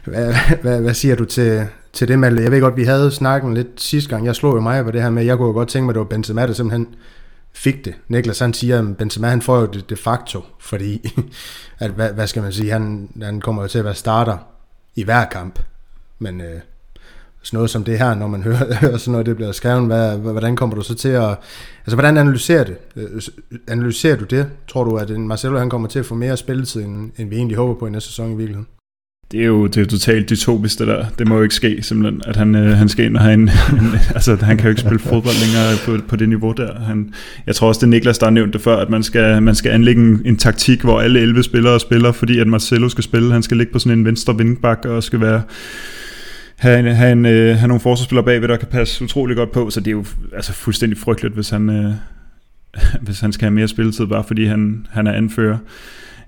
hvad, 0.04 0.34
hvad, 0.62 0.80
hvad 0.80 0.94
siger 0.94 1.16
du 1.16 1.24
til, 1.24 1.66
til 1.92 2.08
det, 2.08 2.18
Malte? 2.18 2.42
Jeg 2.42 2.50
ved 2.50 2.60
godt, 2.60 2.76
vi 2.76 2.84
havde 2.84 3.10
snakket 3.10 3.54
lidt 3.54 3.80
sidste 3.80 4.10
gang. 4.10 4.26
Jeg 4.26 4.36
slog 4.36 4.56
jo 4.56 4.60
mig 4.60 4.84
på 4.84 4.90
det 4.90 5.02
her 5.02 5.10
med, 5.10 5.24
jeg 5.24 5.36
kunne 5.36 5.48
jo 5.48 5.54
godt 5.54 5.68
tænke 5.68 5.84
mig, 5.84 5.92
at 5.92 5.94
det 5.94 6.00
var 6.00 6.06
Benzema, 6.06 6.46
der 6.46 6.52
simpelthen 6.52 6.86
fik 7.52 7.84
det. 7.84 7.94
Niklas 8.08 8.38
han 8.38 8.52
siger, 8.52 8.78
at 8.78 8.96
Benzema 8.96 9.28
han 9.28 9.42
får 9.42 9.60
jo 9.60 9.66
det 9.66 9.90
de 9.90 9.96
facto, 9.96 10.44
fordi, 10.60 11.18
at, 11.78 11.90
hvad, 11.90 12.12
hvad 12.12 12.26
skal 12.26 12.42
man 12.42 12.52
sige, 12.52 12.72
han, 12.72 13.08
han 13.22 13.40
kommer 13.40 13.62
jo 13.62 13.68
til 13.68 13.78
at 13.78 13.84
være 13.84 13.94
starter 13.94 14.38
i 14.94 15.02
hver 15.02 15.24
kamp. 15.24 15.58
Men 16.18 16.40
øh, 16.40 16.60
sådan 17.42 17.56
noget 17.56 17.70
som 17.70 17.84
det 17.84 17.98
her, 17.98 18.14
når 18.14 18.26
man 18.26 18.42
hører, 18.48 18.74
hører 18.74 18.96
sådan 18.96 19.12
noget, 19.12 19.26
det 19.26 19.36
bliver 19.36 19.52
skrevet, 19.52 19.86
hvad, 19.86 20.18
hvordan 20.18 20.56
kommer 20.56 20.76
du 20.76 20.82
så 20.82 20.94
til 20.94 21.08
at, 21.08 21.28
altså 21.86 21.96
hvordan 21.96 22.16
analyserer 22.16 22.64
det? 22.64 22.76
Øh, 22.96 23.22
analyserer 23.68 24.16
du 24.16 24.24
det? 24.24 24.46
Tror 24.68 24.84
du, 24.84 24.96
at 24.96 25.10
Marcelo 25.10 25.58
han 25.58 25.70
kommer 25.70 25.88
til 25.88 25.98
at 25.98 26.06
få 26.06 26.14
mere 26.14 26.36
spilletid, 26.36 26.82
end, 26.82 27.10
end 27.18 27.28
vi 27.28 27.36
egentlig 27.36 27.56
håber 27.56 27.74
på 27.74 27.86
i 27.86 27.90
næste 27.90 28.08
sæson 28.08 28.32
i 28.32 28.36
virkeligheden? 28.36 28.66
det 29.32 29.40
er 29.40 29.46
jo 29.46 29.66
det 29.66 29.76
er 29.76 29.84
totalt 29.84 30.30
dystopisk, 30.30 30.78
det 30.78 30.86
der. 30.86 31.06
Det 31.18 31.28
må 31.28 31.36
jo 31.36 31.42
ikke 31.42 31.54
ske 31.54 31.82
simpelthen, 31.82 32.22
at 32.26 32.36
han, 32.36 32.54
øh, 32.54 32.76
han 32.76 32.88
skal 32.88 33.04
ind 33.04 33.16
og 33.16 33.22
have 33.22 33.34
en, 33.34 33.40
en, 33.80 33.94
altså 34.14 34.36
han 34.36 34.56
kan 34.56 34.66
jo 34.66 34.70
ikke 34.70 34.80
spille 34.80 34.98
fodbold 34.98 35.34
længere 35.44 35.76
på, 35.84 36.06
på 36.08 36.16
det 36.16 36.28
niveau 36.28 36.52
der. 36.52 36.80
Han, 36.80 37.14
jeg 37.46 37.54
tror 37.54 37.68
også, 37.68 37.78
det 37.78 37.82
er 37.86 37.90
Niklas, 37.90 38.18
der 38.18 38.26
har 38.26 38.30
nævnt 38.30 38.52
det 38.52 38.60
før, 38.60 38.76
at 38.76 38.90
man 38.90 39.02
skal, 39.02 39.42
man 39.42 39.54
skal 39.54 39.72
anlægge 39.72 40.02
en, 40.02 40.22
en 40.24 40.36
taktik, 40.36 40.80
hvor 40.80 41.00
alle 41.00 41.20
11 41.20 41.42
spillere 41.42 41.80
spiller, 41.80 42.12
fordi 42.12 42.38
at 42.38 42.46
Marcelo 42.46 42.88
skal 42.88 43.04
spille. 43.04 43.32
Han 43.32 43.42
skal 43.42 43.56
ligge 43.56 43.72
på 43.72 43.78
sådan 43.78 43.98
en 43.98 44.04
venstre 44.04 44.38
vingbak 44.38 44.84
og 44.84 45.02
skal 45.02 45.20
være 45.20 45.42
have, 46.60 46.78
en, 46.78 46.96
have, 46.96 47.12
en, 47.12 47.26
øh, 47.26 47.56
have 47.56 47.68
nogle 47.68 47.80
forsvarsspillere 47.80 48.24
bagved, 48.24 48.48
der 48.48 48.56
kan 48.56 48.68
passe 48.68 49.04
utrolig 49.04 49.36
godt 49.36 49.52
på, 49.52 49.70
så 49.70 49.80
det 49.80 49.86
er 49.86 49.92
jo 49.92 50.04
altså 50.32 50.52
fuldstændig 50.52 50.98
frygteligt, 50.98 51.34
hvis 51.34 51.50
han, 51.50 51.70
øh, 51.70 51.92
hvis 53.04 53.20
han 53.20 53.32
skal 53.32 53.44
have 53.44 53.54
mere 53.54 53.68
spilletid, 53.68 54.06
bare 54.06 54.24
fordi 54.24 54.44
han, 54.44 54.86
han 54.90 55.06
er 55.06 55.12
anfører. 55.12 55.58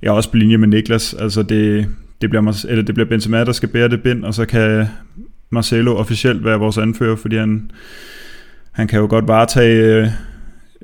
Jeg 0.02 0.08
er 0.08 0.12
også 0.12 0.30
på 0.30 0.36
linje 0.36 0.56
med 0.56 0.68
Niklas, 0.68 1.14
altså 1.14 1.42
det, 1.42 1.86
det 2.20 2.30
bliver, 2.30 2.64
eller 2.68 2.84
det 2.84 2.94
bliver 2.94 3.08
Benzema, 3.08 3.44
der 3.44 3.52
skal 3.52 3.68
bære 3.68 3.88
det 3.88 4.02
bind, 4.02 4.24
og 4.24 4.34
så 4.34 4.46
kan 4.46 4.86
Marcelo 5.50 5.96
officielt 5.96 6.44
være 6.44 6.58
vores 6.58 6.78
anfører, 6.78 7.16
fordi 7.16 7.36
han, 7.36 7.70
han 8.72 8.88
kan 8.88 9.00
jo 9.00 9.06
godt 9.10 9.28
varetage 9.28 9.96
øh, 9.96 10.08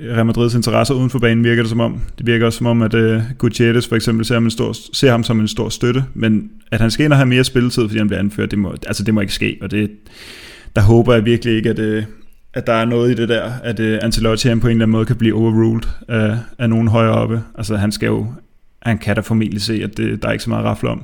Real 0.01 0.25
Madrids 0.25 0.55
interesser 0.55 0.93
uden 0.93 1.09
for 1.09 1.19
banen, 1.19 1.43
virker 1.43 1.63
det 1.63 1.69
som 1.69 1.79
om. 1.79 2.01
Det 2.17 2.27
virker 2.27 2.45
også 2.45 2.57
som 2.57 2.67
om, 2.67 2.81
at 2.81 2.93
uh, 2.93 3.21
Gutierrez 3.37 3.87
for 3.87 3.95
eksempel 3.95 4.25
ser 4.25 4.35
ham, 4.35 4.43
en 4.43 4.51
stor, 4.51 4.75
ser 4.93 5.11
ham 5.11 5.23
som 5.23 5.39
en 5.39 5.47
stor 5.47 5.69
støtte, 5.69 6.03
men 6.13 6.51
at 6.71 6.81
han 6.81 6.91
skal 6.91 7.05
ind 7.05 7.13
og 7.13 7.17
have 7.17 7.25
mere 7.25 7.43
spilletid, 7.43 7.83
fordi 7.83 7.97
han 7.97 8.07
bliver 8.07 8.19
anført, 8.19 8.51
det 8.51 8.59
må, 8.59 8.75
altså 8.87 9.03
det 9.03 9.13
må 9.13 9.21
ikke 9.21 9.33
ske, 9.33 9.57
og 9.61 9.71
det, 9.71 9.91
der 10.75 10.81
håber 10.81 11.13
jeg 11.13 11.25
virkelig 11.25 11.55
ikke, 11.55 11.69
at, 11.69 11.79
uh, 11.79 12.03
at 12.53 12.67
der 12.67 12.73
er 12.73 12.85
noget 12.85 13.11
i 13.11 13.13
det 13.13 13.29
der, 13.29 13.51
at 13.63 13.79
uh, 13.79 13.97
Ancelotti 14.01 14.47
på 14.47 14.53
en 14.53 14.55
eller 14.55 14.69
anden 14.69 14.89
måde 14.89 15.05
kan 15.05 15.15
blive 15.15 15.35
overruled 15.35 15.83
af, 16.07 16.37
af 16.57 16.69
nogen 16.69 16.87
højere 16.87 17.13
oppe. 17.13 17.41
Altså 17.57 17.75
han 17.75 17.91
skal 17.91 18.07
jo, 18.07 18.27
han 18.81 18.97
kan 18.97 19.15
da 19.15 19.21
formentlig 19.21 19.61
se, 19.61 19.81
at 19.83 19.97
det, 19.97 20.21
der 20.21 20.27
er 20.27 20.31
ikke 20.31 20.43
så 20.43 20.49
meget 20.49 20.65
at 20.65 20.83
om. 20.83 21.03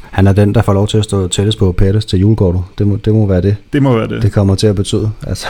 Han 0.00 0.26
er 0.26 0.32
den, 0.32 0.54
der 0.54 0.62
får 0.62 0.72
lov 0.72 0.88
til 0.88 0.98
at 0.98 1.04
stå 1.04 1.28
tættest 1.28 1.58
på 1.58 1.72
Pettis 1.72 2.04
til 2.04 2.18
julekortet. 2.18 2.62
Det 2.78 2.86
må, 2.86 2.96
det 2.96 3.12
må 3.12 3.26
være 3.26 3.42
det. 3.42 3.56
Det 3.72 3.82
må 3.82 3.96
være 3.96 4.08
det. 4.08 4.22
Det 4.22 4.32
kommer 4.32 4.54
til 4.54 4.66
at 4.66 4.76
betyde. 4.76 5.10
Altså, 5.26 5.48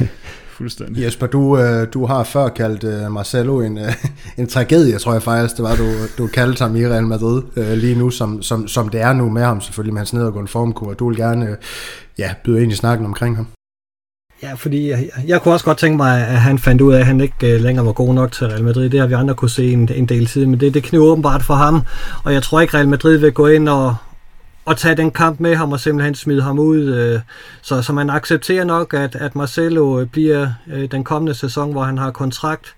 ja. 0.00 0.06
Fuldstændig. 0.60 1.04
Jesper, 1.04 1.26
du, 1.26 1.58
øh, 1.58 1.86
du 1.94 2.06
har 2.06 2.24
før 2.24 2.48
kaldt 2.48 2.84
øh, 2.84 3.12
Marcelo 3.12 3.60
en, 3.60 3.78
øh, 3.78 3.92
en 4.38 4.46
tragedie, 4.46 4.98
tror 4.98 5.12
jeg 5.12 5.22
faktisk, 5.22 5.56
det 5.56 5.62
var, 5.62 5.76
du, 5.76 5.92
du 6.18 6.26
kaldte 6.26 6.62
ham 6.62 6.76
i 6.76 6.86
Real 6.86 7.06
Madrid 7.06 7.42
lige 7.76 7.98
nu, 7.98 8.10
som, 8.10 8.42
som, 8.42 8.68
som 8.68 8.88
det 8.88 9.00
er 9.00 9.12
nu 9.12 9.30
med 9.30 9.42
ham 9.42 9.60
selvfølgelig, 9.60 9.92
med 9.94 10.00
hans 10.00 10.12
nedadgående 10.12 10.50
formkur. 10.50 10.92
Du 10.94 11.08
vil 11.08 11.16
gerne 11.16 11.56
ja, 12.18 12.34
byde 12.44 12.62
ind 12.62 12.72
i 12.72 12.74
snakken 12.74 13.06
omkring 13.06 13.36
ham. 13.36 13.46
Ja, 14.42 14.54
fordi 14.54 14.90
jeg, 14.90 15.10
jeg 15.26 15.42
kunne 15.42 15.54
også 15.54 15.64
godt 15.64 15.78
tænke 15.78 15.96
mig, 15.96 16.28
at 16.28 16.40
han 16.40 16.58
fandt 16.58 16.82
ud 16.82 16.92
af, 16.92 16.98
at 16.98 17.06
han 17.06 17.20
ikke 17.20 17.58
længere 17.58 17.86
var 17.86 17.92
god 17.92 18.14
nok 18.14 18.32
til 18.32 18.46
Real 18.46 18.64
Madrid. 18.64 18.90
Det 18.90 19.00
har 19.00 19.06
vi 19.06 19.14
andre 19.14 19.34
kunne 19.34 19.50
se 19.50 19.72
en, 19.72 19.88
en 19.94 20.06
del 20.06 20.26
tid, 20.26 20.46
men 20.46 20.60
det, 20.60 20.74
det 20.74 20.82
kniver 20.82 21.06
åbenbart 21.06 21.42
for 21.42 21.54
ham. 21.54 21.82
Og 22.24 22.32
jeg 22.32 22.42
tror 22.42 22.60
ikke, 22.60 22.76
Real 22.76 22.88
Madrid 22.88 23.16
vil 23.16 23.32
gå 23.32 23.46
ind 23.46 23.68
og, 23.68 23.96
at 24.70 24.76
tage 24.76 24.94
den 24.94 25.10
kamp 25.10 25.40
med 25.40 25.56
ham 25.56 25.72
og 25.72 25.80
simpelthen 25.80 26.14
smide 26.14 26.42
ham 26.42 26.58
ud. 26.58 26.84
Øh, 26.94 27.20
så, 27.62 27.82
så 27.82 27.92
man 27.92 28.10
accepterer 28.10 28.64
nok, 28.64 28.94
at, 28.94 29.16
at 29.16 29.36
Marcelo 29.36 30.00
øh, 30.00 30.06
bliver 30.06 30.52
øh, 30.72 30.90
den 30.90 31.04
kommende 31.04 31.34
sæson, 31.34 31.72
hvor 31.72 31.82
han 31.82 31.98
har 31.98 32.10
kontrakt. 32.10 32.74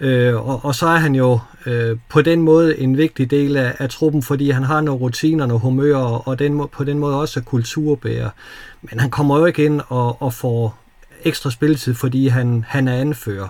Øh, 0.00 0.48
og, 0.48 0.64
og 0.64 0.74
så 0.74 0.86
er 0.86 0.96
han 0.96 1.14
jo 1.14 1.38
øh, 1.66 1.96
på 2.08 2.22
den 2.22 2.42
måde 2.42 2.78
en 2.78 2.96
vigtig 2.96 3.30
del 3.30 3.56
af, 3.56 3.74
af 3.78 3.90
truppen, 3.90 4.22
fordi 4.22 4.50
han 4.50 4.62
har 4.62 4.80
nogle 4.80 5.00
rutiner, 5.00 5.46
nogle 5.46 5.60
humør, 5.60 5.96
og 5.96 6.38
den, 6.38 6.68
på 6.72 6.84
den 6.84 6.98
måde 6.98 7.20
også 7.20 7.40
kulturbærer. 7.40 8.30
Men 8.82 9.00
han 9.00 9.10
kommer 9.10 9.38
jo 9.38 9.44
ikke 9.44 9.64
ind 9.64 9.80
og, 9.88 10.22
og 10.22 10.34
får 10.34 10.78
ekstra 11.24 11.50
spilletid, 11.50 11.94
fordi 11.94 12.28
han, 12.28 12.64
han 12.68 12.88
er 12.88 12.94
anfører. 12.94 13.48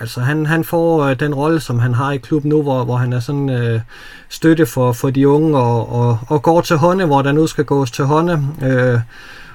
Altså 0.00 0.20
han, 0.20 0.46
han 0.46 0.64
får 0.64 1.04
øh, 1.04 1.20
den 1.20 1.34
rolle, 1.34 1.60
som 1.60 1.78
han 1.78 1.94
har 1.94 2.12
i 2.12 2.16
klubben 2.16 2.48
nu, 2.48 2.62
hvor, 2.62 2.84
hvor 2.84 2.96
han 2.96 3.12
er 3.12 3.20
sådan 3.20 3.50
øh, 3.50 3.80
støtte 4.28 4.66
for, 4.66 4.92
for 4.92 5.10
de 5.10 5.28
unge 5.28 5.58
og, 5.58 5.92
og, 5.92 6.18
og 6.26 6.42
går 6.42 6.60
til 6.60 6.76
hånde, 6.76 7.04
hvor 7.06 7.22
der 7.22 7.32
nu 7.32 7.46
skal 7.46 7.64
gås 7.64 7.90
til 7.90 8.04
hånde. 8.04 8.46
Øh, 8.62 9.00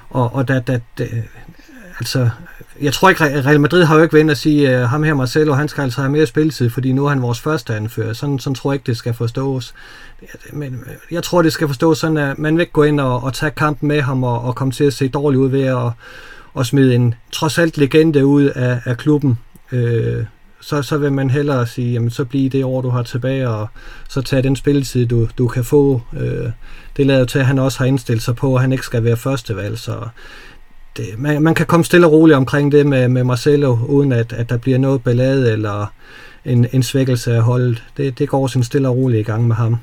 og 0.09 0.35
og 0.35 0.47
da, 0.47 0.59
da, 0.59 0.79
da, 0.97 1.07
altså, 1.99 2.29
jeg 2.81 2.93
tror 2.93 3.09
ikke, 3.09 3.23
Real 3.23 3.59
Madrid 3.59 3.83
har 3.83 3.95
jo 3.95 4.03
ikke 4.03 4.17
vendt 4.17 4.31
at 4.31 4.37
sige, 4.37 4.77
øh, 4.77 4.89
ham 4.89 5.03
her 5.03 5.13
Marcelo, 5.13 5.53
han 5.53 5.67
skal 5.67 5.81
altså 5.81 6.01
have 6.01 6.11
mere 6.11 6.25
spilletid, 6.25 6.69
fordi 6.69 6.91
nu 6.91 7.05
er 7.05 7.09
han 7.09 7.21
vores 7.21 7.39
første 7.39 7.75
anfører. 7.75 8.13
Sådan, 8.13 8.39
sådan 8.39 8.55
tror 8.55 8.71
jeg 8.71 8.75
ikke, 8.75 8.87
det 8.87 8.97
skal 8.97 9.13
forstås. 9.13 9.73
Men 10.53 10.73
øh, 10.73 10.95
jeg 11.11 11.23
tror, 11.23 11.41
det 11.41 11.53
skal 11.53 11.67
forstås 11.67 11.97
sådan, 11.97 12.17
at 12.17 12.39
man 12.39 12.55
vil 12.55 12.61
ikke 12.61 12.73
gå 12.73 12.83
ind 12.83 12.99
og, 12.99 13.23
og 13.23 13.33
tage 13.33 13.51
kampen 13.51 13.87
med 13.87 14.01
ham 14.01 14.23
og, 14.23 14.41
og 14.41 14.55
komme 14.55 14.71
til 14.71 14.83
at 14.83 14.93
se 14.93 15.07
dårligt 15.07 15.39
ud 15.39 15.49
ved 15.49 15.63
at 15.63 15.91
og 16.57 16.65
smide 16.65 16.95
en 16.95 17.13
trods 17.31 17.57
alt 17.57 17.77
legende 17.77 18.25
ud 18.25 18.43
af, 18.43 18.81
af 18.85 18.97
klubben 18.97 19.39
øh, 19.71 20.25
så, 20.61 20.81
så 20.81 20.97
vil 20.97 21.13
man 21.13 21.29
hellere 21.29 21.67
sige, 21.67 21.93
jamen 21.93 22.09
så 22.09 22.25
bliver 22.25 22.49
det 22.49 22.63
år, 22.63 22.81
du 22.81 22.89
har 22.89 23.03
tilbage, 23.03 23.49
og 23.49 23.67
så 24.09 24.21
tage 24.21 24.41
den 24.41 24.55
spilletid, 24.55 25.05
du, 25.05 25.27
du 25.37 25.47
kan 25.47 25.63
få. 25.63 26.01
Øh, 26.13 26.49
det 26.97 27.05
lader 27.05 27.19
jo 27.19 27.25
til, 27.25 27.39
at 27.39 27.45
han 27.45 27.59
også 27.59 27.79
har 27.79 27.85
indstillet 27.85 28.23
sig 28.23 28.35
på, 28.35 28.55
at 28.55 28.61
han 28.61 28.71
ikke 28.71 28.85
skal 28.85 29.03
være 29.03 29.17
førstevalg, 29.17 29.77
så 29.77 30.07
det, 30.97 31.05
man, 31.17 31.41
man 31.41 31.55
kan 31.55 31.65
komme 31.65 31.83
stille 31.83 32.07
og 32.07 32.11
roligt 32.11 32.37
omkring 32.37 32.71
det 32.71 32.85
med, 32.85 33.07
med 33.07 33.23
Marcelo, 33.23 33.77
uden 33.87 34.11
at, 34.11 34.33
at 34.33 34.49
der 34.49 34.57
bliver 34.57 34.77
noget 34.77 35.03
ballade 35.03 35.51
eller 35.51 35.93
en, 36.45 36.67
en 36.71 36.83
svækkelse 36.83 37.35
af 37.35 37.41
holdet. 37.41 37.83
Det, 37.97 38.19
det 38.19 38.29
går 38.29 38.47
sin 38.47 38.63
stille 38.63 38.89
og 38.89 38.95
roligt 38.95 39.19
i 39.19 39.23
gang 39.23 39.47
med 39.47 39.55
ham. 39.55 39.77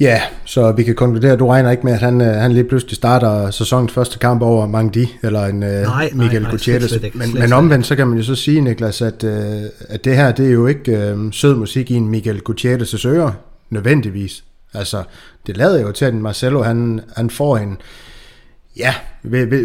Ja, 0.00 0.20
så 0.44 0.72
vi 0.72 0.82
kan 0.82 0.94
konkludere, 0.94 1.32
at 1.32 1.38
du 1.38 1.46
regner 1.46 1.70
ikke 1.70 1.82
med, 1.82 1.92
at 1.92 2.00
han, 2.00 2.20
øh, 2.20 2.26
han 2.26 2.52
lige 2.52 2.64
pludselig 2.64 2.96
starter 2.96 3.50
sæsonens 3.50 3.92
første 3.92 4.18
kamp 4.18 4.42
over 4.42 4.66
Mangdi, 4.66 5.16
eller 5.22 5.44
en 5.44 5.62
øh, 5.62 5.82
nej, 5.82 6.10
Michael 6.14 6.42
nej, 6.42 6.50
Gutierrez. 6.50 6.90
Slet 6.90 7.14
men, 7.14 7.34
men 7.34 7.52
omvendt, 7.52 7.86
så 7.86 7.96
kan 7.96 8.06
man 8.06 8.18
jo 8.18 8.24
så 8.24 8.34
sige, 8.34 8.60
Niklas, 8.60 9.02
at, 9.02 9.24
uh, 9.24 9.30
at 9.88 10.04
det 10.04 10.16
her, 10.16 10.32
det 10.32 10.46
er 10.46 10.50
jo 10.50 10.66
ikke 10.66 11.14
uh, 11.16 11.32
sød 11.32 11.54
musik 11.54 11.90
i 11.90 11.94
en 11.94 12.08
Michael 12.08 12.40
Gutierrez' 12.50 13.08
ører, 13.08 13.32
nødvendigvis. 13.70 14.44
Altså, 14.74 15.02
det 15.46 15.56
lader 15.56 15.80
jo 15.80 15.92
til, 15.92 16.04
at 16.04 16.14
Marcelo, 16.14 16.62
han, 16.62 17.00
han 17.16 17.30
får 17.30 17.56
en, 17.56 17.76
ja, 18.76 18.94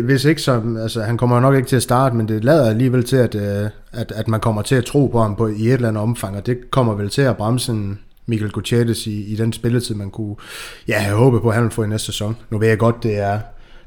hvis 0.03 0.25
ikke 0.25 0.41
så, 0.41 0.61
altså 0.81 1.01
han 1.01 1.17
kommer 1.17 1.39
nok 1.39 1.55
ikke 1.55 1.67
til 1.67 1.75
at 1.75 1.83
starte, 1.83 2.15
men 2.15 2.27
det 2.27 2.43
lader 2.43 2.69
alligevel 2.69 3.03
til, 3.03 3.15
at, 3.15 3.35
at, 3.35 4.11
at 4.15 4.27
man 4.27 4.39
kommer 4.39 4.61
til 4.61 4.75
at 4.75 4.85
tro 4.85 5.07
på 5.07 5.21
ham 5.21 5.35
på, 5.35 5.47
i 5.47 5.67
et 5.67 5.73
eller 5.73 5.87
andet 5.87 6.03
omfang, 6.03 6.37
og 6.37 6.45
det 6.45 6.71
kommer 6.71 6.93
vel 6.93 7.09
til 7.09 7.21
at 7.21 7.37
bremse 7.37 7.71
en, 7.71 7.99
Michael 8.25 8.51
Gutierrez 8.51 9.07
i, 9.07 9.33
i 9.33 9.35
den 9.35 9.53
spilletid, 9.53 9.95
man 9.95 10.09
kunne 10.09 10.35
ja, 10.87 10.99
have 10.99 11.17
håbet 11.17 11.41
på, 11.41 11.49
at 11.49 11.55
han 11.55 11.63
ville 11.63 11.73
få 11.73 11.83
i 11.83 11.87
næste 11.87 12.05
sæson. 12.05 12.35
Nu 12.49 12.57
ved 12.57 12.67
jeg 12.67 12.77
godt, 12.77 13.03
det 13.03 13.17
er, 13.17 13.31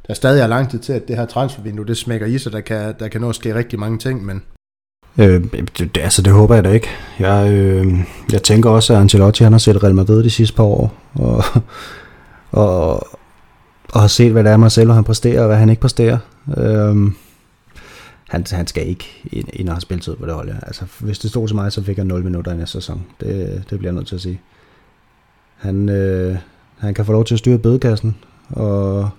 der 0.07 0.11
er 0.11 0.14
stadig 0.14 0.41
er 0.43 0.47
lang 0.47 0.70
tid 0.70 0.78
til, 0.78 0.93
at 0.93 1.09
det 1.09 1.16
her 1.16 1.26
transfervindue, 1.26 1.87
det 1.87 1.97
smækker 1.97 2.26
i 2.26 2.39
sig, 2.39 2.53
der 2.53 2.61
kan, 2.61 2.95
der 2.99 3.09
kan 3.09 3.20
nå 3.20 3.28
at 3.28 3.34
ske 3.34 3.55
rigtig 3.55 3.78
mange 3.78 3.99
ting, 3.99 4.24
men... 4.24 4.43
Øh, 5.18 5.45
det, 5.78 5.99
altså, 5.99 6.22
det 6.22 6.32
håber 6.32 6.55
jeg 6.55 6.64
da 6.64 6.70
ikke. 6.70 6.89
Jeg, 7.18 7.53
øh, 7.53 7.95
jeg 8.32 8.43
tænker 8.43 8.70
også, 8.70 8.93
at 8.93 9.01
Ancelotti 9.01 9.45
han 9.45 9.53
har 9.53 9.59
set 9.59 9.82
Real 9.82 9.95
Madrid 9.95 10.24
de 10.24 10.30
sidste 10.30 10.57
par 10.57 10.64
år, 10.64 10.95
og, 11.14 11.45
og, 12.51 13.07
og 13.93 14.01
har 14.01 14.09
set, 14.09 14.32
hvad 14.32 14.45
det 14.45 14.53
er, 14.53 14.57
Marcelo 14.57 14.93
han 14.93 15.05
præsterer, 15.05 15.41
og 15.41 15.47
hvad 15.47 15.57
han 15.57 15.68
ikke 15.68 15.80
præsterer. 15.80 16.18
Øh, 16.57 17.12
han, 18.29 18.45
han 18.51 18.66
skal 18.66 18.89
ikke 18.89 19.05
ind, 19.33 19.49
ind 19.53 19.68
og 19.68 19.74
have 19.74 19.81
spilletid 19.81 20.16
på 20.16 20.27
det 20.27 20.35
hold. 20.35 20.49
Ja. 20.49 20.55
Altså, 20.62 20.85
hvis 21.01 21.18
det 21.18 21.31
stod 21.31 21.49
til 21.49 21.57
mig, 21.57 21.72
så 21.72 21.83
fik 21.83 21.97
han 21.97 22.07
0 22.07 22.24
minutter 22.24 22.53
i 22.53 22.57
næste 22.57 22.72
sæson. 22.72 23.07
Det, 23.20 23.62
det 23.70 23.79
bliver 23.79 23.93
jeg 23.93 23.95
nødt 23.95 24.07
til 24.07 24.14
at 24.14 24.20
sige. 24.20 24.41
Han, 25.57 25.89
øh, 25.89 26.37
han 26.79 26.95
kan 26.95 27.05
få 27.05 27.12
lov 27.12 27.24
til 27.24 27.35
at 27.35 27.39
styre 27.39 27.59
bødekassen 27.59 28.16
og 28.49 29.11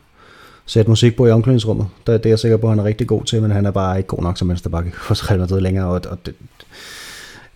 sætte 0.66 0.91
musik 0.91 1.16
på 1.16 1.28
i 1.28 1.32
omklædningsrummet. 1.32 1.88
Det, 2.08 2.24
det 2.24 2.26
er 2.26 2.32
jeg 2.32 2.39
sikker 2.39 2.58
på, 2.58 2.68
at 2.68 2.72
han 2.72 2.80
er 2.80 2.84
rigtig 2.84 3.08
god 3.08 3.24
til, 3.24 3.41
men 3.41 3.51
han 3.51 3.66
er 3.66 3.72
bare 3.72 3.97
ikke 3.97 4.08
god 4.08 4.24
nok 4.24 4.38
som 4.38 4.49
venstrebakke 4.49 4.91
for 4.95 5.16
Real 5.30 5.39
Madrid 5.39 5.62
længere. 5.62 5.88
Og, 5.88 6.01
og 6.10 6.18
det, 6.26 6.36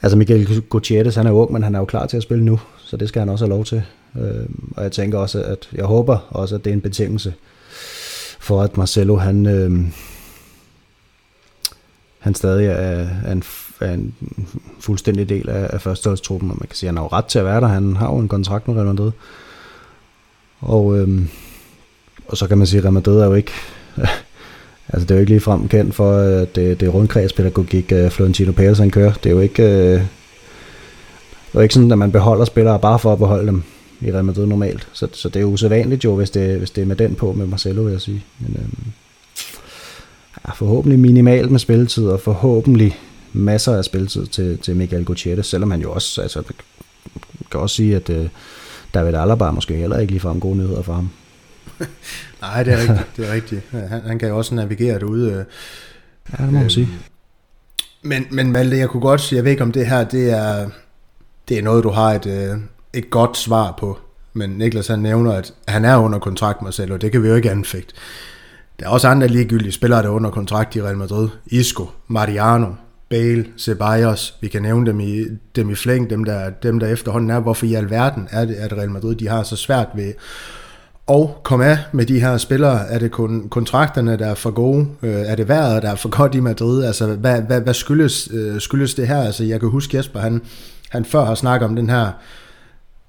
altså 0.02 0.18
Miguel 0.18 0.62
Gutierrez, 0.62 1.16
han 1.16 1.28
er 1.28 1.32
ung, 1.32 1.52
men 1.54 1.64
han 1.64 1.76
er 1.76 1.80
jo 1.80 1.86
klar 1.86 2.06
til 2.06 2.18
at 2.18 2.24
spille 2.24 2.46
nu, 2.46 2.60
så 2.78 2.98
det 2.98 3.10
skal 3.10 3.20
han 3.20 3.30
også 3.30 3.46
have 3.46 3.56
lov 3.56 3.66
til. 3.66 3.84
Øh, 4.20 4.46
og 4.78 4.84
jeg 4.84 4.92
tænker 4.92 5.18
også, 5.18 5.44
at 5.44 5.70
jeg 5.74 5.86
håber 5.86 6.18
også, 6.30 6.56
at 6.56 6.66
det 6.66 6.70
er 6.70 6.74
en 6.74 6.82
betingelse 6.82 7.34
for, 8.40 8.62
at 8.62 8.78
Marcelo, 8.78 9.16
han, 9.16 9.46
øh, 9.46 9.72
han 12.22 12.36
stadig 12.36 12.66
er, 12.68 13.08
er, 13.26 13.32
en, 13.32 13.44
er 13.80 13.94
en 13.94 14.14
fuldstændig 14.80 15.30
del 15.30 15.50
af, 15.50 15.70
af 15.74 15.82
førsteholdstruppen, 15.82 16.52
og 16.52 16.58
man 16.60 16.68
kan 16.68 16.76
sige, 16.76 16.88
at 16.88 16.92
han 16.92 16.98
har 16.98 17.04
jo 17.04 17.10
ret 17.14 17.26
til 17.26 17.40
at 17.40 17.46
være 17.46 17.62
der. 17.62 17.68
Han 17.68 17.96
har 17.96 18.12
jo 18.12 18.18
en 18.18 18.28
kontrakt 18.28 18.68
med 18.68 18.76
Real 18.76 18.88
Madrid. 18.88 19.12
Og, 20.60 21.00
øhm, 21.00 21.30
og 22.28 22.38
så 22.38 22.48
kan 22.48 22.58
man 22.58 22.68
sige, 22.68 22.78
at 22.78 22.84
Real 22.84 22.94
Madrid 22.94 23.20
er 23.20 23.26
jo 23.26 23.34
ikke... 23.34 23.52
altså 24.90 25.08
det 25.08 25.12
er 25.12 25.16
jo 25.16 25.20
ikke 25.20 25.32
ligefrem 25.32 25.68
kendt 25.68 25.96
for, 25.96 26.18
at 26.18 26.56
det, 26.56 26.80
det 26.80 26.88
er 26.88 26.92
rundkredspædagogik, 26.92 27.92
uh, 27.92 27.98
øh, 27.98 28.10
Florentino 28.10 28.52
Pérez 28.52 28.80
han 28.80 28.92
kører. 28.92 29.14
Det 29.14 29.26
er 29.26 29.34
jo 29.34 29.40
ikke... 29.40 29.64
Uh, 29.64 30.02
det 31.52 31.58
er 31.58 31.62
ikke 31.62 31.74
sådan, 31.74 31.92
at 31.92 31.98
man 31.98 32.12
beholder 32.12 32.46
spillere 32.46 32.80
bare 32.80 33.00
for 33.00 33.14
at 33.14 33.20
beholde 33.20 33.48
dem 33.48 33.64
i 34.02 34.12
Real 34.12 34.26
Madrid 34.26 34.46
normalt. 34.46 34.88
Så, 34.94 35.08
så 35.14 35.30
det 35.30 35.36
er 35.36 35.42
jo 35.42 35.48
usædvanligt 35.48 36.04
jo, 36.04 36.16
hvis 36.16 36.30
det, 36.30 36.58
hvis 36.58 36.72
det 36.72 36.82
er 36.82 36.86
med 36.86 36.96
den 36.96 37.16
på 37.16 37.34
med 37.34 37.48
Marcelo, 37.48 37.82
vil 37.82 37.92
jeg 37.92 38.02
sige. 38.02 38.24
Men, 38.40 38.56
øhm, 38.60 38.92
forhåbentlig 40.56 41.00
minimalt 41.00 41.52
med 41.52 41.60
spilletid, 41.60 42.08
og 42.08 42.20
forhåbentlig 42.20 42.98
masser 43.34 43.78
af 43.78 43.86
spilletid 43.86 44.26
til, 44.26 44.58
til 44.58 44.76
Miguel 44.76 45.06
Gutierrez, 45.06 45.46
selvom 45.46 45.72
han 45.72 45.82
jo 45.82 45.92
også, 45.92 46.22
altså, 46.22 46.44
kan 47.52 47.60
også 47.60 47.76
sige, 47.76 47.96
at 47.96 48.10
uh, 48.10 48.28
David 48.94 49.14
Alaba 49.14 49.52
måske 49.52 49.76
heller 49.76 50.00
ikke 50.00 50.14
lige 50.14 50.32
en 50.32 50.40
gode 50.40 50.58
nyheder 50.58 50.82
for 50.82 50.94
ham. 50.94 51.10
Nej, 52.42 52.64
det 52.64 52.74
er 52.74 52.78
rigtigt. 52.78 53.08
Det 53.18 53.30
er 53.30 53.34
rigtigt. 53.34 53.62
Han, 53.72 54.02
han 54.02 54.20
kan 54.20 54.30
jo 54.30 54.38
også 54.38 54.56
navigere 54.56 55.00
derude. 55.00 55.32
Øh, 55.32 55.38
ja, 55.38 56.44
det 56.44 56.46
må 56.46 56.52
man 56.52 56.64
øh, 56.64 56.70
sige. 56.72 56.90
Men, 58.02 58.26
men 58.32 58.52
Malte, 58.52 58.78
jeg 58.78 58.90
kunne 58.90 59.02
godt 59.02 59.22
sige, 59.22 59.38
jeg 59.38 59.44
ved 59.44 59.52
ikke 59.52 59.64
om 59.64 59.72
det 59.72 59.88
her, 59.88 60.04
det 60.04 60.30
er, 60.30 60.70
det 61.50 61.58
er 61.58 61.62
noget, 61.62 61.84
du 61.84 61.90
har 61.90 62.14
et, 62.14 62.26
øh, 62.26 62.58
et 62.94 63.10
godt 63.10 63.38
svar 63.38 63.76
på. 63.80 64.00
Men 64.34 64.50
Niklas 64.50 64.88
han 64.88 65.00
nævner, 65.00 65.32
at 65.32 65.54
han 65.68 65.86
er 65.86 65.98
under 65.98 66.20
kontrakt 66.20 66.62
med 66.62 66.72
selv, 66.72 66.94
og 66.94 67.02
det 67.02 67.12
kan 67.12 67.24
vi 67.24 67.28
jo 67.28 67.36
ikke 67.36 67.52
anfægte. 67.52 67.94
Der 68.82 68.88
er 68.88 68.92
også 68.92 69.08
andre 69.08 69.28
ligegyldige 69.28 69.72
spillere, 69.72 70.02
der 70.02 70.08
er 70.08 70.14
under 70.14 70.30
kontrakt 70.30 70.76
i 70.76 70.82
Real 70.82 70.98
Madrid. 70.98 71.30
Isco, 71.46 71.86
Mariano, 72.08 72.68
Bale, 73.10 73.46
Ceballos, 73.58 74.36
vi 74.42 74.48
kan 74.48 74.62
nævne 74.62 74.86
dem 74.86 75.00
i, 75.00 75.24
dem 75.56 75.70
i 75.70 75.76
flæng, 75.76 76.10
dem 76.10 76.24
der, 76.24 76.50
dem 76.50 76.80
der 76.80 76.88
efterhånden 76.88 77.30
er. 77.30 77.40
Hvorfor 77.40 77.66
i 77.66 77.74
alverden 77.74 78.28
er 78.32 78.46
det, 78.46 78.56
at 78.56 78.74
Real 78.74 78.90
Madrid 78.90 79.16
de 79.16 79.28
har 79.28 79.44
så 79.44 79.56
svært 79.56 79.88
ved 79.96 80.14
og 81.08 81.42
komme 81.44 81.66
af 81.66 81.78
med 81.92 82.06
de 82.06 82.20
her 82.20 82.38
spillere? 82.38 82.88
Er 82.88 83.00
det 83.00 83.12
kun 83.12 83.50
kontrakterne, 83.50 84.18
der 84.18 84.28
er 84.28 84.36
for 84.36 84.52
gode? 84.52 84.88
Øh, 85.04 85.12
er 85.12 85.36
det 85.36 85.48
vejret, 85.48 85.84
der 85.84 85.92
er 85.92 85.96
for 85.96 86.10
godt 86.10 86.36
i 86.36 86.40
Madrid? 86.40 86.84
Altså, 86.84 87.08
hvad, 87.08 87.42
hvad, 87.42 87.62
hvad 87.62 87.74
skyldes, 87.74 88.30
øh, 88.34 88.62
skyldes 88.62 88.94
det 88.94 89.08
her? 89.08 89.24
Altså, 89.24 89.44
jeg 89.44 89.60
kan 89.60 89.70
huske 89.70 89.98
Jesper, 89.98 90.20
han, 90.20 90.42
han 90.90 91.06
før 91.06 91.26
har 91.26 91.36
snakket 91.36 91.70
om 91.70 91.76
den 91.76 91.90
her 91.90 92.12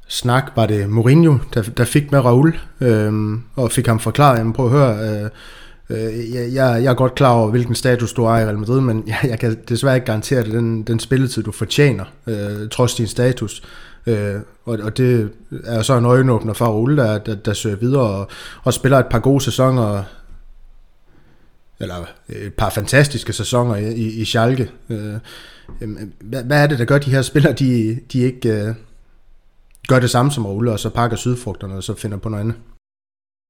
snak, 0.08 0.52
var 0.56 0.66
det 0.66 0.88
Mourinho, 0.88 1.38
der, 1.54 1.62
der 1.62 1.84
fik 1.84 2.12
med 2.12 2.20
Raul, 2.20 2.58
øh, 2.80 3.38
og 3.56 3.72
fik 3.72 3.86
ham 3.86 3.98
forklaret, 3.98 4.38
jamen 4.38 4.52
prøv 4.52 4.66
at 4.66 4.72
høre, 4.72 5.22
øh, 5.24 5.30
øh, 5.93 6.34
jeg, 6.34 6.53
jeg 6.55 6.84
er 6.84 6.95
godt 6.95 7.14
klar 7.14 7.32
over, 7.32 7.51
hvilken 7.51 7.74
status 7.74 8.12
du 8.12 8.24
har 8.24 8.40
i 8.40 8.45
Real 8.45 8.59
Madrid, 8.59 8.80
men 8.80 9.05
jeg, 9.07 9.18
jeg 9.24 9.38
kan 9.38 9.59
desværre 9.68 9.95
ikke 9.95 10.07
garantere 10.07 10.45
dig 10.45 10.53
den, 10.53 10.82
den 10.82 11.01
spilletid, 11.01 11.43
du 11.43 11.53
fortjener, 11.53 12.05
øh, 12.26 12.68
trods 12.70 12.95
din 12.95 13.07
status. 13.07 13.62
Øh, 14.07 14.34
og, 14.64 14.78
og 14.82 14.97
det 14.97 15.30
er 15.64 15.82
så 15.82 15.99
en 15.99 16.05
øjenåbner 16.05 16.53
for 16.53 16.66
Ole, 16.66 16.97
der, 16.97 17.18
der, 17.18 17.34
der 17.34 17.53
søger 17.53 17.76
videre 17.76 18.03
og, 18.03 18.28
og 18.62 18.74
spiller 18.74 18.99
et 18.99 19.07
par 19.07 19.18
gode 19.18 19.40
sæsoner, 19.45 20.03
eller 21.80 21.95
et 22.28 22.55
par 22.55 22.70
fantastiske 22.70 23.32
sæsoner 23.32 23.76
i, 23.76 23.93
i, 23.93 24.20
i 24.20 24.24
Schalke. 24.24 24.70
Øh, 24.88 25.14
hvad, 26.20 26.45
hvad 26.45 26.62
er 26.62 26.66
det, 26.66 26.78
der 26.78 26.84
gør 26.84 26.99
de 26.99 27.11
her 27.11 27.22
spillere, 27.22 27.53
de, 27.53 27.99
de 28.12 28.18
ikke 28.18 28.49
øh, 28.49 28.74
gør 29.88 29.99
det 29.99 30.11
samme 30.11 30.32
som 30.32 30.47
Ole, 30.47 30.72
og 30.72 30.80
så 30.80 30.90
pakker 30.90 31.16
sydfrugterne, 31.16 31.74
og 31.74 31.82
så 31.82 31.95
finder 31.95 32.16
på 32.16 32.28
noget 32.28 32.45
andet? 32.45 32.57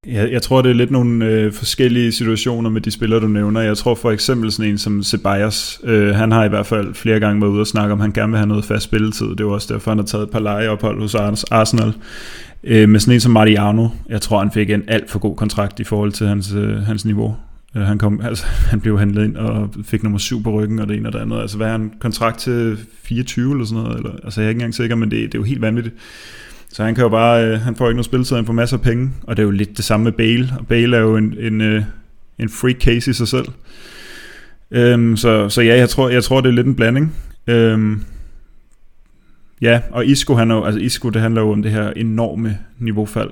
Jeg, 0.07 0.31
jeg 0.31 0.41
tror, 0.41 0.61
det 0.61 0.69
er 0.69 0.73
lidt 0.73 0.91
nogle 0.91 1.25
øh, 1.25 1.53
forskellige 1.53 2.11
situationer 2.11 2.69
med 2.69 2.81
de 2.81 2.91
spillere, 2.91 3.19
du 3.19 3.27
nævner. 3.27 3.61
Jeg 3.61 3.77
tror 3.77 3.95
for 3.95 4.11
eksempel 4.11 4.51
sådan 4.51 4.71
en 4.71 4.77
som 4.77 5.03
Ceballos, 5.03 5.81
øh, 5.83 6.15
han 6.15 6.31
har 6.31 6.45
i 6.45 6.49
hvert 6.49 6.65
fald 6.65 6.93
flere 6.93 7.19
gange 7.19 7.41
været 7.41 7.51
ude 7.51 7.61
og 7.61 7.67
snakke 7.67 7.93
om, 7.93 7.99
at 7.99 8.03
han 8.03 8.11
gerne 8.11 8.31
vil 8.31 8.37
have 8.37 8.47
noget 8.47 8.65
fast 8.65 8.83
spilletid. 8.83 9.35
Det 9.35 9.45
var 9.45 9.51
også 9.51 9.73
derfor, 9.73 9.91
han 9.91 9.97
har 9.97 10.05
taget 10.05 10.23
et 10.23 10.29
par 10.29 10.39
lejeophold 10.39 10.99
hos 11.01 11.15
Arsenal. 11.51 11.93
Øh, 12.63 12.89
med 12.89 12.99
sådan 12.99 13.13
en 13.13 13.19
som 13.19 13.31
Mariano, 13.31 13.87
jeg 14.09 14.21
tror, 14.21 14.39
han 14.39 14.51
fik 14.51 14.69
en 14.69 14.83
alt 14.87 15.11
for 15.11 15.19
god 15.19 15.35
kontrakt 15.35 15.79
i 15.79 15.83
forhold 15.83 16.11
til 16.11 16.27
hans, 16.27 16.53
øh, 16.53 16.75
hans 16.75 17.05
niveau. 17.05 17.35
Øh, 17.75 17.81
han, 17.81 17.97
kom, 17.97 18.21
altså, 18.29 18.45
han 18.45 18.81
blev 18.81 18.99
handlet 18.99 19.23
ind 19.23 19.35
og 19.35 19.73
fik 19.83 20.03
nummer 20.03 20.19
7 20.19 20.43
på 20.43 20.51
ryggen 20.51 20.79
og 20.79 20.87
det 20.87 20.97
ene 20.97 21.09
og 21.09 21.13
det 21.13 21.19
andet. 21.19 21.41
Altså 21.41 21.57
hvad 21.57 21.67
er 21.67 21.75
en 21.75 21.91
kontrakt 21.99 22.39
til 22.39 22.77
24 23.03 23.51
eller 23.51 23.65
sådan 23.65 23.83
noget? 23.83 23.97
Eller, 23.97 24.11
altså 24.23 24.41
jeg 24.41 24.45
er 24.45 24.49
ikke 24.49 24.57
engang 24.57 24.75
sikker, 24.75 24.95
men 24.95 25.11
det, 25.11 25.19
det 25.19 25.35
er 25.35 25.39
jo 25.39 25.43
helt 25.43 25.61
vanvittigt. 25.61 25.95
Så 26.73 26.83
han 26.83 26.95
kan 26.95 27.03
jo 27.03 27.09
bare, 27.09 27.45
øh, 27.45 27.61
han 27.61 27.75
får 27.75 27.87
ikke 27.87 27.95
noget 27.95 28.05
spilletid, 28.05 28.35
han 28.35 28.45
får 28.45 28.53
masser 28.53 28.77
af 28.77 28.83
penge, 28.83 29.11
og 29.23 29.37
det 29.37 29.43
er 29.43 29.45
jo 29.45 29.51
lidt 29.51 29.77
det 29.77 29.85
samme 29.85 30.03
med 30.03 30.11
Bale, 30.11 30.53
og 30.59 30.67
Bale 30.67 30.97
er 30.97 31.01
jo 31.01 31.17
en, 31.17 31.35
en, 31.39 31.61
øh, 31.61 31.83
en 32.39 32.49
freak 32.49 32.75
case 32.75 33.11
i 33.11 33.13
sig 33.13 33.27
selv. 33.27 33.45
Øhm, 34.71 35.17
så, 35.17 35.49
så 35.49 35.61
ja, 35.61 35.77
jeg 35.77 35.89
tror, 35.89 36.09
jeg 36.09 36.23
tror, 36.23 36.41
det 36.41 36.49
er 36.49 36.53
lidt 36.53 36.67
en 36.67 36.75
blanding. 36.75 37.15
Øhm, 37.47 38.03
ja, 39.61 39.81
og 39.91 40.05
Isco, 40.05 40.35
han 40.35 40.51
er 40.51 40.55
jo, 40.55 40.63
altså 40.63 40.79
Isco, 40.79 41.09
det 41.09 41.21
handler 41.21 41.41
jo 41.41 41.51
om 41.51 41.61
det 41.61 41.71
her 41.71 41.89
enorme 41.89 42.57
niveaufald, 42.79 43.29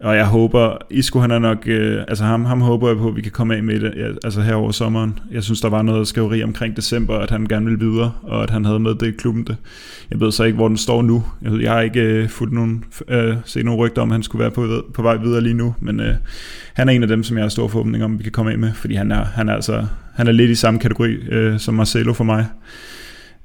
og 0.00 0.16
jeg 0.16 0.26
håber, 0.26 0.76
Isco 0.90 1.18
han 1.20 1.30
er 1.30 1.38
nok, 1.38 1.62
øh, 1.66 2.04
altså 2.08 2.24
ham, 2.24 2.44
ham 2.44 2.60
håber 2.60 2.88
jeg 2.88 2.96
på, 2.96 3.08
at 3.08 3.16
vi 3.16 3.22
kan 3.22 3.32
komme 3.32 3.56
af 3.56 3.62
med 3.62 3.80
det, 3.80 3.94
ja, 3.96 4.06
altså 4.24 4.40
her 4.40 4.54
over 4.54 4.70
sommeren. 4.70 5.18
Jeg 5.30 5.42
synes, 5.42 5.60
der 5.60 5.68
var 5.68 5.82
noget 5.82 6.08
skriveri 6.08 6.42
omkring 6.42 6.76
december, 6.76 7.18
at 7.18 7.30
han 7.30 7.46
gerne 7.46 7.64
ville 7.64 7.78
videre, 7.78 8.12
og 8.22 8.42
at 8.42 8.50
han 8.50 8.64
havde 8.64 8.78
med 8.78 8.94
det 8.94 9.06
i 9.06 9.10
klubben 9.10 9.44
det. 9.44 9.56
Jeg 10.10 10.20
ved 10.20 10.32
så 10.32 10.44
ikke, 10.44 10.56
hvor 10.56 10.68
den 10.68 10.76
står 10.76 11.02
nu. 11.02 11.24
Jeg, 11.42 11.52
ved, 11.52 11.60
jeg 11.60 11.72
har 11.72 11.80
ikke 11.80 12.00
øh, 12.00 12.28
fulgt 12.28 12.54
nogen, 12.54 12.84
øh, 13.08 13.36
set 13.44 13.64
nogen 13.64 13.80
rygter 13.80 14.02
om, 14.02 14.10
at 14.10 14.14
han 14.14 14.22
skulle 14.22 14.40
være 14.40 14.50
på, 14.50 14.84
på 14.94 15.02
vej 15.02 15.16
videre 15.16 15.40
lige 15.40 15.54
nu, 15.54 15.74
men 15.80 16.00
øh, 16.00 16.14
han 16.74 16.88
er 16.88 16.92
en 16.92 17.02
af 17.02 17.08
dem, 17.08 17.22
som 17.22 17.36
jeg 17.36 17.44
har 17.44 17.48
stor 17.48 17.68
forhåbning 17.68 18.04
om, 18.04 18.18
vi 18.18 18.22
kan 18.22 18.32
komme 18.32 18.52
af 18.52 18.58
med, 18.58 18.72
fordi 18.74 18.94
han 18.94 19.12
er, 19.12 19.24
han 19.24 19.48
er, 19.48 19.54
altså, 19.54 19.86
han 20.14 20.26
er 20.26 20.32
lidt 20.32 20.50
i 20.50 20.54
samme 20.54 20.80
kategori 20.80 21.12
øh, 21.12 21.58
som 21.58 21.74
Marcelo 21.74 22.12
for 22.12 22.24
mig. 22.24 22.46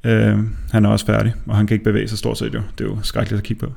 Øh, 0.04 0.38
han 0.72 0.86
er 0.86 0.90
også 0.90 1.06
færdig, 1.06 1.34
og 1.46 1.58
han 1.58 1.68
kan 1.68 1.76
ikke 1.76 1.86
bevæge 1.86 2.08
sig 2.08 2.18
stort 2.18 2.38
set 2.38 2.54
jo. 2.54 2.62
Det 2.78 2.84
er 2.84 2.90
jo 2.90 2.98
skrækkeligt 3.04 3.40
at 3.40 3.44
kigge 3.44 3.68
på. 3.68 3.74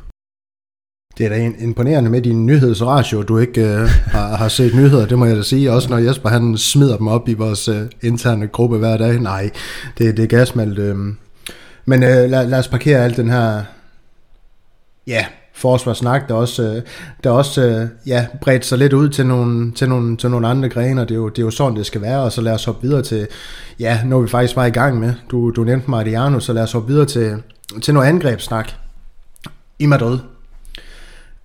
Det 1.19 1.27
er 1.27 1.31
da 1.31 1.51
imponerende 1.59 2.11
med 2.11 2.23
din 2.23 2.47
nyhedsratio, 2.47 3.23
du 3.23 3.39
ikke 3.39 3.61
øh, 3.61 3.89
har, 3.89 4.37
har 4.37 4.49
set 4.49 4.75
nyheder, 4.75 5.07
det 5.07 5.19
må 5.19 5.25
jeg 5.25 5.37
da 5.37 5.43
sige. 5.43 5.73
Også 5.73 5.91
når 5.91 5.99
Jesper 5.99 6.29
han 6.29 6.57
smider 6.57 6.97
dem 6.97 7.09
op 7.09 7.29
i 7.29 7.35
vores 7.35 7.69
øh, 7.69 7.83
interne 8.03 8.47
gruppe 8.47 8.79
hver 8.79 8.97
dag. 8.97 9.19
Nej, 9.19 9.51
det, 9.99 10.17
det 10.17 10.23
er 10.23 10.27
gasmalt. 10.27 10.79
Øh. 10.79 10.97
Men 11.85 12.03
øh, 12.03 12.31
lad, 12.31 12.47
lad 12.47 12.59
os 12.59 12.69
parkere 12.69 13.05
alt 13.05 13.17
den 13.17 13.31
her 13.31 13.63
ja, 15.07 15.27
forsvarssnak, 15.55 16.29
der 16.29 16.35
også, 16.35 16.63
øh, 16.63 16.83
der 17.25 17.31
også 17.31 17.63
øh, 17.63 17.89
ja, 18.07 18.27
bredt 18.41 18.65
sig 18.65 18.79
lidt 18.79 18.93
ud 18.93 19.09
til 19.09 19.27
nogle, 19.27 19.73
til 19.73 19.89
nogle, 19.89 20.17
til 20.17 20.31
nogle 20.31 20.49
andre 20.49 20.69
grene, 20.69 21.01
det 21.01 21.11
er, 21.11 21.15
jo, 21.15 21.29
det 21.29 21.39
er 21.39 21.43
jo 21.43 21.51
sådan, 21.51 21.77
det 21.77 21.87
skal 21.87 22.03
være, 22.03 22.23
og 22.23 22.33
så 22.33 22.41
lad 22.41 22.53
os 22.53 22.65
hoppe 22.65 22.83
videre 22.83 23.03
til, 23.03 23.27
ja, 23.81 24.01
når 24.05 24.21
vi 24.21 24.29
faktisk 24.29 24.57
var 24.57 24.67
i 24.67 24.71
gang 24.71 25.01
med, 25.01 25.13
du, 25.31 25.51
du 25.51 25.65
nævnte 25.65 25.91
Mariano, 25.91 26.41
så 26.41 26.53
lad 26.53 26.63
os 26.63 26.73
hoppe 26.73 26.89
videre 26.89 27.07
til, 27.07 27.43
til 27.83 27.95
noget 27.95 28.07
angrebssnak 28.07 28.71
i 29.79 29.87
Madrid. 29.87 30.19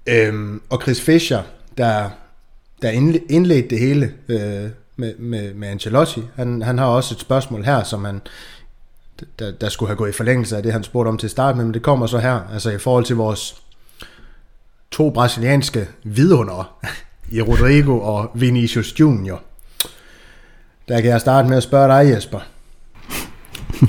Øhm, 0.08 0.62
og 0.70 0.82
Chris 0.82 1.02
Fischer, 1.02 1.44
der, 1.78 2.10
der 2.82 2.90
indledte 3.30 3.70
det 3.70 3.80
hele 3.80 4.14
øh, 4.30 4.70
med, 4.96 5.16
med, 5.18 5.54
med 5.54 5.68
Ancelotti, 5.68 6.22
han, 6.36 6.62
han 6.62 6.78
har 6.78 6.86
også 6.86 7.16
et 7.16 7.20
spørgsmål 7.20 7.64
her, 7.64 7.84
som 7.84 8.06
han, 8.06 8.22
der, 9.40 9.52
der 9.52 9.70
skulle 9.70 9.90
have 9.90 9.98
gået 9.98 10.10
i 10.10 10.14
forlængelse 10.14 10.58
af 10.58 10.64
det, 10.64 10.74
han 10.74 10.84
spurgte 10.84 11.10
om 11.10 11.18
til 11.18 11.30
start 11.30 11.58
med, 11.58 11.66
men 11.66 11.74
det 11.74 11.82
kommer 11.82 12.08
så 12.08 12.18
her, 12.18 12.40
altså 12.54 12.70
i 12.70 12.78
forhold 12.78 13.06
til 13.06 13.16
vores 13.16 13.62
to 14.92 15.10
brasilianske 15.10 15.88
vidunder 16.04 16.78
i 17.32 17.42
Rodrigo 17.42 18.00
og 18.00 18.32
Vinicius 18.34 19.00
Junior. 19.00 19.42
Der 20.88 21.02
kan 21.02 21.10
jeg 21.10 21.22
starte 21.22 21.50
med 21.50 21.58
at 21.58 21.64
spørge 21.64 21.88
dig, 21.88 22.14
Jesper. 22.14 22.40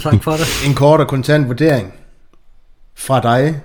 tak 0.03 0.23
for 0.23 0.33
det. 0.33 0.47
En 0.67 0.75
kort 0.75 1.01
og 1.01 1.09
kontant 1.09 1.49
vurdering 1.49 1.95
fra 2.95 3.21
dig 3.21 3.61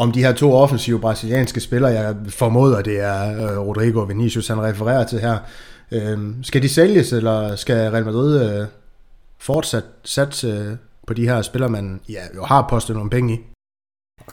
om 0.00 0.12
de 0.12 0.20
her 0.20 0.32
to 0.32 0.52
offensive 0.52 1.00
brasilianske 1.00 1.60
spillere, 1.60 1.92
jeg 1.92 2.14
formoder, 2.28 2.82
det 2.82 3.00
er 3.00 3.50
øh, 3.52 3.58
Rodrigo 3.58 4.00
og 4.00 4.08
Vinicius, 4.08 4.48
han 4.48 4.62
refererer 4.62 5.04
til 5.04 5.20
her. 5.20 5.38
Øh, 5.92 6.18
skal 6.42 6.62
de 6.62 6.68
sælges, 6.68 7.12
eller 7.12 7.56
skal 7.56 7.90
Real 7.90 8.04
Madrid 8.04 8.60
øh, 8.60 8.66
fortsat 9.38 9.84
satse 10.04 10.46
øh, 10.46 10.76
på 11.06 11.14
de 11.14 11.28
her 11.28 11.42
spillere, 11.42 11.70
man 11.70 12.00
ja, 12.08 12.22
jo 12.36 12.44
har 12.44 12.66
postet 12.70 12.96
nogle 12.96 13.10
penge 13.10 13.34
i? 13.34 13.38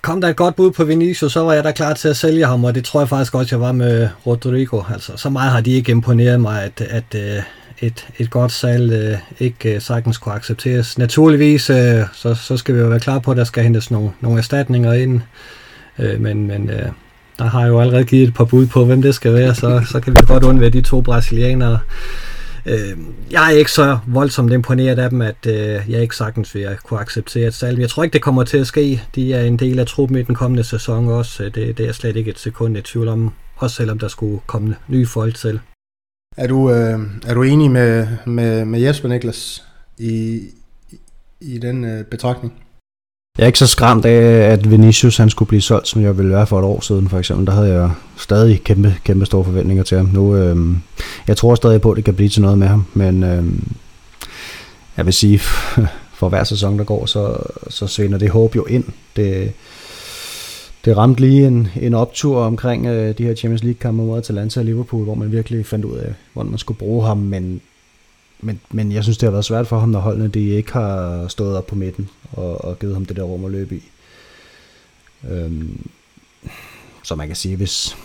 Kom 0.01 0.21
der 0.21 0.27
et 0.27 0.35
godt 0.35 0.55
bud 0.55 0.71
på 0.71 0.83
Vinicius, 0.83 1.33
så 1.33 1.39
var 1.39 1.53
jeg 1.53 1.63
da 1.63 1.71
klar 1.71 1.93
til 1.93 2.07
at 2.07 2.17
sælge 2.17 2.45
ham, 2.45 2.63
og 2.63 2.75
det 2.75 2.85
tror 2.85 2.99
jeg 3.01 3.09
faktisk 3.09 3.35
også, 3.35 3.55
jeg 3.55 3.61
var 3.61 3.71
med 3.71 4.09
Rodrigo. 4.27 4.81
Altså, 4.93 5.17
så 5.17 5.29
meget 5.29 5.51
har 5.51 5.61
de 5.61 5.71
ikke 5.71 5.91
imponeret 5.91 6.41
mig, 6.41 6.63
at, 6.63 6.81
at 6.81 7.15
øh, 7.15 7.43
et, 7.81 8.07
et 8.17 8.29
godt 8.29 8.51
salg 8.51 8.93
øh, 8.93 9.17
ikke 9.39 9.75
øh, 9.75 9.81
sagtens 9.81 10.17
kunne 10.17 10.35
accepteres. 10.35 10.97
Naturligvis, 10.97 11.69
øh, 11.69 12.01
så, 12.13 12.33
så 12.33 12.57
skal 12.57 12.75
vi 12.75 12.79
jo 12.79 12.87
være 12.87 12.99
klar 12.99 13.19
på, 13.19 13.31
at 13.31 13.37
der 13.37 13.43
skal 13.43 13.63
hentes 13.63 13.91
nogle, 13.91 14.11
nogle 14.21 14.37
erstatninger 14.37 14.93
ind, 14.93 15.21
øh, 15.99 16.21
men, 16.21 16.47
men 16.47 16.69
øh, 16.69 16.89
der 17.39 17.45
har 17.45 17.67
jo 17.67 17.79
allerede 17.79 18.03
givet 18.03 18.27
et 18.27 18.33
par 18.33 18.45
bud 18.45 18.67
på, 18.67 18.85
hvem 18.85 19.01
det 19.01 19.15
skal 19.15 19.33
være, 19.33 19.55
så, 19.55 19.85
så 19.91 19.99
kan 19.99 20.13
vi 20.13 20.19
godt 20.27 20.43
undvære 20.43 20.69
de 20.69 20.81
to 20.81 21.01
brasilianere. 21.01 21.79
Øh, 22.65 22.97
jeg 23.31 23.45
er 23.45 23.57
ikke 23.57 23.71
så 23.71 23.97
voldsomt 24.07 24.53
imponeret 24.53 24.99
af 24.99 25.09
dem, 25.09 25.21
at 25.21 25.45
øh, 25.47 25.79
jeg 25.89 26.01
ikke 26.01 26.15
sagtens 26.15 26.55
vil 26.55 26.77
kunne 26.83 26.99
acceptere 26.99 27.47
et 27.47 27.53
salg. 27.53 27.79
Jeg 27.79 27.89
tror 27.89 28.03
ikke, 28.03 28.13
det 28.13 28.21
kommer 28.21 28.43
til 28.43 28.57
at 28.57 28.67
ske. 28.67 29.01
De 29.15 29.33
er 29.33 29.43
en 29.43 29.57
del 29.57 29.79
af 29.79 29.87
truppen 29.87 30.17
i 30.17 30.23
den 30.23 30.35
kommende 30.35 30.63
sæson 30.63 31.07
også. 31.07 31.43
Øh, 31.43 31.55
det, 31.55 31.77
det 31.77 31.79
er 31.79 31.87
jeg 31.87 31.95
slet 31.95 32.15
ikke 32.15 32.31
et 32.31 32.39
sekund 32.39 32.77
i 32.77 32.81
tvivl 32.81 33.07
om, 33.07 33.33
også 33.55 33.75
selvom 33.75 33.99
der 33.99 34.07
skulle 34.07 34.39
komme 34.47 34.75
nye 34.87 35.05
folk 35.07 35.35
til. 35.35 35.59
Er 36.37 36.47
du, 36.47 36.71
øh, 36.71 36.99
er 37.27 37.33
du 37.33 37.43
enig 37.43 37.71
med, 37.71 38.07
med, 38.25 38.65
med 38.65 38.79
Jesper 38.79 39.09
Niklas 39.09 39.63
i, 39.97 40.41
i, 40.91 40.97
i 41.41 41.57
den 41.57 41.83
øh, 41.83 42.05
betragtning? 42.05 42.53
Jeg 43.37 43.43
er 43.43 43.47
ikke 43.47 43.59
så 43.59 43.67
skræmt 43.67 44.05
af, 44.05 44.51
at 44.51 44.71
Vinicius 44.71 45.17
han 45.17 45.29
skulle 45.29 45.49
blive 45.49 45.61
solgt, 45.61 45.87
som 45.87 46.01
jeg 46.01 46.17
ville 46.17 46.31
være 46.31 46.47
for 46.47 46.59
et 46.59 46.65
år 46.65 46.81
siden 46.81 47.09
for 47.09 47.19
eksempel. 47.19 47.47
Der 47.47 47.53
havde 47.53 47.73
jeg 47.73 47.91
stadig 48.17 48.63
kæmpe, 48.63 48.95
kæmpe 49.03 49.25
store 49.25 49.43
forventninger 49.43 49.83
til 49.83 49.97
ham. 49.97 50.09
Nu, 50.13 50.35
øh, 50.35 50.75
jeg 51.27 51.37
tror 51.37 51.55
stadig 51.55 51.81
på, 51.81 51.91
at 51.91 51.95
det 51.95 52.05
kan 52.05 52.15
blive 52.15 52.29
til 52.29 52.41
noget 52.41 52.57
med 52.57 52.67
ham, 52.67 52.85
men 52.93 53.23
øh, 53.23 53.43
jeg 54.97 55.05
vil 55.05 55.13
sige, 55.13 55.39
for 56.19 56.29
hver 56.29 56.43
sæson 56.43 56.77
der 56.77 56.83
går, 56.83 57.05
så, 57.05 57.37
så 57.69 57.87
svinder 57.87 58.17
det 58.17 58.29
håb 58.29 58.55
jo 58.55 58.65
ind. 58.65 58.83
Det, 59.15 59.53
det 60.85 60.97
ramte 60.97 61.21
lige 61.21 61.47
en, 61.47 61.67
en 61.81 61.93
optur 61.93 62.41
omkring 62.43 62.85
øh, 62.85 63.17
de 63.17 63.23
her 63.23 63.35
Champions 63.35 63.63
League-kampe 63.63 64.03
mod 64.03 64.17
Atalanta 64.17 64.59
og 64.59 64.65
Liverpool, 64.65 65.03
hvor 65.03 65.15
man 65.15 65.31
virkelig 65.31 65.65
fandt 65.65 65.85
ud 65.85 65.97
af, 65.97 66.13
hvordan 66.33 66.49
man 66.49 66.59
skulle 66.59 66.77
bruge 66.77 67.05
ham, 67.07 67.17
men, 67.17 67.61
men, 68.39 68.59
men 68.71 68.91
jeg 68.91 69.03
synes, 69.03 69.17
det 69.17 69.27
har 69.27 69.31
været 69.31 69.45
svært 69.45 69.67
for 69.67 69.79
ham, 69.79 69.89
når 69.89 69.99
holdene 69.99 70.27
de 70.27 70.49
ikke 70.49 70.73
har 70.73 71.27
stået 71.27 71.57
op 71.57 71.67
på 71.67 71.75
midten 71.75 72.09
og, 72.31 72.65
og 72.65 72.79
givet 72.79 72.93
ham 72.93 73.05
det 73.05 73.15
der 73.15 73.23
rum 73.23 73.45
at 73.45 73.51
løbe 73.51 73.75
i. 73.75 73.83
Øhm, 75.29 75.87
så 77.03 77.15
man 77.15 77.27
kan 77.27 77.35
sige, 77.35 77.55
hvis, 77.55 77.97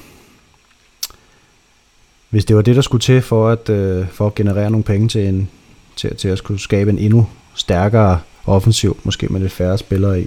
hvis 2.31 2.45
det 2.45 2.57
var 2.57 2.63
det, 2.63 2.77
der 2.77 2.83
skulle 2.83 3.03
til 3.03 3.23
for 3.23 3.49
at, 3.49 3.69
øh, 3.69 4.09
for 4.09 4.27
at 4.27 4.35
generere 4.35 4.71
nogle 4.71 4.85
penge 4.85 5.09
til, 5.09 5.29
en, 5.29 5.49
til, 5.97 6.17
til 6.17 6.29
at 6.29 6.39
skulle 6.39 6.61
skabe 6.61 6.91
en 6.91 6.99
endnu 6.99 7.27
stærkere 7.55 8.21
offensiv, 8.47 8.97
måske 9.05 9.29
med 9.29 9.41
lidt 9.41 9.53
færre 9.53 9.79
spillere 9.79 10.21
i, 10.21 10.27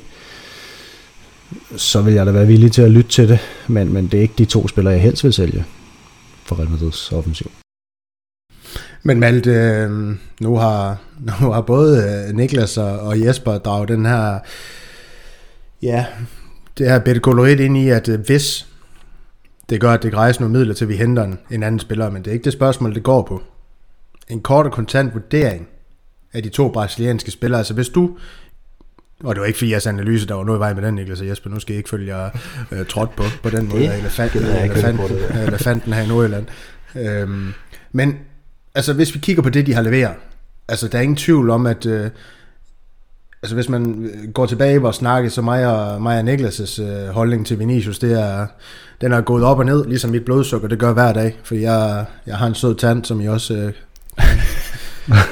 så 1.78 2.02
vil 2.02 2.14
jeg 2.14 2.26
da 2.26 2.32
være 2.32 2.48
villig 2.48 2.72
til 2.72 2.82
at 2.82 2.91
lytte 2.91 3.10
til 3.10 3.30
det, 3.30 3.39
men, 3.68 3.93
men 3.93 4.08
det 4.08 4.18
er 4.18 4.22
ikke 4.22 4.34
de 4.38 4.46
to 4.46 4.68
spillere, 4.68 4.93
jeg 4.93 5.02
helst 5.02 5.24
vil 5.24 5.34
sælge 5.34 5.66
for 6.46 6.56
Real 6.56 6.70
Madrids 6.70 7.12
offensiv. 7.12 7.52
Men 9.04 9.20
Malte, 9.20 9.52
øh, 9.52 10.16
nu 10.41 10.58
har, 10.58 10.98
nu 11.41 11.52
har 11.52 11.62
både 11.62 12.26
øh, 12.30 12.36
Niklas 12.36 12.78
og 12.78 13.22
Jesper 13.22 13.58
draget 13.58 13.89
den 13.89 14.06
her, 14.06 14.39
ja, 15.82 16.06
det 16.78 16.89
her 16.89 17.00
bedte 17.00 17.20
kolorit 17.20 17.60
ind 17.60 17.78
i, 17.78 17.89
at 17.89 18.10
øh, 18.10 18.20
hvis 18.20 18.68
det 19.70 19.82
gør, 19.82 19.91
at 19.91 20.04
det 20.04 20.12
grejes 20.12 20.39
nogle 20.39 20.58
midler 20.58 20.74
til, 20.74 20.86
at 20.86 20.89
vi 20.89 20.96
henter 20.96 21.24
en, 21.24 21.39
en 21.52 21.64
anden 21.64 21.80
spiller, 21.80 22.10
men 22.10 22.22
det 22.22 22.28
er 22.30 22.34
ikke 22.34 22.46
det 22.46 22.54
spørgsmål, 22.54 22.96
det 22.96 23.04
går 23.04 23.22
på. 23.22 23.41
En 24.30 24.41
kort 24.41 24.66
og 24.66 24.72
kontant 24.72 25.14
vurdering 25.14 25.68
af 26.34 26.43
de 26.43 26.50
to 26.50 26.70
brasilianske 26.70 27.32
spillere. 27.32 27.60
Altså 27.60 27.74
hvis 27.74 27.89
du 27.89 28.18
og 29.26 29.36
det 29.36 29.41
var 29.41 29.47
ikke 29.47 29.57
fordi 29.57 29.71
jeres 29.71 29.88
analyse, 29.88 30.28
der 30.28 30.34
var 30.34 30.43
noget 30.43 30.59
vej 30.59 30.73
med 30.73 30.84
den, 30.84 30.95
Niklas 30.95 31.21
og 31.21 31.28
Jesper. 31.28 31.49
Nu 31.49 31.59
skal 31.59 31.76
I 31.76 31.78
ikke 31.78 31.89
følge 31.89 32.17
jer 32.17 32.30
øh, 32.71 32.86
trådt 32.86 33.15
på, 33.15 33.23
på 33.43 33.49
den 33.49 33.69
måde. 33.69 33.84
Det 33.84 33.99
Elefanten, 33.99 34.41
elefanten, 34.41 35.05
elefanten 35.47 35.93
her 35.93 36.01
i 36.01 36.07
Nordjylland. 36.07 36.45
Øhm, 36.95 37.53
men 37.91 38.17
altså, 38.76 38.93
hvis 38.93 39.13
vi 39.13 39.19
kigger 39.19 39.43
på 39.43 39.49
det, 39.49 39.67
de 39.67 39.73
har 39.73 39.82
leveret, 39.82 40.13
altså, 40.67 40.88
der 40.88 40.97
er 40.97 41.01
ingen 41.01 41.15
tvivl 41.15 41.49
om, 41.49 41.65
at 41.65 41.86
øh, 41.86 42.09
altså, 43.43 43.55
hvis 43.55 43.69
man 43.69 44.11
går 44.34 44.45
tilbage 44.45 44.88
og 44.88 44.95
snakker, 44.95 45.30
så 45.30 45.41
mig 45.41 45.67
og, 45.67 46.01
mig 46.01 46.19
og 46.19 46.34
Niklas' 46.34 46.82
øh, 46.82 47.07
holdning 47.07 47.45
til 47.45 47.59
Vinicius, 47.59 47.99
det 47.99 48.21
er, 48.21 48.47
den 49.01 49.11
er 49.11 49.21
gået 49.21 49.43
op 49.43 49.59
og 49.59 49.65
ned, 49.65 49.86
ligesom 49.86 50.09
mit 50.09 50.26
blodsukker, 50.26 50.67
det 50.67 50.80
gør 50.80 50.93
hver 50.93 51.13
dag, 51.13 51.39
fordi 51.43 51.61
jeg, 51.61 52.05
jeg 52.26 52.38
har 52.38 52.47
en 52.47 52.55
sød 52.55 52.76
tand, 52.76 53.05
som 53.05 53.21
I 53.21 53.28
også 53.28 53.53
øh, 53.53 53.73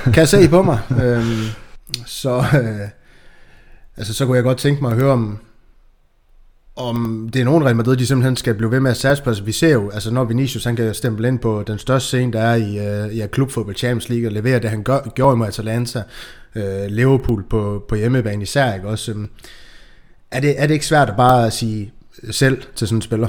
kan 0.14 0.28
se 0.28 0.50
på 0.50 0.62
mig. 0.62 0.80
Øhm, 1.04 1.46
så, 2.06 2.38
øh, 2.38 2.90
altså, 3.98 4.14
så 4.14 4.26
kunne 4.26 4.36
jeg 4.36 4.44
godt 4.44 4.58
tænke 4.58 4.82
mig 4.82 4.92
at 4.92 4.98
høre 4.98 5.12
om, 5.12 5.38
om 6.76 7.30
det 7.34 7.42
er 7.42 7.46
nogen 7.46 7.66
Real 7.66 7.76
Madrid, 7.76 7.98
de 7.98 8.08
simpelthen 8.08 8.36
skal 8.36 8.56
blive 8.56 8.72
ved 8.72 8.80
med 8.80 8.92
at 8.92 8.98
satse 8.98 9.24
på. 9.24 9.30
Altså, 9.30 9.44
vi 9.44 9.52
ser 9.52 9.74
jo, 9.74 9.90
altså 9.90 10.12
når 10.12 10.24
Vinicius 10.24 10.64
han 10.64 10.76
kan 10.76 10.94
stemple 10.94 11.28
ind 11.28 11.40
på 11.40 11.64
den 11.68 11.80
største 11.80 12.08
scene, 12.08 12.34
der 12.34 12.40
er 12.40 12.56
i, 12.56 13.06
uh, 13.06 13.14
i 13.14 13.28
klubfodbold 13.28 13.76
Champions 13.76 14.10
League, 14.10 14.28
og 14.28 14.32
levere 14.32 14.60
det, 14.60 14.70
han 14.70 14.84
gør, 14.84 15.10
gjorde 15.16 15.38
mod 15.38 15.48
Atalanta, 15.48 16.04
uh, 16.56 16.86
Liverpool 16.88 17.44
på, 17.50 17.86
på 17.90 17.96
hjemmebane 17.96 18.44
især, 18.44 18.74
ikke 18.74 18.88
også? 18.88 19.12
Um, 19.12 19.30
er, 20.32 20.40
det, 20.40 20.62
er 20.62 20.68
det 20.68 20.74
ikke 20.74 20.86
svært 20.86 21.10
at 21.10 21.16
bare 21.16 21.52
sige 21.52 21.94
selv 22.32 22.64
til 22.76 22.88
sådan 22.88 22.98
en 22.98 23.02
spiller? 23.02 23.28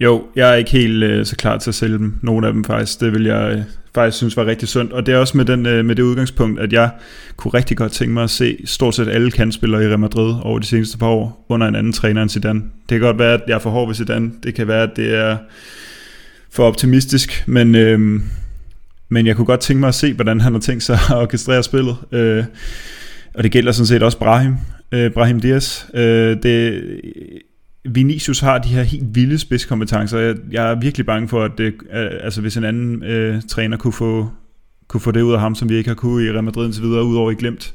Jo, 0.00 0.26
jeg 0.36 0.50
er 0.50 0.54
ikke 0.54 0.70
helt 0.70 1.02
øh, 1.02 1.26
så 1.26 1.36
klar 1.36 1.58
til 1.58 1.70
at 1.70 1.74
sælge 1.74 1.98
dem. 1.98 2.14
Nogle 2.22 2.46
af 2.46 2.52
dem 2.52 2.64
faktisk. 2.64 3.00
Det 3.00 3.12
vil 3.12 3.24
jeg 3.24 3.52
øh, 3.52 3.62
faktisk 3.94 4.16
synes 4.16 4.36
var 4.36 4.46
rigtig 4.46 4.68
sundt. 4.68 4.92
Og 4.92 5.06
det 5.06 5.14
er 5.14 5.18
også 5.18 5.36
med, 5.36 5.44
den, 5.44 5.66
øh, 5.66 5.84
med 5.84 5.94
det 5.94 6.02
udgangspunkt, 6.02 6.60
at 6.60 6.72
jeg 6.72 6.90
kunne 7.36 7.54
rigtig 7.54 7.76
godt 7.76 7.92
tænke 7.92 8.14
mig 8.14 8.24
at 8.24 8.30
se 8.30 8.58
stort 8.64 8.94
set 8.94 9.08
alle 9.08 9.30
kandspillere 9.30 9.84
i 9.84 9.86
Real 9.86 9.98
Madrid 9.98 10.34
over 10.42 10.58
de 10.58 10.66
seneste 10.66 10.98
par 10.98 11.06
år 11.06 11.46
under 11.48 11.66
en 11.66 11.74
anden 11.74 11.92
træner 11.92 12.22
end 12.22 12.30
Zidane. 12.30 12.60
Det 12.60 12.88
kan 12.88 13.00
godt 13.00 13.18
være, 13.18 13.34
at 13.34 13.42
jeg 13.48 13.54
er 13.54 13.58
for 13.58 13.70
hård 13.70 13.88
ved 13.88 13.94
Zidane. 13.94 14.30
Det 14.42 14.54
kan 14.54 14.68
være, 14.68 14.82
at 14.82 14.96
det 14.96 15.14
er 15.14 15.36
for 16.52 16.64
optimistisk. 16.64 17.44
Men, 17.46 17.74
øh, 17.74 18.20
men 19.08 19.26
jeg 19.26 19.36
kunne 19.36 19.46
godt 19.46 19.60
tænke 19.60 19.80
mig 19.80 19.88
at 19.88 19.94
se, 19.94 20.12
hvordan 20.12 20.40
han 20.40 20.52
har 20.52 20.60
tænkt 20.60 20.82
sig 20.82 20.98
at 21.10 21.16
orkestrere 21.16 21.62
spillet. 21.62 21.96
Øh, 22.12 22.44
og 23.34 23.42
det 23.42 23.52
gælder 23.52 23.72
sådan 23.72 23.86
set 23.86 24.02
også 24.02 24.18
Brahim. 24.18 24.54
Øh, 24.92 25.10
Brahim 25.10 25.40
Diaz. 25.40 25.84
Øh, 25.94 26.36
det, 26.42 26.82
Vinicius 27.88 28.40
har 28.40 28.58
de 28.58 28.68
her 28.68 28.82
helt 28.82 29.14
vilde 29.14 29.38
spidskompetencer. 29.38 30.18
Jeg, 30.18 30.36
jeg 30.50 30.70
er 30.70 30.80
virkelig 30.80 31.06
bange 31.06 31.28
for, 31.28 31.42
at 31.42 31.50
det, 31.58 31.66
øh, 31.66 32.10
altså 32.20 32.40
hvis 32.40 32.56
en 32.56 32.64
anden 32.64 33.02
øh, 33.02 33.42
træner 33.48 33.76
kunne 33.76 33.92
få, 33.92 34.30
kunne 34.88 35.00
få 35.00 35.10
det 35.10 35.22
ud 35.22 35.32
af 35.32 35.40
ham, 35.40 35.54
som 35.54 35.68
vi 35.68 35.76
ikke 35.76 35.90
har 35.90 35.94
kunne 35.94 36.24
i 36.24 36.30
Real 36.30 36.44
Madrid 36.44 36.64
indtil 36.64 36.82
videre, 36.82 37.04
udover 37.04 37.30
i 37.30 37.34
glemt. 37.34 37.74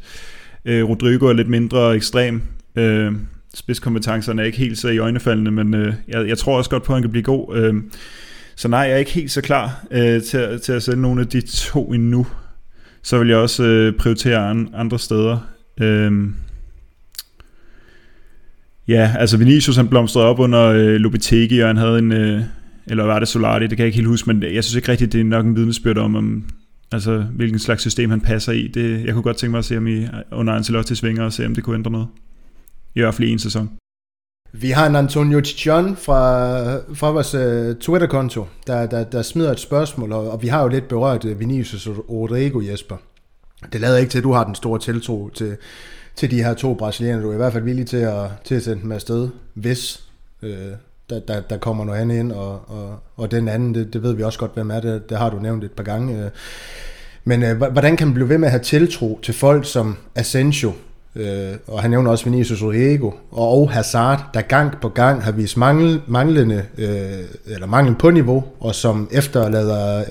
Øh, 0.65 0.89
Rodrigo 0.89 1.25
er 1.25 1.33
lidt 1.33 1.49
mindre 1.49 1.95
ekstrem. 1.95 2.41
Øh, 2.75 3.11
spidskompetencerne 3.53 4.41
er 4.41 4.45
ikke 4.45 4.57
helt 4.57 4.77
så 4.77 4.89
i 4.89 4.97
øjnefaldene, 4.97 5.51
men 5.51 5.73
øh, 5.73 5.93
jeg, 6.07 6.27
jeg 6.27 6.37
tror 6.37 6.57
også 6.57 6.69
godt 6.69 6.83
på, 6.83 6.93
at 6.93 6.95
han 6.95 7.03
kan 7.03 7.11
blive 7.11 7.23
god. 7.23 7.55
Øh, 7.55 7.73
så 8.55 8.67
nej, 8.67 8.79
jeg 8.79 8.91
er 8.91 8.97
ikke 8.97 9.11
helt 9.11 9.31
så 9.31 9.41
klar 9.41 9.85
øh, 9.91 10.21
til, 10.21 10.59
til 10.63 10.71
at 10.71 10.83
sælge 10.83 11.01
nogle 11.01 11.21
af 11.21 11.27
de 11.27 11.41
to 11.41 11.93
endnu. 11.93 12.27
Så 13.03 13.19
vil 13.19 13.27
jeg 13.27 13.37
også 13.37 13.63
øh, 13.63 13.93
prioritere 13.93 14.49
andre 14.73 14.99
steder. 14.99 15.37
Øh, 15.81 16.11
Ja, 18.91 19.15
altså 19.19 19.37
Vinicius 19.37 19.75
han 19.75 19.87
blomstrede 19.87 20.25
op 20.25 20.39
under 20.39 20.65
øh, 20.65 20.95
Lopetegi, 20.95 21.59
og 21.59 21.67
han 21.67 21.77
havde 21.77 21.99
en, 21.99 22.11
øh, 22.11 22.41
eller 22.87 23.03
var 23.03 23.19
det 23.19 23.27
Solari, 23.27 23.67
det 23.67 23.69
kan 23.69 23.79
jeg 23.79 23.85
ikke 23.85 23.95
helt 23.95 24.07
huske, 24.07 24.33
men 24.33 24.43
jeg 24.43 24.63
synes 24.63 24.75
ikke 24.75 24.91
rigtigt, 24.91 25.13
det 25.13 25.19
er 25.19 25.25
nok 25.25 25.45
en 25.45 25.55
vidnesbyrd 25.55 25.97
om, 25.97 26.15
om 26.15 26.43
altså, 26.91 27.17
hvilken 27.17 27.59
slags 27.59 27.81
system 27.81 28.09
han 28.09 28.21
passer 28.21 28.51
i. 28.51 28.67
Det, 28.67 29.05
jeg 29.05 29.13
kunne 29.13 29.23
godt 29.23 29.37
tænke 29.37 29.51
mig 29.51 29.59
at 29.59 29.65
se, 29.65 29.77
om 29.77 29.87
I 29.87 30.07
under 30.31 30.53
Ancelotti 30.53 30.95
svinger, 30.95 31.23
og 31.23 31.33
se, 31.33 31.45
om 31.45 31.55
det 31.55 31.63
kunne 31.63 31.75
ændre 31.75 31.91
noget. 31.91 32.07
I 32.95 32.99
hvert 32.99 33.13
fald 33.13 33.27
i 33.27 33.31
en 33.31 33.39
sæson. 33.39 33.69
Vi 34.53 34.69
har 34.69 34.87
en 34.87 34.95
Antonio 34.95 35.41
Chichon 35.43 35.95
fra, 35.95 36.93
fra 36.93 37.11
vores 37.11 37.35
uh, 37.35 37.75
Twitter-konto, 37.79 38.45
der, 38.67 38.85
der, 38.85 39.03
der 39.03 39.21
smider 39.21 39.51
et 39.51 39.59
spørgsmål, 39.59 40.11
og, 40.11 40.31
og 40.31 40.41
vi 40.41 40.47
har 40.47 40.61
jo 40.61 40.67
lidt 40.67 40.87
berørt 40.87 41.25
uh, 41.25 41.39
Vinicius 41.39 41.87
og 41.87 42.09
Rodrigo, 42.09 42.61
Jesper. 42.61 42.95
Det 43.73 43.81
lader 43.81 43.97
ikke 43.97 44.09
til, 44.09 44.17
at 44.17 44.23
du 44.23 44.31
har 44.31 44.43
den 44.43 44.55
store 44.55 44.79
tiltro 44.79 45.29
til, 45.29 45.57
til 46.15 46.31
de 46.31 46.43
her 46.43 46.53
to 46.53 46.73
brasilianere. 46.73 47.23
Du 47.23 47.29
er 47.29 47.33
i 47.33 47.37
hvert 47.37 47.53
fald 47.53 47.63
villig 47.63 47.87
til 47.87 47.97
at, 47.97 48.27
til 48.43 48.55
at 48.55 48.63
sende 48.63 48.81
dem 48.81 48.91
afsted, 48.91 49.29
hvis 49.53 50.03
øh, 50.41 50.71
der, 51.09 51.19
der, 51.19 51.41
der 51.41 51.57
kommer 51.57 51.85
noget 51.85 51.99
andet 51.99 52.15
ind, 52.15 52.31
og, 52.31 52.61
og, 52.67 52.99
og 53.15 53.31
den 53.31 53.47
anden, 53.47 53.75
det, 53.75 53.93
det 53.93 54.03
ved 54.03 54.13
vi 54.13 54.23
også 54.23 54.39
godt, 54.39 54.53
hvem 54.53 54.71
er 54.71 54.79
det, 54.79 55.09
det 55.09 55.17
har 55.17 55.29
du 55.29 55.39
nævnt 55.39 55.63
et 55.63 55.71
par 55.71 55.83
gange. 55.83 56.23
Øh. 56.23 56.29
Men 57.23 57.43
øh, 57.43 57.57
hvordan 57.57 57.97
kan 57.97 58.07
man 58.07 58.13
blive 58.13 58.29
ved 58.29 58.37
med 58.37 58.47
at 58.47 58.51
have 58.51 58.63
tiltro 58.63 59.19
til 59.23 59.33
folk 59.33 59.65
som 59.65 59.97
Asensio, 60.15 60.71
øh, 61.15 61.53
og 61.67 61.81
han 61.81 61.91
nævner 61.91 62.11
også 62.11 62.25
Vinicius 62.25 62.63
Rodrigo, 62.63 63.11
og 63.31 63.71
Hazard, 63.71 64.29
der 64.33 64.41
gang 64.41 64.81
på 64.81 64.89
gang 64.89 65.23
har 65.23 65.31
vist 65.31 65.57
mangel, 65.57 66.01
manglende, 66.07 66.65
øh, 66.77 67.23
eller 67.45 67.67
mangel 67.67 67.95
på 67.95 68.09
niveau, 68.09 68.43
og 68.59 68.75
som 68.75 69.09
efterlader 69.11 70.03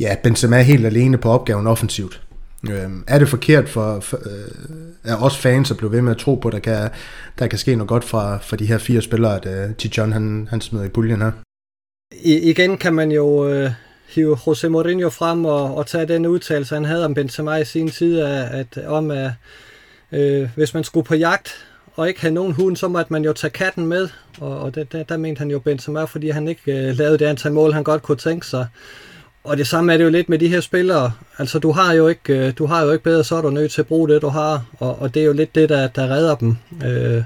ja, 0.00 0.16
Benzema 0.22 0.62
helt 0.62 0.86
alene 0.86 1.18
på 1.18 1.30
opgaven 1.30 1.66
offensivt. 1.66 2.25
Øh, 2.70 2.90
er 3.08 3.18
det 3.18 3.28
forkert 3.28 3.68
for, 3.68 4.00
for 4.00 4.16
øh, 4.16 5.12
er 5.12 5.16
os 5.16 5.38
fans 5.38 5.70
at 5.70 5.76
blive 5.76 5.92
ved 5.92 6.02
med 6.02 6.12
at 6.12 6.18
tro 6.18 6.34
på, 6.34 6.48
at 6.48 6.54
der 6.54 6.58
kan, 6.58 6.90
der 7.38 7.46
kan 7.46 7.58
ske 7.58 7.76
noget 7.76 7.88
godt 7.88 8.04
fra, 8.04 8.38
for 8.38 8.56
de 8.56 8.66
her 8.66 8.78
fire 8.78 9.02
spillere, 9.02 9.36
at 9.36 9.46
øh, 9.46 9.70
uh, 9.70 9.76
Tijon 9.76 10.12
han, 10.12 10.48
han 10.50 10.60
smider 10.60 10.84
i 10.84 10.88
puljen 10.88 11.22
her? 11.22 11.32
I, 12.22 12.50
igen 12.50 12.78
kan 12.78 12.94
man 12.94 13.12
jo 13.12 13.48
øh, 13.48 13.70
hive 14.08 14.38
Jose 14.46 14.68
Mourinho 14.68 15.10
frem 15.10 15.44
og, 15.44 15.74
og 15.74 15.86
tage 15.86 16.06
den 16.06 16.26
udtalelse, 16.26 16.74
han 16.74 16.84
havde 16.84 17.04
om 17.04 17.14
Benzema 17.14 17.56
i 17.56 17.64
sin 17.64 17.90
tid, 17.90 18.20
at, 18.20 18.76
at 18.76 18.86
om 18.86 19.10
at 19.10 19.30
øh, 20.12 20.48
hvis 20.54 20.74
man 20.74 20.84
skulle 20.84 21.06
på 21.06 21.14
jagt 21.14 21.66
og 21.94 22.08
ikke 22.08 22.20
havde 22.20 22.34
nogen 22.34 22.52
hund, 22.52 22.76
så 22.76 22.88
måtte 22.88 23.12
man 23.12 23.24
jo 23.24 23.32
tage 23.32 23.50
katten 23.50 23.86
med, 23.86 24.08
og, 24.40 24.60
og 24.60 24.74
det, 24.74 24.92
der, 24.92 25.02
der 25.02 25.16
mente 25.16 25.38
han 25.38 25.50
jo 25.50 25.58
Benzema, 25.58 26.04
fordi 26.04 26.30
han 26.30 26.48
ikke 26.48 26.88
øh, 26.88 26.96
lavede 26.96 27.18
det 27.18 27.24
antal 27.24 27.52
mål, 27.52 27.72
han 27.72 27.84
godt 27.84 28.02
kunne 28.02 28.16
tænke 28.16 28.46
sig. 28.46 28.66
Og 29.46 29.56
det 29.56 29.66
samme 29.66 29.92
er 29.92 29.96
det 29.96 30.04
jo 30.04 30.10
lidt 30.10 30.28
med 30.28 30.38
de 30.38 30.48
her 30.48 30.60
spillere. 30.60 31.12
Altså, 31.38 31.58
du 31.58 31.72
har 31.72 31.92
jo 31.92 32.08
ikke, 32.08 32.46
øh, 32.46 32.52
du 32.58 32.66
har 32.66 32.84
jo 32.84 32.92
ikke 32.92 33.04
bedre, 33.04 33.24
så 33.24 33.36
er 33.36 33.42
du 33.42 33.50
nødt 33.50 33.72
til 33.72 33.80
at 33.80 33.86
bruge 33.86 34.08
det, 34.08 34.22
du 34.22 34.28
har. 34.28 34.64
Og, 34.78 35.02
og 35.02 35.14
det 35.14 35.22
er 35.22 35.26
jo 35.26 35.32
lidt 35.32 35.54
det, 35.54 35.68
der, 35.68 35.88
der 35.88 36.10
redder 36.10 36.34
dem. 36.34 36.56
Øh, 36.84 37.22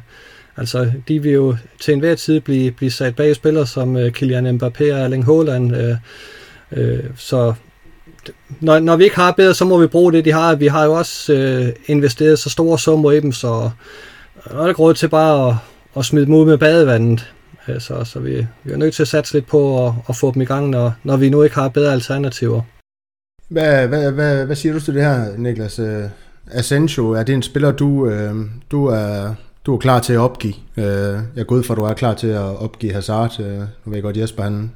altså, 0.56 0.92
de 1.08 1.22
vil 1.22 1.32
jo 1.32 1.56
til 1.80 1.94
enhver 1.94 2.14
tid 2.14 2.40
blive, 2.40 2.70
blive 2.70 2.90
sat 2.90 3.16
bag 3.16 3.36
spillere 3.36 3.66
som 3.66 3.96
øh, 3.96 4.12
Kylian 4.12 4.46
Mbappé 4.46 4.92
og 4.92 5.00
Erling 5.00 5.24
Haaland. 5.24 5.76
Øh, 5.76 5.96
øh, 6.72 7.04
så 7.16 7.54
når, 8.60 8.78
når 8.78 8.96
vi 8.96 9.04
ikke 9.04 9.16
har 9.16 9.32
bedre, 9.32 9.54
så 9.54 9.64
må 9.64 9.78
vi 9.78 9.86
bruge 9.86 10.12
det, 10.12 10.24
de 10.24 10.32
har. 10.32 10.54
Vi 10.54 10.66
har 10.66 10.84
jo 10.84 10.92
også 10.92 11.32
øh, 11.32 11.68
investeret 11.86 12.38
så 12.38 12.50
store 12.50 12.78
summer 12.78 13.12
i 13.12 13.20
dem, 13.20 13.32
så 13.32 13.70
er 14.44 14.66
det 14.66 14.78
råd 14.78 14.94
til 14.94 15.08
bare 15.08 15.48
at, 15.48 15.54
at 15.96 16.04
smide 16.04 16.26
dem 16.26 16.34
ud 16.34 16.46
med 16.46 16.58
badevandet. 16.58 17.32
Øh, 17.68 17.80
så, 17.80 18.04
så 18.04 18.20
vi, 18.20 18.46
vi 18.64 18.72
er 18.72 18.76
nødt 18.76 18.94
til 18.94 19.02
at 19.02 19.08
satse 19.08 19.34
lidt 19.34 19.46
på 19.46 19.86
at, 19.86 19.92
at 20.08 20.16
få 20.16 20.32
dem 20.34 20.42
i 20.42 20.44
gang, 20.44 20.70
når, 20.70 20.92
når 21.04 21.16
vi 21.16 21.28
nu 21.28 21.42
ikke 21.42 21.54
har 21.54 21.68
bedre 21.68 21.92
alternativer. 21.92 22.62
Hvad, 23.48 23.88
hvad, 23.88 24.12
hvad, 24.12 24.46
hvad 24.46 24.56
siger 24.56 24.72
du 24.72 24.80
til 24.80 24.94
det 24.94 25.02
her, 25.02 25.36
Niklas? 25.36 25.78
Øh, 25.78 26.04
Asensio, 26.52 27.10
er 27.10 27.22
det 27.22 27.34
en 27.34 27.42
spiller, 27.42 27.72
du, 27.72 28.06
øh, 28.06 28.34
du, 28.70 28.86
er, 28.86 29.34
du 29.66 29.74
er 29.74 29.78
klar 29.78 30.00
til 30.00 30.12
at 30.12 30.18
opgive? 30.18 30.54
Øh, 30.76 31.18
jeg 31.36 31.46
går 31.46 31.56
ud 31.56 31.62
fra, 31.62 31.74
at 31.74 31.78
du 31.78 31.84
er 31.84 31.94
klar 31.94 32.14
til 32.14 32.26
at 32.26 32.58
opgive 32.58 32.92
Hazard. 32.92 33.36
Nu 33.38 33.44
ved 33.84 33.94
jeg 33.94 34.02
godt, 34.02 34.16
Jesper 34.16 34.42
han, 34.42 34.70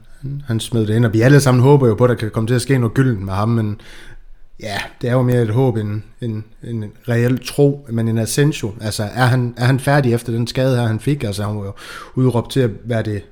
han 0.47 0.61
smed 0.61 0.87
det 0.87 0.97
ind, 0.97 1.07
og 1.07 1.12
vi 1.12 1.20
alle 1.20 1.41
sammen 1.41 1.62
håber 1.62 1.89
jo 1.89 1.95
på, 1.95 2.05
at 2.05 2.11
der 2.11 2.14
kan 2.14 2.30
komme 2.30 2.47
til 2.47 2.55
at 2.55 2.62
ske 2.62 2.78
noget 2.78 2.95
gylden 2.95 3.24
med 3.24 3.32
ham, 3.32 3.49
men 3.49 3.80
ja, 4.61 4.78
det 5.00 5.11
er 5.11 5.12
jo 5.12 5.22
mere 5.22 5.42
et 5.42 5.50
håb 5.50 5.76
end 5.76 6.02
en, 6.20 6.44
en 6.62 6.84
reel 7.09 7.46
tro, 7.46 7.86
men 7.90 8.09
en 8.09 8.18
Asensio, 8.18 8.72
altså 8.80 9.02
er 9.02 9.24
han, 9.24 9.55
er 9.57 9.64
han 9.64 9.80
færdig 9.80 10.14
efter 10.14 10.32
den 10.32 10.46
skade 10.46 10.76
her, 10.76 10.86
han 10.86 11.00
fik? 11.00 11.24
Altså 11.24 11.44
han 11.44 11.57
var 11.57 11.64
jo 11.64 11.72
udråbt 12.14 12.50
til 12.50 12.61
at 12.61 12.70
være 12.84 13.02
det 13.02 13.22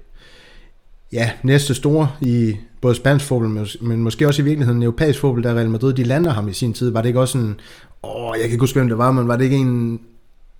ja, 1.12 1.30
næste 1.42 1.74
store 1.74 2.10
i 2.20 2.56
både 2.80 2.94
spansk 2.94 3.24
fodbold, 3.24 3.82
men 3.82 4.02
måske 4.02 4.26
også 4.26 4.42
i 4.42 4.44
virkeligheden 4.44 4.82
europæisk 4.82 5.18
fodbold, 5.20 5.42
der 5.42 5.54
Real 5.54 5.70
Madrid, 5.70 5.94
de 5.94 6.04
lander 6.04 6.30
ham 6.30 6.48
i 6.48 6.52
sin 6.52 6.72
tid. 6.72 6.90
Var 6.90 7.02
det 7.02 7.08
ikke 7.08 7.20
også 7.20 7.38
en, 7.38 7.60
åh, 8.02 8.32
jeg 8.34 8.42
kan 8.42 8.50
ikke 8.50 8.62
huske, 8.62 8.78
hvem 8.78 8.88
det 8.88 8.98
var, 8.98 9.12
men 9.12 9.28
var 9.28 9.36
det 9.36 9.44
ikke 9.44 9.56
en, 9.56 10.00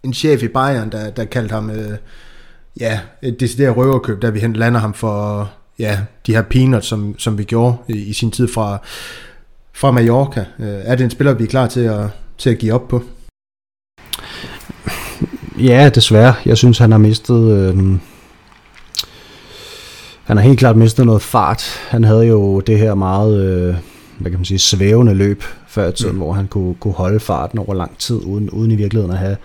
en 0.02 0.14
chef 0.14 0.42
i 0.42 0.48
Bayern, 0.48 0.92
der, 0.92 1.10
der 1.10 1.24
kaldte 1.24 1.52
ham, 1.52 1.70
øh, 1.70 1.96
ja, 2.80 3.00
et 3.22 3.40
decideret 3.40 3.76
røverkøb, 3.76 4.22
der 4.22 4.30
vi 4.30 4.40
lander 4.40 4.80
ham 4.80 4.94
for, 4.94 5.50
ja, 5.78 6.00
de 6.26 6.34
her 6.34 6.42
peanuts, 6.42 6.86
som, 6.86 7.18
som 7.18 7.38
vi 7.38 7.44
gjorde 7.44 7.76
i, 7.88 7.92
i 7.92 8.12
sin 8.12 8.30
tid 8.30 8.48
fra, 8.48 8.82
fra 9.74 9.90
Mallorca. 9.90 10.44
Øh, 10.58 10.66
er 10.68 10.94
det 10.94 11.04
en 11.04 11.10
spiller, 11.10 11.34
vi 11.34 11.44
er 11.44 11.48
klar 11.48 11.66
til 11.66 11.80
at, 11.80 12.06
til 12.38 12.50
at 12.50 12.58
give 12.58 12.72
op 12.72 12.88
på? 12.88 13.02
Ja, 15.58 15.90
desværre. 15.94 16.34
Jeg 16.46 16.56
synes, 16.56 16.78
han 16.78 16.90
har 16.90 16.98
mistet... 16.98 17.52
Øh, 17.52 17.98
han 20.24 20.36
har 20.36 20.44
helt 20.44 20.58
klart 20.58 20.76
mistet 20.76 21.06
noget 21.06 21.22
fart. 21.22 21.62
Han 21.88 22.04
havde 22.04 22.26
jo 22.26 22.60
det 22.60 22.78
her 22.78 22.94
meget, 22.94 23.44
øh, 23.44 23.76
hvad 24.18 24.30
kan 24.30 24.38
man 24.38 24.44
sige, 24.44 24.58
svævende 24.58 25.14
løb 25.14 25.42
før 25.68 25.88
i 25.88 25.92
tiden, 25.92 26.12
mm. 26.12 26.18
hvor 26.18 26.32
han 26.32 26.46
kunne, 26.46 26.74
kunne 26.74 26.94
holde 26.94 27.20
farten 27.20 27.58
over 27.58 27.74
lang 27.74 27.98
tid, 27.98 28.16
uden, 28.16 28.50
uden 28.50 28.70
i 28.70 28.74
virkeligheden 28.74 29.12
at 29.12 29.18
have 29.18 29.36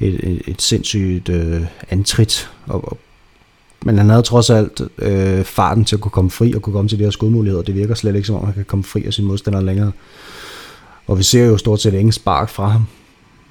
et, 0.00 0.20
et, 0.22 0.42
et 0.46 0.62
sindssygt 0.62 1.28
øh, 1.28 1.62
antrit. 1.90 2.50
Og, 2.66 2.88
og, 2.88 2.98
men 3.84 3.98
han 3.98 4.10
havde 4.10 4.22
trods 4.22 4.50
alt 4.50 4.80
øh, 4.98 5.44
farten 5.44 5.84
til 5.84 5.96
at 5.96 6.00
kunne 6.00 6.10
komme 6.10 6.30
fri 6.30 6.52
og 6.54 6.62
kunne 6.62 6.72
komme 6.72 6.88
til 6.88 6.98
de 6.98 7.04
her 7.04 7.10
skudmuligheder. 7.10 7.62
Det 7.62 7.74
virker 7.74 7.94
slet 7.94 8.14
ikke 8.14 8.26
som 8.26 8.36
om, 8.36 8.44
han 8.44 8.54
kan 8.54 8.64
komme 8.64 8.84
fri 8.84 9.04
af 9.04 9.12
sin 9.12 9.24
modstander 9.24 9.60
længere. 9.60 9.92
Og 11.06 11.18
vi 11.18 11.22
ser 11.22 11.46
jo 11.46 11.56
stort 11.56 11.80
set 11.80 11.94
ingen 11.94 12.12
spark 12.12 12.48
fra 12.48 12.68
ham. 12.68 12.86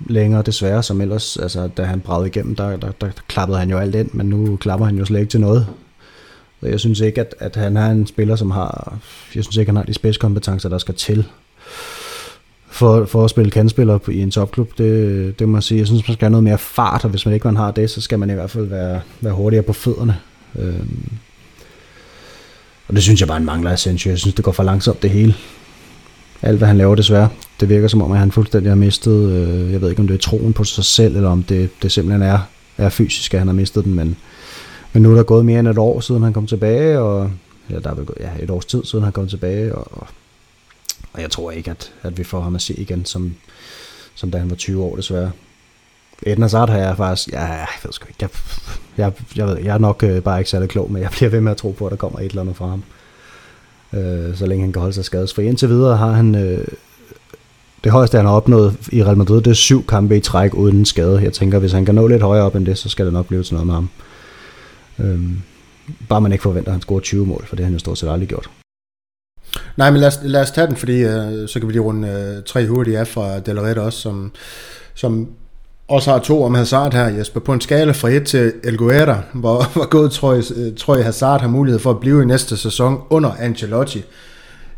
længere 0.07 0.41
desværre, 0.41 0.83
som 0.83 1.01
ellers, 1.01 1.37
altså 1.37 1.67
da 1.67 1.83
han 1.83 1.99
bragede 1.99 2.27
igennem, 2.27 2.55
der, 2.55 2.69
der, 2.69 2.77
der, 2.77 2.91
der 3.01 3.09
klappede 3.27 3.59
han 3.59 3.69
jo 3.69 3.77
alt 3.77 3.95
ind, 3.95 4.09
men 4.13 4.25
nu 4.25 4.55
klapper 4.55 4.85
han 4.85 4.97
jo 4.97 5.05
slet 5.05 5.19
ikke 5.19 5.29
til 5.29 5.41
noget. 5.41 5.67
Så 6.59 6.67
jeg 6.67 6.79
synes 6.79 6.99
ikke, 6.99 7.21
at, 7.21 7.35
at 7.39 7.55
han 7.55 7.77
er 7.77 7.85
en 7.85 8.07
spiller, 8.07 8.35
som 8.35 8.51
har, 8.51 8.97
jeg 9.35 9.43
synes 9.43 9.57
ikke, 9.57 9.69
han 9.69 9.75
har 9.75 9.83
de 9.83 9.93
spidskompetencer, 9.93 10.69
der 10.69 10.77
skal 10.77 10.95
til 10.95 11.25
for, 12.71 13.05
for 13.05 13.23
at 13.23 13.29
spille 13.29 13.51
kandspiller 13.51 13.99
i 14.09 14.21
en 14.21 14.31
topklub, 14.31 14.77
det, 14.77 15.39
det 15.39 15.49
må 15.49 15.57
jeg 15.57 15.63
sige. 15.63 15.77
Jeg 15.77 15.87
synes, 15.87 16.07
man 16.07 16.13
skal 16.13 16.25
have 16.25 16.31
noget 16.31 16.43
mere 16.43 16.57
fart, 16.57 17.03
og 17.03 17.09
hvis 17.09 17.25
man 17.25 17.33
ikke 17.33 17.47
man 17.47 17.55
har 17.55 17.71
det, 17.71 17.89
så 17.89 18.01
skal 18.01 18.19
man 18.19 18.29
i 18.29 18.33
hvert 18.33 18.49
fald 18.49 18.65
være, 18.65 19.01
være 19.21 19.33
hurtigere 19.33 19.63
på 19.63 19.73
fødderne. 19.73 20.17
Øhm, 20.59 21.09
og 22.87 22.95
det 22.95 23.03
synes 23.03 23.19
jeg 23.19 23.27
bare, 23.27 23.37
en 23.37 23.45
mangler 23.45 23.71
Asensio. 23.71 24.09
Jeg 24.09 24.19
synes, 24.19 24.35
det 24.35 24.45
går 24.45 24.51
for 24.51 24.63
langsomt 24.63 25.01
det 25.01 25.09
hele. 25.09 25.35
Alt, 26.41 26.57
hvad 26.57 26.67
han 26.67 26.77
laver 26.77 26.95
desværre. 26.95 27.29
Det 27.59 27.69
virker 27.69 27.87
som 27.87 28.01
om, 28.01 28.11
at 28.11 28.19
han 28.19 28.31
fuldstændig 28.31 28.71
har 28.71 28.75
mistet, 28.75 29.31
øh, 29.31 29.71
jeg 29.71 29.81
ved 29.81 29.89
ikke, 29.89 29.99
om 29.99 30.07
det 30.07 30.13
er 30.13 30.19
troen 30.19 30.53
på 30.53 30.63
sig 30.63 30.85
selv, 30.85 31.15
eller 31.15 31.29
om 31.29 31.43
det, 31.43 31.69
det 31.81 31.91
simpelthen 31.91 32.21
er, 32.21 32.39
er 32.77 32.89
fysisk, 32.89 33.33
at 33.33 33.39
han 33.39 33.47
har 33.47 33.55
mistet 33.55 33.85
den, 33.85 33.93
men, 33.93 34.17
men 34.93 35.03
nu 35.03 35.11
er 35.11 35.15
der 35.15 35.23
gået 35.23 35.45
mere 35.45 35.59
end 35.59 35.67
et 35.67 35.77
år, 35.77 35.99
siden 35.99 36.23
han 36.23 36.33
kom 36.33 36.47
tilbage, 36.47 36.99
og 36.99 37.31
ja, 37.69 37.79
der 37.79 37.89
er 37.89 37.95
vel 37.95 38.05
gået 38.05 38.17
ja, 38.19 38.43
et 38.43 38.49
års 38.49 38.65
tid, 38.65 38.83
siden 38.85 39.03
han 39.03 39.13
kom 39.13 39.27
tilbage, 39.27 39.75
og, 39.75 39.87
og 39.91 40.07
jeg 41.17 41.31
tror 41.31 41.51
ikke, 41.51 41.71
at, 41.71 41.91
at 42.01 42.17
vi 42.17 42.23
får 42.23 42.41
ham 42.41 42.55
at 42.55 42.61
se 42.61 42.73
igen, 42.73 43.05
som, 43.05 43.35
som 44.15 44.31
da 44.31 44.37
han 44.37 44.49
var 44.49 44.55
20 44.55 44.83
år, 44.83 44.95
desværre. 44.95 45.31
Eden 46.25 46.41
Hazard 46.41 46.69
har 46.69 46.77
jeg 46.77 46.97
faktisk, 46.97 47.31
ja, 47.31 47.45
jeg 47.45 47.67
ved 47.83 47.91
sgu 47.91 48.07
ikke, 48.07 48.17
jeg, 48.21 48.29
jeg, 48.97 49.11
jeg, 49.35 49.47
ved, 49.47 49.57
jeg 49.57 49.73
er 49.73 49.77
nok 49.77 50.03
øh, 50.03 50.21
bare 50.23 50.39
ikke 50.39 50.49
særlig 50.49 50.69
klog, 50.69 50.91
men 50.91 51.01
jeg 51.01 51.11
bliver 51.11 51.29
ved 51.29 51.41
med 51.41 51.51
at 51.51 51.57
tro 51.57 51.71
på, 51.71 51.85
at 51.85 51.91
der 51.91 51.97
kommer 51.97 52.19
et 52.19 52.25
eller 52.25 52.41
andet 52.41 52.55
fra 52.55 52.67
ham. 52.67 52.83
Øh, 53.93 54.35
så 54.37 54.45
længe 54.45 54.63
han 54.63 54.73
kan 54.73 54.79
holde 54.79 54.93
sig 54.93 55.05
skadesfri. 55.05 55.45
Indtil 55.45 55.69
videre 55.69 55.97
har 55.97 56.11
han, 56.11 56.35
øh, 56.35 56.67
det 57.83 57.91
højeste 57.91 58.17
han 58.17 58.25
har 58.25 58.33
opnået 58.33 58.75
i 58.91 59.03
Real 59.03 59.17
Madrid, 59.17 59.41
det 59.41 59.51
er 59.51 59.53
syv 59.53 59.85
kampe 59.85 60.17
i 60.17 60.19
træk 60.19 60.53
uden 60.53 60.85
skade. 60.85 61.23
Jeg 61.23 61.33
tænker, 61.33 61.59
hvis 61.59 61.71
han 61.71 61.85
kan 61.85 61.95
nå 61.95 62.07
lidt 62.07 62.21
højere 62.21 62.45
op 62.45 62.55
end 62.55 62.65
det, 62.65 62.77
så 62.77 62.89
skal 62.89 63.05
det 63.05 63.13
nok 63.13 63.27
blive 63.27 63.43
til 63.43 63.53
noget 63.53 63.67
med 63.67 63.73
ham. 63.73 63.89
Øh, 64.99 65.21
bare 66.09 66.21
man 66.21 66.31
ikke 66.31 66.41
forventer, 66.41 66.69
at 66.69 66.73
han 66.73 66.81
scorer 66.81 66.99
20 66.99 67.25
mål, 67.25 67.45
for 67.47 67.55
det 67.55 67.63
har 67.63 67.67
han 67.67 67.73
jo 67.73 67.79
stort 67.79 67.97
set 67.97 68.09
aldrig 68.09 68.29
gjort. 68.29 68.49
Nej, 69.77 69.91
men 69.91 69.99
lad 69.99 70.07
os, 70.07 70.19
lad 70.23 70.41
os 70.41 70.51
tage 70.51 70.67
den, 70.67 70.75
fordi 70.75 71.01
øh, 71.01 71.47
så 71.47 71.59
kan 71.59 71.67
vi 71.67 71.73
lige 71.73 71.81
runde 71.81 72.07
øh, 72.07 72.43
tre 72.43 72.67
hurtige 72.67 72.99
af 72.99 73.07
fra 73.07 73.39
Delaret 73.39 73.77
også, 73.77 73.99
som, 73.99 74.31
som 74.95 75.29
også 75.87 76.11
har 76.11 76.19
to 76.19 76.43
om 76.43 76.55
Hazard 76.55 76.93
her, 76.93 77.07
Jesper. 77.07 77.39
På 77.39 77.53
en 77.53 77.61
skala 77.61 77.91
fra 77.91 78.09
1 78.09 78.23
til 78.23 78.53
El 78.63 78.77
Guerra, 78.77 79.21
hvor, 79.33 79.63
hvor 79.73 79.85
god 79.85 80.09
tror 80.09 80.33
I, 80.33 80.41
øh, 80.55 80.75
tror 80.77 80.95
jeg 80.95 81.05
Hazard 81.05 81.41
har 81.41 81.47
mulighed 81.47 81.79
for 81.79 81.91
at 81.91 81.99
blive 81.99 82.23
i 82.23 82.25
næste 82.25 82.57
sæson 82.57 83.01
under 83.09 83.31
Ancelotti. 83.39 84.03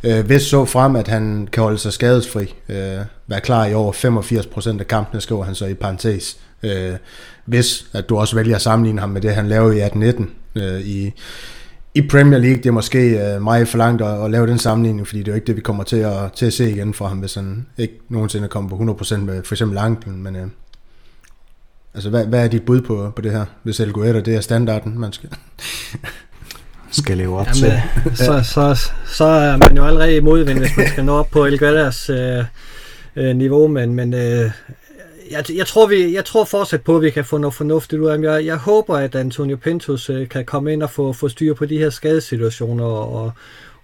Øh, 0.03 0.25
hvis 0.25 0.41
så 0.41 0.65
frem, 0.65 0.95
at 0.95 1.07
han 1.07 1.47
kan 1.51 1.63
holde 1.63 1.77
sig 1.77 1.93
skadesfri. 1.93 2.55
Øh, 2.69 2.97
være 3.27 3.41
klar 3.41 3.65
i 3.65 3.73
over 3.73 3.93
85% 3.93 4.79
af 4.79 4.87
kampene, 4.87 5.21
skriver 5.21 5.43
han 5.43 5.55
så 5.55 5.65
i 5.65 5.73
parentes. 5.73 6.37
Øh, 6.63 6.93
hvis 7.45 7.85
at 7.93 8.09
du 8.09 8.17
også 8.17 8.35
vælger 8.35 8.55
at 8.55 8.61
sammenligne 8.61 8.99
ham 8.99 9.09
med 9.09 9.21
det, 9.21 9.35
han 9.35 9.47
lavede 9.47 9.77
i 9.77 9.81
18-19 9.81 10.25
øh, 10.55 10.81
i, 10.81 11.13
i 11.95 12.01
Premier 12.01 12.39
League, 12.39 12.57
det 12.57 12.65
er 12.65 12.71
måske 12.71 12.99
øh, 12.99 13.41
meget 13.41 13.67
for 13.67 13.77
langt 13.77 14.01
at, 14.01 14.25
at 14.25 14.31
lave 14.31 14.47
den 14.47 14.57
sammenligning, 14.57 15.07
fordi 15.07 15.19
det 15.19 15.27
er 15.27 15.31
jo 15.31 15.35
ikke 15.35 15.47
det, 15.47 15.55
vi 15.55 15.61
kommer 15.61 15.83
til 15.83 15.97
at, 15.97 16.33
til 16.35 16.45
at 16.45 16.53
se 16.53 16.71
igen 16.71 16.93
fra 16.93 17.07
ham, 17.07 17.17
hvis 17.17 17.33
han 17.33 17.65
ikke 17.77 17.99
nogensinde 18.09 18.47
kommer 18.47 18.69
på 18.69 19.03
100% 19.03 19.17
med 19.17 19.43
for 19.43 19.55
eksempel 19.55 19.77
anklen, 19.77 20.23
men 20.23 20.35
øh, 20.35 20.47
altså, 21.93 22.09
hvad, 22.09 22.25
hvad 22.25 22.43
er 22.43 22.47
dit 22.47 22.65
bud 22.65 22.81
på, 22.81 23.11
på 23.15 23.21
det 23.21 23.31
her, 23.31 23.45
hvis 23.63 23.79
El 23.79 23.93
det 23.93 24.27
er 24.27 24.41
standarden, 24.41 24.99
man 24.99 25.13
skal... 25.13 25.29
skal 26.91 27.17
leve 27.17 27.39
op 27.39 27.47
Jamen, 27.47 27.55
til. 27.55 28.17
så, 28.17 28.43
så, 28.43 28.91
så 29.05 29.25
er 29.25 29.57
man 29.57 29.77
jo 29.77 29.85
allerede 29.85 30.15
i 30.15 30.19
modvind, 30.19 30.59
hvis 30.59 30.77
man 30.77 30.87
skal 30.87 31.05
nå 31.05 31.13
op 31.13 31.29
på 31.31 31.45
El 31.45 31.59
Guerras 31.59 32.09
øh, 32.09 32.43
øh, 33.15 33.35
niveau, 33.35 33.67
men, 33.67 33.93
men 33.95 34.13
øh, 34.13 34.51
jeg, 35.31 35.51
jeg, 35.55 35.67
tror, 35.67 35.87
vi, 35.87 36.13
jeg 36.13 36.25
tror 36.25 36.45
fortsat 36.45 36.81
på, 36.81 36.95
at 36.95 37.01
vi 37.01 37.09
kan 37.09 37.25
få 37.25 37.37
noget 37.37 37.53
fornuftigt 37.53 38.01
ud 38.01 38.07
af 38.07 38.13
ham. 38.13 38.23
Jeg, 38.23 38.45
jeg 38.45 38.57
håber, 38.57 38.97
at 38.97 39.15
Antonio 39.15 39.57
Pintus 39.57 40.09
øh, 40.09 40.29
kan 40.29 40.45
komme 40.45 40.73
ind 40.73 40.83
og 40.83 40.89
få, 40.89 41.13
få 41.13 41.29
styr 41.29 41.53
på 41.53 41.65
de 41.65 41.77
her 41.77 41.89
skadesituationer 41.89 42.85
og, 42.85 43.31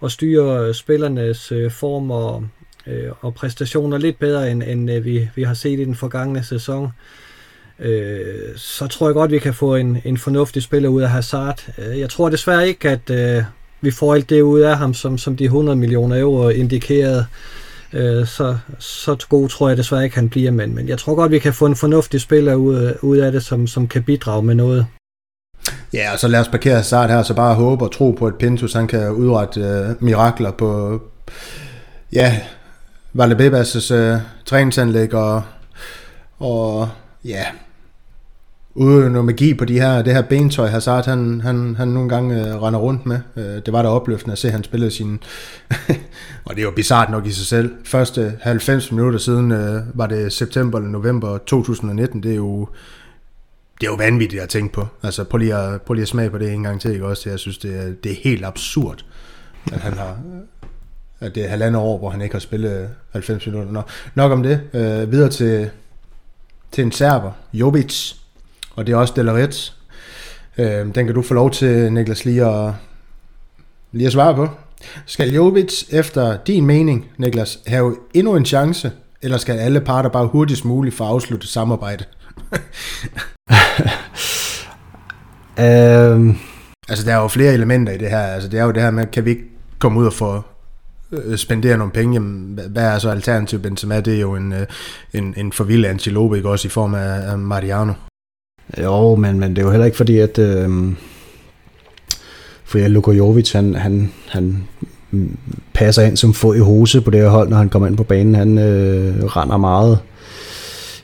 og 0.00 0.10
styre 0.10 0.66
øh, 0.68 0.74
spillernes 0.74 1.52
øh, 1.52 1.70
form 1.70 2.10
og, 2.10 2.44
øh, 2.86 3.10
og 3.20 3.34
præstationer 3.34 3.98
lidt 3.98 4.18
bedre, 4.18 4.50
end, 4.50 4.62
end 4.62 4.90
øh, 4.90 5.04
vi, 5.04 5.28
vi 5.34 5.42
har 5.42 5.54
set 5.54 5.80
i 5.80 5.84
den 5.84 5.94
forgangne 5.94 6.44
sæson. 6.44 6.88
Øh, 7.78 8.56
så 8.56 8.86
tror 8.86 9.08
jeg 9.08 9.14
godt, 9.14 9.30
vi 9.30 9.38
kan 9.38 9.54
få 9.54 9.74
en, 9.74 10.02
en 10.04 10.18
fornuftig 10.18 10.62
spiller 10.62 10.88
ud 10.88 11.02
af 11.02 11.10
Hazard. 11.10 11.66
Øh, 11.78 11.98
jeg 11.98 12.10
tror 12.10 12.28
desværre 12.28 12.68
ikke, 12.68 12.90
at 12.90 13.10
øh, 13.10 13.42
vi 13.80 13.90
får 13.90 14.14
alt 14.14 14.30
det 14.30 14.40
ud 14.40 14.60
af 14.60 14.78
ham, 14.78 14.94
som, 14.94 15.18
som 15.18 15.36
de 15.36 15.44
100 15.44 15.76
millioner 15.76 16.20
euro 16.20 16.48
indikerede. 16.48 17.18
Øh, 17.18 17.59
Øh, 17.92 18.26
så, 18.26 18.58
så 18.78 19.26
god 19.28 19.48
tror 19.48 19.68
jeg 19.68 19.76
desværre 19.76 20.04
ikke, 20.04 20.16
han 20.16 20.28
bliver, 20.28 20.50
men, 20.50 20.74
men 20.74 20.88
jeg 20.88 20.98
tror 20.98 21.14
godt, 21.14 21.32
vi 21.32 21.38
kan 21.38 21.54
få 21.54 21.66
en 21.66 21.76
fornuftig 21.76 22.20
spiller 22.20 22.54
ud, 22.54 22.94
ud 23.02 23.18
af 23.18 23.32
det, 23.32 23.42
som, 23.42 23.66
som 23.66 23.88
kan 23.88 24.02
bidrage 24.02 24.42
med 24.42 24.54
noget. 24.54 24.86
Ja, 25.92 26.12
og 26.12 26.18
så 26.18 26.28
lad 26.28 26.40
os 26.40 26.48
parkere 26.48 26.82
start 26.82 27.10
her, 27.10 27.22
så 27.22 27.34
bare 27.34 27.54
håbe 27.54 27.84
og 27.84 27.92
tro 27.92 28.10
på, 28.10 28.26
at 28.26 28.34
Pintus 28.34 28.72
han 28.72 28.86
kan 28.86 29.10
udrette 29.10 29.60
øh, 29.60 30.02
mirakler 30.02 30.50
på, 30.50 31.00
ja, 32.12 32.40
Valdebebas' 33.18 33.94
øh, 33.94 34.18
træningsanlæg 34.44 35.14
og, 35.14 35.42
og 36.38 36.88
ja, 37.24 37.44
uden 38.74 39.12
noget 39.12 39.24
magi 39.24 39.54
på 39.54 39.64
de 39.64 39.80
her, 39.80 40.02
det 40.02 40.14
her 40.14 40.22
bentøj, 40.22 40.68
Hazard 40.68 41.06
han, 41.06 41.40
han, 41.40 41.76
han 41.76 41.88
nogle 41.88 42.08
gange 42.08 42.40
øh, 42.40 42.62
render 42.62 42.80
rundt 42.80 43.06
med. 43.06 43.20
Øh, 43.36 43.44
det 43.44 43.72
var 43.72 43.82
da 43.82 43.88
opløftende 43.88 44.32
at 44.32 44.38
se, 44.38 44.48
at 44.48 44.52
han 44.52 44.64
spillede 44.64 44.90
sin... 44.90 45.22
og 46.46 46.54
det 46.54 46.58
er 46.58 46.62
jo 46.62 46.70
bizart 46.70 47.10
nok 47.10 47.26
i 47.26 47.32
sig 47.32 47.46
selv. 47.46 47.74
Første 47.84 48.38
90 48.42 48.92
minutter 48.92 49.18
siden 49.18 49.52
øh, 49.52 49.82
var 49.94 50.06
det 50.06 50.32
september 50.32 50.78
eller 50.78 50.90
november 50.90 51.38
2019. 51.38 52.22
Det 52.22 52.30
er 52.30 52.36
jo 52.36 52.68
det 53.80 53.86
er 53.86 53.90
jo 53.90 53.96
vanvittigt 53.96 54.42
at 54.42 54.48
tænke 54.48 54.72
på. 54.72 54.86
Altså 55.02 55.24
prøv 55.24 55.38
lige 55.38 55.54
at, 55.54 55.82
prøv 55.82 55.94
lige 55.94 56.02
at 56.02 56.08
smage 56.08 56.30
på 56.30 56.38
det 56.38 56.52
en 56.52 56.62
gang 56.62 56.80
til, 56.80 56.92
ikke 56.92 57.06
også? 57.06 57.30
Jeg 57.30 57.38
synes, 57.38 57.58
det 57.58 57.76
er, 57.76 57.92
det 58.04 58.12
er 58.12 58.16
helt 58.24 58.44
absurd, 58.44 59.04
at 59.72 59.80
han 59.80 59.92
har 59.92 60.16
at 61.20 61.34
det 61.34 61.44
er 61.44 61.48
halvandet 61.48 61.82
år, 61.82 61.98
hvor 61.98 62.10
han 62.10 62.22
ikke 62.22 62.34
har 62.34 62.40
spillet 62.40 62.88
90 63.12 63.46
minutter. 63.46 63.72
Nå, 63.72 63.82
nok 64.14 64.32
om 64.32 64.42
det. 64.42 64.60
Øh, 64.72 65.12
videre 65.12 65.30
til, 65.30 65.70
til 66.72 66.84
en 66.84 66.92
serber, 66.92 67.32
Jovic 67.52 68.19
og 68.80 68.86
det 68.86 68.92
er 68.92 68.96
også 68.96 69.12
Delaret. 69.16 69.74
Øh, 70.58 70.94
den 70.94 71.06
kan 71.06 71.14
du 71.14 71.22
få 71.22 71.34
lov 71.34 71.50
til, 71.50 71.92
Niklas, 71.92 72.24
lige 72.24 72.44
at, 72.46 72.72
lige 73.92 74.06
at 74.06 74.12
svare 74.12 74.34
på. 74.34 74.48
Skal 75.06 75.32
Jovic 75.32 75.84
efter 75.90 76.36
din 76.46 76.66
mening, 76.66 77.08
Niklas, 77.18 77.58
have 77.66 77.96
endnu 78.14 78.36
en 78.36 78.44
chance, 78.44 78.92
eller 79.22 79.38
skal 79.38 79.58
alle 79.58 79.80
parter 79.80 80.10
bare 80.10 80.26
hurtigst 80.26 80.64
muligt 80.64 80.94
få 80.94 81.04
afsluttet 81.04 81.50
samarbejde? 81.50 82.04
um... 85.58 86.38
Altså, 86.88 87.06
der 87.06 87.14
er 87.14 87.22
jo 87.22 87.28
flere 87.28 87.54
elementer 87.54 87.92
i 87.92 87.98
det 87.98 88.10
her. 88.10 88.18
Altså, 88.18 88.48
det 88.48 88.60
er 88.60 88.64
jo 88.64 88.70
det 88.70 88.82
her 88.82 88.90
med, 88.90 89.06
kan 89.06 89.24
vi 89.24 89.30
ikke 89.30 89.44
komme 89.78 90.00
ud 90.00 90.06
og 90.06 90.12
få 90.12 90.42
øh, 91.12 91.38
spendere 91.38 91.78
nogle 91.78 91.92
penge, 91.92 92.14
jamen, 92.14 92.60
hvad 92.68 92.84
er 92.84 92.98
så 92.98 93.10
alternativ 93.10 93.58
Benzema? 93.58 94.00
Det 94.00 94.14
er 94.16 94.20
jo 94.20 94.34
en, 94.34 94.52
øh, 94.52 94.66
en, 95.12 95.34
en 95.36 95.52
forvildet 95.52 95.88
antilope, 95.88 96.36
ikke 96.36 96.48
også 96.48 96.68
i 96.68 96.70
form 96.70 96.94
af, 96.94 97.30
af 97.30 97.38
Mariano. 97.38 97.92
Jo, 98.78 99.14
men, 99.14 99.40
men 99.40 99.50
det 99.50 99.58
er 99.58 99.62
jo 99.62 99.70
heller 99.70 99.86
ikke 99.86 99.96
fordi, 99.96 100.18
at... 100.18 100.38
Øh, 100.38 100.92
for 102.70 102.78
Luka 102.88 103.10
Jovic, 103.10 103.52
han, 103.52 103.74
han, 103.74 104.12
han 104.28 104.68
passer 105.74 106.02
ind 106.02 106.16
som 106.16 106.34
få 106.34 106.52
i 106.52 106.58
hose 106.58 107.00
på 107.00 107.10
det 107.10 107.20
her 107.20 107.28
hold, 107.28 107.48
når 107.48 107.56
han 107.56 107.68
kommer 107.68 107.88
ind 107.88 107.96
på 107.96 108.04
banen. 108.04 108.34
Han 108.34 108.58
øh, 108.58 109.24
render 109.24 109.56
meget 109.56 109.98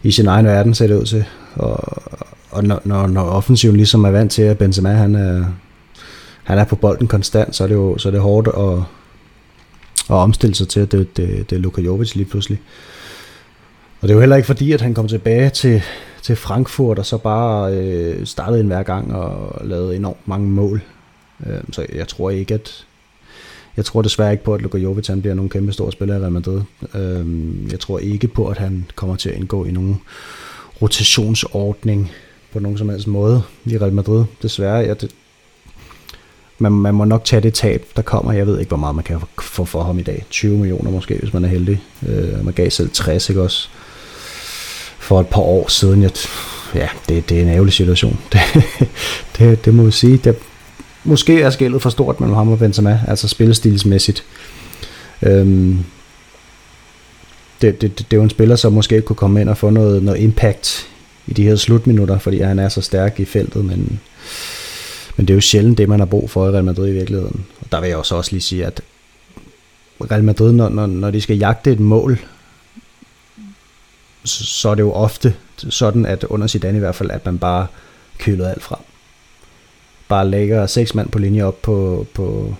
i 0.02 0.10
sin 0.10 0.26
egen 0.26 0.46
verden, 0.46 0.74
ser 0.74 0.86
det 0.86 0.94
ud 0.94 1.04
til. 1.04 1.24
Og, 1.54 1.78
og 2.50 2.64
når, 2.64 2.80
når, 2.84 3.06
når 3.06 3.22
offensiven 3.22 3.76
ligesom 3.76 4.04
er 4.04 4.10
vant 4.10 4.32
til, 4.32 4.42
at 4.42 4.58
Benzema 4.58 4.92
han 4.92 5.14
er, 5.14 5.44
han 6.44 6.58
er 6.58 6.64
på 6.64 6.76
bolden 6.76 7.06
konstant, 7.06 7.56
så 7.56 7.64
er 7.64 7.68
det 7.68 7.74
jo 7.74 7.98
så 7.98 8.08
er 8.08 8.12
det 8.12 8.20
hårdt 8.20 8.48
at, 8.48 8.78
at 10.10 10.20
omstille 10.20 10.54
sig 10.54 10.68
til, 10.68 10.80
at 10.80 10.92
det, 10.92 11.16
det, 11.16 11.50
det 11.50 11.56
er 11.56 11.60
Luka 11.60 11.80
Jovic 11.80 12.14
lige 12.14 12.26
pludselig. 12.26 12.60
Og 14.00 14.08
det 14.08 14.10
er 14.10 14.14
jo 14.14 14.20
heller 14.20 14.36
ikke 14.36 14.46
fordi, 14.46 14.72
at 14.72 14.80
han 14.80 14.94
kom 14.94 15.08
tilbage 15.08 15.50
til, 15.50 15.82
til 16.26 16.36
Frankfurt, 16.36 16.98
og 16.98 17.06
så 17.06 17.18
bare 17.18 17.74
øh, 17.74 18.26
startede 18.26 18.60
en 18.60 18.66
hver 18.66 18.82
gang 18.82 19.14
og 19.14 19.66
lavede 19.66 19.96
enormt 19.96 20.28
mange 20.28 20.48
mål. 20.48 20.82
Øh, 21.46 21.60
så 21.72 21.86
jeg 21.94 22.08
tror 22.08 22.30
ikke, 22.30 22.54
at 22.54 22.86
jeg 23.76 23.84
tror 23.84 24.02
desværre 24.02 24.32
ikke 24.32 24.44
på, 24.44 24.54
at 24.54 24.62
Luka 24.62 24.78
Jovic 24.78 25.06
han 25.06 25.20
bliver 25.20 25.34
nogen 25.34 25.48
kæmpe 25.48 25.72
stor 25.72 25.90
spiller 25.90 26.16
i 26.16 26.18
Real 26.18 26.32
Madrid. 26.32 26.60
Øh, 26.94 27.26
jeg 27.70 27.80
tror 27.80 27.98
ikke 27.98 28.28
på, 28.28 28.48
at 28.48 28.58
han 28.58 28.86
kommer 28.94 29.16
til 29.16 29.28
at 29.28 29.36
indgå 29.36 29.64
i 29.64 29.70
nogen 29.70 30.00
rotationsordning 30.82 32.12
på 32.52 32.58
nogen 32.58 32.78
som 32.78 32.88
helst 32.88 33.06
måde 33.06 33.42
i 33.64 33.78
Real 33.78 33.92
Madrid. 33.92 34.24
Desværre, 34.42 34.76
jeg, 34.76 35.00
det, 35.00 35.10
man, 36.58 36.72
man 36.72 36.94
må 36.94 37.04
nok 37.04 37.24
tage 37.24 37.42
det 37.42 37.54
tab, 37.54 37.86
der 37.96 38.02
kommer. 38.02 38.32
Jeg 38.32 38.46
ved 38.46 38.58
ikke, 38.58 38.68
hvor 38.68 38.76
meget 38.76 38.94
man 38.94 39.04
kan 39.04 39.20
få 39.40 39.64
for 39.64 39.82
ham 39.82 39.98
i 39.98 40.02
dag. 40.02 40.24
20 40.30 40.58
millioner 40.58 40.90
måske, 40.90 41.18
hvis 41.18 41.32
man 41.32 41.44
er 41.44 41.48
heldig. 41.48 41.82
Øh, 42.08 42.44
man 42.44 42.54
gav 42.54 42.70
selv 42.70 42.90
60, 42.90 43.28
ikke 43.28 43.42
også? 43.42 43.68
For 45.06 45.20
et 45.20 45.26
par 45.26 45.40
år 45.40 45.68
siden. 45.68 46.02
Jeg, 46.02 46.10
ja, 46.74 46.88
det, 47.08 47.28
det 47.28 47.38
er 47.38 47.42
en 47.42 47.48
ærgerlig 47.48 47.72
situation. 47.72 48.18
Det, 48.32 48.40
det, 49.38 49.64
det 49.64 49.74
må 49.74 49.82
vi 49.82 49.90
sige. 49.90 50.16
Det, 50.16 50.36
måske 51.04 51.42
er 51.42 51.50
skældet 51.50 51.82
for 51.82 51.90
stort 51.90 52.20
mellem 52.20 52.36
ham 52.36 52.48
og 52.48 52.58
Benzema, 52.58 53.00
altså 53.08 53.28
spillestilsmæssigt. 53.28 54.24
Øhm, 55.22 55.78
det, 57.60 57.80
det, 57.80 57.98
det, 57.98 57.98
det 57.98 58.16
er 58.16 58.16
jo 58.16 58.22
en 58.22 58.30
spiller, 58.30 58.56
som 58.56 58.72
måske 58.72 59.00
kunne 59.00 59.16
komme 59.16 59.40
ind 59.40 59.48
og 59.48 59.56
få 59.56 59.70
noget, 59.70 60.02
noget 60.02 60.20
impact 60.20 60.88
i 61.26 61.32
de 61.32 61.42
her 61.42 61.56
slutminutter, 61.56 62.18
fordi 62.18 62.40
han 62.40 62.58
er 62.58 62.68
så 62.68 62.80
stærk 62.80 63.20
i 63.20 63.24
feltet, 63.24 63.64
men, 63.64 64.00
men 65.16 65.26
det 65.26 65.34
er 65.34 65.36
jo 65.36 65.40
sjældent 65.40 65.78
det, 65.78 65.88
man 65.88 65.98
har 65.98 66.06
brug 66.06 66.30
for 66.30 66.48
i 66.48 66.52
Real 66.52 66.64
Madrid 66.64 66.88
i 66.88 66.92
virkeligheden. 66.92 67.44
Og 67.60 67.72
der 67.72 67.80
vil 67.80 67.88
jeg 67.88 67.96
også 67.96 68.14
også 68.14 68.32
lige 68.32 68.42
sige, 68.42 68.66
at 68.66 68.80
Real 70.10 70.24
Madrid, 70.24 70.52
når, 70.52 70.68
når, 70.68 70.86
når 70.86 71.10
de 71.10 71.20
skal 71.20 71.38
jagte 71.38 71.72
et 71.72 71.80
mål, 71.80 72.18
så, 74.26 74.44
så 74.44 74.68
er 74.68 74.74
det 74.74 74.82
jo 74.82 74.92
ofte 74.92 75.34
sådan, 75.56 76.06
at 76.06 76.24
under 76.24 76.46
Zidane 76.46 76.76
i 76.76 76.80
hvert 76.80 76.94
fald, 76.94 77.10
at 77.10 77.26
man 77.26 77.38
bare 77.38 77.66
køler 78.18 78.48
alt 78.48 78.62
frem. 78.62 78.78
Bare 80.08 80.30
lægger 80.30 80.66
seks 80.66 80.94
mand 80.94 81.08
på 81.08 81.18
linje 81.18 81.42
op 81.42 81.62
på, 81.62 82.06
på, 82.14 82.54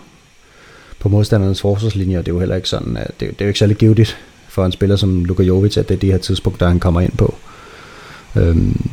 på 0.98 1.08
modstandernes 1.08 1.60
forsvarslinje, 1.60 2.18
og 2.18 2.26
det 2.26 2.32
er 2.32 2.34
jo 2.34 2.40
heller 2.40 2.56
ikke 2.56 2.68
sådan, 2.68 2.96
at 2.96 3.10
det, 3.20 3.20
det 3.20 3.40
er 3.40 3.44
jo 3.44 3.48
ikke 3.48 3.58
særlig 3.58 3.76
givetigt 3.76 4.16
for 4.48 4.66
en 4.66 4.72
spiller 4.72 4.96
som 4.96 5.24
Luka 5.24 5.42
Jovic, 5.42 5.76
at 5.76 5.88
det 5.88 5.94
er 5.94 5.98
de 5.98 6.10
her 6.10 6.18
tidspunkter, 6.18 6.68
han 6.68 6.80
kommer 6.80 7.00
ind 7.00 7.12
på. 7.12 7.34
Øhm, 8.36 8.90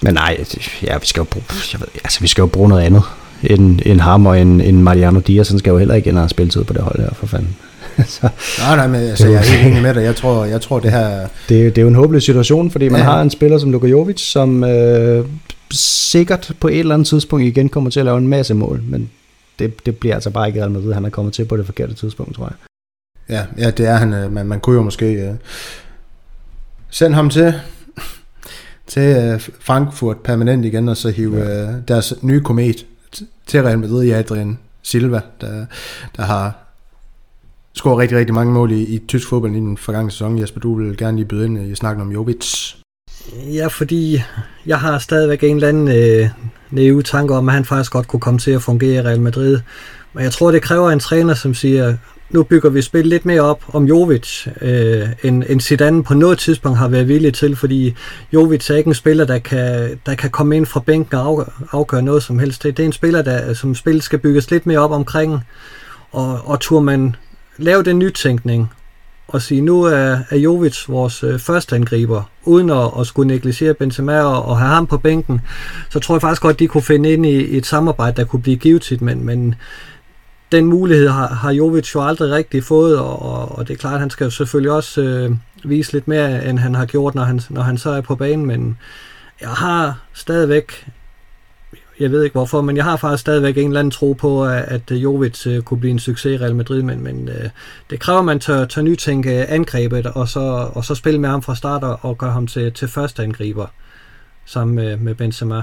men 0.00 0.14
nej, 0.14 0.44
ja, 0.82 0.98
vi 0.98 1.06
skal 1.06 1.20
jo 1.20 1.24
bruge, 1.24 1.44
jeg 1.72 1.80
ved, 1.80 1.88
altså, 2.04 2.20
vi 2.20 2.28
skal 2.28 2.42
jo 2.42 2.46
bruge 2.46 2.68
noget 2.68 2.82
andet 2.82 3.02
end, 3.42 3.80
end 3.84 4.00
ham 4.00 4.26
og 4.26 4.40
en, 4.40 4.60
en 4.60 4.82
Mariano 4.82 5.20
Diaz. 5.20 5.48
Han 5.48 5.58
skal 5.58 5.70
jo 5.70 5.78
heller 5.78 5.94
ikke 5.94 6.10
ind 6.10 6.18
og 6.18 6.30
spille 6.30 6.50
tid 6.50 6.64
på 6.64 6.72
det 6.72 6.82
hold 6.82 7.00
her, 7.00 7.14
for 7.14 7.26
fanden 7.26 7.56
så, 8.06 8.28
nej, 8.58 8.76
nej, 8.76 8.86
men 8.86 9.00
altså, 9.00 9.26
jeg 9.26 9.34
er 9.34 9.42
helt 9.42 9.66
enig 9.66 9.82
med 9.82 9.94
dig. 9.94 10.02
Jeg 10.02 10.16
tror, 10.16 10.44
jeg 10.44 10.60
tror 10.60 10.80
det 10.80 10.90
her... 10.90 11.20
Det, 11.20 11.48
det 11.48 11.78
er 11.78 11.82
jo 11.82 11.88
en 11.88 11.94
håbløs 11.94 12.24
situation, 12.24 12.70
fordi 12.70 12.88
man 12.88 13.00
ja. 13.00 13.04
har 13.04 13.22
en 13.22 13.30
spiller 13.30 13.58
som 13.58 13.70
Luka 13.70 13.86
Jovic, 13.86 14.20
som 14.20 14.64
øh, 14.64 15.26
sikkert 15.72 16.52
på 16.60 16.68
et 16.68 16.78
eller 16.78 16.94
andet 16.94 17.08
tidspunkt 17.08 17.44
igen 17.44 17.68
kommer 17.68 17.90
til 17.90 18.00
at 18.00 18.06
lave 18.06 18.18
en 18.18 18.28
masse 18.28 18.54
mål, 18.54 18.82
men 18.84 19.10
det, 19.58 19.86
det 19.86 19.96
bliver 19.96 20.14
altså 20.14 20.30
bare 20.30 20.48
ikke 20.48 20.60
Real 20.60 20.70
Madrid. 20.70 20.92
Han 20.92 21.04
er 21.04 21.10
kommet 21.10 21.34
til 21.34 21.44
på 21.44 21.56
det 21.56 21.66
forkerte 21.66 21.94
tidspunkt, 21.94 22.34
tror 22.34 22.44
jeg. 22.44 22.56
Ja, 23.28 23.64
ja 23.64 23.70
det 23.70 23.86
er 23.86 23.94
han. 23.94 24.14
Øh, 24.14 24.32
man, 24.32 24.46
man 24.46 24.60
kunne 24.60 24.76
jo 24.76 24.82
måske 24.82 25.28
uh, 25.30 25.36
sende 26.90 27.16
ham 27.16 27.30
til 27.30 27.54
til 28.86 29.34
uh, 29.34 29.40
Frankfurt 29.60 30.16
permanent 30.16 30.64
igen, 30.64 30.88
og 30.88 30.96
så 30.96 31.10
hive 31.10 31.36
ja. 31.36 31.68
uh, 31.68 31.74
deres 31.88 32.14
nye 32.22 32.40
komet 32.40 32.86
til 33.46 33.62
Real 33.62 33.78
Madrid 33.78 34.04
i 34.04 34.10
Adrian 34.10 34.58
Silva, 34.82 35.20
der, 35.40 35.66
der 36.16 36.22
har 36.22 36.69
scorer 37.74 37.98
rigtig, 37.98 38.18
rigtig 38.18 38.34
mange 38.34 38.52
mål 38.52 38.72
i, 38.72 38.82
i 38.82 38.98
tysk 39.08 39.28
fodbold 39.28 39.52
i 39.52 39.56
den 39.56 39.76
forgangne 39.76 40.10
sæson. 40.10 40.38
Jesper, 40.38 40.60
du 40.60 40.74
vil 40.74 40.96
gerne 40.96 41.16
lige 41.16 41.26
byde 41.26 41.44
ind 41.46 41.72
i 41.72 41.74
snakken 41.74 42.02
om 42.02 42.12
Jovic. 42.12 42.74
Ja, 43.54 43.66
fordi 43.66 44.22
jeg 44.66 44.80
har 44.80 44.98
stadigvæk 44.98 45.44
en 45.44 45.56
eller 45.56 45.68
anden 45.68 45.88
øh, 45.88 46.28
naive 46.70 47.02
tanke 47.02 47.34
om, 47.34 47.48
at 47.48 47.54
han 47.54 47.64
faktisk 47.64 47.92
godt 47.92 48.08
kunne 48.08 48.20
komme 48.20 48.40
til 48.40 48.50
at 48.50 48.62
fungere 48.62 48.94
i 48.94 49.00
Real 49.00 49.20
Madrid. 49.20 49.60
Men 50.12 50.24
jeg 50.24 50.32
tror, 50.32 50.50
det 50.50 50.62
kræver 50.62 50.90
en 50.90 51.00
træner, 51.00 51.34
som 51.34 51.54
siger, 51.54 51.96
nu 52.30 52.42
bygger 52.42 52.70
vi 52.70 52.82
spil 52.82 53.06
lidt 53.06 53.26
mere 53.26 53.40
op 53.40 53.64
om 53.72 53.84
Jovic, 53.84 54.46
øh, 54.60 55.08
end, 55.22 55.44
end 55.48 55.60
Zidane 55.60 56.04
på 56.04 56.14
noget 56.14 56.38
tidspunkt 56.38 56.78
har 56.78 56.88
været 56.88 57.08
villig 57.08 57.34
til, 57.34 57.56
fordi 57.56 57.94
Jovic 58.32 58.70
er 58.70 58.76
ikke 58.76 58.88
en 58.88 58.94
spiller, 58.94 59.24
der 59.24 59.38
kan, 59.38 60.00
der 60.06 60.14
kan 60.14 60.30
komme 60.30 60.56
ind 60.56 60.66
fra 60.66 60.80
bænken 60.80 61.16
og 61.16 61.46
afgøre 61.72 62.02
noget 62.02 62.22
som 62.22 62.38
helst. 62.38 62.62
Det, 62.62 62.76
det 62.76 62.82
er 62.82 62.86
en 62.86 62.92
spiller, 62.92 63.22
der 63.22 63.54
som 63.54 63.74
spil 63.74 64.02
skal 64.02 64.18
bygges 64.18 64.50
lidt 64.50 64.66
mere 64.66 64.78
op 64.78 64.90
omkring, 64.90 65.40
og, 66.12 66.40
og 66.44 66.60
tur 66.60 66.80
man 66.80 67.16
lave 67.60 67.82
den 67.82 67.98
nytænkning 67.98 68.70
og 69.28 69.42
sige, 69.42 69.60
nu 69.60 69.82
er, 69.82 70.18
er 70.30 70.36
Jovic 70.36 70.88
vores 70.88 71.24
øh, 71.24 71.38
første 71.38 71.76
angriber, 71.76 72.22
uden 72.44 72.70
at, 72.70 72.90
at 73.00 73.06
skulle 73.06 73.28
negligere 73.28 73.74
Benzema 73.74 74.20
og, 74.20 74.44
og 74.44 74.58
have 74.58 74.70
ham 74.70 74.86
på 74.86 74.98
bænken, 74.98 75.40
så 75.90 75.98
tror 75.98 76.14
jeg 76.14 76.20
faktisk 76.20 76.42
godt, 76.42 76.58
de 76.58 76.68
kunne 76.68 76.82
finde 76.82 77.12
ind 77.12 77.26
i, 77.26 77.44
i 77.44 77.56
et 77.56 77.66
samarbejde, 77.66 78.16
der 78.16 78.24
kunne 78.24 78.42
blive 78.42 78.56
givet, 78.56 79.02
men, 79.02 79.26
men 79.26 79.54
den 80.52 80.66
mulighed 80.66 81.08
har, 81.08 81.28
har 81.28 81.52
Jovic 81.52 81.94
jo 81.94 82.02
aldrig 82.02 82.30
rigtig 82.30 82.64
fået, 82.64 82.98
og, 82.98 83.58
og 83.58 83.68
det 83.68 83.74
er 83.74 83.78
klart, 83.78 83.94
at 83.94 84.00
han 84.00 84.10
skal 84.10 84.24
jo 84.24 84.30
selvfølgelig 84.30 84.72
også 84.72 85.00
øh, 85.00 85.30
vise 85.64 85.92
lidt 85.92 86.08
mere, 86.08 86.46
end 86.46 86.58
han 86.58 86.74
har 86.74 86.86
gjort, 86.86 87.14
når 87.14 87.22
han, 87.22 87.40
når 87.50 87.62
han 87.62 87.78
så 87.78 87.90
er 87.90 88.00
på 88.00 88.14
banen, 88.14 88.46
men 88.46 88.78
jeg 89.40 89.48
har 89.48 89.98
stadigvæk, 90.12 90.86
jeg 92.00 92.10
ved 92.10 92.24
ikke 92.24 92.34
hvorfor, 92.34 92.60
men 92.60 92.76
jeg 92.76 92.84
har 92.84 92.96
faktisk 92.96 93.20
stadigvæk 93.20 93.58
en 93.58 93.66
eller 93.66 93.80
anden 93.80 93.90
tro 93.90 94.12
på, 94.12 94.46
øh, 94.46 94.72
at 94.72 94.90
øh, 94.90 95.02
Jovic 95.02 95.46
øh, 95.46 95.62
kunne 95.62 95.80
blive 95.80 95.90
en 95.90 95.98
succes 95.98 96.40
i 96.40 96.44
Real 96.44 96.56
Madrid, 96.56 96.82
men, 96.82 97.04
men 97.04 97.30
det 97.90 98.00
kræver, 98.00 98.18
at 98.18 98.24
man 98.24 98.40
tør, 98.40 98.64
tør 98.64 98.82
nytænke 98.82 99.46
angrebet, 99.46 100.06
og 100.06 100.28
så, 100.28 100.70
og 100.74 100.84
så 100.84 100.94
spille 100.94 101.20
med 101.20 101.28
ham 101.28 101.42
fra 101.42 101.54
start 101.54 101.82
og 102.02 102.18
gøre 102.18 102.32
ham 102.32 102.46
til, 102.46 102.72
til 102.72 102.88
første 102.88 103.22
angriber, 103.22 103.66
sammen 104.44 104.76
med, 104.76 104.96
med 104.96 105.14
Benzema. 105.14 105.62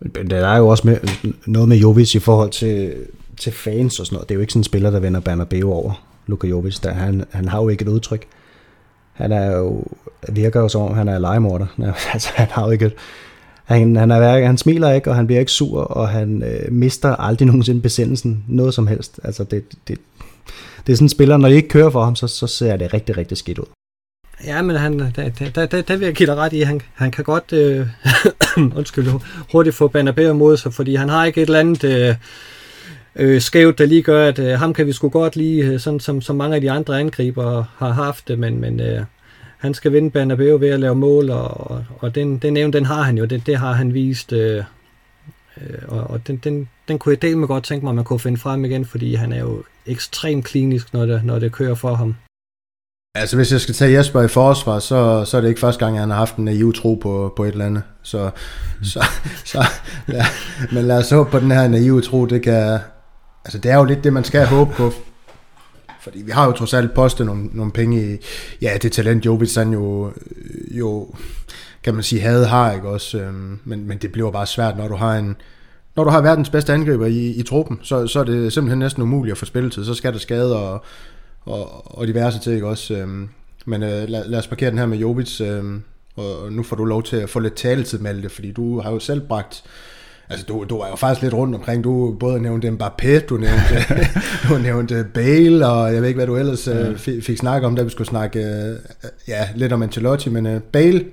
Men 0.00 0.30
der 0.30 0.46
er 0.46 0.58
jo 0.58 0.68
også 0.68 0.86
med, 0.86 0.98
noget 1.46 1.68
med 1.68 1.76
Jovic 1.76 2.14
i 2.14 2.18
forhold 2.18 2.50
til, 2.50 2.94
til 3.40 3.52
fans 3.52 4.00
og 4.00 4.06
sådan 4.06 4.14
noget. 4.14 4.28
Det 4.28 4.34
er 4.34 4.36
jo 4.36 4.40
ikke 4.40 4.52
sådan 4.52 4.60
en 4.60 4.64
spiller, 4.64 4.90
der 4.90 5.00
vender 5.00 5.20
Bernabeu 5.20 5.72
over, 5.72 6.04
Luka 6.26 6.46
Jovic. 6.46 6.78
Der, 6.78 6.92
han, 6.92 7.24
han 7.30 7.48
har 7.48 7.62
jo 7.62 7.68
ikke 7.68 7.82
et 7.82 7.88
udtryk. 7.88 8.26
Han 9.12 9.32
er 9.32 9.56
jo, 9.56 9.84
virker 10.28 10.60
jo 10.60 10.68
som 10.68 10.82
om, 10.82 10.94
han 10.94 11.08
er 11.08 11.18
legemorder. 11.18 11.66
altså, 12.12 12.28
han 12.34 12.48
har 12.50 12.64
jo 12.64 12.70
ikke 12.70 12.86
et, 12.86 12.94
han, 13.66 13.96
han, 13.96 14.10
er, 14.10 14.46
han 14.46 14.58
smiler 14.58 14.92
ikke, 14.92 15.10
og 15.10 15.16
han 15.16 15.26
bliver 15.26 15.40
ikke 15.40 15.52
sur, 15.52 15.80
og 15.80 16.08
han 16.08 16.42
øh, 16.42 16.72
mister 16.72 17.16
aldrig 17.16 17.46
nogensinde 17.52 17.80
besendelsen. 17.80 18.44
Noget 18.48 18.74
som 18.74 18.86
helst. 18.86 19.20
Altså, 19.24 19.44
det, 19.44 19.64
det, 19.88 19.98
det 20.86 20.92
er 20.92 20.96
sådan 20.96 21.04
en 21.04 21.08
spiller, 21.08 21.36
når 21.36 21.48
de 21.48 21.54
ikke 21.54 21.68
kører 21.68 21.90
for 21.90 22.04
ham, 22.04 22.16
så, 22.16 22.26
så 22.26 22.46
ser 22.46 22.76
det 22.76 22.94
rigtig, 22.94 23.16
rigtig 23.16 23.36
skidt 23.36 23.58
ud. 23.58 23.66
Ja, 24.44 24.62
men 24.62 24.76
han, 24.76 24.98
der, 24.98 25.28
der, 25.54 25.66
der, 25.66 25.82
der 25.82 25.96
vil 25.96 26.04
jeg 26.04 26.14
give 26.14 26.26
dig 26.26 26.36
ret 26.36 26.52
i, 26.52 26.60
han, 26.60 26.80
han 26.94 27.10
kan 27.10 27.24
godt 27.24 27.52
øh, 27.52 27.86
undskyld, 28.78 29.08
hurtigt 29.52 29.76
få 29.76 29.88
Banabeo 29.88 30.32
mod 30.32 30.56
sig, 30.56 30.74
fordi 30.74 30.94
han 30.94 31.08
har 31.08 31.24
ikke 31.24 31.42
et 31.42 31.46
eller 31.46 31.60
andet 31.60 31.84
øh, 31.84 32.14
øh, 33.16 33.40
skævt, 33.40 33.78
der 33.78 33.86
lige 33.86 34.02
gør, 34.02 34.28
at 34.28 34.38
øh, 34.38 34.58
ham 34.58 34.74
kan 34.74 34.86
vi 34.86 34.92
sgu 34.92 35.08
godt 35.08 35.36
lige, 35.36 35.64
øh, 35.64 35.80
sådan 35.80 36.00
som, 36.00 36.20
som 36.20 36.36
mange 36.36 36.54
af 36.54 36.60
de 36.60 36.70
andre 36.70 37.00
angriber 37.00 37.64
har 37.76 37.92
haft 37.92 38.28
det, 38.28 38.38
men, 38.38 38.60
men 38.60 38.80
øh, 38.80 39.02
han 39.58 39.74
skal 39.74 39.92
vinde 39.92 40.10
Bernabeu 40.10 40.58
ved 40.58 40.68
at 40.68 40.80
lave 40.80 40.94
mål, 40.94 41.30
og, 41.30 41.84
og 41.98 42.14
den, 42.14 42.38
den 42.38 42.56
evne, 42.56 42.72
den 42.72 42.86
har 42.86 43.02
han 43.02 43.18
jo, 43.18 43.24
det, 43.24 43.46
det 43.46 43.56
har 43.56 43.72
han 43.72 43.94
vist, 43.94 44.32
øh, 44.32 44.64
øh, 45.60 45.78
og, 45.88 46.10
og 46.10 46.26
den, 46.26 46.36
den, 46.36 46.68
den 46.88 46.98
kunne 46.98 47.12
jeg 47.12 47.22
delt 47.22 47.38
med 47.38 47.48
godt 47.48 47.64
tænke 47.64 47.84
mig, 47.84 47.90
at 47.90 47.96
man 47.96 48.04
kunne 48.04 48.20
finde 48.20 48.38
frem 48.38 48.64
igen, 48.64 48.84
fordi 48.84 49.14
han 49.14 49.32
er 49.32 49.40
jo 49.40 49.62
ekstremt 49.86 50.44
klinisk, 50.44 50.92
når 50.92 51.06
det, 51.06 51.24
når 51.24 51.38
det 51.38 51.52
kører 51.52 51.74
for 51.74 51.94
ham. 51.94 52.14
Altså 53.14 53.36
hvis 53.36 53.52
jeg 53.52 53.60
skal 53.60 53.74
tage 53.74 53.92
Jesper 53.92 54.22
i 54.22 54.28
forsvar, 54.28 54.78
så, 54.78 55.24
så 55.24 55.36
er 55.36 55.40
det 55.40 55.48
ikke 55.48 55.60
første 55.60 55.84
gang, 55.84 55.98
han 55.98 56.10
har 56.10 56.16
haft 56.16 56.36
en 56.36 56.44
naiv 56.44 56.72
tro 56.72 56.94
på, 56.94 57.32
på 57.36 57.44
et 57.44 57.52
eller 57.52 57.66
andet. 57.66 57.82
Så, 58.02 58.30
så, 58.82 59.04
så 59.44 59.64
ja. 60.08 60.24
men 60.72 60.84
lad 60.84 60.98
os 60.98 61.10
håbe 61.10 61.30
på 61.30 61.38
den 61.38 61.50
her 61.50 61.68
naive 61.68 62.00
tro, 62.00 62.26
det 62.26 62.42
kan, 62.42 62.78
altså 63.44 63.58
det 63.58 63.70
er 63.70 63.76
jo 63.76 63.84
lidt 63.84 64.04
det, 64.04 64.12
man 64.12 64.24
skal 64.24 64.46
håbe 64.46 64.72
på, 64.74 64.92
fordi 66.06 66.22
vi 66.22 66.30
har 66.30 66.46
jo 66.46 66.52
trods 66.52 66.74
alt 66.74 66.94
postet 66.94 67.26
nogle, 67.26 67.48
nogle 67.52 67.72
penge 67.72 68.14
i, 68.14 68.16
ja, 68.62 68.78
det 68.82 68.92
talent 68.92 69.26
Jovic 69.26 69.54
han 69.54 69.72
jo, 69.72 70.08
øh, 70.08 70.78
jo, 70.78 71.14
kan 71.82 71.94
man 71.94 72.02
sige, 72.02 72.20
havde 72.20 72.46
har, 72.46 72.72
ikke 72.72 72.88
også? 72.88 73.18
Øhm, 73.18 73.58
men, 73.64 73.86
men 73.88 73.98
det 73.98 74.12
bliver 74.12 74.30
bare 74.30 74.46
svært, 74.46 74.76
når 74.76 74.88
du 74.88 74.94
har 74.94 75.16
en, 75.16 75.36
når 75.96 76.04
du 76.04 76.10
har 76.10 76.20
verdens 76.20 76.50
bedste 76.50 76.72
angriber 76.72 77.06
i, 77.06 77.26
i 77.30 77.42
truppen, 77.42 77.78
så, 77.82 78.06
så 78.06 78.20
er 78.20 78.24
det 78.24 78.52
simpelthen 78.52 78.78
næsten 78.78 79.02
umuligt 79.02 79.32
at 79.32 79.38
få 79.38 79.44
spilletid. 79.44 79.84
Så 79.84 79.94
skal 79.94 80.12
der 80.12 80.18
skade 80.18 80.56
og, 80.56 80.84
og, 81.44 81.98
og 81.98 82.06
diverse 82.06 82.38
ting, 82.38 82.54
ikke 82.54 82.68
også? 82.68 82.94
Øhm, 82.94 83.28
men 83.66 83.82
øh, 83.82 84.08
lad, 84.08 84.28
lad 84.28 84.38
os 84.38 84.46
parkere 84.46 84.70
den 84.70 84.78
her 84.78 84.86
med 84.86 84.98
Jovic, 84.98 85.40
øhm, 85.40 85.82
og 86.16 86.52
nu 86.52 86.62
får 86.62 86.76
du 86.76 86.84
lov 86.84 87.02
til 87.02 87.16
at 87.16 87.30
få 87.30 87.38
lidt 87.38 87.54
taletid 87.54 87.98
med 87.98 88.22
det, 88.22 88.32
fordi 88.32 88.52
du 88.52 88.80
har 88.80 88.90
jo 88.90 88.98
selv 88.98 89.20
bragt 89.20 89.64
Altså, 90.28 90.46
du, 90.48 90.64
du 90.64 90.78
er 90.78 90.88
jo 90.88 90.96
faktisk 90.96 91.22
lidt 91.22 91.34
rundt 91.34 91.54
omkring. 91.54 91.84
Du 91.84 92.16
både 92.20 92.40
nævnte 92.40 92.68
Mbappé, 92.68 93.26
du 93.26 93.36
nævnte, 93.36 93.84
du 94.48 94.58
nævnte 94.58 95.06
Bale, 95.14 95.66
og 95.66 95.94
jeg 95.94 96.00
ved 96.00 96.08
ikke, 96.08 96.18
hvad 96.18 96.26
du 96.26 96.36
ellers 96.36 96.66
ja. 96.66 96.90
uh, 96.90 96.98
fik 96.98 97.38
snakket 97.38 97.66
om, 97.66 97.76
da 97.76 97.82
vi 97.82 97.90
skulle 97.90 98.08
snakke 98.08 98.38
uh, 98.38 99.08
ja, 99.28 99.48
lidt 99.54 99.72
om 99.72 99.82
Ancelotti, 99.82 100.30
men 100.30 100.46
uh, 100.46 100.62
Bale, 100.62 101.04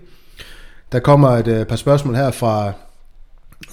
der 0.92 1.00
kommer 1.00 1.30
et 1.30 1.48
uh, 1.48 1.68
par 1.68 1.76
spørgsmål 1.76 2.16
her 2.16 2.32
fra, 2.32 2.72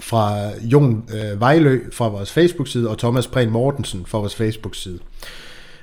fra 0.00 0.50
Jon 0.62 1.04
uh, 1.14 1.40
Vejlø 1.40 1.80
fra 1.92 2.08
vores 2.08 2.32
Facebook-side, 2.32 2.88
og 2.88 2.98
Thomas 2.98 3.26
Prehn 3.26 3.50
Mortensen 3.50 4.06
fra 4.06 4.18
vores 4.18 4.34
Facebook-side. 4.34 4.98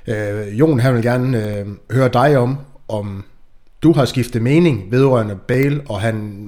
Uh, 0.08 0.58
Jon, 0.58 0.80
han 0.80 0.94
vil 0.94 1.02
gerne 1.02 1.64
uh, 1.66 1.96
høre 1.96 2.08
dig 2.08 2.38
om, 2.38 2.58
om 2.88 3.24
du 3.82 3.92
har 3.92 4.04
skiftet 4.04 4.42
mening 4.42 4.86
vedrørende 4.90 5.36
Bale, 5.48 5.80
og 5.88 6.00
han 6.00 6.44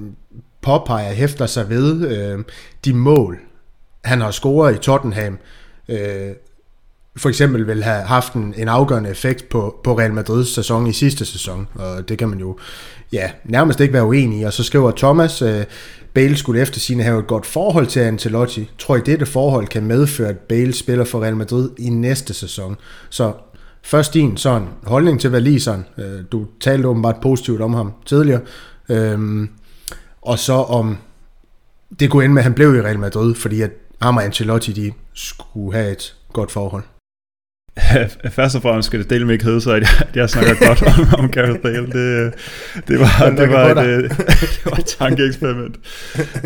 påpeger, 0.61 1.13
hæfter 1.13 1.45
sig 1.45 1.69
ved 1.69 2.07
øh, 2.07 2.43
de 2.85 2.93
mål, 2.93 3.39
han 4.03 4.21
har 4.21 4.31
scoret 4.31 4.75
i 4.75 4.77
Tottenham, 4.77 5.37
øh, 5.89 6.31
for 7.17 7.29
eksempel 7.29 7.67
vil 7.67 7.83
have 7.83 8.01
haft 8.03 8.33
en, 8.33 8.53
en 8.57 8.67
afgørende 8.67 9.09
effekt 9.09 9.49
på, 9.49 9.79
på 9.83 9.97
Real 9.97 10.13
Madrids 10.13 10.53
sæson 10.53 10.87
i 10.87 10.93
sidste 10.93 11.25
sæson, 11.25 11.67
og 11.75 12.09
det 12.09 12.17
kan 12.17 12.29
man 12.29 12.39
jo 12.39 12.57
ja, 13.13 13.31
nærmest 13.43 13.79
ikke 13.79 13.93
være 13.93 14.05
uenig 14.05 14.39
i. 14.39 14.43
Og 14.43 14.53
så 14.53 14.63
skriver 14.63 14.91
Thomas, 14.91 15.41
øh, 15.41 15.63
Bale 16.13 16.37
skulle 16.37 16.61
efter 16.61 16.79
sine 16.79 17.03
have 17.03 17.19
et 17.19 17.27
godt 17.27 17.45
forhold 17.45 17.87
til 17.87 17.99
Ancelotti. 17.99 18.69
Tror 18.77 18.95
I, 18.95 18.99
dette 19.05 19.25
forhold 19.25 19.67
kan 19.67 19.83
medføre, 19.83 20.29
at 20.29 20.37
Bale 20.37 20.73
spiller 20.73 21.05
for 21.05 21.23
Real 21.23 21.35
Madrid 21.35 21.69
i 21.77 21.89
næste 21.89 22.33
sæson? 22.33 22.75
Så 23.09 23.33
først 23.83 24.13
din 24.13 24.37
sådan 24.37 24.67
holdning 24.83 25.19
til 25.19 25.31
Valiseren. 25.31 25.85
Øh, 25.97 26.23
du 26.31 26.45
talte 26.59 26.87
åbenbart 26.87 27.15
positivt 27.21 27.61
om 27.61 27.73
ham 27.73 27.93
tidligere. 28.05 28.41
Øh, 28.89 29.47
og 30.21 30.39
så 30.39 30.53
om 30.53 30.97
det 31.99 32.09
kunne 32.09 32.23
ende 32.23 32.33
med, 32.33 32.41
at 32.41 32.43
han 32.43 32.53
blev 32.53 32.75
i 32.75 32.81
Real 32.81 32.99
Madrid, 32.99 33.35
fordi 33.35 33.61
at 33.61 33.71
ham 34.01 34.17
og 34.17 34.23
Ancelotti, 34.23 34.71
de 34.71 34.91
skulle 35.13 35.77
have 35.77 35.91
et 35.91 36.15
godt 36.33 36.51
forhold. 36.51 36.83
Først 38.37 38.55
og 38.55 38.61
fremmest 38.61 38.85
skal 38.85 38.99
det 38.99 39.09
dele 39.09 39.25
med 39.25 39.33
ikke 39.33 39.45
hedde 39.45 39.61
sig, 39.61 39.75
at 39.75 39.81
jeg, 39.81 40.07
jeg 40.15 40.29
snakker 40.29 40.67
godt 40.67 40.81
om, 40.81 41.23
om 41.23 41.31
Gareth 41.31 41.59
Bale. 41.59 41.85
Det, 41.85 42.33
det, 42.87 42.99
var, 42.99 43.33
det, 43.37 43.49
var 43.49 43.65
et, 43.65 44.09
det 44.55 44.65
var 44.65 44.77
et 44.77 44.85
tankeeksperiment. 44.85 45.79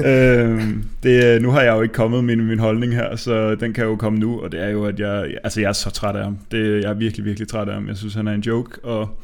øhm, 0.06 0.84
det, 1.04 1.42
nu 1.42 1.52
har 1.52 1.62
jeg 1.62 1.76
jo 1.76 1.82
ikke 1.82 1.94
kommet 1.94 2.24
min, 2.24 2.48
min 2.48 2.60
holdning 2.60 2.96
her, 2.96 3.16
så 3.16 3.56
den 3.56 3.74
kan 3.74 3.84
jo 3.84 3.96
komme 3.96 4.20
nu, 4.20 4.42
og 4.42 4.52
det 4.52 4.64
er 4.64 4.70
jo, 4.70 4.86
at 4.86 5.00
jeg, 5.00 5.28
altså 5.44 5.62
jeg 5.62 5.70
er 5.70 5.74
så 5.74 5.90
træt 5.90 6.16
af 6.16 6.24
ham. 6.24 6.38
Det, 6.52 6.84
jeg 6.84 6.90
er 6.90 6.94
virkelig, 6.94 7.26
virkelig 7.26 7.48
træt 7.48 7.68
af 7.68 7.74
ham. 7.74 7.88
Jeg 7.88 7.98
synes, 7.98 8.14
han 8.14 8.28
er 8.28 8.34
en 8.34 8.42
joke, 8.42 8.86
og, 8.86 9.20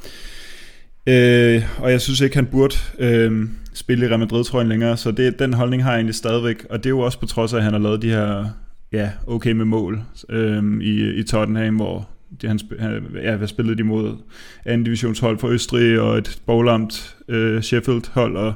øh, 1.08 1.64
og 1.78 1.92
jeg 1.92 2.02
synes 2.02 2.22
ikke, 2.22 2.36
han 2.36 2.46
burde 2.46 2.76
øh, 3.00 3.48
spille 3.74 4.06
i 4.06 4.10
Real 4.10 4.20
Madrid-trøjen 4.20 4.68
længere, 4.68 4.98
så 4.98 5.12
det, 5.12 5.40
den 5.40 5.54
holdning 5.54 5.84
har 5.84 5.92
jeg 5.92 5.98
egentlig 5.98 6.16
stadigvæk, 6.16 6.66
og 6.70 6.78
det 6.78 6.86
er 6.86 6.90
jo 6.90 7.00
også 7.00 7.20
på 7.20 7.26
trods 7.26 7.54
af, 7.54 7.58
at 7.58 7.64
han 7.64 7.74
har 7.74 7.80
lavet 7.80 8.02
de 8.02 8.10
her 8.10 8.46
ja, 8.92 9.10
okay 9.28 9.52
med 9.52 9.66
mål 9.66 10.02
øhm, 10.30 10.82
i, 10.82 11.10
i 11.20 11.24
Tottenham, 11.24 11.76
hvor 11.76 12.10
de, 12.42 12.48
han, 12.48 12.60
han 12.80 13.06
ja, 13.24 13.36
hvad 13.36 13.48
spillede 13.48 13.78
de 13.78 13.84
mod? 13.84 14.18
Anden 14.66 14.84
divisionshold 14.84 15.40
fra 15.40 15.50
Østrig 15.50 16.00
og 16.00 16.18
et 16.18 16.42
boglamt 16.46 17.16
øh, 17.28 17.62
Sheffield 17.62 18.14
hold 18.14 18.38
og 18.38 18.54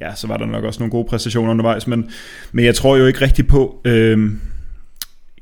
ja, 0.00 0.14
så 0.14 0.26
var 0.26 0.36
der 0.36 0.46
nok 0.46 0.64
også 0.64 0.80
nogle 0.80 0.90
gode 0.90 1.08
præstationer 1.08 1.50
undervejs, 1.50 1.86
men, 1.86 2.10
men 2.52 2.64
jeg 2.64 2.74
tror 2.74 2.96
jo 2.96 3.06
ikke 3.06 3.20
rigtig 3.20 3.46
på 3.46 3.80
øh, 3.84 4.30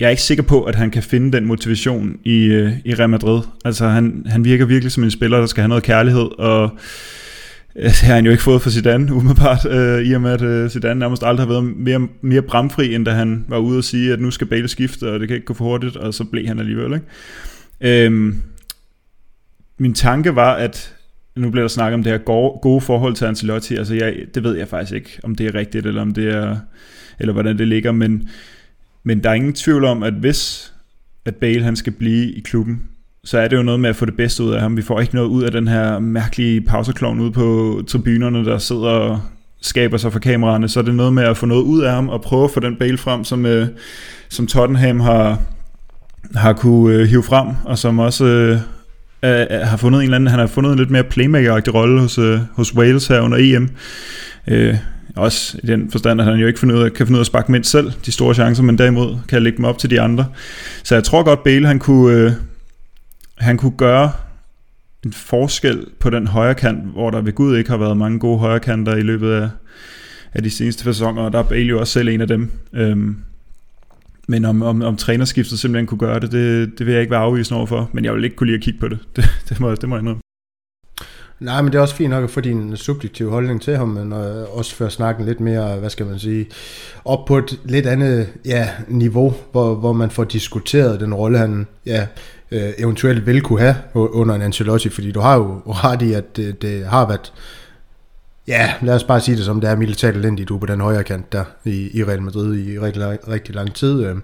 jeg 0.01 0.07
er 0.07 0.11
ikke 0.11 0.23
sikker 0.23 0.45
på, 0.45 0.63
at 0.63 0.75
han 0.75 0.91
kan 0.91 1.03
finde 1.03 1.33
den 1.33 1.47
motivation 1.47 2.17
i, 2.25 2.45
øh, 2.45 2.73
i 2.85 2.95
Real 2.95 3.11
Madrid. 3.11 3.43
Altså 3.65 3.89
han, 3.89 4.27
han 4.27 4.45
virker 4.45 4.65
virkelig 4.65 4.93
som 4.93 5.05
en 5.05 5.11
spiller, 5.11 5.39
der 5.39 5.47
skal 5.47 5.61
have 5.61 5.69
noget 5.69 5.85
kærlighed, 5.85 6.39
og 6.39 6.71
Øh, 7.79 7.85
det 7.85 8.03
har 8.03 8.15
han 8.15 8.25
jo 8.25 8.31
ikke 8.31 8.43
fået 8.43 8.63
for 8.63 8.71
Zidane, 8.71 9.13
umiddelbart, 9.17 9.67
øh, 9.67 10.03
i 10.03 10.13
og 10.13 10.21
med 10.21 10.31
at 10.31 10.43
øh, 10.43 10.71
Zidane 10.71 11.01
nærmest 11.01 11.23
aldrig 11.23 11.47
har 11.47 11.53
været 11.53 11.65
mere, 11.65 12.09
mere 12.21 12.43
bramfri, 12.43 12.95
end 12.95 13.05
da 13.05 13.11
han 13.11 13.45
var 13.49 13.59
ude 13.59 13.79
og 13.79 13.85
sige, 13.85 14.13
at 14.13 14.21
nu 14.21 14.31
skal 14.31 14.47
Bale 14.47 14.69
skifte, 14.69 15.13
og 15.13 15.21
det 15.21 15.29
kan 15.29 15.35
ikke 15.35 15.47
gå 15.47 15.55
for 15.55 15.65
hurtigt, 15.65 15.97
og 15.97 16.15
så 16.15 16.25
blev 16.25 16.47
han 16.47 16.59
alligevel. 16.59 16.93
Ikke? 16.93 18.05
Øhm, 18.07 18.43
min 19.79 19.95
tanke 19.95 20.37
var, 20.37 20.55
at 20.55 20.95
nu 21.37 21.51
bliver 21.51 21.63
der 21.63 21.69
snakket 21.69 21.95
om 21.95 22.03
det 22.03 22.13
her 22.13 22.19
gode, 22.19 22.59
gode 22.63 22.81
forhold 22.81 23.15
til 23.15 23.25
Ancelotti, 23.25 23.77
altså 23.77 23.95
jeg, 23.95 24.15
det 24.35 24.45
ved 24.45 24.57
jeg 24.57 24.69
faktisk 24.69 24.93
ikke, 24.93 25.21
om 25.23 25.35
det 25.35 25.47
er 25.47 25.55
rigtigt, 25.55 25.87
eller 25.87 26.03
om 26.03 26.15
det 26.15 26.35
er, 26.35 26.57
eller 27.19 27.33
hvordan 27.33 27.59
det 27.59 27.69
ligger, 27.69 27.93
men, 27.93 28.29
men 29.05 29.23
der 29.23 29.31
er 29.31 29.35
ingen 29.35 29.53
tvivl 29.53 29.85
om, 29.85 30.03
at 30.03 30.15
hvis 30.15 30.73
at 31.25 31.37
Bale 31.37 31.65
han 31.65 31.77
skal 31.77 31.93
blive 31.93 32.33
i 32.33 32.41
klubben, 32.41 32.83
så 33.27 33.39
er 33.39 33.49
det 33.49 33.57
jo 33.57 33.63
noget 33.63 33.81
med 33.81 33.91
at 33.91 33.97
få 33.97 34.05
det 34.05 34.17
bedste 34.17 34.43
ud 34.43 34.53
af 34.53 34.61
ham. 34.61 34.77
Vi 34.77 34.83
får 34.83 35.01
ikke 35.01 35.15
noget 35.15 35.29
ud 35.29 35.43
af 35.43 35.51
den 35.51 35.69
her 35.69 35.99
mærkelige 35.99 36.61
pauseklovn 36.61 37.21
ude 37.21 37.33
på 37.33 37.81
tribunerne, 37.89 38.45
der 38.45 38.59
sidder 38.59 38.89
og 38.89 39.21
skaber 39.63 39.97
sig 39.97 40.13
for 40.13 40.19
kameraerne. 40.19 40.69
Så 40.69 40.81
er 40.81 40.85
det 40.85 40.95
noget 40.95 41.13
med 41.13 41.25
at 41.25 41.37
få 41.37 41.47
noget 41.47 41.63
ud 41.63 41.83
af 41.83 41.93
ham 41.93 42.09
og 42.09 42.23
prøve 42.23 42.45
at 42.45 42.51
få 42.51 42.61
den 42.61 42.77
Bale 42.77 42.99
frem, 42.99 43.25
som, 43.25 43.47
øh, 43.47 43.67
som 44.29 44.47
Tottenham 44.47 45.01
har, 45.01 45.39
har 46.35 46.53
kunne 46.53 46.95
øh, 46.95 47.09
hive 47.09 47.23
frem, 47.23 47.49
og 47.65 47.79
som 47.79 47.99
også 47.99 48.25
øh, 48.25 48.59
har 49.51 49.77
fundet 49.77 49.99
en 49.99 50.05
eller 50.05 50.17
anden, 50.17 50.31
han 50.31 50.39
har 50.39 50.47
fundet 50.47 50.73
en 50.73 50.79
lidt 50.79 50.91
mere 50.91 51.05
playmaker 51.05 51.73
rolle 51.75 52.01
hos, 52.01 52.19
øh, 52.19 52.41
hos 52.53 52.75
Wales 52.75 53.07
her 53.07 53.21
under 53.21 53.39
EM. 53.41 53.69
Øh, 54.49 54.77
også 55.17 55.59
i 55.63 55.67
den 55.67 55.91
forstand, 55.91 56.21
at 56.21 56.27
han 56.27 56.37
jo 56.37 56.47
ikke 56.47 56.61
finde 56.61 56.75
ud 56.75 56.83
af, 56.83 56.93
kan 56.93 57.07
finde 57.07 57.17
ud 57.17 57.21
af 57.21 57.23
at 57.23 57.27
sparke 57.27 57.53
mindst 57.53 57.71
selv 57.71 57.93
de 58.07 58.13
store 58.13 58.35
chancer, 58.35 58.63
men 58.63 58.79
derimod 58.79 59.17
kan 59.29 59.43
lægge 59.43 59.57
dem 59.57 59.65
op 59.65 59.79
til 59.79 59.91
de 59.91 60.01
andre. 60.01 60.27
Så 60.83 60.95
jeg 60.95 61.05
tror 61.05 61.23
godt, 61.23 61.45
Bale 61.45 61.67
han 61.67 61.79
kunne, 61.79 62.17
øh, 62.17 62.33
han 63.39 63.57
kunne 63.57 63.77
gøre 63.77 64.13
en 65.05 65.13
forskel 65.13 65.87
på 66.01 66.11
den 66.11 66.27
højre 66.27 66.55
kant, 66.55 66.93
hvor 66.93 67.11
der 67.11 67.21
ved 67.21 67.33
Gud 67.33 67.57
ikke 67.57 67.71
har 67.71 67.77
været 67.77 67.97
mange 67.97 68.19
gode 68.19 68.39
højre 68.39 68.61
kanter 68.61 68.97
i 68.97 69.03
løbet 69.03 69.33
af, 69.33 69.49
af 70.35 70.43
de 70.43 70.51
seneste 70.51 70.85
sæsoner, 70.85 71.23
og 71.23 71.33
der 71.33 71.39
er 71.39 71.43
Bale 71.43 71.69
jo 71.69 71.81
også 71.81 71.93
selv 71.93 72.09
en 72.09 72.21
af 72.21 72.29
dem. 72.29 72.51
Øhm, 72.73 73.17
men 74.29 74.45
om, 74.45 74.63
om, 74.63 74.83
om 74.83 74.97
trænerskiftet 74.97 75.59
simpelthen 75.59 75.87
kunne 75.87 75.99
gøre 75.99 76.21
det, 76.21 76.33
det, 76.33 76.79
det 76.79 76.87
vil 76.87 76.93
jeg 76.93 77.01
ikke 77.01 77.11
være 77.11 77.21
afvisende 77.21 77.59
overfor, 77.59 77.91
men 77.93 78.05
jeg 78.05 78.15
vil 78.15 78.25
ikke 78.25 78.37
kunne 78.37 78.47
lide 78.47 78.57
at 78.57 78.63
kigge 78.63 78.81
på 78.81 78.89
det. 78.89 78.99
Det, 79.17 79.25
det, 79.49 79.61
må, 79.61 79.75
det 79.75 79.89
må 79.89 79.95
jeg 79.97 80.01
indrømme. 80.01 80.21
Nej, 81.41 81.63
men 81.63 81.73
det 81.73 81.79
er 81.79 81.83
også 81.83 81.95
fint 81.95 82.11
nok 82.11 82.25
at 82.25 82.31
få 82.31 82.41
din 82.41 82.77
subjektive 82.77 83.31
holdning 83.31 83.63
til 83.63 83.77
ham, 83.77 83.89
men 83.89 84.13
øh, 84.13 84.59
også 84.59 84.75
for 84.75 84.87
at 84.87 84.93
snakke 84.93 85.25
lidt 85.25 85.41
mere, 85.41 85.77
hvad 85.77 85.91
skal 85.91 86.07
man 86.07 86.19
sige, 86.19 86.47
op 87.05 87.25
på 87.25 87.39
et 87.39 87.61
lidt 87.65 87.87
andet 87.87 88.29
ja, 88.45 88.69
niveau, 88.89 89.35
hvor, 89.53 89.75
hvor 89.75 89.93
man 89.93 90.11
får 90.11 90.25
diskuteret 90.25 91.01
den 91.01 91.15
rolle, 91.15 91.39
han 91.39 91.67
ja, 91.87 92.07
øh, 92.51 92.71
eventuelt 92.79 93.27
vil 93.27 93.43
kunne 93.43 93.61
have 93.61 93.77
under 93.95 94.35
en 94.35 94.43
Ancelotti, 94.43 94.89
fordi 94.89 95.13
du 95.13 95.21
har 95.21 95.37
jo 95.37 95.63
ret 95.67 96.03
i, 96.03 96.13
at 96.13 96.37
det, 96.37 96.63
det 96.63 96.87
har 96.87 97.07
været, 97.07 97.33
ja, 98.49 98.75
lad 98.83 98.95
os 98.95 99.05
bare 99.05 99.21
sige 99.21 99.37
det 99.37 99.45
som 99.45 99.61
det 99.61 99.71
er 99.71 99.77
militært 99.77 100.17
elendigt 100.17 100.49
du 100.49 100.59
på 100.59 100.67
den 100.67 100.81
højre 100.81 101.05
kant 101.05 101.33
der 101.33 101.45
i, 101.65 101.99
i 101.99 102.05
Real 102.05 102.23
Madrid 102.23 102.59
i 102.59 102.79
rigtig, 102.79 103.29
rigtig 103.29 103.55
lang 103.55 103.75
tid. 103.75 104.05
Øh. 104.05 104.17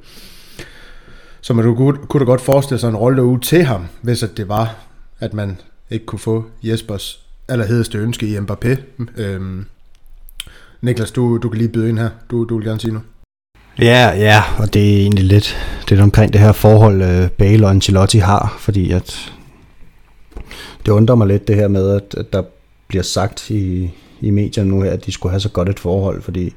Så 1.41 1.55
man 1.55 1.77
kunne, 1.77 1.99
kunne 2.09 2.21
da 2.21 2.25
godt 2.25 2.41
forestille 2.41 2.79
sig 2.79 2.89
en 2.89 2.97
rolle 2.97 3.17
derude 3.17 3.41
til 3.41 3.65
ham, 3.65 3.87
hvis 4.03 4.23
at 4.23 4.37
det 4.37 4.49
var, 4.49 4.75
at 5.21 5.35
man 5.35 5.61
ikke 5.91 6.07
kunne 6.07 6.19
få 6.19 6.45
Jespers 6.63 7.21
allerhedeste 7.49 7.99
ønske 7.99 8.27
i 8.27 8.39
Mbappé. 8.39 8.77
Øhm, 9.17 9.67
Niklas, 10.81 11.11
du, 11.11 11.39
du 11.43 11.49
kan 11.49 11.59
lige 11.59 11.69
byde 11.69 11.89
ind 11.89 11.99
her. 11.99 12.11
Du, 12.31 12.45
du 12.45 12.57
vil 12.57 12.67
gerne 12.67 12.81
sige 12.81 12.93
noget. 12.93 13.07
Ja, 13.79 14.11
ja, 14.17 14.43
og 14.59 14.75
det 14.75 14.93
er 14.93 14.97
egentlig 14.97 15.25
lidt 15.25 15.57
det 15.89 15.99
er 15.99 16.03
omkring 16.03 16.33
det 16.33 16.41
her 16.41 16.53
forhold, 16.53 17.03
øh, 17.03 17.29
Bale 17.29 17.67
og 17.67 17.71
Ancelotti 17.71 18.19
har, 18.19 18.57
fordi 18.59 18.91
at 18.91 19.33
det 20.87 20.93
undrer 20.93 21.15
mig 21.15 21.27
lidt 21.27 21.49
det 21.49 21.57
her 21.57 21.69
med, 21.69 21.91
at, 21.91 22.15
at 22.19 22.33
der 22.33 22.43
bliver 22.89 23.03
sagt 23.03 23.51
i, 23.51 23.91
i 24.21 24.31
medierne 24.31 24.71
nu 24.71 24.83
her, 24.83 24.91
at 24.91 25.07
de 25.07 25.13
skulle 25.13 25.31
have 25.31 25.41
så 25.41 25.49
godt 25.49 25.69
et 25.69 25.81
forhold, 25.81 26.23
fordi 26.23 26.53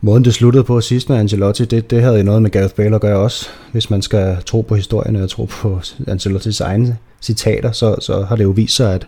måden 0.00 0.24
det 0.24 0.34
sluttede 0.34 0.64
på 0.64 0.80
sidst 0.80 1.08
med 1.08 1.18
Ancelotti, 1.18 1.64
det, 1.64 1.90
det 1.90 2.02
havde 2.02 2.18
jo 2.18 2.22
noget 2.22 2.42
med 2.42 2.50
Gareth 2.50 2.74
Bale 2.74 2.94
at 2.94 3.00
gøre 3.00 3.18
også. 3.18 3.46
Hvis 3.72 3.90
man 3.90 4.02
skal 4.02 4.36
tro 4.46 4.60
på 4.60 4.74
historien 4.74 5.16
og 5.16 5.30
tro 5.30 5.44
på 5.44 5.80
Ancelottis 6.06 6.60
egne 6.60 6.96
citater, 7.22 7.72
så, 7.72 7.96
så 8.00 8.22
har 8.22 8.36
det 8.36 8.44
jo 8.44 8.50
vist 8.50 8.76
sig, 8.76 8.94
at, 8.94 9.06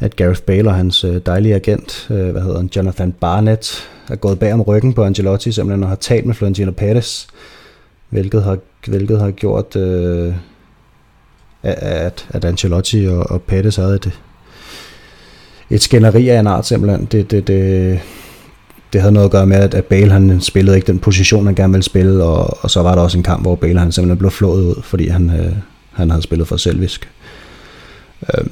at 0.00 0.16
Gareth 0.16 0.42
Bale 0.42 0.68
og 0.68 0.74
hans 0.74 1.04
øh, 1.04 1.20
dejlige 1.26 1.54
agent, 1.54 2.06
øh, 2.10 2.30
hvad 2.30 2.42
hedder 2.42 2.56
han, 2.56 2.70
Jonathan 2.76 3.12
Barnett, 3.12 3.88
er 4.08 4.16
gået 4.16 4.38
bag 4.38 4.52
om 4.52 4.62
ryggen 4.62 4.92
på 4.92 5.04
Angelotti 5.04 5.52
simpelthen 5.52 5.82
og 5.82 5.88
har 5.88 5.96
talt 5.96 6.26
med 6.26 6.34
Florentino 6.34 6.70
Perez, 6.70 7.26
hvilket 8.10 8.42
har, 8.42 8.58
hvilket 8.86 9.20
har 9.20 9.30
gjort, 9.30 9.76
øh, 9.76 10.34
at, 11.62 12.26
at 12.30 12.44
Angelotti 12.44 13.06
og, 13.06 13.30
og 13.30 13.42
Perez 13.42 13.76
havde 13.76 13.94
et, 13.94 14.20
et 15.70 15.82
skænderi 15.82 16.28
af 16.28 16.40
en 16.40 16.46
art 16.46 16.66
simpelthen. 16.66 17.04
Det, 17.04 17.30
det, 17.30 17.46
det, 17.46 18.00
det 18.92 19.00
havde 19.00 19.12
noget 19.12 19.24
at 19.24 19.32
gøre 19.32 19.46
med, 19.46 19.74
at 19.74 19.84
Bale 19.84 20.12
han 20.12 20.40
spillede 20.40 20.76
ikke 20.76 20.86
den 20.86 20.98
position, 20.98 21.46
han 21.46 21.54
gerne 21.54 21.72
ville 21.72 21.84
spille, 21.84 22.24
og, 22.24 22.58
og 22.64 22.70
så 22.70 22.82
var 22.82 22.94
der 22.94 23.02
også 23.02 23.18
en 23.18 23.24
kamp, 23.24 23.42
hvor 23.42 23.54
Bale 23.54 23.78
han 23.78 23.92
simpelthen 23.92 24.18
blev 24.18 24.30
flået 24.30 24.62
ud, 24.62 24.82
fordi 24.82 25.08
han, 25.08 25.30
øh, 25.30 25.52
han 25.92 26.10
havde 26.10 26.22
spillet 26.22 26.48
for 26.48 26.56
selvisk. 26.56 27.10
Øh, 28.34 28.44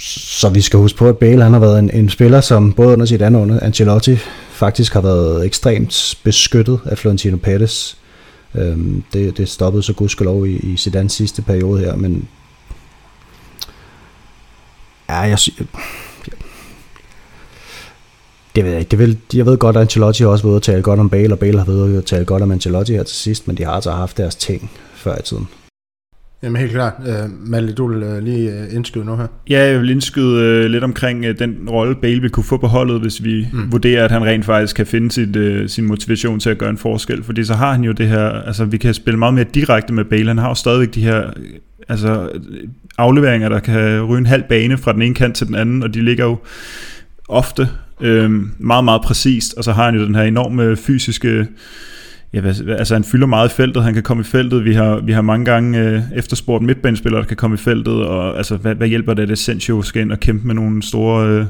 så 0.00 0.48
vi 0.48 0.60
skal 0.60 0.78
huske 0.78 0.98
på, 0.98 1.08
at 1.08 1.18
Bale 1.18 1.42
han 1.42 1.52
har 1.52 1.60
været 1.60 1.78
en, 1.78 1.90
en 1.90 2.10
spiller, 2.10 2.40
som 2.40 2.72
både 2.72 2.92
under 2.92 3.06
sit 3.06 3.22
andet 3.22 3.40
under 3.40 3.60
Ancelotti 3.60 4.16
faktisk 4.50 4.92
har 4.92 5.00
været 5.00 5.46
ekstremt 5.46 6.18
beskyttet 6.24 6.80
af 6.84 6.98
Florentino 6.98 7.36
Perez. 7.36 7.94
Øhm, 8.54 9.02
det, 9.12 9.36
det 9.36 9.48
stoppede 9.48 9.82
så 9.82 9.92
gudskelov 9.92 10.46
i, 10.46 10.56
i 10.56 10.76
Zidane 10.76 11.10
sidste 11.10 11.42
periode 11.42 11.80
her, 11.80 11.96
men 11.96 12.28
ja, 15.08 15.16
jeg, 15.16 15.38
jeg, 15.48 15.56
det 18.54 18.64
ved 18.64 18.70
jeg 18.70 18.80
ikke. 18.80 18.90
Det 18.90 18.98
vil, 18.98 19.18
jeg 19.34 19.46
ved 19.46 19.58
godt, 19.58 19.76
at 19.76 19.82
Ancelotti 19.82 20.22
har 20.22 20.30
også 20.30 20.44
været 20.44 20.52
ude 20.52 20.56
at 20.56 20.62
tale 20.62 20.82
godt 20.82 21.00
om 21.00 21.10
Bale, 21.10 21.34
og 21.34 21.38
Bale 21.38 21.58
har 21.58 21.64
været 21.64 21.88
ude 21.88 21.98
at 21.98 22.04
tale 22.04 22.24
godt 22.24 22.42
om 22.42 22.50
Ancelotti 22.50 22.92
her 22.92 23.02
til 23.02 23.16
sidst, 23.16 23.46
men 23.46 23.56
de 23.56 23.64
har 23.64 23.72
altså 23.72 23.90
haft 23.90 24.16
deres 24.16 24.34
ting 24.34 24.70
før 24.94 25.18
i 25.18 25.22
tiden. 25.22 25.48
Jamen 26.42 26.60
helt 26.60 26.72
klart. 26.72 26.92
Uh, 26.98 27.48
Malte, 27.50 27.72
du 27.72 27.88
vil 27.88 28.02
uh, 28.02 28.18
lige 28.18 28.50
uh, 28.50 28.74
indskyde 28.74 29.04
nu 29.04 29.16
her. 29.16 29.26
Ja, 29.50 29.66
jeg 29.66 29.80
vil 29.80 29.90
indskyde 29.90 30.64
uh, 30.64 30.70
lidt 30.70 30.84
omkring 30.84 31.28
uh, 31.28 31.30
den 31.38 31.68
rolle, 31.70 31.94
Bale 31.94 32.20
vil 32.20 32.30
kunne 32.30 32.44
få 32.44 32.56
på 32.56 32.66
holdet, 32.66 33.00
hvis 33.00 33.24
vi 33.24 33.48
mm. 33.52 33.72
vurderer, 33.72 34.04
at 34.04 34.10
han 34.10 34.24
rent 34.24 34.44
faktisk 34.44 34.76
kan 34.76 34.86
finde 34.86 35.10
sit, 35.10 35.36
uh, 35.36 35.66
sin 35.66 35.86
motivation 35.86 36.40
til 36.40 36.50
at 36.50 36.58
gøre 36.58 36.70
en 36.70 36.78
forskel. 36.78 37.22
Fordi 37.22 37.44
så 37.44 37.54
har 37.54 37.72
han 37.72 37.84
jo 37.84 37.92
det 37.92 38.08
her, 38.08 38.28
altså 38.28 38.64
vi 38.64 38.76
kan 38.76 38.94
spille 38.94 39.18
meget 39.18 39.34
mere 39.34 39.44
direkte 39.54 39.92
med 39.92 40.04
Bale. 40.04 40.28
Han 40.28 40.38
har 40.38 40.48
jo 40.48 40.54
stadigvæk 40.54 40.94
de 40.94 41.02
her 41.02 41.30
altså, 41.88 42.28
afleveringer, 42.98 43.48
der 43.48 43.60
kan 43.60 44.02
ryge 44.02 44.18
en 44.18 44.26
halv 44.26 44.42
bane 44.48 44.78
fra 44.78 44.92
den 44.92 45.02
ene 45.02 45.14
kant 45.14 45.36
til 45.36 45.46
den 45.46 45.54
anden, 45.54 45.82
og 45.82 45.94
de 45.94 46.04
ligger 46.04 46.24
jo 46.24 46.38
ofte 47.28 47.68
øh, 48.00 48.30
meget, 48.58 48.84
meget 48.84 49.02
præcist, 49.02 49.54
og 49.54 49.64
så 49.64 49.72
har 49.72 49.84
han 49.84 49.94
jo 49.94 50.06
den 50.06 50.14
her 50.14 50.22
enorme 50.22 50.76
fysiske 50.76 51.46
ja, 52.32 52.42
altså 52.78 52.94
han 52.94 53.04
fylder 53.04 53.26
meget 53.26 53.52
i 53.52 53.54
feltet, 53.54 53.82
han 53.82 53.94
kan 53.94 54.02
komme 54.02 54.20
i 54.20 54.24
feltet, 54.24 54.64
vi 54.64 54.74
har, 54.74 55.00
vi 55.00 55.12
har 55.12 55.22
mange 55.22 55.44
gange 55.44 55.78
øh, 55.78 56.02
efterspurgt 56.16 56.64
midtbanespillere, 56.64 57.20
der 57.20 57.26
kan 57.26 57.36
komme 57.36 57.54
i 57.54 57.56
feltet, 57.56 57.94
og 57.94 58.36
altså, 58.36 58.56
hvad, 58.56 58.74
hvad 58.74 58.88
hjælper 58.88 59.14
det, 59.14 59.22
at 59.22 59.30
Asensio 59.30 59.82
skal 59.82 60.02
ind 60.02 60.12
og 60.12 60.20
kæmpe 60.20 60.46
med 60.46 60.54
nogle 60.54 60.82
store 60.82 61.46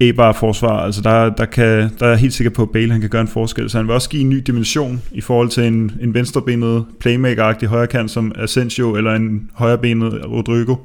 øh, 0.00 0.08
e 0.08 0.14
forsvar 0.34 0.78
altså 0.78 1.00
der, 1.02 1.30
der, 1.30 1.44
kan, 1.44 1.90
der 2.00 2.06
er 2.06 2.16
helt 2.16 2.32
sikker 2.32 2.50
på, 2.50 2.62
at 2.62 2.70
Bale 2.70 2.92
han 2.92 3.00
kan 3.00 3.10
gøre 3.10 3.22
en 3.22 3.28
forskel, 3.28 3.70
så 3.70 3.78
han 3.78 3.86
vil 3.86 3.94
også 3.94 4.08
give 4.08 4.22
en 4.22 4.28
ny 4.28 4.42
dimension 4.46 5.02
i 5.12 5.20
forhold 5.20 5.48
til 5.48 5.64
en, 5.64 5.92
en 6.00 6.14
venstrebenet 6.14 6.84
playmaker-agtig 7.00 7.66
højrekant 7.68 8.10
som 8.10 8.32
Asensio, 8.36 8.96
eller 8.96 9.14
en 9.14 9.50
højrebenet 9.54 10.20
Rodrigo. 10.24 10.76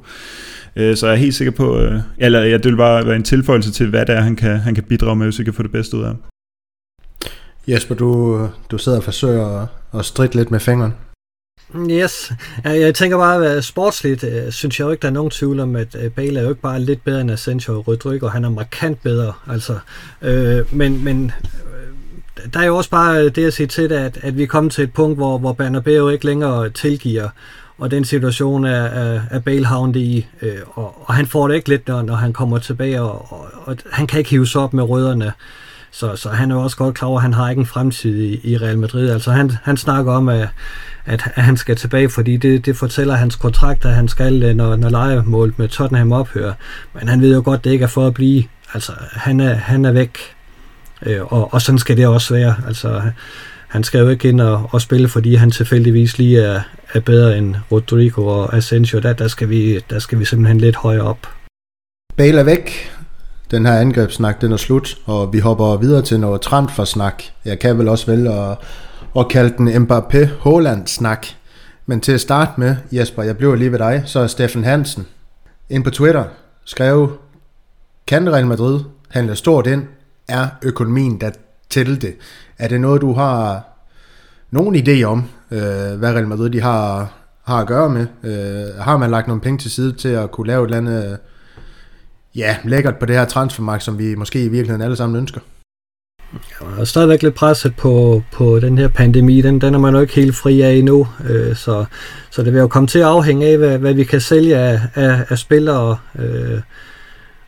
Øh, 0.76 0.96
så 0.96 1.08
jeg 1.08 1.14
er 1.14 1.18
helt 1.18 1.36
sikker 1.36 1.52
på, 1.52 1.80
øh, 1.80 2.00
eller 2.18 2.44
ja, 2.44 2.58
det 2.58 2.66
vil 2.66 2.78
bare 2.78 3.06
være 3.06 3.16
en 3.16 3.24
tilføjelse 3.24 3.72
til, 3.72 3.90
hvad 3.90 4.06
det 4.06 4.16
er, 4.16 4.22
han 4.22 4.36
kan, 4.36 4.58
han 4.58 4.76
kan 4.76 4.84
bidrage 4.84 5.16
med, 5.16 5.26
hvis 5.26 5.40
vi 5.40 5.44
kan 5.44 5.54
få 5.54 5.64
det 5.64 5.72
bedste 5.72 5.98
ud 5.98 6.02
af 6.02 6.08
ham. 6.08 6.33
Jesper, 7.68 7.96
du, 7.96 8.50
du 8.72 8.78
sidder 8.78 8.98
og 8.98 9.04
forsøger 9.04 9.62
at, 9.62 9.68
at 10.00 10.06
stridt 10.06 10.36
lidt 10.36 10.52
med 10.52 10.60
fingeren. 10.60 10.94
Yes. 11.90 12.32
Jeg 12.64 12.96
tænker 12.96 13.18
bare, 13.18 13.48
at 13.48 13.64
sportsligt 13.64 14.24
øh, 14.24 14.52
synes 14.52 14.80
jeg 14.80 14.86
jo 14.86 14.92
ikke, 14.92 15.02
der 15.02 15.08
er 15.08 15.12
nogen 15.12 15.32
tvivl 15.32 15.60
om, 15.60 15.76
at 15.76 15.96
øh, 16.00 16.12
Bale 16.12 16.40
er 16.40 16.44
jo 16.44 16.50
ikke 16.50 16.62
bare 16.62 16.80
lidt 16.80 17.04
bedre 17.04 17.22
end 17.22 17.32
Asensio 17.32 17.78
og 17.78 17.88
Rodrigo, 17.88 18.28
han 18.28 18.44
er 18.44 18.50
markant 18.50 19.04
bedre. 19.04 19.34
Altså. 19.48 19.78
Øh, 20.22 20.76
men, 20.76 21.04
men 21.04 21.32
øh, 21.54 22.54
der 22.54 22.60
er 22.60 22.66
jo 22.66 22.78
også 22.78 22.90
bare 22.90 23.30
det 23.30 23.46
at 23.46 23.54
sige 23.54 23.68
til 23.68 23.90
det, 23.90 23.96
at, 23.96 24.20
at 24.22 24.38
vi 24.38 24.44
er 24.44 24.48
kommet 24.48 24.74
til 24.74 24.84
et 24.84 24.94
punkt, 24.94 25.18
hvor, 25.18 25.38
hvor 25.38 25.54
Bernabeu 25.54 26.10
ikke 26.10 26.26
længere 26.26 26.70
tilgiver, 26.70 27.30
og 27.78 27.92
den 27.92 28.06
situation 28.06 28.66
er, 28.66 28.84
er, 28.84 29.22
er 29.32 29.40
Bale 29.40 29.66
havnet 29.66 29.96
i, 29.96 30.28
øh, 30.42 30.58
og, 30.74 30.96
og 31.06 31.14
han 31.14 31.26
får 31.26 31.48
det 31.48 31.56
ikke 31.56 31.70
lidt, 31.70 31.88
når, 31.88 32.02
når 32.02 32.16
han 32.16 32.34
kommer 32.34 32.58
tilbage, 32.58 33.02
og, 33.02 33.32
og, 33.32 33.48
og 33.66 33.78
han 33.92 34.08
kan 34.08 34.18
ikke 34.20 34.30
hives 34.30 34.56
op 34.56 34.74
med 34.74 34.84
rødderne. 34.84 35.34
Så, 35.94 36.16
så 36.16 36.30
han 36.30 36.52
er 36.52 36.56
jo 36.56 36.62
også 36.62 36.78
godt 36.78 36.96
klar 36.96 37.08
over, 37.08 37.18
at 37.18 37.24
han 37.24 37.34
har 37.34 37.50
ikke 37.50 37.60
en 37.60 37.66
fremtid 37.66 38.24
i, 38.24 38.52
i 38.52 38.58
Real 38.58 38.80
Madrid. 38.80 39.10
Altså 39.10 39.32
han, 39.32 39.52
han 39.64 39.78
snakker 39.78 40.14
om, 40.14 40.30
at, 40.30 40.48
at, 41.06 41.22
han 41.22 41.58
skal 41.58 41.76
tilbage, 41.76 42.10
fordi 42.10 42.38
det, 42.38 42.66
det 42.66 42.78
fortæller 42.78 43.16
hans 43.16 43.36
kontrakt, 43.36 43.86
at 43.86 43.94
han 43.94 44.08
skal, 44.08 44.44
øh, 44.44 44.56
når, 44.56 44.76
når 44.76 44.90
legemålet 44.90 45.60
med 45.60 45.68
Tottenham 45.68 46.12
ophører. 46.12 46.54
Men 46.94 47.08
han 47.08 47.22
ved 47.22 47.36
jo 47.36 47.42
godt, 47.46 47.58
at 47.58 47.64
det 47.64 47.72
ikke 47.72 47.84
er 47.84 47.88
for 47.88 48.08
at 48.08 48.14
blive. 48.14 48.44
Altså 48.74 48.92
han 49.12 49.40
er, 49.40 49.54
han 49.54 49.86
er 49.86 49.92
væk, 49.92 50.18
øh, 51.06 51.22
og, 51.22 51.54
og 51.54 51.62
sådan 51.62 51.80
skal 51.80 51.98
det 51.98 52.08
også 52.08 52.34
være. 52.34 52.56
Altså 52.68 53.02
han 53.68 53.84
skal 53.84 54.00
jo 54.00 54.10
ikke 54.10 54.30
ind 54.30 54.42
og, 54.42 54.70
og 54.72 54.82
spille, 54.82 55.08
fordi 55.08 55.36
han 55.36 55.52
tilfældigvis 55.52 56.18
lige 56.18 56.42
er, 56.42 56.62
er 56.94 57.00
bedre 57.00 57.38
end 57.38 57.56
Rodrigo 57.72 58.28
og 58.28 58.56
Asensio. 58.56 59.00
Der, 59.00 59.14
der, 59.14 59.28
skal 59.28 59.50
vi, 59.50 59.80
der 59.90 60.00
skal 60.00 60.20
vi 60.20 60.26
simpelthen 60.26 60.58
lidt 60.58 60.76
højere 60.76 61.04
op. 61.04 61.28
Bale 62.18 62.40
er 62.40 62.44
væk. 62.44 62.92
Den 63.52 63.66
her 63.66 63.74
angrebssnak, 63.74 64.42
den 64.42 64.52
er 64.52 64.58
slut, 64.58 64.98
og 65.06 65.34
vi 65.34 65.40
hopper 65.40 65.78
videre 65.78 66.02
til 66.02 66.20
noget 66.20 66.42
transfersnak. 66.42 67.24
Jeg 67.46 67.60
kan 67.60 67.78
vel 67.78 67.90
også 67.90 68.06
vælge 68.06 68.34
at, 68.34 68.58
at 69.18 69.28
kalde 69.30 69.54
den 69.58 69.68
Mbappé 69.68 70.26
Holland 70.40 70.88
snak. 70.88 71.28
Men 71.86 72.02
til 72.02 72.12
at 72.12 72.22
starte 72.22 72.52
med, 72.58 72.76
Jesper, 72.92 73.24
jeg 73.24 73.38
bliver 73.38 73.56
lige 73.56 73.72
ved 73.72 73.80
dig, 73.80 74.04
så 74.06 74.20
er 74.20 74.28
Steffen 74.28 74.64
Hansen 74.64 75.08
ind 75.70 75.84
på 75.84 75.90
Twitter 75.90 76.24
skrev, 76.66 77.18
kan 78.08 78.34
Real 78.34 78.48
Madrid 78.48 78.80
handle 79.10 79.36
stort 79.36 79.68
ind? 79.68 79.84
Er 80.28 80.48
økonomien 80.62 81.22
der 81.22 81.32
til 81.70 82.02
det? 82.02 82.16
Er 82.58 82.68
det 82.68 82.82
noget, 82.82 83.02
du 83.02 83.14
har 83.14 83.64
nogen 84.52 84.76
idé 84.76 85.04
om, 85.04 85.24
øh, 85.52 86.00
hvad 86.00 86.14
Real 86.14 86.28
Madrid 86.28 86.50
de 86.50 86.62
har, 86.62 87.14
har 87.44 87.58
at 87.58 87.68
gøre 87.68 87.90
med? 87.90 88.08
Øh, 88.24 88.76
har 88.80 88.98
man 88.98 89.12
lagt 89.12 89.28
nogle 89.28 89.42
penge 89.42 89.58
til 89.58 89.72
side 89.72 89.92
til 89.92 90.10
at 90.10 90.32
kunne 90.32 90.48
lave 90.48 90.64
et 90.64 90.68
eller 90.68 90.78
andet 90.78 91.20
ja, 92.36 92.58
lækkert 92.64 92.96
på 92.98 93.06
det 93.06 93.16
her 93.16 93.26
transfermarkt, 93.26 93.84
som 93.84 94.00
vi 94.00 94.16
måske 94.16 94.40
i 94.40 94.48
virkeligheden 94.48 94.82
alle 94.82 94.96
sammen 94.96 95.18
ønsker? 95.18 95.42
Jeg 96.34 96.80
er 96.80 96.84
stadigvæk 96.84 97.24
lidt 97.24 97.36
presset 97.36 97.76
på, 97.76 98.24
på 98.32 98.60
den 98.60 98.78
her 98.78 98.88
pandemi. 98.88 99.42
Den, 99.42 99.62
den 99.62 99.74
er 99.74 99.80
man 99.80 99.96
jo 99.96 100.02
ikke 100.02 100.16
helt 100.16 100.36
fri 100.36 100.62
af 100.62 100.72
endnu. 100.72 101.08
Øh, 101.30 101.56
så, 101.56 101.86
så 102.30 102.44
det 102.44 102.54
vil 102.54 102.60
jo 102.60 102.68
komme 102.68 102.88
til 102.88 103.00
at 103.00 103.06
afhænge 103.06 103.48
af, 103.48 103.58
hvad, 103.58 103.78
hvad 103.78 103.94
vi 103.94 104.04
kan 104.04 104.22
sælge 104.22 104.58
af, 104.58 104.82
af, 104.96 105.26
af 105.30 105.38
spillere. 105.38 105.98
Øh, 106.20 106.60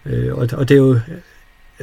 øh, 0.06 0.36
og, 0.36 0.48
og 0.54 0.70
det 0.70 0.76
er 0.76 0.80
jo 0.80 1.00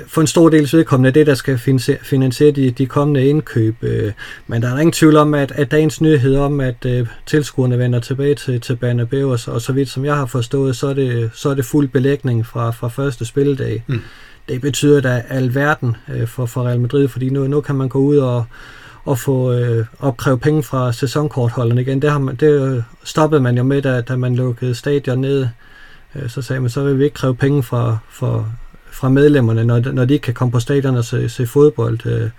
for 0.07 0.21
en 0.21 0.27
stor 0.27 0.49
del 0.49 0.69
vedkommende 0.73 1.11
det, 1.11 1.27
der 1.27 1.35
skal 1.35 1.59
finansiere 2.03 2.51
de, 2.51 2.71
de 2.71 2.87
kommende 2.87 3.27
indkøb. 3.27 3.77
Øh, 3.83 4.13
men 4.47 4.63
der 4.63 4.69
er 4.69 4.79
ingen 4.79 4.93
tvivl 4.93 5.17
om, 5.17 5.35
at, 5.35 5.53
at 5.53 5.71
dagens 5.71 6.01
nyhed 6.01 6.37
om, 6.37 6.61
at 6.61 6.87
uh, 6.87 7.07
tilskuerne 7.27 7.79
vender 7.79 8.01
tilbage 8.01 8.35
til, 8.35 8.61
til 8.61 8.77
Bernabeu, 8.77 9.33
og 9.33 9.39
så, 9.39 9.51
og 9.51 9.61
så 9.61 9.73
vidt 9.73 9.89
som 9.89 10.05
jeg 10.05 10.17
har 10.17 10.27
forstået, 10.27 10.77
så 10.77 10.87
er 10.87 10.95
det, 10.95 11.31
så 11.35 11.49
er 11.49 11.55
det 11.55 11.65
fuld 11.65 11.89
belægning 11.89 12.47
fra, 12.47 12.71
fra 12.71 12.89
første 12.89 13.25
spilledag. 13.25 13.85
Mm. 13.87 14.01
Det 14.49 14.61
betyder 14.61 15.01
da 15.01 15.23
alverden 15.29 15.97
uh, 16.09 16.29
for, 16.29 16.47
for 16.47 16.63
Real 16.63 16.81
Madrid, 16.81 17.09
fordi 17.09 17.31
nu, 17.31 17.47
nu 17.47 17.61
kan 17.61 17.75
man 17.75 17.89
gå 17.89 17.99
ud 17.99 18.17
og, 18.17 18.45
og 19.05 19.19
få 19.19 19.53
øh, 19.53 19.87
opkræve 19.99 20.39
penge 20.39 20.63
fra 20.63 20.93
sæsonkortholderne 20.93 21.81
igen. 21.81 22.03
Det, 22.03 22.11
har 22.11 22.19
man, 22.19 22.35
det 22.35 22.85
stoppede 23.05 23.41
man 23.41 23.57
jo 23.57 23.63
med, 23.63 23.83
da, 23.83 24.01
da 24.01 24.17
man 24.17 24.35
lukkede 24.35 24.75
stadion 24.75 25.19
ned. 25.19 25.49
så 26.29 26.43
sagde 26.43 26.61
man, 26.61 26.71
så 26.71 26.85
vil 26.85 26.99
vi 26.99 27.05
ikke 27.05 27.15
kræve 27.15 27.37
penge 27.37 27.63
fra, 27.63 27.99
for 28.11 28.49
fra 28.93 29.09
medlemmerne, 29.09 29.65
når, 29.65 29.93
når 29.93 30.05
de 30.05 30.15
ikke 30.15 30.25
kan 30.25 30.35
komme 30.35 30.53
på 30.53 30.61
stadion 30.61 30.97
og 30.97 31.05
se, 31.05 31.29
se 31.29 31.47
fodbold. 31.47 32.07
Øh, 32.07 32.31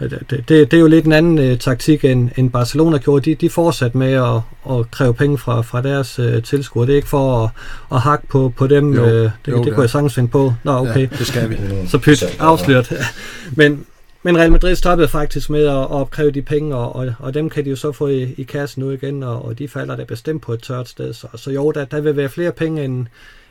det, 0.00 0.20
det, 0.30 0.48
det 0.48 0.72
er 0.72 0.78
jo 0.80 0.86
lidt 0.86 1.04
en 1.04 1.12
anden 1.12 1.38
øh, 1.38 1.58
taktik, 1.58 2.04
end, 2.04 2.30
end 2.36 2.50
Barcelona 2.50 2.98
gjorde. 2.98 3.30
De, 3.30 3.34
de 3.34 3.50
fortsatte 3.50 3.98
med 3.98 4.12
at, 4.12 4.40
at 4.70 4.90
kræve 4.90 5.14
penge 5.14 5.38
fra, 5.38 5.60
fra 5.60 5.82
deres 5.82 6.18
øh, 6.18 6.42
tilskuere. 6.42 6.86
Det 6.86 6.92
er 6.92 6.96
ikke 6.96 7.08
for 7.08 7.44
at, 7.44 7.50
at 7.92 8.00
hakke 8.00 8.26
på, 8.26 8.52
på 8.56 8.66
dem. 8.66 8.94
Jo, 8.94 9.04
øh, 9.04 9.10
det, 9.12 9.32
jo, 9.48 9.56
det, 9.56 9.64
det 9.64 9.74
kunne 9.74 9.82
jeg 9.82 9.90
sagtens 9.90 10.14
finde 10.14 10.28
på. 10.28 10.54
Nå, 10.64 10.72
okay. 10.72 11.00
Ja, 11.00 11.16
det 11.18 11.26
skal 11.26 11.50
vi. 11.50 11.56
Så 11.88 11.98
pyt, 11.98 12.24
afsløret. 12.38 12.92
Men, 13.56 13.86
men 14.22 14.38
Real 14.38 14.52
Madrid 14.52 14.76
stoppede 14.76 15.08
faktisk 15.08 15.50
med 15.50 15.64
at, 15.66 15.74
at 15.74 15.90
opkræve 15.90 16.30
de 16.30 16.42
penge, 16.42 16.76
og, 16.76 16.96
og, 16.96 17.14
og 17.18 17.34
dem 17.34 17.50
kan 17.50 17.64
de 17.64 17.70
jo 17.70 17.76
så 17.76 17.92
få 17.92 18.06
i, 18.06 18.34
i 18.36 18.42
kassen 18.42 18.82
nu 18.82 18.90
igen, 18.90 19.22
og, 19.22 19.44
og 19.44 19.58
de 19.58 19.68
falder 19.68 19.96
da 19.96 20.04
bestemt 20.04 20.42
på 20.42 20.52
et 20.52 20.62
tørt 20.62 20.88
sted. 20.88 21.12
Så, 21.12 21.26
så 21.34 21.50
jo, 21.50 21.70
der, 21.70 21.84
der 21.84 22.00
vil 22.00 22.16
være 22.16 22.28
flere 22.28 22.52
penge, 22.52 22.84
end, 22.84 23.06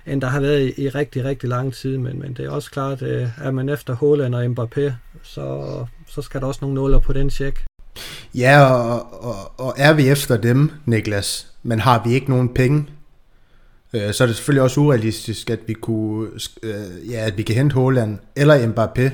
end 0.07 0.21
der 0.21 0.27
har 0.27 0.39
været 0.39 0.73
i, 0.77 0.81
i 0.81 0.89
rigtig, 0.89 1.23
rigtig 1.23 1.49
lang 1.49 1.73
tid. 1.73 1.97
Men, 1.97 2.19
men 2.19 2.33
det 2.33 2.45
er 2.45 2.49
også 2.49 2.71
klart, 2.71 3.01
at 3.01 3.29
er 3.37 3.51
man 3.51 3.69
efter 3.69 3.95
Haaland 3.95 4.35
og 4.35 4.45
Mbappé, 4.45 4.91
så, 5.23 5.85
så 6.07 6.21
skal 6.21 6.41
der 6.41 6.47
også 6.47 6.59
nogle 6.61 6.75
nuller 6.75 6.99
på 6.99 7.13
den 7.13 7.29
check. 7.29 7.63
Ja, 8.35 8.61
og, 8.71 9.23
og, 9.23 9.51
og 9.57 9.73
er 9.77 9.93
vi 9.93 10.07
efter 10.07 10.37
dem, 10.37 10.71
Niklas, 10.85 11.47
men 11.63 11.79
har 11.79 12.03
vi 12.05 12.13
ikke 12.13 12.29
nogen 12.29 12.53
penge, 12.53 12.85
øh, 13.93 14.13
så 14.13 14.23
er 14.23 14.27
det 14.27 14.35
selvfølgelig 14.35 14.63
også 14.63 14.79
urealistisk, 14.79 15.49
at 15.49 15.59
vi 15.67 15.73
kunne, 15.73 16.29
øh, 16.63 17.11
ja, 17.11 17.25
at 17.25 17.37
vi 17.37 17.43
kan 17.43 17.55
hente 17.55 17.73
Haaland 17.73 18.17
eller 18.35 18.67
Mbappé. 18.67 19.11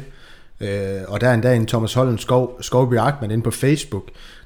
Øh, 0.59 1.01
og 1.07 1.21
der 1.21 1.29
er 1.29 1.33
endda 1.33 1.55
en 1.55 1.67
Thomas 1.67 1.93
Holland 1.93 2.19
Skov, 2.19 2.57
Skovby 2.61 2.97
Arkman 2.97 3.31
inde 3.31 3.43
på 3.43 3.51
Facebook, 3.51 4.03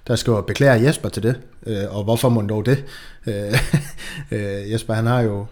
der 0.07 0.15
skriver, 0.15 0.41
beklager 0.41 0.75
Jesper 0.75 1.09
til 1.09 1.23
det, 1.23 1.39
øh, 1.65 1.95
og 1.97 2.03
hvorfor 2.03 2.29
må 2.29 2.41
dog 2.41 2.65
det? 2.65 2.85
Øh, 3.27 3.53
øh, 4.31 4.71
Jesper, 4.71 4.93
han 4.93 5.05
har 5.05 5.21
jo 5.21 5.45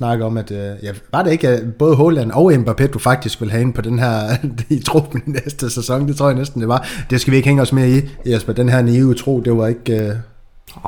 snakke 0.00 0.24
om, 0.24 0.36
at 0.36 0.50
øh, 0.50 0.84
ja, 0.84 0.92
var 1.12 1.22
det 1.22 1.32
ikke 1.32 1.48
at 1.48 1.74
både 1.74 1.96
Holland 1.96 2.30
og 2.30 2.52
Mbappé, 2.52 2.86
du 2.86 2.98
faktisk 2.98 3.40
vil 3.40 3.50
have 3.50 3.60
ind 3.60 3.74
på 3.74 3.82
den 3.82 3.98
her 3.98 4.36
i 4.68 4.78
truppen 4.78 5.22
i 5.26 5.30
næste 5.30 5.70
sæson? 5.70 6.08
Det 6.08 6.16
tror 6.16 6.28
jeg 6.28 6.36
næsten, 6.36 6.60
det 6.60 6.68
var. 6.68 6.88
Det 7.10 7.20
skal 7.20 7.30
vi 7.30 7.36
ikke 7.36 7.48
hænge 7.48 7.62
os 7.62 7.72
mere 7.72 7.90
i, 7.90 8.00
Jesper. 8.26 8.52
Den 8.52 8.68
her 8.68 8.82
naive 8.82 9.14
tro, 9.14 9.40
det 9.40 9.56
var 9.56 9.66
ikke... 9.66 9.92
Øh... 9.92 10.14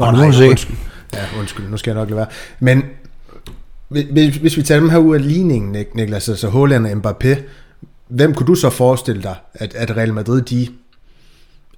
Nå, 0.00 0.10
nej, 0.10 0.26
undskyld. 0.26 0.76
Ja, 1.14 1.38
undskyld, 1.38 1.68
nu 1.68 1.76
skal 1.76 1.90
jeg 1.90 2.00
nok 2.00 2.10
lade 2.10 2.16
være. 2.16 2.26
Men 2.60 2.82
hvis, 3.88 4.36
hvis 4.36 4.56
vi 4.56 4.62
tager 4.62 4.80
dem 4.80 4.88
her 4.88 4.98
ud 4.98 5.14
af 5.14 5.28
ligningen, 5.28 5.86
Niklas, 5.94 6.28
altså 6.28 6.48
Holland 6.48 6.86
og 6.86 6.92
Mbappé, 6.92 7.36
hvem 8.08 8.34
kunne 8.34 8.46
du 8.46 8.54
så 8.54 8.70
forestille 8.70 9.22
dig, 9.22 9.34
at, 9.54 9.74
at 9.74 9.96
Real 9.96 10.14
Madrid, 10.14 10.42
de 10.42 10.68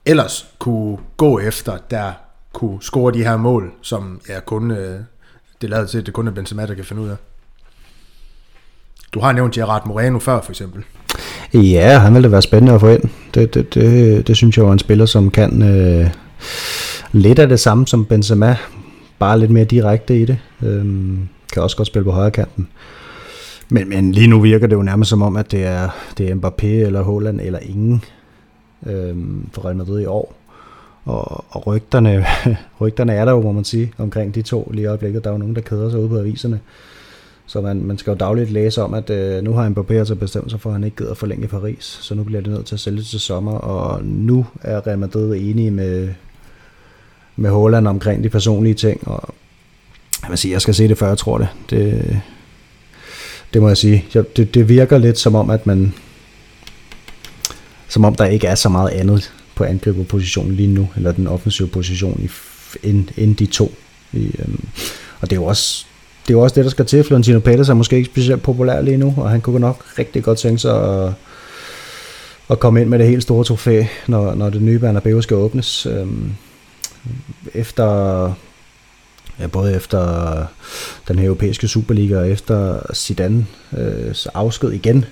ellers 0.06 0.46
kunne 0.58 0.98
gå 1.16 1.38
efter, 1.38 1.76
der 1.90 2.12
kunne 2.52 2.82
score 2.82 3.12
de 3.12 3.24
her 3.24 3.36
mål, 3.36 3.72
som 3.82 4.20
ja, 4.28 4.40
kun 4.40 4.70
øh, 4.70 5.00
det 5.60 5.70
lader 5.70 5.86
til, 5.86 5.98
at 5.98 6.06
det 6.06 6.14
kun 6.14 6.26
er 6.26 6.32
Benzema, 6.32 6.66
der 6.66 6.74
kan 6.74 6.84
finde 6.84 7.02
ud 7.02 7.08
af. 7.08 7.16
Du 9.14 9.20
har 9.20 9.32
nævnt 9.32 9.54
Gerard 9.54 9.86
Moreno 9.86 10.18
før, 10.18 10.40
for 10.40 10.52
eksempel. 10.52 10.84
Ja, 11.54 11.98
han 11.98 12.14
vil 12.14 12.22
da 12.22 12.28
være 12.28 12.42
spændende 12.42 12.74
at 12.74 12.80
få 12.80 12.88
ind. 12.88 13.02
Det, 13.34 13.54
det, 13.54 13.74
det, 13.74 14.26
det 14.26 14.36
synes 14.36 14.56
jeg 14.56 14.66
var 14.66 14.72
en 14.72 14.78
spiller, 14.78 15.06
som 15.06 15.30
kan 15.30 15.62
øh, 15.62 16.10
lidt 17.12 17.38
af 17.38 17.48
det 17.48 17.60
samme 17.60 17.86
som 17.86 18.04
Benzema, 18.04 18.56
bare 19.18 19.38
lidt 19.38 19.50
mere 19.50 19.64
direkte 19.64 20.20
i 20.20 20.24
det. 20.24 20.38
Øhm, 20.62 21.28
kan 21.52 21.62
også 21.62 21.76
godt 21.76 21.88
spille 21.88 22.04
på 22.04 22.10
højre 22.10 22.30
kanten. 22.30 22.68
Men, 23.68 23.88
men 23.88 24.12
lige 24.12 24.26
nu 24.26 24.40
virker 24.40 24.66
det 24.66 24.76
jo 24.76 24.82
nærmest 24.82 25.10
som 25.10 25.22
om, 25.22 25.36
at 25.36 25.52
det 25.52 25.64
er, 25.64 25.88
det 26.18 26.30
er 26.30 26.34
Mbappé 26.34 26.66
eller 26.66 27.04
Haaland 27.04 27.40
eller 27.40 27.58
ingen 27.58 28.04
øhm, 28.86 29.48
for 29.52 29.64
Real 29.64 29.76
Madrid 29.76 30.00
i 30.00 30.06
år. 30.06 30.34
Og, 31.04 31.44
og 31.48 31.66
rygterne, 31.66 32.26
rygterne 32.80 33.12
er 33.12 33.24
der 33.24 33.32
jo, 33.32 33.40
må 33.40 33.52
man 33.52 33.64
sige, 33.64 33.92
omkring 33.98 34.34
de 34.34 34.42
to 34.42 34.70
lige 34.74 34.82
i 34.82 34.86
øjeblikket. 34.86 35.24
Der 35.24 35.30
er 35.30 35.34
jo 35.34 35.38
nogen, 35.38 35.54
der 35.54 35.60
keder 35.60 35.90
sig 35.90 36.00
ude 36.00 36.08
på 36.08 36.18
aviserne. 36.18 36.60
Så 37.46 37.60
man, 37.60 37.84
man 37.84 37.98
skal 37.98 38.10
jo 38.10 38.16
dagligt 38.16 38.50
læse 38.50 38.82
om, 38.82 38.94
at 38.94 39.10
øh, 39.10 39.42
nu 39.42 39.52
har 39.52 39.68
Mbappé 39.68 39.92
altså 39.92 40.14
bestemt 40.14 40.50
sig 40.50 40.60
for, 40.60 40.70
at 40.70 40.74
han 40.74 40.84
ikke 40.84 40.96
gider 40.96 41.14
forlænge 41.14 41.48
Paris. 41.48 41.98
Så 42.02 42.14
nu 42.14 42.24
bliver 42.24 42.40
det 42.40 42.52
nødt 42.52 42.66
til 42.66 42.74
at 42.74 42.80
sælge 42.80 43.02
til 43.02 43.20
sommer. 43.20 43.52
Og 43.52 44.04
nu 44.04 44.46
er 44.60 44.86
Real 44.86 44.98
Madrid 44.98 45.34
enige 45.36 45.70
med, 45.70 46.08
med 47.36 47.50
Holland 47.50 47.88
omkring 47.88 48.24
de 48.24 48.28
personlige 48.28 48.74
ting. 48.74 49.08
Og 49.08 49.34
jeg 50.22 50.30
vil 50.30 50.38
sige, 50.38 50.52
jeg 50.52 50.62
skal 50.62 50.74
se 50.74 50.88
det 50.88 50.98
før, 50.98 51.08
jeg 51.08 51.18
tror 51.18 51.38
det. 51.38 51.48
Det, 51.70 52.20
det 53.54 53.62
må 53.62 53.68
jeg 53.68 53.76
sige. 53.76 54.04
Det, 54.12 54.54
det 54.54 54.68
virker 54.68 54.98
lidt 54.98 55.18
som 55.18 55.34
om, 55.34 55.50
at 55.50 55.66
man 55.66 55.94
som 57.88 58.04
om 58.04 58.14
der 58.14 58.24
ikke 58.24 58.46
er 58.46 58.54
så 58.54 58.68
meget 58.68 58.90
andet 58.90 59.32
på 59.54 59.64
angriberpositionen 59.64 60.54
lige 60.54 60.68
nu, 60.68 60.88
eller 60.96 61.12
den 61.12 61.26
offensive 61.26 61.68
position, 61.68 62.20
i, 62.22 62.30
end, 62.88 63.08
end 63.16 63.36
de 63.36 63.46
to. 63.46 63.74
I, 64.12 64.30
øhm, 64.38 64.68
og 65.20 65.30
det 65.30 65.36
er 65.36 65.40
jo 65.40 65.44
også 65.44 65.86
det 66.26 66.30
er 66.30 66.34
jo 66.34 66.40
også 66.40 66.54
det, 66.54 66.64
der 66.64 66.70
skal 66.70 66.86
til. 66.86 67.04
Florentino 67.04 67.38
Pérez 67.38 67.70
er 67.70 67.74
måske 67.74 67.96
ikke 67.96 68.10
specielt 68.10 68.42
populær 68.42 68.80
lige 68.80 68.96
nu, 68.96 69.14
og 69.16 69.30
han 69.30 69.40
kunne 69.40 69.60
nok 69.60 69.84
rigtig 69.98 70.22
godt 70.22 70.38
tænke 70.38 70.58
sig 70.58 71.04
at, 71.06 71.12
at 72.50 72.60
komme 72.60 72.80
ind 72.80 72.88
med 72.88 72.98
det 72.98 73.06
helt 73.06 73.22
store 73.22 73.44
trofæ, 73.44 73.84
når, 74.06 74.34
når 74.34 74.50
det 74.50 74.62
nye 74.62 74.78
Bernabeu 74.78 75.20
skal 75.20 75.36
åbnes. 75.36 75.86
Øhm, 75.86 76.32
efter 77.54 77.84
ja, 79.40 79.46
både 79.46 79.74
efter 79.74 80.46
den 81.08 81.18
her 81.18 81.26
europæiske 81.26 81.68
Superliga 81.68 82.18
og 82.18 82.30
efter 82.30 82.80
Zidane 82.94 83.46
øh, 83.76 84.14
afsked 84.34 84.70
igen 84.70 85.04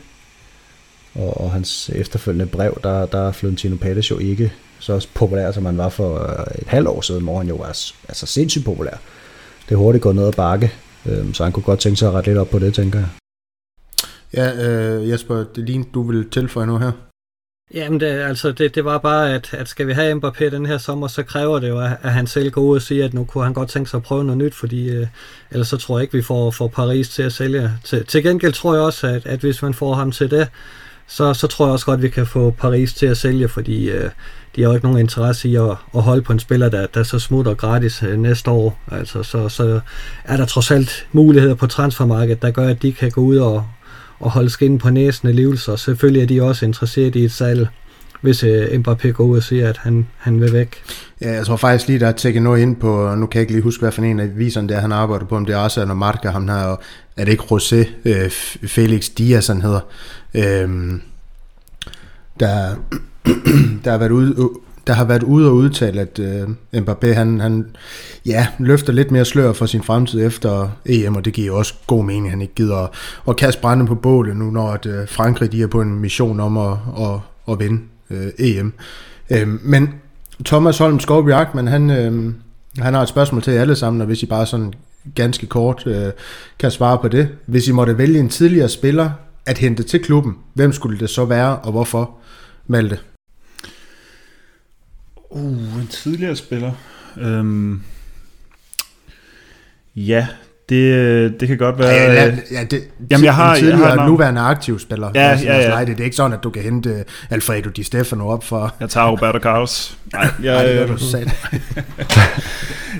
og, 1.15 1.41
og 1.41 1.53
hans 1.53 1.91
efterfølgende 1.95 2.47
brev, 2.47 2.81
der, 2.83 3.07
der 3.07 3.29
er 3.29 3.33
Florentino 3.33 3.77
Pérez 3.77 4.11
jo 4.11 4.19
ikke 4.19 4.53
så 4.79 5.07
populær, 5.15 5.53
som 5.53 5.65
han 5.67 5.79
var 5.79 5.89
for 5.89 6.23
øh, 6.23 6.63
et 6.63 6.69
halvt 6.69 6.89
år 6.89 7.01
siden, 7.01 7.25
hvor 7.25 7.39
han 7.39 7.49
jo 7.49 7.55
var 7.55 7.67
altså 8.09 8.27
sindssygt 8.27 8.65
populær. 8.65 8.97
Det 9.69 9.75
er 9.75 9.79
hurtigt 9.79 10.03
gået 10.03 10.17
ned 10.17 10.27
ad 10.27 10.33
bakke, 10.33 10.73
øh, 11.07 11.35
så 11.35 11.45
han 11.45 11.53
kunne 11.53 11.63
godt 11.63 11.81
tænke 11.81 11.97
sig 11.97 12.09
at 12.09 12.15
rette 12.15 12.31
lidt 12.31 12.39
op 12.39 12.51
på 12.51 12.59
det, 12.59 12.75
tænker 12.75 12.99
jeg. 12.99 13.09
Ja, 14.35 14.69
øh, 14.69 15.11
Jesper, 15.11 15.45
det 15.55 15.65
lige, 15.65 15.85
du 15.95 16.03
vil 16.03 16.31
tilføje 16.31 16.67
nu 16.67 16.79
her. 16.79 16.93
Jamen, 17.75 18.01
det, 18.01 18.07
altså, 18.07 18.53
det, 18.53 18.75
det 18.75 18.85
var 18.85 18.99
bare, 18.99 19.35
at, 19.35 19.55
at 19.55 19.69
skal 19.69 19.87
vi 19.87 19.93
have 19.93 20.13
Mbappé 20.13 20.45
den 20.45 20.67
her 20.67 20.79
sommer, 20.79 21.09
så 21.09 21.23
kræver 21.23 21.59
det 21.59 21.69
jo, 21.69 21.81
at, 21.81 21.91
at 22.03 22.13
han 22.13 22.27
selv 22.27 22.51
går 22.51 22.61
ud 22.61 22.77
og 22.77 22.83
siger, 22.83 23.05
at 23.05 23.15
nu 23.15 23.25
kunne 23.25 23.45
han 23.45 23.53
godt 23.53 23.69
tænke 23.69 23.91
sig 23.91 23.99
at 23.99 24.03
prøve 24.03 24.25
noget 24.25 24.39
nyt, 24.39 24.55
fordi 24.55 24.91
øh, 24.91 25.07
ellers 25.51 25.69
så 25.69 25.77
tror 25.77 25.99
jeg 25.99 26.03
ikke, 26.03 26.17
vi 26.17 26.23
får, 26.23 26.51
får 26.51 26.69
Paris 26.69 27.09
til 27.09 27.23
at 27.23 27.33
sælge. 27.33 27.71
Til, 27.85 28.07
til 28.07 28.23
gengæld 28.23 28.53
tror 28.53 28.75
jeg 28.75 28.83
også, 28.83 29.07
at, 29.07 29.27
at 29.27 29.41
hvis 29.41 29.63
man 29.63 29.75
får 29.75 29.95
ham 29.95 30.13
til 30.13 30.31
det, 30.31 30.49
så, 31.13 31.35
så 31.35 31.47
tror 31.47 31.67
jeg 31.67 31.73
også 31.73 31.87
godt, 31.87 31.99
at 31.99 32.03
vi 32.03 32.09
kan 32.09 32.27
få 32.27 32.51
Paris 32.51 32.95
til 32.95 33.07
at 33.07 33.17
sælge, 33.17 33.49
fordi 33.49 33.91
øh, 33.91 34.11
de 34.57 34.63
har 34.63 34.69
jo 34.69 34.75
ikke 34.75 34.87
nogen 34.87 35.01
interesse 35.01 35.49
i 35.49 35.57
at, 35.57 35.71
at 35.95 36.03
holde 36.03 36.23
på 36.23 36.33
en 36.33 36.39
spiller, 36.39 36.69
der, 36.69 36.87
der 36.87 37.03
så 37.03 37.19
smutter 37.19 37.55
gratis 37.55 38.03
øh, 38.03 38.19
næste 38.19 38.51
år. 38.51 38.79
Altså, 38.91 39.23
så, 39.23 39.49
så 39.49 39.81
er 40.25 40.37
der 40.37 40.47
trods 40.47 40.71
alt 40.71 41.07
muligheder 41.13 41.55
på 41.55 41.67
transfermarkedet, 41.67 42.43
der 42.43 42.51
gør, 42.51 42.69
at 42.69 42.83
de 42.83 42.93
kan 42.93 43.11
gå 43.11 43.21
ud 43.21 43.37
og, 43.37 43.67
og 44.21 44.31
holde 44.31 44.51
skinnen 44.51 44.79
på 44.79 44.91
næsen 44.91 45.29
af 45.29 45.37
livelser. 45.37 45.77
selvfølgelig 45.77 46.23
er 46.23 46.27
de 46.27 46.43
også 46.43 46.65
interesseret 46.65 47.17
i 47.17 47.25
et 47.25 47.33
salg, 47.33 47.69
hvis 48.23 48.44
øh, 48.44 48.66
Mbappé 48.66 49.11
går 49.11 49.24
ud 49.24 49.36
og 49.36 49.43
siger, 49.43 49.69
at 49.69 49.77
han, 49.77 50.07
han 50.16 50.40
vil 50.40 50.53
væk. 50.53 50.82
Ja, 51.20 51.32
jeg 51.32 51.47
tror 51.47 51.57
faktisk 51.57 51.89
lige, 51.89 52.01
der 52.01 52.09
er 52.09 52.12
tækket 52.12 52.43
noget 52.43 52.62
ind 52.62 52.77
på, 52.77 53.15
nu 53.15 53.27
kan 53.27 53.39
jeg 53.39 53.43
ikke 53.43 53.53
lige 53.53 53.62
huske, 53.62 53.81
hvad 53.81 53.93
for 53.93 54.03
en 54.03 54.20
af 54.20 54.39
viserne 54.39 54.69
der 54.69 54.81
han 54.81 54.93
arbejder 54.93 55.27
på, 55.27 55.36
om 55.36 55.47
det 55.47 55.55
er 55.55 55.59
Arsenal 55.59 55.85
eller 55.85 55.94
Marca, 55.94 56.31
ham 56.31 56.49
her, 56.49 56.65
og 56.65 56.81
er 57.16 57.24
det 57.24 57.32
ikke 57.32 57.44
José 57.44 57.89
øh, 58.05 58.31
Felix 58.69 59.09
Diaz, 59.19 59.47
han 59.47 59.62
hedder, 59.62 59.81
øh, 60.35 61.01
der, 62.40 62.74
der 63.85 63.90
har 63.90 63.99
været 63.99 64.11
ude, 64.11 64.51
der 64.86 64.93
har 64.93 65.05
været 65.05 65.23
ude 65.23 65.49
og 65.49 65.55
udtale, 65.55 66.01
at 66.01 66.19
øh, 66.19 66.49
Mbappé 66.74 67.12
han, 67.12 67.40
han 67.40 67.66
ja, 68.27 68.47
løfter 68.59 68.93
lidt 68.93 69.11
mere 69.11 69.24
slør 69.24 69.53
for 69.53 69.66
sin 69.66 69.82
fremtid 69.82 70.27
efter 70.27 70.69
EM, 70.86 71.16
og 71.16 71.24
det 71.24 71.32
giver 71.32 71.53
også 71.53 71.74
god 71.86 72.05
mening, 72.05 72.27
at 72.27 72.31
han 72.31 72.43
ikke 72.43 72.55
gider 72.55 72.77
at, 72.77 72.90
at 73.28 73.36
kaste 73.36 73.61
brænde 73.61 73.86
på 73.86 73.94
bålet 73.94 74.36
nu, 74.36 74.51
når 74.51 74.70
at, 74.70 74.86
øh, 74.86 75.09
Frankrig 75.09 75.53
de 75.53 75.62
er 75.62 75.66
på 75.66 75.81
en 75.81 75.99
mission 75.99 76.40
om 76.40 76.57
at, 76.57 76.77
at, 76.99 77.20
at 77.49 77.61
vinde 77.61 77.82
øh, 78.13 78.33
EM. 78.39 78.73
Øh, 79.31 79.49
men 79.49 79.95
Thomas 80.45 80.79
Holm 80.79 81.01
Skovby 81.01 81.31
men 81.55 81.67
han, 81.67 81.91
øh, 81.91 82.35
han 82.79 82.95
har 82.95 83.03
et 83.03 83.09
spørgsmål 83.09 83.43
til 83.43 83.53
jer 83.53 83.61
alle 83.61 83.77
sammen, 83.77 84.01
og 84.01 84.07
hvis 84.07 84.23
I 84.23 84.27
bare 84.27 84.47
sådan 84.47 84.73
ganske 85.15 85.47
kort 85.47 85.87
øh, 85.87 86.13
kan 86.59 86.71
svare 86.71 86.99
på 86.99 87.09
det. 87.09 87.29
Hvis 87.47 87.69
I 87.69 87.73
måtte 87.73 87.99
vælge 87.99 88.19
en 88.19 88.29
tidligere 88.29 88.69
spiller 88.69 89.11
at 89.47 89.59
hente 89.59 89.83
til 89.83 90.03
klubben, 90.03 90.39
hvem 90.55 90.73
skulle 90.73 90.99
det 90.99 91.11
så 91.11 91.25
være, 91.25 91.59
og 91.59 91.73
hvorfor? 91.73 92.17
Malte. 92.67 92.99
Uh, 95.31 95.81
en 95.81 95.87
tidligere 95.91 96.37
spiller. 96.37 96.73
Øhm, 97.17 97.83
ja, 99.97 100.27
det, 100.73 101.40
det 101.40 101.49
kan 101.49 101.59
godt 101.59 101.78
være... 101.78 101.89
Ja, 101.89 102.12
ja, 102.12 102.36
ja 102.53 102.65
det, 102.65 102.82
Jamen, 103.11 103.24
jeg 103.24 103.35
har, 103.35 103.57
tidligere 103.57 103.86
jeg 103.86 103.99
har 104.01 104.07
nuværende 104.07 104.40
aktiv 104.40 104.78
spiller. 104.78 105.11
Ja, 105.15 105.39
ja, 105.44 105.78
ja. 105.78 105.85
Det 105.85 106.01
er 106.01 106.05
ikke 106.05 106.16
sådan, 106.16 106.32
at 106.32 106.43
du 106.43 106.51
kan 106.51 106.62
hente 106.62 107.05
Alfredo 107.31 107.70
Di 107.70 107.82
Stefano 107.82 108.28
op 108.28 108.44
for... 108.44 108.74
Jeg 108.81 108.89
tager 108.89 109.07
Roberto 109.07 109.39
Carlos. 109.39 109.99
Nej, 110.12 110.28
jeg, 110.43 110.55
Nej, 110.55 110.62
det 110.62 110.82
er, 110.82 110.86
du 110.86 110.99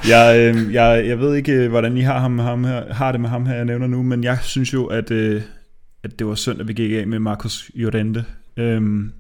jeg, 0.13 0.55
øh, 0.57 0.75
jeg, 0.75 1.07
jeg 1.07 1.19
ved 1.19 1.35
ikke, 1.35 1.69
hvordan 1.69 1.97
I 1.97 2.01
har, 2.01 2.19
ham, 2.19 2.39
ham 2.39 2.65
her, 2.65 2.95
har 2.95 3.13
det 3.13 3.21
med 3.21 3.29
ham 3.29 3.47
her, 3.47 3.55
jeg 3.55 3.65
nævner 3.65 3.87
nu, 3.87 4.03
men 4.03 4.25
jeg 4.25 4.39
synes 4.43 4.73
jo, 4.73 4.87
at, 4.87 5.11
øh, 5.11 5.43
at 6.05 6.19
det 6.19 6.27
var 6.27 6.35
synd, 6.35 6.61
at 6.61 6.69
vi 6.69 6.73
gik 6.73 6.93
af 6.93 7.07
med 7.07 7.19
Marcus 7.19 7.71
Llorente. 7.75 8.25
Øhm, 8.57 9.13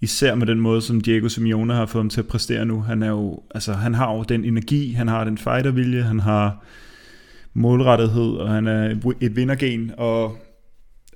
især 0.00 0.34
med 0.34 0.46
den 0.46 0.60
måde, 0.60 0.82
som 0.82 1.00
Diego 1.00 1.28
Simeone 1.28 1.74
har 1.74 1.86
fået 1.86 2.02
ham 2.02 2.10
til 2.10 2.20
at 2.20 2.26
præstere 2.26 2.64
nu. 2.64 2.80
Han, 2.80 3.02
er 3.02 3.08
jo, 3.08 3.42
altså, 3.54 3.72
han 3.72 3.94
har 3.94 4.14
jo 4.14 4.22
den 4.22 4.44
energi, 4.44 4.92
han 4.92 5.08
har 5.08 5.24
den 5.24 5.38
fightervilje, 5.38 6.02
han 6.02 6.20
har 6.20 6.64
målrettighed, 7.56 8.30
og 8.36 8.48
han 8.48 8.66
er 8.66 8.96
et 9.20 9.36
vindergen, 9.36 9.92
og 9.96 10.36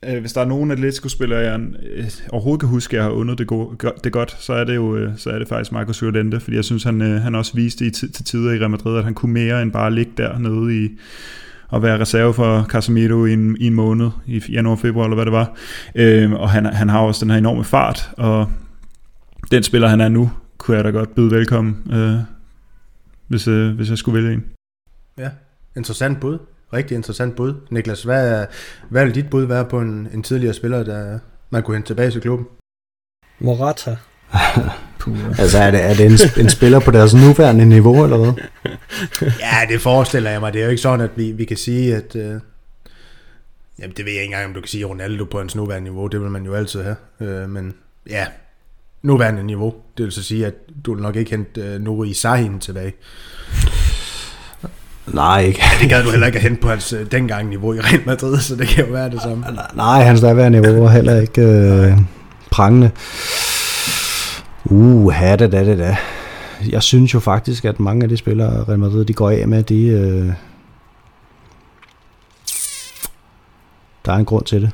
øh, 0.09 0.21
hvis 0.21 0.33
der 0.33 0.41
er 0.41 0.45
nogen 0.45 0.71
Atletico-spillere, 0.71 1.39
jeg 1.39 1.61
øh, 1.83 2.05
overhovedet 2.31 2.61
kan 2.61 2.69
huske, 2.69 2.97
jeg 2.97 3.05
har 3.05 3.11
undet 3.11 3.39
det, 3.39 3.47
go- 3.47 3.75
det 4.05 4.13
godt, 4.13 4.37
så 4.39 4.53
er 4.53 4.65
det 4.65 4.75
jo 4.75 4.97
øh, 4.97 5.13
så 5.17 5.31
er 5.31 5.39
det 5.39 5.49
faktisk 5.49 5.73
Marcos 5.73 6.03
Llorente, 6.03 6.41
fordi 6.41 6.57
jeg 6.57 6.65
synes, 6.65 6.85
han, 6.85 7.03
øh, 7.03 7.21
han 7.21 7.35
også 7.35 7.55
viste 7.55 7.85
i 7.87 7.89
t- 7.89 8.13
til 8.13 8.25
tider 8.25 8.53
i 8.53 8.59
Real 8.59 8.71
Madrid, 8.71 8.99
at 8.99 9.05
han 9.05 9.15
kunne 9.15 9.33
mere 9.33 9.63
end 9.63 9.73
bare 9.73 9.95
ligge 9.95 10.13
der 10.17 10.39
nede 10.39 10.85
i 10.85 10.89
at 11.73 11.83
være 11.83 12.01
reserve 12.01 12.35
for 12.35 12.63
Casemiro 12.69 13.25
i 13.25 13.33
en, 13.33 13.57
i 13.61 13.67
en 13.67 13.75
måned, 13.75 14.11
i 14.27 14.43
januar, 14.49 14.77
februar, 14.77 15.05
eller 15.05 15.15
hvad 15.15 15.25
det 15.25 15.33
var. 15.33 15.57
Øh, 15.95 16.33
og 16.33 16.51
han, 16.51 16.67
han 16.67 16.89
har 16.89 17.01
også 17.01 17.25
den 17.25 17.31
her 17.31 17.39
enorme 17.39 17.65
fart, 17.65 18.11
og 18.17 18.49
den 19.51 19.63
spiller, 19.63 19.89
han 19.89 20.01
er 20.01 20.09
nu, 20.09 20.31
kunne 20.59 20.77
jeg 20.77 20.85
da 20.85 20.91
godt 20.91 21.15
byde 21.15 21.31
velkommen, 21.31 21.77
øh, 21.93 22.15
hvis, 23.29 23.49
øh, 23.49 23.75
hvis 23.75 23.91
jeg 23.91 23.99
skulle 23.99 24.23
vælge 24.23 24.35
en. 24.35 24.45
Ja, 25.19 25.29
interessant 25.77 26.21
bud. 26.21 26.39
Rigtig 26.73 26.95
interessant 26.95 27.37
bud. 27.37 27.55
Niklas, 27.71 28.03
hvad, 28.03 28.47
hvad 28.89 29.05
vil 29.05 29.15
dit 29.15 29.31
bud 29.31 29.45
være 29.45 29.65
på 29.65 29.81
en, 29.81 30.09
en 30.15 30.23
tidligere 30.23 30.55
spiller, 30.55 30.83
der 30.83 31.19
man 31.51 31.63
kunne 31.63 31.77
hente 31.77 31.89
tilbage 31.89 32.11
til 32.11 32.21
klubben? 32.21 32.47
Morata. 33.39 33.97
altså 35.39 35.59
er 35.59 35.71
det, 35.71 35.85
er 35.85 35.95
det 35.95 36.07
en, 36.07 36.45
en 36.45 36.51
spiller 36.51 36.81
på 36.81 36.91
deres 36.91 37.15
nuværende 37.15 37.65
niveau, 37.67 38.05
eller 38.05 38.17
hvad? 38.17 38.33
ja, 39.45 39.73
det 39.73 39.81
forestiller 39.81 40.31
jeg 40.31 40.41
mig. 40.41 40.53
Det 40.53 40.61
er 40.61 40.65
jo 40.65 40.71
ikke 40.71 40.83
sådan, 40.83 41.01
at 41.01 41.11
vi, 41.17 41.33
vi 41.33 41.45
kan 41.45 41.57
sige, 41.57 41.97
at... 41.97 42.17
Øh, 42.17 42.41
jamen, 43.79 43.97
det 43.97 44.05
ved 44.05 44.13
jeg 44.13 44.23
ikke 44.23 44.25
engang, 44.25 44.47
om 44.47 44.55
du 44.55 44.61
kan 44.61 44.69
sige 44.69 44.85
Ronaldo 44.85 45.25
på 45.25 45.39
hans 45.39 45.57
nuværende 45.57 45.91
niveau. 45.91 46.07
Det 46.07 46.21
vil 46.21 46.31
man 46.31 46.45
jo 46.45 46.55
altid 46.55 46.83
have. 46.83 46.97
Øh, 47.21 47.51
men 47.51 47.75
ja, 48.11 48.27
nuværende 49.03 49.43
niveau. 49.43 49.75
Det 49.97 50.05
vil 50.05 50.13
så 50.13 50.23
sige, 50.23 50.47
at 50.47 50.55
du 50.85 50.95
vil 50.95 51.03
nok 51.03 51.17
ikke 51.17 51.31
hente 51.31 51.61
øh, 51.61 51.81
Nuri 51.81 52.13
Sahin 52.13 52.61
tilbage. 52.61 52.93
Nej, 55.15 55.41
ikke. 55.41 55.63
Det 55.81 55.89
gad 55.89 56.05
du 56.05 56.11
heller 56.11 56.27
ikke 56.27 56.37
at 56.37 56.43
hente 56.43 56.61
på 56.61 56.69
hans 56.69 56.93
øh, 56.93 57.07
dengang 57.13 57.49
niveau 57.49 57.73
i 57.73 57.81
Real 57.81 58.01
Madrid, 58.07 58.39
så 58.39 58.57
det 58.57 58.69
kan 58.69 58.87
jo 58.87 58.93
være 58.93 59.11
det 59.11 59.23
samme. 59.23 59.45
Nej, 59.75 60.03
hans 60.03 60.21
daværende 60.21 60.61
niveau 60.61 60.83
var 60.83 60.91
heller 60.91 61.21
ikke 61.21 61.43
øh, 61.43 61.99
prangende. 62.51 62.91
Uh, 64.65 65.13
ha, 65.13 65.37
det 65.37 65.53
da, 65.53 65.65
det 65.65 65.79
da. 65.79 65.97
Jeg 66.69 66.83
synes 66.83 67.15
jo 67.15 67.21
faktisk, 67.21 67.65
at 67.65 67.81
mange 67.81 68.03
af 68.03 68.09
de 68.09 68.17
spillere, 68.17 68.65
Real 68.69 68.79
Madrid, 68.79 69.05
de 69.05 69.13
går 69.13 69.31
af 69.31 69.49
med, 69.49 69.63
de... 69.63 69.87
Øh, 69.87 70.33
der 74.05 74.13
er 74.13 74.17
en 74.17 74.25
grund 74.25 74.45
til 74.45 74.63
det. 74.63 74.71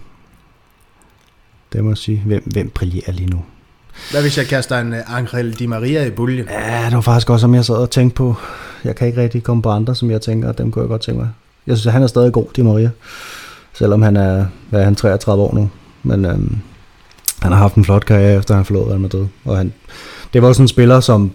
Det 1.72 1.84
må 1.84 1.90
jeg 1.90 1.98
sige. 1.98 2.22
Hvem, 2.26 2.42
hvem 2.46 2.70
brillerer 2.70 3.12
lige 3.12 3.30
nu? 3.30 3.42
Hvad 4.10 4.22
hvis 4.22 4.38
jeg 4.38 4.46
kaster 4.46 4.78
en 4.78 4.92
uh, 4.92 5.16
Angel 5.16 5.52
Di 5.58 5.66
Maria 5.66 6.06
i 6.06 6.10
buljen? 6.10 6.46
Ja, 6.50 6.84
det 6.86 6.94
var 6.94 7.00
faktisk 7.00 7.30
også, 7.30 7.40
som 7.40 7.54
jeg 7.54 7.64
sad 7.64 7.74
og 7.74 7.90
tænkte 7.90 8.16
på. 8.16 8.34
Jeg 8.86 8.96
kan 8.96 9.06
ikke 9.06 9.22
rigtig 9.22 9.42
komme 9.42 9.62
på 9.62 9.70
andre, 9.70 9.94
som 9.94 10.10
jeg 10.10 10.20
tænker, 10.20 10.52
dem 10.52 10.70
kunne 10.70 10.82
jeg 10.82 10.88
godt 10.88 11.02
tænke 11.02 11.20
mig. 11.20 11.28
Jeg 11.66 11.76
synes, 11.76 11.86
at 11.86 11.92
han 11.92 12.02
er 12.02 12.06
stadig 12.06 12.32
god, 12.32 12.46
Di 12.56 12.62
Maria. 12.62 12.90
Selvom 13.72 14.02
han 14.02 14.16
er, 14.16 14.46
hvad 14.70 14.80
er 14.80 14.84
han, 14.84 14.94
33 14.94 15.42
år 15.42 15.54
nu. 15.54 15.70
Men 16.02 16.24
øhm, 16.24 16.58
han 17.42 17.52
har 17.52 17.58
haft 17.58 17.74
en 17.74 17.84
flot 17.84 18.04
karriere, 18.04 18.38
efter 18.38 18.54
han 18.54 18.64
forlod 18.64 18.88
Real 18.88 19.00
Madrid. 19.00 19.26
Og 19.44 19.56
han, 19.56 19.72
det 20.32 20.42
var 20.42 20.52
sådan 20.52 20.64
en 20.64 20.68
spiller, 20.68 21.00
som 21.00 21.32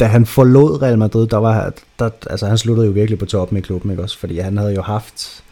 da 0.00 0.06
han 0.06 0.26
forlod 0.26 0.82
Real 0.82 0.98
Madrid, 0.98 1.26
der 1.26 1.36
var, 1.36 1.72
der, 1.98 2.10
altså 2.30 2.46
han 2.46 2.58
sluttede 2.58 2.86
jo 2.86 2.92
virkelig 2.92 3.18
på 3.18 3.26
toppen 3.26 3.58
i 3.58 3.60
klubben, 3.60 3.90
ikke 3.90 4.02
også? 4.02 4.18
Fordi 4.18 4.38
han 4.38 4.58
havde 4.58 4.74
jo 4.74 4.82
haft, 4.82 5.42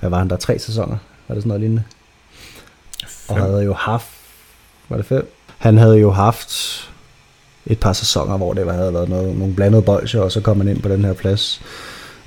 hvad 0.00 0.10
var 0.10 0.18
han 0.18 0.30
der, 0.30 0.36
tre 0.36 0.58
sæsoner? 0.58 0.96
Var 1.28 1.34
det 1.34 1.42
sådan 1.42 1.48
noget 1.48 1.60
lignende? 1.60 1.82
Fem. 3.08 3.36
Og 3.36 3.42
havde 3.42 3.64
jo 3.64 3.72
haft, 3.72 4.06
var 4.88 4.96
det 4.96 5.06
fem? 5.06 5.32
Han 5.58 5.78
havde 5.78 5.98
jo 5.98 6.10
haft 6.10 6.50
et 7.66 7.78
par 7.78 7.92
sæsoner, 7.92 8.36
hvor 8.36 8.52
det 8.52 8.72
havde 8.72 8.94
været 8.94 9.08
noget, 9.08 9.36
nogle 9.36 9.54
blandede 9.54 9.82
bolcher, 9.82 10.20
og 10.20 10.32
så 10.32 10.40
kom 10.40 10.56
han 10.56 10.68
ind 10.68 10.82
på 10.82 10.88
den 10.88 11.04
her 11.04 11.12
plads 11.12 11.62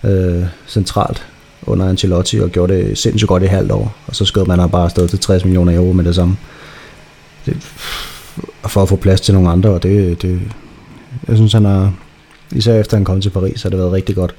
øh, 0.03 0.43
centralt 0.68 1.26
under 1.64 1.89
Ancelotti 1.89 2.39
og 2.39 2.49
gjorde 2.49 2.73
det 2.73 2.97
sindssygt 2.97 3.30
godt 3.30 3.43
i 3.43 3.45
halvt 3.45 3.72
år. 3.72 3.95
Og 4.07 4.15
så 4.15 4.26
skød 4.26 4.45
man 4.45 4.59
ham 4.59 4.69
bare 4.69 4.84
afsted 4.84 5.07
til 5.07 5.19
60 5.19 5.45
millioner 5.45 5.76
euro 5.76 5.91
med 5.93 6.03
det 6.03 6.15
samme. 6.15 6.38
Det, 7.45 7.55
for 8.68 8.81
at 8.81 8.89
få 8.89 8.95
plads 8.95 9.22
til 9.22 9.34
nogle 9.34 9.49
andre, 9.49 9.69
og 9.69 9.84
det, 9.84 10.22
det 10.22 10.41
jeg 11.27 11.35
synes, 11.35 11.53
han 11.53 11.65
har, 11.65 11.93
især 12.51 12.80
efter 12.80 12.97
han 12.97 13.05
kom 13.05 13.22
til 13.22 13.30
Paris, 13.30 13.64
har 13.64 13.69
det 13.69 13.80
været 13.80 13.91
rigtig 13.91 14.15
godt. 14.15 14.35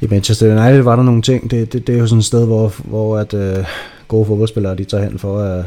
I 0.00 0.06
Manchester 0.10 0.62
United 0.62 0.82
var 0.82 0.96
der 0.96 1.02
nogle 1.02 1.22
ting, 1.22 1.50
det, 1.50 1.72
det, 1.72 1.86
det 1.86 1.94
er 1.94 1.98
jo 1.98 2.06
sådan 2.06 2.18
et 2.18 2.24
sted, 2.24 2.46
hvor, 2.46 2.72
hvor 2.84 3.18
at, 3.18 3.34
øh, 3.34 3.64
gode 4.08 4.26
fodboldspillere, 4.26 4.76
de 4.76 4.84
tager 4.84 5.04
hen 5.04 5.18
for 5.18 5.38
at, 5.38 5.64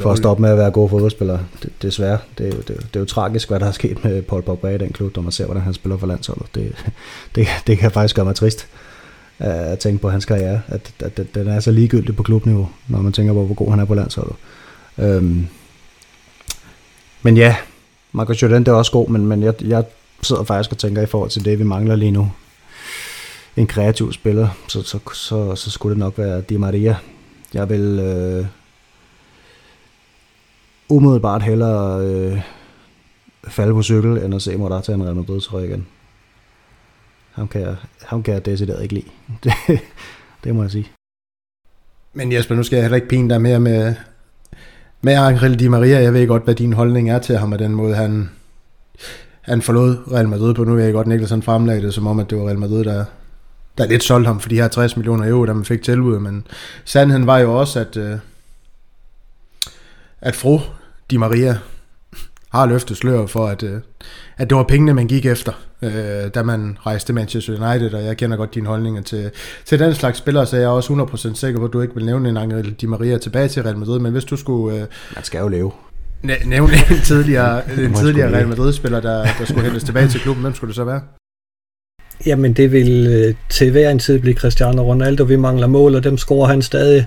for 0.00 0.12
at 0.12 0.18
stoppe 0.18 0.40
med 0.40 0.50
at 0.50 0.58
være 0.58 0.70
gode 0.70 0.88
fodboldspillere. 0.88 1.40
Det, 1.62 1.82
desværre. 1.82 2.18
Det 2.38 2.46
er, 2.46 2.50
jo, 2.50 2.56
det, 2.56 2.68
det 2.68 2.96
er 2.96 3.00
jo 3.00 3.06
tragisk, 3.06 3.48
hvad 3.48 3.60
der 3.60 3.66
er 3.66 3.72
sket 3.72 4.04
med 4.04 4.22
Paul 4.22 4.42
Pogba 4.42 4.68
i 4.68 4.78
den 4.78 4.92
klub, 4.92 5.16
når 5.16 5.22
man 5.22 5.32
ser, 5.32 5.44
hvordan 5.44 5.62
han 5.62 5.74
spiller 5.74 5.96
for 5.96 6.06
landsholdet. 6.06 6.46
Det, 6.54 6.74
det, 7.34 7.46
det 7.66 7.78
kan 7.78 7.90
faktisk 7.90 8.16
gøre 8.16 8.24
mig 8.24 8.34
trist 8.34 8.66
at 9.38 9.78
tænke 9.78 10.02
på 10.02 10.10
hans 10.10 10.24
karriere, 10.24 10.60
at, 10.68 10.92
at, 10.98 11.18
at 11.18 11.34
den 11.34 11.48
er 11.48 11.60
så 11.60 11.70
ligegyldig 11.70 12.16
på 12.16 12.22
klubniveau, 12.22 12.68
når 12.88 12.98
man 12.98 13.12
tænker 13.12 13.32
på, 13.32 13.44
hvor 13.44 13.54
god 13.54 13.70
han 13.70 13.80
er 13.80 13.84
på 13.84 13.94
landsholdet. 13.94 14.36
Øhm, 14.98 15.46
men 17.22 17.36
ja, 17.36 17.56
Marcus 18.12 18.42
Jordan 18.42 18.66
er 18.66 18.72
også 18.72 18.92
god, 18.92 19.08
men, 19.08 19.26
men 19.26 19.42
jeg, 19.42 19.62
jeg 19.62 19.84
sidder 20.22 20.44
faktisk 20.44 20.72
og 20.72 20.78
tænker 20.78 21.02
i 21.02 21.06
forhold 21.06 21.30
til 21.30 21.44
det, 21.44 21.58
vi 21.58 21.64
mangler 21.64 21.96
lige 21.96 22.10
nu. 22.10 22.30
En 23.56 23.66
kreativ 23.66 24.12
spiller, 24.12 24.48
så, 24.68 24.82
så, 24.82 24.98
så, 25.14 25.54
så 25.54 25.70
skulle 25.70 25.90
det 25.90 25.98
nok 25.98 26.18
være 26.18 26.40
Di 26.40 26.56
Maria. 26.56 26.96
Jeg 27.54 27.68
vil, 27.68 27.98
øh, 27.98 28.46
umiddelbart 30.88 31.42
hellere 31.42 32.06
øh, 32.06 32.40
falde 33.48 33.72
på 33.72 33.82
cykel, 33.82 34.18
end 34.18 34.34
at 34.34 34.42
se 34.42 34.56
Morata 34.56 34.92
en 34.92 35.04
Real 35.04 35.14
Madrid 35.14 35.40
trøje 35.40 35.66
igen. 35.66 35.86
Ham 37.32 37.48
kan, 37.48 37.60
jeg, 37.60 37.76
ham 38.02 38.22
kan 38.22 38.34
jeg 38.34 38.46
decideret 38.46 38.82
ikke 38.82 38.94
lide. 38.94 39.06
Det, 39.44 39.52
det 40.44 40.54
må 40.54 40.62
jeg 40.62 40.70
sige. 40.70 40.90
Men 42.12 42.32
Jesper, 42.32 42.54
nu 42.54 42.62
skal 42.62 42.76
jeg 42.76 42.84
heller 42.84 42.96
ikke 42.96 43.08
pine 43.08 43.30
dig 43.30 43.42
mere 43.42 43.60
med, 43.60 43.94
med 45.00 45.14
Angel 45.14 45.58
Di 45.58 45.68
Maria. 45.68 46.00
Jeg 46.00 46.12
ved 46.12 46.26
godt, 46.26 46.44
hvad 46.44 46.54
din 46.54 46.72
holdning 46.72 47.10
er 47.10 47.18
til 47.18 47.38
ham, 47.38 47.52
og 47.52 47.58
den 47.58 47.74
måde, 47.74 47.94
han, 47.94 48.30
han 49.40 49.62
forlod 49.62 50.12
Real 50.12 50.28
Madrid 50.28 50.54
på. 50.54 50.64
Nu 50.64 50.74
ved 50.74 50.84
jeg 50.84 50.92
godt, 50.92 51.06
Niklas 51.06 51.32
fremlagde 51.44 51.82
det, 51.82 51.94
som 51.94 52.06
om, 52.06 52.20
at 52.20 52.30
det 52.30 52.38
var 52.38 52.46
Real 52.46 52.58
Madrid, 52.58 52.84
der, 52.84 53.04
der 53.78 53.86
lidt 53.86 54.04
solgte 54.04 54.26
ham 54.26 54.40
for 54.40 54.48
de 54.48 54.54
her 54.54 54.68
60 54.68 54.96
millioner 54.96 55.28
euro, 55.28 55.46
der 55.46 55.52
man 55.52 55.64
fik 55.64 55.82
tilbud. 55.82 56.18
Men 56.18 56.46
sandheden 56.84 57.26
var 57.26 57.38
jo 57.38 57.60
også, 57.60 57.80
at, 57.80 57.96
øh, 57.96 58.18
at 60.20 60.36
fru 60.36 60.60
Di 61.10 61.16
Maria 61.16 61.58
har 62.52 62.66
løftet 62.66 62.96
slør 62.96 63.26
for, 63.26 63.46
at, 63.46 63.62
øh, 63.62 63.80
at 64.36 64.50
det 64.50 64.56
var 64.56 64.62
pengene, 64.62 64.94
man 64.94 65.06
gik 65.06 65.26
efter, 65.26 65.52
øh, 65.82 65.90
da 66.34 66.42
man 66.42 66.78
rejste 66.86 67.08
til 67.08 67.14
Manchester 67.14 67.52
United, 67.52 67.94
og 67.94 68.04
jeg 68.04 68.16
kender 68.16 68.36
godt 68.36 68.54
dine 68.54 68.66
holdninger 68.66 69.02
til, 69.02 69.30
til 69.64 69.78
den 69.78 69.94
slags 69.94 70.18
spillere, 70.18 70.46
så 70.46 70.56
jeg 70.56 70.64
er 70.64 70.68
også 70.68 70.92
100% 70.92 71.34
sikker 71.34 71.60
på, 71.60 71.66
at 71.66 71.72
du 71.72 71.80
ikke 71.80 71.94
vil 71.94 72.04
nævne 72.04 72.28
en 72.28 72.36
Angel 72.36 72.72
Di 72.72 72.86
Maria 72.86 73.18
tilbage 73.18 73.48
til 73.48 73.62
Real 73.62 73.78
Madrid, 73.78 73.98
men 73.98 74.12
hvis 74.12 74.24
du 74.24 74.36
skulle... 74.36 74.76
Øh, 74.76 74.86
man 75.14 75.24
skal 75.24 75.38
jo 75.38 75.48
leve. 75.48 75.72
Nævne 76.22 76.74
en 76.90 77.00
tidligere, 77.04 77.62
en 77.84 77.94
tidligere 77.94 78.32
Real 78.32 78.48
Madrid-spiller, 78.48 79.00
der, 79.00 79.26
der 79.38 79.44
skulle 79.44 79.64
hentes 79.64 79.84
tilbage 79.84 80.08
til 80.08 80.20
klubben, 80.20 80.42
hvem 80.42 80.54
skulle 80.54 80.68
det 80.68 80.76
så 80.76 80.84
være? 80.84 81.00
Jamen 82.26 82.52
det 82.52 82.72
vil 82.72 83.06
øh, 83.06 83.34
til 83.48 83.70
hver 83.70 83.90
en 83.90 83.98
tid 83.98 84.18
blive 84.18 84.34
Cristiano 84.34 84.82
Ronaldo. 84.82 85.24
Vi 85.24 85.36
mangler 85.36 85.66
mål, 85.66 85.94
og 85.94 86.04
dem 86.04 86.18
scorer 86.18 86.46
han 86.46 86.62
stadig. 86.62 87.06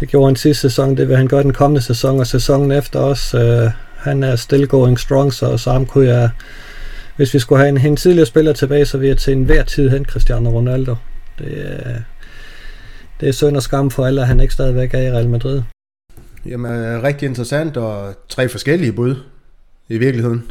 Det 0.00 0.08
gjorde 0.08 0.26
han 0.26 0.36
sidste 0.36 0.60
sæson, 0.60 0.96
det 0.96 1.08
vil 1.08 1.16
han 1.16 1.28
gøre 1.28 1.42
den 1.42 1.52
kommende 1.52 1.82
sæson, 1.82 2.20
og 2.20 2.26
sæsonen 2.26 2.72
efter 2.72 2.98
også. 2.98 3.38
Øh, 3.38 3.70
han 3.96 4.22
er 4.22 4.36
still 4.36 4.68
going 4.68 4.98
strong, 4.98 5.32
så 5.32 5.56
sammen 5.56 5.86
kunne 5.86 6.06
jeg, 6.06 6.30
hvis 7.16 7.34
vi 7.34 7.38
skulle 7.38 7.58
have 7.58 7.68
en, 7.68 7.86
en 7.86 7.96
tidligere 7.96 8.26
spiller 8.26 8.52
tilbage, 8.52 8.84
så 8.84 8.98
vil 8.98 9.08
jeg 9.08 9.18
til 9.18 9.32
enhver 9.32 9.64
tid 9.64 9.90
hen 9.90 10.04
Cristiano 10.04 10.50
Ronaldo. 10.50 10.96
Det 11.38 11.64
er, 11.64 11.98
det 13.20 13.28
er 13.28 13.32
synd 13.32 13.56
og 13.56 13.62
skam 13.62 13.90
for 13.90 14.06
alle, 14.06 14.20
at 14.20 14.26
han 14.26 14.40
ikke 14.40 14.54
stadigvæk 14.54 14.94
er 14.94 15.00
i 15.00 15.10
Real 15.10 15.28
Madrid. 15.28 15.62
Jamen, 16.46 16.72
øh, 16.72 17.02
rigtig 17.02 17.26
interessant, 17.26 17.76
og 17.76 18.14
tre 18.28 18.48
forskellige 18.48 18.92
bud 18.92 19.16
i 19.92 19.98
virkeligheden. 19.98 20.42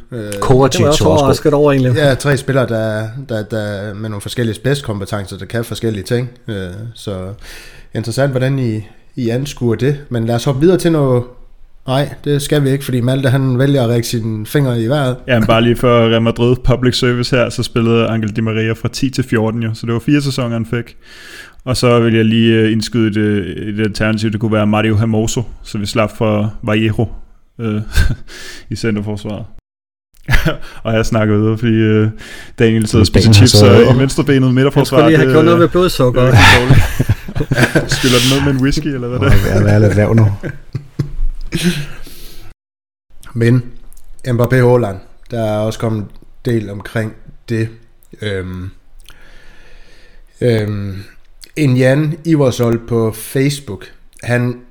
Kovacic 0.41 0.77
det 0.77 0.83
var 0.83 0.91
også 0.91 1.05
overrasket 1.05 1.53
over 1.53 1.71
egentlig. 1.71 1.93
Ja, 1.95 2.13
tre 2.13 2.37
spillere, 2.37 2.67
der, 2.67 3.07
der, 3.29 3.43
der 3.43 3.93
med 3.93 4.09
nogle 4.09 4.21
forskellige 4.21 4.55
spidskompetencer, 4.55 5.37
der 5.37 5.45
kan 5.45 5.65
forskellige 5.65 6.03
ting. 6.03 6.29
Så 6.95 7.27
interessant, 7.95 8.31
hvordan 8.31 8.59
I, 8.59 8.87
I 9.15 9.29
anskuer 9.29 9.75
det. 9.75 9.97
Men 10.09 10.25
lad 10.25 10.35
os 10.35 10.43
hoppe 10.43 10.61
videre 10.61 10.77
til 10.77 10.91
noget 10.91 11.23
Nej, 11.87 12.13
det 12.23 12.41
skal 12.41 12.63
vi 12.63 12.69
ikke, 12.69 12.85
fordi 12.85 13.01
Malte 13.01 13.29
han 13.29 13.59
vælger 13.59 13.83
at 13.83 13.89
række 13.89 14.07
sine 14.07 14.45
fingre 14.45 14.81
i 14.81 14.87
vejret. 14.87 15.15
Ja, 15.27 15.39
men 15.39 15.47
bare 15.47 15.61
lige 15.61 15.75
for 15.75 16.09
Real 16.09 16.21
Madrid 16.21 16.55
Public 16.63 16.95
Service 16.95 17.35
her, 17.35 17.49
så 17.49 17.63
spillede 17.63 18.07
Angel 18.07 18.35
Di 18.35 18.41
Maria 18.41 18.71
fra 18.71 18.87
10 18.87 19.09
til 19.09 19.23
14 19.23 19.63
jo, 19.63 19.73
så 19.73 19.85
det 19.85 19.93
var 19.93 19.99
fire 19.99 20.21
sæsoner, 20.21 20.49
han 20.49 20.65
fik. 20.65 20.97
Og 21.65 21.77
så 21.77 21.99
vil 21.99 22.13
jeg 22.13 22.25
lige 22.25 22.55
øh, 22.55 22.71
indskyde 22.71 23.07
et, 23.07 23.17
øh, 23.17 23.45
et 23.45 23.79
alternativ, 23.79 24.31
det 24.31 24.39
kunne 24.39 24.51
være 24.53 24.67
Mario 24.67 24.95
Hermoso, 24.95 25.43
så 25.63 25.77
vi 25.77 25.85
slap 25.85 26.17
for 26.17 26.53
Vallejo 26.63 27.07
øh, 27.61 27.81
i 28.71 28.75
centerforsvaret. 28.75 29.45
og 30.83 30.93
jeg 30.93 31.05
snakker 31.05 31.37
videre, 31.37 31.57
fordi 31.57 31.73
øh, 31.73 32.09
Daniel 32.59 32.87
sidder 32.87 33.03
og 33.03 33.07
spiser 33.07 33.33
chips 33.33 33.61
og 33.61 33.95
i 33.95 33.99
venstrebenet 33.99 34.53
midterforsvaret. 34.53 35.11
Jeg 35.11 35.11
skulle 35.11 35.17
lige 35.17 35.17
have 35.17 35.33
gjort 35.33 35.45
noget 35.45 35.59
med 35.59 35.67
blodsukker. 35.67 36.21
Det 36.21 36.37
Skylder 37.91 38.17
den 38.19 38.37
ned 38.37 38.45
med 38.45 38.53
en 38.53 38.63
whisky, 38.63 38.87
eller 38.87 39.07
hvad 39.07 39.19
det 39.19 39.27
er? 39.27 39.61
Jeg 39.61 39.75
er 39.75 39.79
lidt 39.79 39.95
lav 39.95 40.15
nu. 40.15 40.27
Men 43.33 43.63
Mbappé 44.27 44.55
Haaland, 44.55 44.97
der 45.31 45.43
er 45.43 45.57
også 45.57 45.79
kommet 45.79 46.05
del 46.45 46.69
omkring 46.69 47.13
det. 47.49 47.69
Øhm, 48.21 48.69
øhm, 50.41 51.03
en 51.55 51.77
Jan 51.77 52.17
Iversol 52.25 52.87
på 52.87 53.11
Facebook, 53.11 53.85
han, 54.23 54.61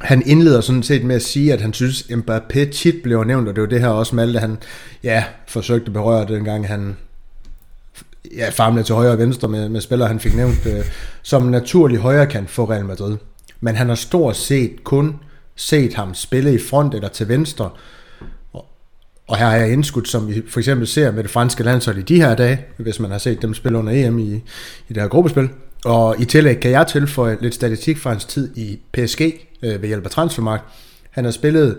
han 0.00 0.22
indleder 0.26 0.60
sådan 0.60 0.82
set 0.82 1.04
med 1.04 1.16
at 1.16 1.22
sige, 1.22 1.52
at 1.52 1.60
han 1.60 1.72
synes, 1.72 2.02
Mbappé 2.02 2.70
tit 2.70 3.02
blev 3.02 3.24
nævnt, 3.24 3.48
og 3.48 3.54
det 3.54 3.62
var 3.62 3.68
det 3.68 3.80
her 3.80 3.88
også 3.88 4.16
Malte, 4.16 4.38
han 4.38 4.58
ja, 5.02 5.24
forsøgte 5.48 5.86
at 5.86 5.92
berøre 5.92 6.26
dengang 6.26 6.66
han 6.66 6.96
ja, 8.36 8.48
famlede 8.48 8.86
til 8.86 8.94
højre 8.94 9.12
og 9.12 9.18
venstre 9.18 9.48
med, 9.48 9.68
med 9.68 9.80
spillere, 9.80 10.08
han 10.08 10.20
fik 10.20 10.36
nævnt, 10.36 10.66
øh, 10.66 10.84
som 11.22 11.42
naturlig 11.42 11.98
højrekant 11.98 12.50
for 12.50 12.70
Real 12.70 12.84
Madrid. 12.84 13.16
Men 13.60 13.76
han 13.76 13.88
har 13.88 13.94
stort 13.94 14.36
set 14.36 14.84
kun 14.84 15.16
set 15.56 15.94
ham 15.94 16.14
spille 16.14 16.54
i 16.54 16.58
front 16.58 16.94
eller 16.94 17.08
til 17.08 17.28
venstre. 17.28 17.70
Og 19.28 19.36
her 19.36 19.46
har 19.46 19.56
jeg 19.56 19.72
indskudt, 19.72 20.08
som 20.08 20.28
vi 20.28 20.42
for 20.48 20.60
eksempel 20.60 20.86
ser 20.86 21.12
med 21.12 21.22
det 21.22 21.30
franske 21.30 21.62
landshold 21.62 21.98
i 21.98 22.02
de 22.02 22.20
her 22.20 22.34
dage, 22.34 22.60
hvis 22.76 23.00
man 23.00 23.10
har 23.10 23.18
set 23.18 23.42
dem 23.42 23.54
spille 23.54 23.78
under 23.78 24.06
EM 24.06 24.18
i, 24.18 24.34
i 24.88 24.92
det 24.92 25.02
her 25.02 25.08
gruppespil. 25.08 25.48
Og 25.84 26.20
i 26.20 26.24
tillæg 26.24 26.60
kan 26.60 26.70
jeg 26.70 26.86
tilføje 26.86 27.38
lidt 27.40 27.54
statistik 27.54 27.98
fra 27.98 28.10
hans 28.10 28.24
tid 28.24 28.56
i 28.56 28.78
PSG 28.92 29.20
øh, 29.64 29.82
ved 29.82 29.88
hjælp 29.88 30.04
af 30.04 30.10
transfermarkt. 30.10 30.64
Han 31.10 31.24
har 31.24 31.32
spillet 31.32 31.78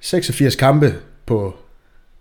86 0.00 0.56
kampe 0.56 0.94
på 1.26 1.54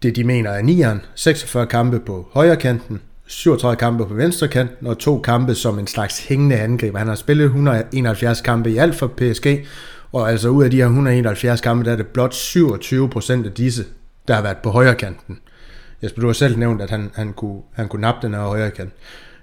det, 0.04 0.16
de 0.16 0.24
mener 0.24 0.52
er 0.52 0.62
nieren, 0.62 1.02
46 1.16 1.68
kampe 1.68 2.00
på 2.00 2.28
højre 2.32 2.56
kanten, 2.56 3.02
37 3.28 3.76
kampe 3.76 4.08
på 4.08 4.14
venstre 4.14 4.48
kanten 4.48 4.88
og 4.88 4.98
to 4.98 5.20
kampe 5.20 5.56
som 5.56 5.80
en 5.80 5.88
slags 5.88 6.28
hængende 6.28 6.56
angriber. 6.56 7.00
Han 7.00 7.08
har 7.08 7.16
spillet 7.16 7.46
171 7.46 8.42
kampe 8.42 8.72
i 8.72 8.78
alt 8.78 8.96
for 8.96 9.08
PSG, 9.08 9.48
og 10.12 10.32
altså 10.32 10.50
ud 10.50 10.64
af 10.64 10.72
de 10.72 10.78
her 10.78 10.86
171 10.86 11.62
kampe, 11.62 11.86
der 11.86 11.92
er 11.92 11.96
det 11.96 12.08
blot 12.08 12.34
27% 12.34 13.46
af 13.46 13.52
disse, 13.58 13.86
der 14.28 14.34
har 14.34 14.42
været 14.42 14.58
på 14.58 14.70
højre 14.70 14.96
kanten. 14.96 15.40
Jesper, 16.04 16.22
du 16.22 16.28
har 16.28 16.34
selv 16.34 16.58
nævnt, 16.58 16.82
at 16.82 16.90
han, 16.90 17.12
han, 17.16 17.34
kunne, 17.34 17.62
han 17.74 17.88
kunne 17.88 18.02
nappe 18.02 18.28
den 18.28 18.34
her 18.34 18.42
højre 18.42 18.72
kant. 18.72 18.94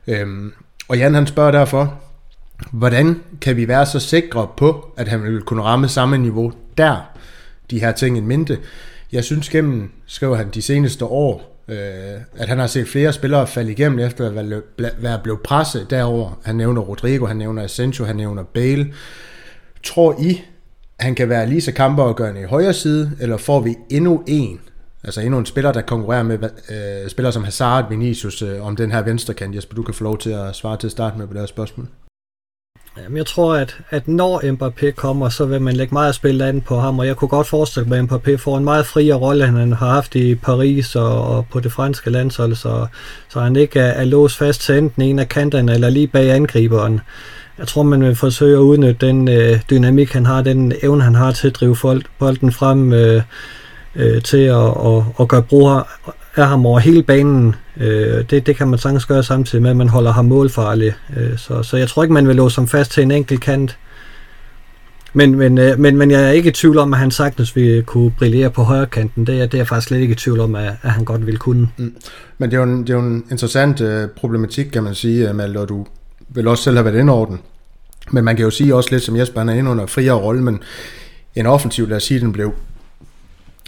Øhm, 0.07 0.53
og 0.89 0.99
Jan 0.99 1.15
han 1.15 1.27
spørger 1.27 1.51
derfor, 1.51 2.01
hvordan 2.73 3.21
kan 3.41 3.57
vi 3.57 3.69
være 3.69 3.87
så 3.87 4.01
sikre 4.01 4.49
på, 4.57 4.93
at 4.97 5.09
han 5.09 5.23
vil 5.23 5.43
kunne 5.43 5.63
ramme 5.63 5.89
samme 5.89 6.19
niveau 6.19 6.53
der, 6.79 6.97
de 7.71 7.81
her 7.81 7.93
ting 7.93 8.19
en 8.19 8.27
mente. 8.27 8.59
Jeg 9.13 9.25
synes 9.25 9.49
gennem, 9.49 9.91
skriver 10.07 10.37
han, 10.37 10.49
de 10.51 10.63
seneste 10.63 11.05
år, 11.05 11.65
øh, 11.69 12.21
at 12.37 12.49
han 12.49 12.59
har 12.59 12.67
set 12.67 12.89
flere 12.89 13.13
spillere 13.13 13.47
falde 13.47 13.73
igennem 13.73 13.99
efter 13.99 14.27
at 14.27 14.63
være 14.99 15.21
blevet 15.23 15.41
presset 15.41 15.91
derover. 15.91 16.41
Han 16.45 16.57
nævner 16.57 16.81
Rodrigo, 16.81 17.27
han 17.27 17.37
nævner 17.37 17.63
Asensio, 17.63 18.05
han 18.05 18.17
nævner 18.17 18.43
Bale. 18.43 18.93
Tror 19.83 20.17
I, 20.21 20.43
han 21.01 21.15
kan 21.15 21.29
være 21.29 21.49
lige 21.49 21.61
så 21.61 21.73
kamperafgørende 21.73 22.41
i 22.41 22.45
højre 22.45 22.73
side, 22.73 23.13
eller 23.21 23.37
får 23.37 23.61
vi 23.61 23.77
endnu 23.91 24.23
en, 24.27 24.61
altså 25.05 25.21
endnu 25.21 25.39
en 25.39 25.47
spiller, 25.47 25.73
der 25.73 25.81
konkurrerer 25.81 26.23
med 26.23 26.39
øh, 26.43 27.11
spillere 27.11 27.33
som 27.33 27.45
Hazard, 27.45 27.89
Vinicius, 27.89 28.43
øh, 28.43 28.67
om 28.67 28.77
den 28.77 28.93
her 28.93 29.03
venstre 29.03 29.35
kant. 29.35 29.55
Jesper, 29.55 29.75
du 29.75 29.83
kan 29.83 29.95
få 29.95 30.05
lov 30.05 30.19
til 30.19 30.31
at 30.31 30.57
svare 30.57 30.77
til 30.77 30.87
at 30.87 30.91
starte 30.91 31.19
med 31.19 31.27
på 31.27 31.33
det 31.33 31.41
her 31.41 31.47
spørgsmål. 31.47 31.89
Jamen, 33.03 33.17
jeg 33.17 33.27
tror, 33.27 33.55
at, 33.55 33.79
at 33.91 34.09
når 34.09 34.41
Mbappé 34.41 34.91
kommer, 34.91 35.29
så 35.29 35.45
vil 35.45 35.63
man 35.63 35.77
lægge 35.77 35.95
meget 35.95 36.15
spil 36.15 36.43
an 36.43 36.61
på 36.61 36.81
ham, 36.81 36.99
og 36.99 37.07
jeg 37.07 37.17
kunne 37.17 37.29
godt 37.29 37.47
forestille 37.47 37.89
mig, 37.89 37.99
at 37.99 38.05
Mbappé 38.05 38.37
får 38.37 38.59
en 38.59 38.65
meget 38.65 38.87
friere 38.87 39.15
rolle, 39.15 39.49
end 39.49 39.57
han 39.57 39.73
har 39.73 39.89
haft 39.89 40.15
i 40.15 40.35
Paris 40.35 40.97
og, 40.97 41.29
og 41.29 41.47
på 41.53 41.61
det 41.61 41.73
franske 41.73 42.11
landshold, 42.11 42.55
så, 42.55 42.87
så 43.29 43.41
han 43.41 43.57
ikke 43.57 43.81
er, 43.81 43.93
er 43.93 44.05
låst 44.05 44.37
fast 44.37 44.61
til 44.61 44.79
enten 44.79 45.03
en 45.03 45.19
af 45.19 45.29
kanterne 45.29 45.75
eller 45.75 45.91
lige 45.91 46.07
bag 46.07 46.31
angriberen. 46.31 47.01
Jeg 47.59 47.69
tror, 47.69 47.83
man 47.83 48.03
vil 48.03 48.17
forsøge 48.17 48.57
at 48.57 48.61
udnytte 48.61 49.07
den 49.07 49.29
øh, 49.29 49.61
dynamik, 49.71 50.13
han 50.13 50.27
har, 50.27 50.43
den 50.43 50.73
evne, 50.83 51.03
han 51.03 51.15
har 51.15 51.33
til 51.33 51.49
at 51.49 51.55
drive 51.55 51.77
bolden 52.19 52.53
frem 52.53 52.93
øh, 52.93 53.23
øh, 53.97 54.23
til 54.23 54.39
at, 54.39 54.55
og, 54.55 55.07
og 55.17 55.29
gøre 55.29 55.43
brug 55.43 55.69
er 56.37 56.45
ham 56.45 56.67
over 56.67 56.79
hele 56.79 57.03
banen. 57.03 57.55
Øh, 57.77 58.25
det, 58.31 58.47
det 58.47 58.57
kan 58.57 58.69
man 58.69 58.79
sagtens 58.79 59.07
gøre 59.07 59.23
samtidig 59.23 59.63
med, 59.63 59.71
at 59.71 59.77
man 59.77 59.89
holder 59.89 60.13
ham 60.13 60.25
målfarlig. 60.25 60.95
Øh, 61.17 61.39
så, 61.39 61.63
så 61.63 61.77
jeg 61.77 61.89
tror 61.89 62.03
ikke, 62.03 62.13
man 62.13 62.29
vil 62.29 62.37
låse 62.37 62.57
ham 62.57 62.69
fast 62.69 62.93
til 62.93 63.03
en 63.03 63.11
enkelt 63.11 63.41
kant. 63.41 63.79
Men, 65.17 65.35
men, 65.35 65.59
øh, 65.59 65.79
men, 65.79 65.97
men 65.97 66.11
jeg 66.11 66.23
er 66.23 66.31
ikke 66.31 66.49
i 66.49 66.53
tvivl 66.53 66.79
om, 66.79 66.93
at 66.93 66.99
han 66.99 67.11
sagtens 67.11 67.57
vil 67.57 67.83
kunne 67.83 68.11
brillere 68.11 68.51
på 68.51 68.63
højre 68.63 68.87
kanten. 68.87 69.27
Det 69.27 69.35
er, 69.41 69.47
det 69.47 69.55
er 69.55 69.59
jeg 69.59 69.69
faktisk 69.69 69.89
slet 69.89 69.99
ikke 69.99 70.13
i 70.13 70.15
tvivl 70.15 70.41
om, 70.41 70.55
at, 70.55 70.73
at 70.83 70.91
han 70.91 71.05
godt 71.05 71.27
vil 71.27 71.39
kunne. 71.39 71.69
Mm. 71.77 71.95
Men 72.39 72.51
det 72.51 72.57
er 72.57 72.61
jo 72.61 72.67
en, 72.67 72.81
det 72.81 72.91
er 72.91 72.95
jo 72.95 73.01
en 73.01 73.25
interessant 73.31 73.81
øh, 73.81 74.09
problematik, 74.09 74.67
kan 74.67 74.83
man 74.83 74.95
sige, 74.95 75.29
øh, 75.29 75.35
Malte, 75.35 75.59
og 75.59 75.69
du 75.69 75.87
vil 76.29 76.49
også 76.49 76.65
selv 76.65 76.77
have 76.77 76.85
været 76.85 77.01
indorden. 77.01 77.41
Men 78.11 78.25
man 78.25 78.37
kan 78.37 78.45
jo 78.45 78.51
sige 78.51 78.75
også 78.75 78.91
lidt, 78.91 79.03
som 79.03 79.17
Jesper, 79.17 79.41
han 79.41 79.49
er 79.49 79.55
inde 79.55 79.71
under 79.71 79.87
friere 79.87 80.13
rolle, 80.13 80.43
men 80.43 80.61
en 81.35 81.47
offensiv, 81.47 81.89
lad 81.89 81.97
os 81.97 82.03
sige, 82.03 82.21
den 82.21 82.33
blev 82.33 82.53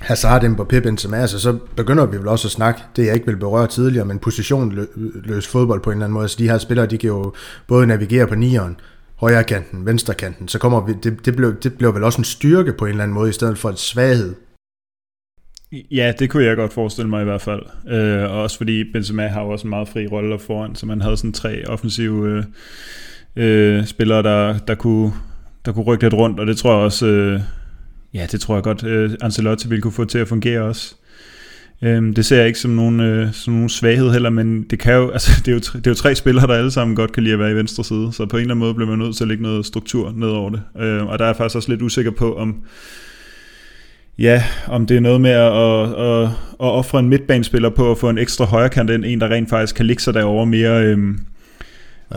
Hazard, 0.01 0.45
Mbappé, 0.45 0.81
Benzema, 0.81 1.17
altså, 1.17 1.41
så 1.41 1.59
begynder 1.77 2.07
vi 2.07 2.17
vel 2.17 2.29
også 2.29 2.49
at 2.49 2.53
snakke, 2.53 2.81
det 2.97 3.07
jeg 3.07 3.15
ikke 3.15 3.27
vil 3.27 3.37
berøre 3.37 3.67
tidligere, 3.67 4.05
men 4.05 4.19
positionløs 4.19 5.47
fodbold 5.47 5.81
på 5.81 5.91
en 5.91 5.97
eller 5.97 6.05
anden 6.05 6.15
måde. 6.15 6.29
Så 6.29 6.37
de 6.39 6.49
her 6.49 6.59
spillere, 6.59 6.87
de 6.87 6.99
kan 6.99 7.09
jo 7.09 7.33
både 7.67 7.87
navigere 7.87 8.27
på 8.27 8.35
nieren, 8.35 8.77
højre 9.17 9.45
kanten, 9.45 9.87
venstre 9.87 10.15
kanten, 10.15 10.49
så 10.49 10.59
kommer 10.59 10.87
vi, 10.87 10.93
det, 11.03 11.25
det, 11.25 11.37
blev, 11.37 11.61
det 11.61 11.79
blev 11.79 11.95
vel 11.95 12.05
også 12.05 12.19
en 12.19 12.25
styrke 12.25 12.73
på 12.73 12.85
en 12.85 12.91
eller 12.91 13.03
anden 13.03 13.15
måde, 13.15 13.29
i 13.31 13.33
stedet 13.33 13.59
for 13.59 13.71
en 13.71 13.77
svaghed. 13.77 14.35
Ja, 15.91 16.13
det 16.19 16.31
kunne 16.31 16.45
jeg 16.45 16.57
godt 16.57 16.73
forestille 16.73 17.11
mig 17.11 17.23
i 17.23 17.25
hvert 17.25 17.43
fald. 17.43 17.63
Øh, 17.89 18.31
og 18.31 18.43
også 18.43 18.57
fordi 18.57 18.93
Benzema 18.93 19.27
har 19.27 19.43
jo 19.43 19.49
også 19.49 19.67
en 19.67 19.71
meget 19.71 19.89
fri 19.89 20.07
rolle 20.07 20.39
foran, 20.39 20.75
så 20.75 20.87
man 20.87 21.01
havde 21.01 21.17
sådan 21.17 21.33
tre 21.33 21.65
offensive 21.67 22.29
øh, 22.29 22.45
øh, 23.37 23.87
spillere, 23.87 24.23
der, 24.23 24.59
der, 24.59 24.75
kunne, 24.75 25.13
der 25.65 25.73
kunne 25.73 25.85
rykke 25.85 26.05
lidt 26.05 26.15
rundt, 26.15 26.41
og 26.41 26.47
det 26.47 26.57
tror 26.57 26.71
jeg 26.71 26.81
også... 26.81 27.07
Øh, 27.07 27.41
Ja, 28.17 28.27
det 28.33 28.41
tror 28.41 28.55
jeg 28.55 28.63
godt, 28.63 28.83
uh, 28.83 29.15
Ancelotti 29.23 29.69
vil 29.69 29.81
kunne 29.81 29.93
få 29.93 30.05
til 30.05 30.19
at 30.19 30.29
fungere 30.29 30.63
også. 30.63 30.95
Um, 31.83 32.15
det 32.15 32.27
ser 32.27 32.37
jeg 32.37 32.47
ikke 32.47 32.59
som 32.59 32.71
nogen, 32.71 33.01
uh, 33.01 33.33
som 33.33 33.53
nogen 33.53 33.69
svaghed 33.69 34.13
heller, 34.13 34.31
men 34.31 34.63
det, 34.63 34.79
kan 34.79 34.95
jo, 34.95 35.11
altså, 35.17 35.31
det, 35.45 35.49
er 35.49 35.53
jo, 35.53 35.59
det 35.59 35.87
er 35.87 35.91
jo 35.91 35.95
tre 35.95 36.15
spillere, 36.15 36.47
der 36.47 36.55
alle 36.55 36.71
sammen 36.71 36.97
godt 36.97 37.13
kan 37.13 37.23
lide 37.23 37.33
at 37.33 37.39
være 37.39 37.51
i 37.51 37.55
venstre 37.55 37.85
side, 37.85 38.13
så 38.13 38.27
på 38.27 38.37
en 38.37 38.41
eller 38.41 38.55
anden 38.55 38.59
måde 38.59 38.75
bliver 38.75 38.91
man 38.91 38.99
nødt 38.99 39.17
til 39.17 39.25
at 39.25 39.29
lægge 39.29 39.43
noget 39.43 39.67
struktur 39.67 40.13
ned 40.17 40.29
over 40.29 40.51
det. 40.51 40.63
Uh, 40.75 41.09
og 41.09 41.19
der 41.19 41.25
er 41.25 41.29
jeg 41.29 41.37
faktisk 41.37 41.57
også 41.57 41.71
lidt 41.71 41.83
usikker 41.83 42.11
på, 42.11 42.37
om, 42.37 42.57
Ja, 44.19 44.43
om 44.67 44.87
det 44.87 44.97
er 44.97 45.01
noget 45.01 45.21
med 45.21 45.31
at, 45.31 45.53
at, 45.53 46.07
at, 46.07 46.23
at 46.61 46.73
ofre 46.73 46.99
en 46.99 47.09
midtbanespiller 47.09 47.71
på 47.71 47.91
at 47.91 47.99
få 47.99 48.11
en 48.11 48.19
ekstra 48.19 48.45
højrekant 48.45 48.91
end 48.91 49.05
en, 49.05 49.21
der 49.21 49.29
rent 49.29 49.51
faktisk 49.51 49.75
kan 49.75 49.87
ligge 49.87 50.03
sig 50.03 50.15
derovre 50.15 50.47
mere, 50.47 50.85
øhm, 50.85 51.19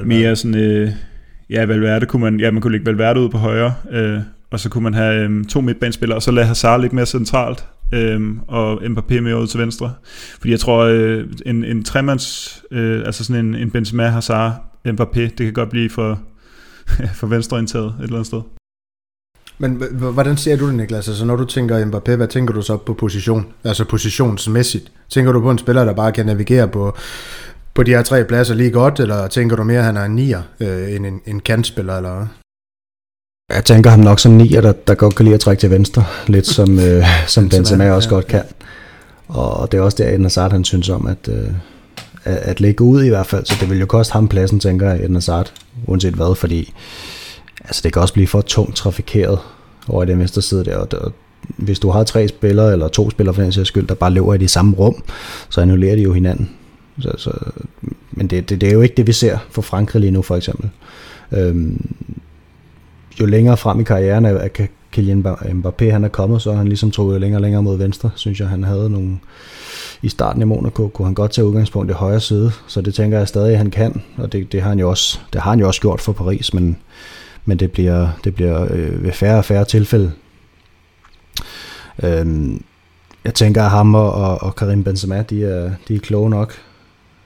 mere 0.04 0.36
sådan, 0.36 0.56
øh, 0.56 0.90
ja, 1.50 1.66
Valverde 1.66 2.06
kunne 2.06 2.22
man, 2.22 2.40
ja, 2.40 2.52
man 2.52 2.62
kunne 2.62 2.72
lægge 2.72 2.86
Valverde 2.86 3.20
ud 3.20 3.30
på 3.30 3.38
højre, 3.38 3.74
øh, 3.92 4.20
og 4.52 4.60
så 4.60 4.70
kunne 4.70 4.84
man 4.84 4.94
have 4.94 5.24
øhm, 5.24 5.46
to 5.46 5.62
midtbanespillere, 5.62 6.18
og 6.18 6.22
så 6.22 6.32
lade 6.32 6.46
Hazard 6.46 6.82
lidt 6.82 6.94
mere 6.94 7.06
centralt, 7.06 7.66
øhm, 7.92 8.40
og 8.48 8.84
Mbappé 8.84 9.20
mere 9.20 9.42
ud 9.42 9.48
til 9.48 9.60
venstre. 9.60 9.94
Fordi 10.40 10.52
jeg 10.52 10.60
tror, 10.60 10.84
øh, 10.84 11.26
en, 11.46 11.64
en 11.64 11.84
tremands, 11.84 12.60
øh, 12.72 13.02
altså 13.06 13.24
sådan 13.24 13.46
en, 13.46 13.56
en 13.56 13.72
Benzema, 13.72 14.08
Hazard, 14.08 14.54
Mbappé, 14.88 15.20
det 15.20 15.38
kan 15.38 15.54
godt 15.54 15.70
blive 15.70 15.90
for, 15.90 16.22
for 17.20 17.28
venstreorienteret 17.28 17.86
et 17.86 18.04
eller 18.04 18.16
andet 18.16 18.28
sted. 18.28 18.42
Men 19.62 19.84
hvordan 19.94 20.38
ser 20.38 20.58
du 20.58 20.68
det, 20.68 20.76
Niklas? 20.76 21.08
Altså, 21.08 21.26
når 21.26 21.36
du 21.36 21.46
tænker 21.46 21.86
Mbappé, 21.86 22.16
hvad 22.16 22.28
tænker 22.28 22.54
du 22.54 22.62
så 22.62 22.78
på 22.78 22.94
position? 22.94 23.46
Altså 23.64 23.86
positionsmæssigt. 23.86 24.92
Tænker 25.10 25.32
du 25.32 25.42
på 25.42 25.52
en 25.52 25.58
spiller, 25.58 25.86
der 25.86 25.94
bare 25.94 26.12
kan 26.12 26.26
navigere 26.26 26.68
på, 26.68 26.98
på 27.74 27.84
de 27.84 27.92
her 27.92 28.04
tre 28.04 28.24
pladser 28.24 28.56
lige 28.56 28.72
godt, 28.72 29.00
eller 29.00 29.28
tænker 29.28 29.56
du 29.56 29.64
mere, 29.64 29.80
at 29.80 29.86
han 29.86 29.98
er 29.98 30.06
en 30.06 30.16
nier 30.16 30.42
øh, 30.60 30.96
end 30.96 31.06
en, 31.06 31.22
en 31.26 31.40
kantspiller? 31.40 31.98
Eller? 31.98 32.28
Jeg 33.50 33.66
tænker 33.66 33.90
ham 33.90 34.00
nok 34.00 34.20
som 34.20 34.32
nier, 34.32 34.62
der, 34.62 34.72
der 34.72 34.96
godt 34.96 35.16
kan 35.16 35.26
lide 35.26 35.34
at 35.34 35.40
trække 35.42 35.60
til 35.60 35.72
venstre, 35.72 36.06
lidt 36.28 36.48
som, 36.58 36.80
øh, 36.80 37.06
som 37.28 37.50
Benzema 37.50 37.92
også 37.92 38.10
ja. 38.10 38.16
godt 38.16 38.28
kan. 38.28 38.44
Og 39.28 39.72
det 39.72 39.78
er 39.78 39.82
også 39.82 40.04
der, 40.04 40.10
Eden 40.10 40.24
Hazard, 40.24 40.52
han 40.52 40.64
synes 40.64 40.90
om, 40.90 41.08
at, 41.08 41.28
øh, 41.28 41.48
at, 42.24 42.38
at 42.38 42.62
lægge 42.62 42.84
ud 42.84 43.04
i 43.04 43.10
hvert 43.10 43.26
fald, 43.26 43.46
så 43.46 43.56
det 43.60 43.70
vil 43.70 43.80
jo 43.80 43.86
koste 43.86 44.14
ham 44.14 44.28
pladsen, 44.28 44.60
tænker 44.60 44.90
jeg, 44.90 45.00
Eden 45.00 45.16
Hazard, 45.16 45.54
uanset 45.86 46.14
hvad, 46.14 46.36
fordi 46.36 46.74
altså 47.66 47.82
det 47.84 47.94
kan 47.94 48.02
også 48.02 48.14
blive 48.14 48.28
for 48.28 48.42
tungt 48.42 48.76
trafikeret 48.76 49.40
over 49.88 50.04
i 50.04 50.06
den 50.06 50.20
venstre 50.20 50.42
side 50.42 50.66
der, 50.66 50.78
og, 50.78 50.92
der, 50.92 51.12
hvis 51.58 51.80
du 51.80 51.90
har 51.90 52.04
tre 52.04 52.28
spillere, 52.28 52.72
eller 52.72 52.88
to 52.88 53.10
spillere 53.10 53.36
for 53.36 53.42
den 53.42 53.52
sags 53.52 53.68
skyld, 53.68 53.88
der 53.88 53.96
bare 53.96 54.12
løber 54.12 54.34
i 54.34 54.38
det 54.38 54.50
samme 54.50 54.76
rum, 54.76 55.04
så 55.50 55.62
annullerer 55.62 55.96
de 55.96 56.02
jo 56.02 56.14
hinanden. 56.14 56.50
Så, 57.00 57.12
så, 57.18 57.32
men 58.12 58.28
det, 58.28 58.50
det, 58.50 58.62
det 58.62 58.70
er 58.70 58.74
jo 58.74 58.82
ikke 58.82 58.96
det, 58.96 59.08
vi 59.08 59.14
ser 59.14 59.38
for 59.52 59.62
Frankrig 59.62 60.00
lige 60.00 60.12
nu, 60.12 60.22
for 60.22 60.36
eksempel. 60.36 60.70
Øhm, 61.32 61.86
jo 63.22 63.26
længere 63.26 63.58
frem 63.58 63.80
i 63.80 63.84
karrieren, 63.84 64.26
at 64.26 64.62
Kylian 64.92 65.26
Mbappé 65.28 65.92
han 65.92 66.04
er 66.04 66.08
kommet, 66.08 66.42
så 66.42 66.52
har 66.52 66.58
han 66.58 66.68
ligesom 66.68 66.92
trukket 66.92 67.22
længere 67.22 67.38
og 67.38 67.42
længere 67.42 67.64
mod 67.64 67.78
venstre, 67.78 68.10
synes 68.16 68.40
jeg. 68.40 68.48
Han 68.48 68.64
havde 68.64 68.90
nogle... 68.90 69.20
I 70.02 70.10
starten 70.10 70.42
i 70.42 70.46
Monaco 70.46 70.88
kunne 70.88 71.06
han 71.06 71.14
godt 71.14 71.32
tage 71.32 71.46
udgangspunkt 71.46 71.92
i 71.92 71.94
højre 71.94 72.20
side, 72.20 72.52
så 72.68 72.82
det 72.82 72.94
tænker 72.94 73.18
jeg 73.18 73.28
stadig, 73.28 73.52
at 73.52 73.58
han 73.58 73.70
kan, 73.70 74.02
og 74.18 74.32
det, 74.32 74.52
det, 74.52 74.62
har, 74.62 74.70
han 74.70 74.80
jo 74.80 74.90
også, 74.90 75.20
det 75.34 75.42
har 75.42 75.50
han 75.50 75.60
jo 75.60 75.68
også 75.68 75.82
gjort 75.82 76.02
for 76.02 76.14
Paris, 76.14 76.54
men 76.54 76.78
men 77.50 77.60
det 77.60 77.72
bliver, 77.72 78.08
det 78.24 78.36
bliver 78.36 78.68
øh, 78.74 79.04
ved 79.04 79.12
færre 79.12 79.38
og 79.38 79.46
færre 79.46 79.66
tilfælde. 79.66 80.12
Øhm, 82.04 82.64
jeg 83.24 83.34
tænker, 83.34 83.64
at 83.64 83.70
ham 83.70 83.96
og, 83.96 84.42
og 84.42 84.56
Karim 84.56 84.84
Benzema, 84.84 85.22
de 85.22 85.46
er, 85.46 85.72
de 85.88 85.96
er 85.96 86.00
kloge 86.00 86.30
nok 86.30 86.54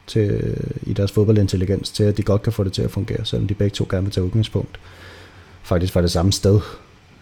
til, 0.08 0.30
øh, 0.32 0.72
i 0.82 0.94
deres 0.94 1.12
fodboldintelligens 1.12 1.92
til, 1.92 2.04
at 2.04 2.18
de 2.18 2.24
godt 2.24 2.42
kan 2.42 2.54
få 2.54 2.64
det 2.64 2.74
til 2.74 2.82
at 2.82 2.92
fungere, 2.92 3.26
selvom 3.26 3.48
de 3.48 3.54
begge 3.54 3.74
to 3.74 3.88
gerne 3.90 4.04
vil 4.04 4.14
tage 4.14 4.26
udgangspunkt. 4.26 4.80
Faktisk 5.64 5.94
fra 5.94 6.02
det 6.02 6.12
samme 6.12 6.32
sted, 6.32 6.60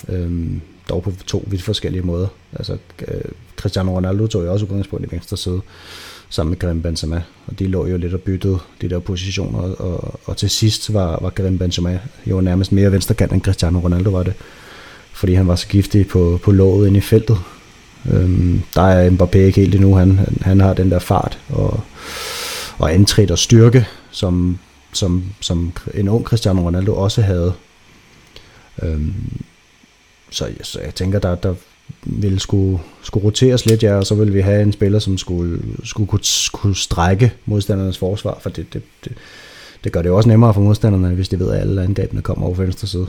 øh, 0.09 0.51
dog 0.89 1.03
på 1.03 1.13
to 1.25 1.43
vidt 1.47 1.63
forskellige 1.63 2.01
måder. 2.01 2.27
Altså, 2.53 2.77
øh, 3.07 3.21
Cristiano 3.57 3.95
Ronaldo 3.95 4.27
tog 4.27 4.45
jo 4.45 4.53
også 4.53 4.65
udgangspunkt 4.65 5.05
i 5.05 5.11
venstre 5.11 5.37
side, 5.37 5.61
sammen 6.29 6.49
med 6.49 6.57
Karim 6.57 6.81
Benzema. 6.81 7.21
Og 7.47 7.59
de 7.59 7.67
lå 7.67 7.87
jo 7.87 7.97
lidt 7.97 8.13
og 8.13 8.21
byttede 8.21 8.59
de 8.81 8.89
der 8.89 8.99
positioner, 8.99 9.59
og, 9.59 10.19
og 10.25 10.37
til 10.37 10.49
sidst 10.49 10.93
var, 10.93 11.19
var 11.21 11.29
Karim 11.29 11.57
Benzema 11.57 11.99
jo 12.25 12.41
nærmest 12.41 12.71
mere 12.71 12.91
venstrekant 12.91 13.31
end 13.31 13.41
Cristiano 13.41 13.79
Ronaldo 13.79 14.09
var 14.09 14.23
det. 14.23 14.33
Fordi 15.13 15.33
han 15.33 15.47
var 15.47 15.55
så 15.55 15.67
giftig 15.67 16.07
på, 16.07 16.39
på 16.43 16.51
låget 16.51 16.87
ind 16.87 16.97
i 16.97 17.01
feltet. 17.01 17.37
Øhm, 18.11 18.61
der 18.75 18.81
er 18.81 19.09
Mbappé 19.09 19.37
ikke 19.37 19.61
helt 19.61 19.75
endnu. 19.75 19.95
Han, 19.95 20.17
han, 20.17 20.37
han 20.41 20.59
har 20.59 20.73
den 20.73 20.91
der 20.91 20.99
fart 20.99 21.39
og, 21.49 21.79
og 22.77 22.93
antrit 22.93 23.31
og 23.31 23.39
styrke, 23.39 23.87
som, 24.11 24.59
som, 24.93 25.23
som 25.39 25.73
en 25.93 26.09
ung 26.09 26.25
Cristiano 26.25 26.61
Ronaldo 26.61 26.95
også 26.95 27.21
havde. 27.21 27.53
Øhm, 28.83 29.43
så, 30.29 30.49
så 30.61 30.79
jeg 30.81 30.95
tænker, 30.95 31.19
der, 31.19 31.35
der, 31.35 31.55
ville 32.05 32.39
skulle, 32.39 32.79
skulle 33.01 33.25
roteres 33.25 33.65
lidt, 33.65 33.83
ja, 33.83 33.95
og 33.95 34.05
så 34.05 34.15
ville 34.15 34.33
vi 34.33 34.41
have 34.41 34.61
en 34.61 34.73
spiller, 34.73 34.99
som 34.99 35.17
skulle, 35.17 35.61
skulle 35.83 36.07
kunne, 36.07 36.21
kunne 36.53 36.75
strække 36.75 37.33
modstandernes 37.45 37.97
forsvar, 37.97 38.39
for 38.41 38.49
det, 38.49 38.73
det, 38.73 38.81
det, 39.05 39.13
det 39.83 39.91
gør 39.91 40.01
det 40.01 40.09
jo 40.09 40.17
også 40.17 40.29
nemmere 40.29 40.53
for 40.53 40.61
modstanderne, 40.61 41.15
hvis 41.15 41.29
de 41.29 41.39
ved, 41.39 41.51
at 41.51 41.61
alle 41.61 41.83
angrebene 41.83 42.21
kommer 42.21 42.45
over 42.45 42.55
venstre 42.55 42.87
side. 42.87 43.07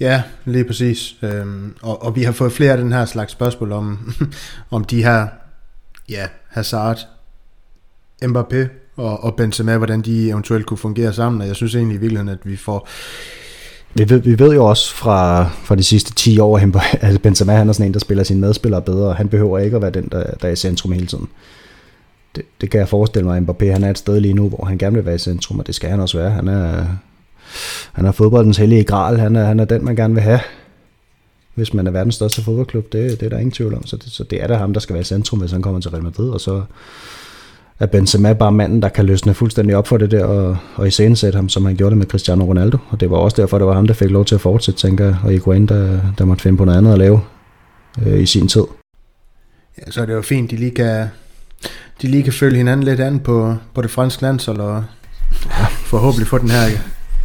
Ja, 0.00 0.22
lige 0.44 0.64
præcis. 0.64 1.16
Øhm, 1.22 1.76
og, 1.82 2.02
og 2.02 2.16
vi 2.16 2.22
har 2.22 2.32
fået 2.32 2.52
flere 2.52 2.72
af 2.72 2.78
den 2.78 2.92
her 2.92 3.04
slags 3.04 3.32
spørgsmål 3.32 3.72
om, 3.72 4.14
om 4.70 4.84
de 4.84 5.02
her, 5.02 5.26
ja, 6.08 6.28
Hazard, 6.48 6.98
Mbappé 8.24 8.68
og, 8.96 9.24
og 9.24 9.36
Benzema, 9.36 9.76
hvordan 9.76 10.02
de 10.02 10.28
eventuelt 10.28 10.66
kunne 10.66 10.78
fungere 10.78 11.12
sammen, 11.12 11.40
og 11.40 11.46
jeg 11.46 11.56
synes 11.56 11.74
egentlig 11.74 11.96
i 11.96 12.00
virkeligheden, 12.00 12.28
at 12.28 12.38
vi 12.44 12.56
får 12.56 12.88
vi 13.94 14.10
ved, 14.10 14.18
vi 14.18 14.38
ved 14.38 14.54
jo 14.54 14.64
også 14.64 14.94
fra, 14.94 15.48
fra 15.48 15.74
de 15.74 15.84
sidste 15.84 16.14
10 16.14 16.38
år, 16.38 16.60
at 17.00 17.22
Benzema 17.22 17.52
han 17.52 17.68
er 17.68 17.72
sådan 17.72 17.86
en, 17.86 17.94
der 17.94 18.00
spiller 18.00 18.24
sine 18.24 18.40
medspillere 18.40 18.82
bedre, 18.82 19.08
og 19.08 19.16
han 19.16 19.28
behøver 19.28 19.58
ikke 19.58 19.76
at 19.76 19.82
være 19.82 19.90
den, 19.90 20.08
der, 20.12 20.24
der 20.42 20.48
er 20.48 20.52
i 20.52 20.56
centrum 20.56 20.92
hele 20.92 21.06
tiden. 21.06 21.28
Det, 22.36 22.44
det 22.60 22.70
kan 22.70 22.80
jeg 22.80 22.88
forestille 22.88 23.26
mig, 23.26 23.36
at 23.36 23.42
Mbappé 23.42 23.72
han 23.72 23.84
er 23.84 23.90
et 23.90 23.98
sted 23.98 24.20
lige 24.20 24.34
nu, 24.34 24.48
hvor 24.48 24.64
han 24.64 24.78
gerne 24.78 24.96
vil 24.96 25.06
være 25.06 25.14
i 25.14 25.18
centrum, 25.18 25.58
og 25.58 25.66
det 25.66 25.74
skal 25.74 25.90
han 25.90 26.00
også 26.00 26.18
være. 26.18 26.30
Han 26.30 26.48
er, 26.48 26.86
han 27.92 28.04
er 28.06 28.12
fodboldens 28.12 28.56
hellige 28.56 28.84
gral, 28.84 29.18
han 29.18 29.36
er, 29.36 29.44
han 29.44 29.60
er 29.60 29.64
den, 29.64 29.84
man 29.84 29.96
gerne 29.96 30.14
vil 30.14 30.22
have, 30.22 30.40
hvis 31.54 31.74
man 31.74 31.86
er 31.86 31.90
verdens 31.90 32.14
største 32.14 32.42
fodboldklub. 32.42 32.92
Det, 32.92 33.20
det 33.20 33.26
er 33.26 33.30
der 33.30 33.38
ingen 33.38 33.52
tvivl 33.52 33.74
om, 33.74 33.86
så 33.86 33.96
det, 33.96 34.12
så 34.12 34.24
det 34.24 34.42
er 34.42 34.46
da 34.46 34.54
ham, 34.54 34.72
der 34.72 34.80
skal 34.80 34.94
være 34.94 35.00
i 35.00 35.04
centrum, 35.04 35.40
hvis 35.40 35.52
han 35.52 35.62
kommer 35.62 35.80
til 35.80 35.90
Real 35.90 36.02
Madrid, 36.02 36.30
og 36.30 36.40
så 36.40 36.62
at 37.78 37.90
Benzema 37.90 38.32
bare 38.32 38.52
manden, 38.52 38.82
der 38.82 38.88
kan 38.88 39.06
løsne 39.06 39.34
fuldstændig 39.34 39.76
op 39.76 39.86
for 39.86 39.96
det 39.96 40.10
der, 40.10 40.24
og, 40.24 40.56
og 40.74 40.88
iscenesætte 40.88 41.36
ham, 41.36 41.48
som 41.48 41.64
han 41.64 41.76
gjorde 41.76 41.90
det 41.90 41.98
med 41.98 42.06
Cristiano 42.06 42.44
Ronaldo. 42.44 42.78
Og 42.88 43.00
det 43.00 43.10
var 43.10 43.16
også 43.16 43.42
derfor, 43.42 43.58
det 43.58 43.66
var 43.66 43.74
ham, 43.74 43.86
der 43.86 43.94
fik 43.94 44.10
lov 44.10 44.24
til 44.24 44.34
at 44.34 44.40
fortsætte, 44.40 44.80
tænker 44.80 45.04
jeg, 45.04 45.16
og 45.24 45.30
Higuain, 45.30 45.66
der, 45.66 46.00
der 46.18 46.24
måtte 46.24 46.42
finde 46.42 46.58
på 46.58 46.64
noget 46.64 46.78
andet 46.78 46.92
at 46.92 46.98
lave 46.98 47.20
øh, 48.06 48.20
i 48.20 48.26
sin 48.26 48.48
tid. 48.48 48.64
Ja, 49.78 49.90
så 49.90 50.02
er 50.02 50.06
det 50.06 50.12
jo 50.12 50.22
fint, 50.22 50.50
de 50.50 50.56
lige 50.56 50.70
kan, 50.70 51.06
de 52.02 52.06
lige 52.06 52.22
kan 52.22 52.32
følge 52.32 52.56
hinanden 52.56 52.84
lidt 52.84 53.00
an 53.00 53.20
på, 53.20 53.56
på 53.74 53.82
det 53.82 53.90
franske 53.90 54.22
landshold, 54.22 54.58
og 54.58 54.84
ja, 55.58 55.64
forhåbentlig 55.64 56.26
få 56.26 56.38
den 56.38 56.50
her 56.50 56.66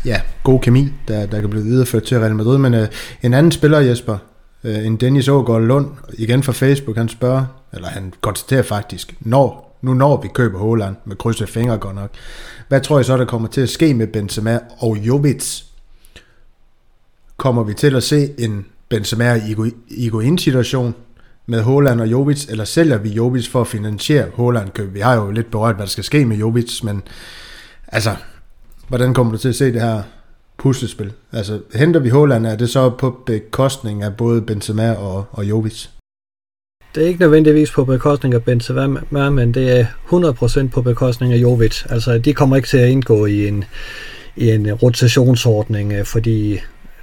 ja, 0.05 0.21
gode 0.43 0.59
kemi, 0.59 0.87
der, 1.07 1.25
der 1.25 1.39
kan 1.39 1.49
blive 1.49 1.63
videreført 1.63 2.03
til 2.03 2.19
Real 2.19 2.35
Madrid. 2.35 2.57
Men 2.57 2.73
øh, 2.73 2.87
en 3.23 3.33
anden 3.33 3.51
spiller, 3.51 3.79
Jesper, 3.79 4.17
øh, 4.63 4.85
en 4.85 4.97
Dennis 4.97 5.27
Ågaard 5.27 5.61
Lund, 5.61 5.87
igen 6.13 6.43
fra 6.43 6.53
Facebook, 6.53 6.97
han 6.97 7.09
spørger, 7.09 7.45
eller 7.73 7.87
han 7.87 8.13
konstaterer 8.21 8.63
faktisk, 8.63 9.15
når 9.19 9.68
nu 9.81 9.93
når 9.93 10.21
vi 10.21 10.27
køber 10.27 10.59
Holland 10.59 10.95
med 11.05 11.15
krydset 11.15 11.49
fingre 11.49 11.77
godt 11.77 11.95
nok. 11.95 12.09
Hvad 12.67 12.81
tror 12.81 12.99
I 12.99 13.03
så, 13.03 13.17
der 13.17 13.25
kommer 13.25 13.47
til 13.47 13.61
at 13.61 13.69
ske 13.69 13.93
med 13.93 14.07
Benzema 14.07 14.59
og 14.79 14.97
Jovic? 14.97 15.61
Kommer 17.37 17.63
vi 17.63 17.73
til 17.73 17.95
at 17.95 18.03
se 18.03 18.29
en 18.39 18.65
Benzema 18.89 19.41
i 19.89 20.09
in 20.23 20.37
situation 20.37 20.95
med 21.45 21.61
Holland 21.61 22.01
og 22.01 22.11
Jovic, 22.11 22.49
eller 22.49 22.65
sælger 22.65 22.97
vi 22.97 23.09
Jovic 23.09 23.47
for 23.47 23.61
at 23.61 23.67
finansiere 23.67 24.25
Holland 24.33 24.69
køb? 24.69 24.93
Vi 24.93 24.99
har 24.99 25.15
jo 25.15 25.31
lidt 25.31 25.51
berørt, 25.51 25.75
hvad 25.75 25.85
der 25.85 25.91
skal 25.91 26.03
ske 26.03 26.25
med 26.25 26.37
Jovic, 26.37 26.83
men 26.83 27.01
altså, 27.87 28.15
hvordan 28.87 29.13
kommer 29.13 29.33
du 29.33 29.37
til 29.37 29.49
at 29.49 29.55
se 29.55 29.73
det 29.73 29.81
her 29.81 30.01
puslespil? 30.57 31.13
Altså, 31.31 31.61
henter 31.75 31.99
vi 31.99 32.09
Holland, 32.09 32.47
er 32.47 32.55
det 32.55 32.69
så 32.69 32.89
på 32.89 33.23
bekostning 33.25 34.03
af 34.03 34.17
både 34.17 34.41
Benzema 34.41 34.91
og, 34.91 35.25
og 35.31 35.49
Jovic? 35.49 35.87
Det 36.95 37.03
er 37.03 37.07
ikke 37.07 37.19
nødvendigvis 37.19 37.71
på 37.71 37.85
bekostning 37.85 38.33
af 38.33 38.43
Benzema, 38.43 39.29
men 39.29 39.53
det 39.53 39.79
er 39.79 39.85
100% 40.65 40.69
på 40.69 40.81
bekostning 40.81 41.33
af 41.33 41.37
Jovic. 41.37 41.83
Altså, 41.89 42.17
de 42.17 42.33
kommer 42.33 42.55
ikke 42.55 42.67
til 42.67 42.77
at 42.77 42.89
indgå 42.89 43.25
i 43.25 43.47
en, 43.47 43.63
i 44.35 44.49
en 44.49 44.73
rotationsordning, 44.73 45.93
øh, 45.93 46.05
fordi 46.05 46.59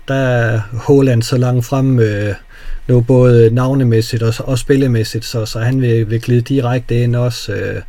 der 0.08 0.14
er 0.14 0.60
Holland 0.72 1.22
så 1.22 1.36
langt 1.36 1.64
frem 1.64 1.98
øh, 1.98 2.34
nu 2.88 3.00
både 3.00 3.50
navnemæssigt 3.50 4.22
og, 4.22 4.34
og 4.38 4.58
spillemæssigt, 4.58 5.24
så, 5.24 5.46
så 5.46 5.58
han 5.58 5.80
vil, 5.80 6.10
vil 6.10 6.20
glide 6.20 6.40
direkte 6.40 7.02
ind 7.02 7.16
også. 7.16 7.52
Øh, 7.52 7.82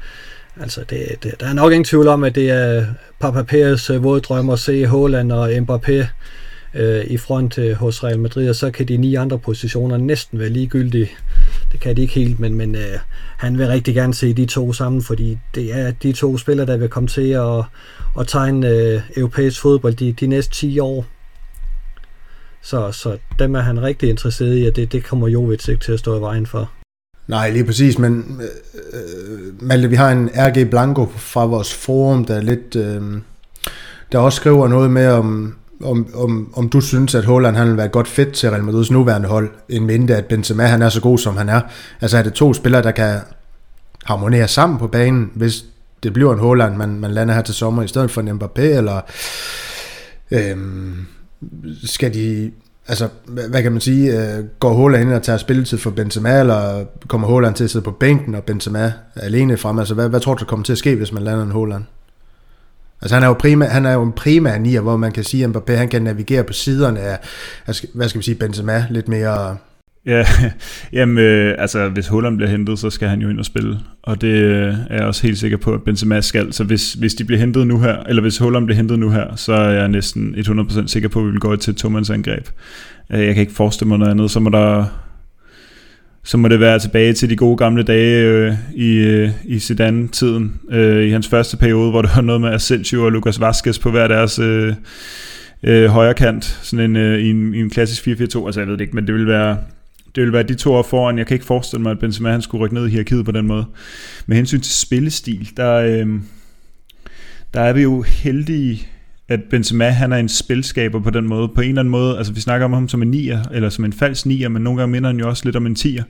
altså, 0.61 0.81
det, 0.89 1.07
det, 1.23 1.33
der 1.39 1.47
er 1.47 1.53
nok 1.53 1.71
ingen 1.71 1.85
tvivl 1.85 2.07
om, 2.07 2.23
at 2.23 2.35
det 2.35 2.49
er 2.49 2.85
Papa 3.19 3.43
Pæres 3.43 3.89
øh, 3.89 4.03
våde 4.03 4.21
drøm 4.21 4.49
at 4.49 4.59
se 4.59 4.85
Holland 4.85 5.31
og 5.31 5.51
Mbappé 5.51 6.05
øh, 6.73 7.05
i 7.05 7.17
front 7.17 7.57
øh, 7.57 7.75
hos 7.75 8.03
Real 8.03 8.19
Madrid, 8.19 8.49
og 8.49 8.55
så 8.55 8.71
kan 8.71 8.87
de 8.87 8.97
ni 8.97 9.15
andre 9.15 9.39
positioner 9.39 9.97
næsten 9.97 10.39
være 10.39 10.49
ligegyldige. 10.49 11.09
Det 11.71 11.79
kan 11.79 11.95
de 11.95 12.01
ikke 12.01 12.13
helt, 12.13 12.39
men, 12.39 12.55
men 12.55 12.75
øh, 12.75 12.99
han 13.37 13.57
vil 13.57 13.67
rigtig 13.67 13.95
gerne 13.95 14.13
se 14.13 14.33
de 14.33 14.45
to 14.45 14.73
sammen, 14.73 15.01
fordi 15.01 15.37
det 15.55 15.73
er 15.73 15.91
de 15.91 16.11
to 16.11 16.37
spillere, 16.37 16.65
der 16.65 16.77
vil 16.77 16.89
komme 16.89 17.09
til 17.09 17.29
at, 17.29 17.63
at 18.19 18.27
tegne 18.27 18.69
øh, 18.69 19.01
europæisk 19.17 19.61
fodbold 19.61 19.93
de, 19.93 20.13
de 20.13 20.27
næste 20.27 20.53
10 20.53 20.79
år. 20.79 21.05
Så, 22.61 22.91
så 22.91 23.17
dem 23.39 23.55
er 23.55 23.59
han 23.59 23.81
rigtig 23.81 24.09
interesseret 24.09 24.59
i, 24.59 24.65
og 24.65 24.75
det, 24.75 24.91
det 24.91 25.03
kommer 25.03 25.27
Jovic 25.27 25.67
ikke 25.67 25.83
til 25.83 25.91
at 25.91 25.99
stå 25.99 26.17
i 26.17 26.21
vejen 26.21 26.45
for. 26.45 26.71
Nej, 27.27 27.49
lige 27.49 27.65
præcis, 27.65 27.99
men 27.99 28.41
øh, 28.93 29.63
Malte, 29.63 29.89
vi 29.89 29.95
har 29.95 30.11
en 30.11 30.29
RG 30.35 30.69
Blanco 30.69 31.05
fra 31.05 31.45
vores 31.45 31.73
forum, 31.73 32.25
der 32.25 32.35
er 32.35 32.41
lidt, 32.41 32.75
øh, 32.75 33.01
der 34.11 34.19
også 34.19 34.35
skriver 34.35 34.67
noget 34.67 34.91
med 34.91 35.07
om, 35.07 35.55
om, 35.83 36.07
om, 36.15 36.53
om 36.55 36.69
du 36.69 36.81
synes, 36.81 37.15
at 37.15 37.25
Holland 37.25 37.55
han 37.55 37.67
vil 37.67 37.77
være 37.77 37.87
godt 37.87 38.07
fedt 38.07 38.33
til 38.33 38.49
Real 38.49 38.63
Madrids 38.63 38.91
nuværende 38.91 39.27
hold, 39.27 39.49
en 39.69 39.85
mindre 39.85 40.15
at 40.15 40.25
Benzema 40.25 40.65
han 40.65 40.81
er 40.81 40.89
så 40.89 41.01
god, 41.01 41.17
som 41.17 41.37
han 41.37 41.49
er. 41.49 41.61
Altså 42.01 42.17
er 42.17 42.23
det 42.23 42.33
to 42.33 42.53
spillere, 42.53 42.83
der 42.83 42.91
kan 42.91 43.19
harmonere 44.05 44.47
sammen 44.47 44.79
på 44.79 44.87
banen, 44.87 45.31
hvis 45.35 45.65
det 46.03 46.13
bliver 46.13 46.33
en 46.33 46.39
Holland, 46.39 46.75
man, 46.75 46.99
man 46.99 47.11
lander 47.11 47.33
her 47.33 47.41
til 47.41 47.55
sommer, 47.55 47.83
i 47.83 47.87
stedet 47.87 48.11
for 48.11 48.21
en 48.21 48.29
Mbappé, 48.29 48.61
eller 48.61 49.01
øhm, 50.31 51.05
skal 51.83 52.13
de, 52.13 52.51
altså 52.87 53.07
hvad 53.49 53.63
kan 53.63 53.71
man 53.71 53.81
sige, 53.81 54.21
øh, 54.21 54.43
går 54.59 54.73
Holland 54.73 55.03
ind 55.03 55.13
og 55.13 55.23
tager 55.23 55.37
spilletid 55.37 55.77
for 55.77 55.89
Benzema, 55.89 56.39
eller 56.39 56.85
kommer 57.07 57.27
Holland 57.27 57.55
til 57.55 57.63
at 57.63 57.69
sidde 57.69 57.85
på 57.85 57.91
bænken, 57.91 58.35
og 58.35 58.43
Benzema 58.43 58.93
er 59.15 59.21
alene 59.21 59.57
frem, 59.57 59.79
altså 59.79 59.93
hvad, 59.93 60.09
hvad 60.09 60.19
tror 60.19 60.33
du, 60.33 60.39
der 60.39 60.45
kommer 60.45 60.63
til 60.63 60.71
at 60.71 60.77
ske, 60.77 60.95
hvis 60.95 61.11
man 61.11 61.23
lander 61.23 61.43
en 61.43 61.51
Holland? 61.51 61.83
Altså 63.01 63.15
han 63.15 63.23
er 63.23 63.27
jo, 63.27 63.33
prima, 63.33 63.65
han 63.65 63.85
er 63.85 63.93
jo 63.93 64.03
en 64.03 64.11
primær 64.11 64.57
nier, 64.57 64.81
hvor 64.81 64.97
man 64.97 65.11
kan 65.11 65.23
sige, 65.23 65.43
at 65.43 65.49
Mbappé 65.49 65.71
han 65.73 65.87
kan 65.87 66.01
navigere 66.01 66.43
på 66.43 66.53
siderne 66.53 66.99
af, 66.99 67.17
hvad 67.93 68.09
skal 68.09 68.19
vi 68.19 68.23
sige, 68.23 68.35
Benzema 68.35 68.85
lidt 68.89 69.07
mere... 69.07 69.57
Ja, 70.05 70.25
jamen, 70.93 71.17
øh, 71.17 71.55
altså 71.57 71.89
hvis 71.89 72.07
Holland 72.07 72.37
bliver 72.37 72.49
hentet, 72.49 72.79
så 72.79 72.89
skal 72.89 73.07
han 73.07 73.21
jo 73.21 73.29
ind 73.29 73.39
og 73.39 73.45
spille, 73.45 73.79
og 74.03 74.21
det 74.21 74.27
øh, 74.27 74.73
er 74.89 74.95
jeg 74.95 75.05
også 75.05 75.27
helt 75.27 75.37
sikker 75.37 75.57
på, 75.57 75.73
at 75.73 75.83
Benzema 75.83 76.21
skal. 76.21 76.53
Så 76.53 76.63
hvis, 76.63 76.93
hvis 76.93 77.13
de 77.13 77.23
bliver 77.23 77.39
hentet 77.39 77.67
nu 77.67 77.79
her, 77.79 77.97
eller 77.97 78.21
hvis 78.21 78.37
Holland 78.37 78.65
bliver 78.65 78.77
hentet 78.77 78.99
nu 78.99 79.09
her, 79.09 79.35
så 79.35 79.53
er 79.53 79.69
jeg 79.69 79.87
næsten 79.87 80.35
100% 80.35 80.87
sikker 80.87 81.09
på, 81.09 81.19
at 81.19 81.25
vi 81.25 81.31
vil 81.31 81.39
gå 81.39 81.55
til 81.55 81.71
et 81.71 81.77
tomandsangreb. 81.77 82.47
Øh, 83.13 83.25
jeg 83.25 83.33
kan 83.33 83.41
ikke 83.41 83.53
forestille 83.53 83.89
mig 83.89 83.97
noget 83.97 84.11
andet, 84.11 84.31
så 84.31 84.39
må 84.39 84.49
der 84.49 84.85
så 86.27 86.37
må 86.37 86.47
det 86.47 86.59
være 86.59 86.79
tilbage 86.79 87.13
til 87.13 87.29
de 87.29 87.35
gode 87.35 87.57
gamle 87.57 87.83
dage 87.83 88.25
øh, 88.25 88.53
i, 88.75 88.97
øh, 88.97 89.29
i 89.45 89.59
Zidane-tiden. 89.59 90.59
Øh, 90.69 91.07
I 91.07 91.09
hans 91.09 91.27
første 91.27 91.57
periode, 91.57 91.89
hvor 91.89 92.01
det 92.01 92.11
var 92.15 92.21
noget 92.21 92.41
med 92.41 92.53
Asensio 92.53 93.05
og 93.05 93.11
Lucas 93.11 93.39
Vazquez 93.39 93.79
på 93.79 93.91
hver 93.91 94.07
deres 94.07 94.39
øh, 94.39 94.73
øh, 95.63 95.85
højre 95.89 96.13
kant, 96.13 96.59
sådan 96.61 96.85
en, 96.85 96.95
øh, 96.95 97.19
i, 97.19 97.29
en, 97.29 97.53
i 97.53 97.59
en 97.59 97.69
klassisk 97.69 98.07
4-4-2. 98.07 98.11
Altså 98.45 98.59
jeg 98.59 98.67
ved 98.67 98.73
det 98.73 98.81
ikke, 98.81 98.95
men 98.95 99.07
det 99.07 99.15
vil 99.15 99.27
være, 99.27 99.57
det 100.15 100.23
vil 100.23 100.33
være 100.33 100.43
de 100.43 100.55
to 100.55 100.73
år 100.73 100.83
foran. 100.83 101.17
Jeg 101.17 101.27
kan 101.27 101.35
ikke 101.35 101.45
forestille 101.45 101.83
mig, 101.83 101.91
at 101.91 101.99
Benzema 101.99 102.31
han 102.31 102.41
skulle 102.41 102.63
rykke 102.63 102.75
ned 102.75 102.87
i 102.87 102.89
hierarkiet 102.89 103.25
på 103.25 103.31
den 103.31 103.47
måde. 103.47 103.65
Med 104.25 104.37
hensyn 104.37 104.61
til 104.61 104.73
spillestil, 104.73 105.49
der, 105.57 105.73
øh, 105.73 106.07
der 107.53 107.61
er 107.61 107.73
vi 107.73 107.81
jo 107.81 108.01
heldige 108.01 108.87
at 109.29 109.39
Benzema 109.49 109.89
han 109.89 110.11
er 110.11 110.17
en 110.17 110.29
spilskaber 110.29 110.99
på 110.99 111.09
den 111.09 111.27
måde. 111.27 111.47
På 111.47 111.61
en 111.61 111.69
eller 111.69 111.81
anden 111.81 111.91
måde, 111.91 112.17
altså 112.17 112.33
vi 112.33 112.41
snakker 112.41 112.65
om 112.65 112.73
ham 112.73 112.89
som 112.89 113.01
en 113.01 113.11
nier, 113.11 113.43
eller 113.51 113.69
som 113.69 113.85
en 113.85 113.93
falsk 113.93 114.25
nier, 114.25 114.49
men 114.49 114.61
nogle 114.61 114.79
gange 114.79 114.91
minder 114.91 115.09
han 115.09 115.19
jo 115.19 115.29
også 115.29 115.45
lidt 115.45 115.55
om 115.55 115.65
en 115.65 115.75
tier. 115.75 116.03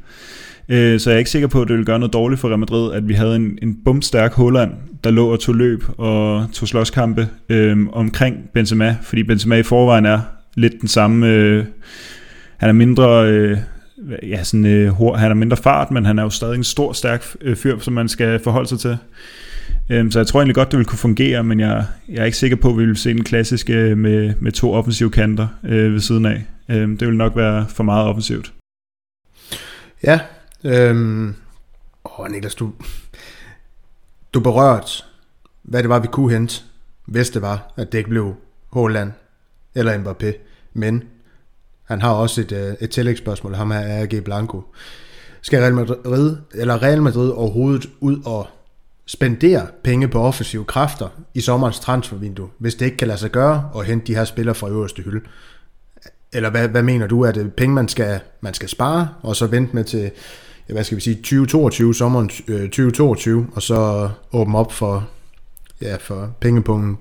Øh, 0.69 0.99
så 0.99 1.09
jeg 1.09 1.15
er 1.15 1.19
ikke 1.19 1.29
sikker 1.29 1.47
på, 1.47 1.61
at 1.61 1.67
det 1.67 1.73
ville 1.73 1.85
gøre 1.85 1.99
noget 1.99 2.13
dårligt 2.13 2.41
for 2.41 2.47
Real 2.47 2.59
Madrid, 2.59 2.93
at 2.93 3.07
vi 3.07 3.13
havde 3.13 3.35
en, 3.35 3.59
en 3.61 3.77
bumstærk 3.85 4.33
Holland, 4.33 4.71
der 5.03 5.11
lå 5.11 5.31
og 5.31 5.39
tog 5.39 5.55
løb 5.55 5.83
og 5.97 6.47
tog 6.53 6.67
slåskampe 6.67 7.27
øh, 7.49 7.77
omkring 7.91 8.35
Benzema, 8.53 8.97
fordi 9.01 9.23
Benzema 9.23 9.55
i 9.55 9.63
forvejen 9.63 10.05
er 10.05 10.19
lidt 10.55 10.73
den 10.81 10.87
samme, 10.87 11.27
øh, 11.27 11.65
han 12.57 12.69
er 12.69 12.73
mindre, 12.73 13.27
øh, 13.31 13.57
ja, 14.23 14.43
sådan, 14.43 14.65
øh, 14.65 14.93
han 15.15 15.31
er 15.31 15.35
mindre 15.35 15.57
fart, 15.57 15.91
men 15.91 16.05
han 16.05 16.19
er 16.19 16.23
jo 16.23 16.29
stadig 16.29 16.55
en 16.55 16.63
stor, 16.63 16.93
stærk 16.93 17.25
øh, 17.41 17.55
fyr, 17.55 17.79
som 17.79 17.93
man 17.93 18.09
skal 18.09 18.39
forholde 18.39 18.69
sig 18.69 18.79
til. 18.79 18.97
Øhm, 19.89 20.11
så 20.11 20.19
jeg 20.19 20.27
tror 20.27 20.39
egentlig 20.39 20.55
godt, 20.55 20.71
det 20.71 20.77
vil 20.77 20.85
kunne 20.85 20.99
fungere, 20.99 21.43
men 21.43 21.59
jeg, 21.59 21.85
jeg 22.09 22.21
er 22.21 22.25
ikke 22.25 22.37
sikker 22.37 22.57
på, 22.57 22.69
at 22.69 22.77
vi 22.77 22.85
vil 22.85 22.97
se 22.97 23.09
den 23.09 23.23
klassiske 23.23 23.95
med, 23.95 24.33
med 24.39 24.51
to 24.51 24.73
offensive 24.73 25.11
kanter 25.11 25.47
øh, 25.63 25.93
ved 25.93 25.99
siden 25.99 26.25
af. 26.25 26.45
Øhm, 26.69 26.97
det 26.97 27.07
vil 27.07 27.17
nok 27.17 27.35
være 27.35 27.67
for 27.69 27.83
meget 27.83 28.07
offensivt. 28.07 28.53
Ja, 30.03 30.19
øhm, 30.63 31.35
åh 32.05 32.31
Niklas, 32.31 32.55
du, 32.55 32.73
du 34.33 34.39
berørt, 34.39 35.05
hvad 35.63 35.83
det 35.83 35.89
var, 35.89 35.99
vi 35.99 36.07
kunne 36.07 36.31
hente, 36.31 36.61
hvis 37.05 37.29
det 37.29 37.41
var, 37.41 37.73
at 37.77 37.91
det 37.91 37.97
ikke 37.97 38.09
blev 38.09 38.35
Holland 38.71 39.11
eller 39.75 39.97
Mbappé. 39.97 40.37
Men 40.73 41.03
han 41.83 42.01
har 42.01 42.11
også 42.11 42.41
et, 42.41 42.51
øh, 42.51 42.73
et 42.81 42.89
tillægsspørgsmål, 42.89 43.55
ham 43.55 43.71
her 43.71 43.79
er 43.79 44.01
AG 44.01 44.23
Blanco. 44.23 44.63
Skal 45.41 45.59
Real 45.59 45.73
Madrid, 45.73 46.37
eller 46.53 46.83
Real 46.83 47.01
Madrid 47.01 47.29
overhovedet 47.29 47.89
ud 47.99 48.21
og 48.25 48.47
spendere 49.07 49.67
penge 49.83 50.07
på 50.07 50.21
offensive 50.21 50.65
kræfter 50.65 51.07
i 51.33 51.41
sommerens 51.41 51.79
transfervindue, 51.79 52.47
hvis 52.59 52.75
det 52.75 52.85
ikke 52.85 52.97
kan 52.97 53.07
lade 53.07 53.19
sig 53.19 53.31
gøre 53.31 53.69
at 53.75 53.85
hente 53.85 54.07
de 54.07 54.15
her 54.15 54.25
spillere 54.25 54.55
fra 54.55 54.69
øverste 54.69 55.01
hylde? 55.01 55.21
Eller 56.33 56.49
hvad, 56.49 56.67
hvad 56.67 56.83
mener 56.83 57.07
du, 57.07 57.21
er 57.21 57.31
det 57.31 57.53
penge, 57.53 57.75
man 57.75 57.87
skal, 57.87 58.19
man 58.41 58.53
skal 58.53 58.69
spare, 58.69 59.09
og 59.21 59.35
så 59.35 59.47
vente 59.47 59.75
med 59.75 59.83
til, 59.83 60.11
ja, 60.69 60.73
hvad 60.73 60.83
skal 60.83 60.95
vi 60.95 61.01
sige, 61.01 61.15
2022, 61.15 61.95
sommeren 61.95 62.29
øh, 62.47 62.61
2022, 62.61 63.47
og 63.53 63.61
så 63.61 64.09
åbne 64.33 64.57
op 64.57 64.71
for, 64.71 65.07
ja, 65.81 65.95
for 65.95 66.29
pengepungen 66.39 66.97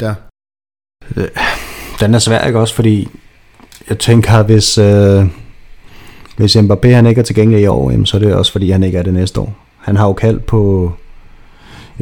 der? 0.00 0.14
Øh, 1.16 1.28
den 2.00 2.14
er 2.14 2.18
svær, 2.18 2.46
ikke 2.46 2.58
også, 2.58 2.74
fordi 2.74 3.08
jeg 3.88 3.98
tænker, 3.98 4.42
hvis, 4.42 4.78
øh, 4.78 5.26
hvis 6.36 6.56
Mbappé 6.56 6.88
han 6.88 7.06
ikke 7.06 7.18
er 7.18 7.24
tilgængelig 7.24 7.62
i 7.62 7.66
år, 7.66 7.90
jamen, 7.90 8.06
så 8.06 8.16
er 8.16 8.20
det 8.20 8.34
også 8.34 8.52
fordi, 8.52 8.70
han 8.70 8.82
ikke 8.82 8.98
er 8.98 9.02
det 9.02 9.14
næste 9.14 9.40
år. 9.40 9.56
Han 9.78 9.96
har 9.96 10.06
jo 10.06 10.12
kaldt 10.12 10.46
på 10.46 10.92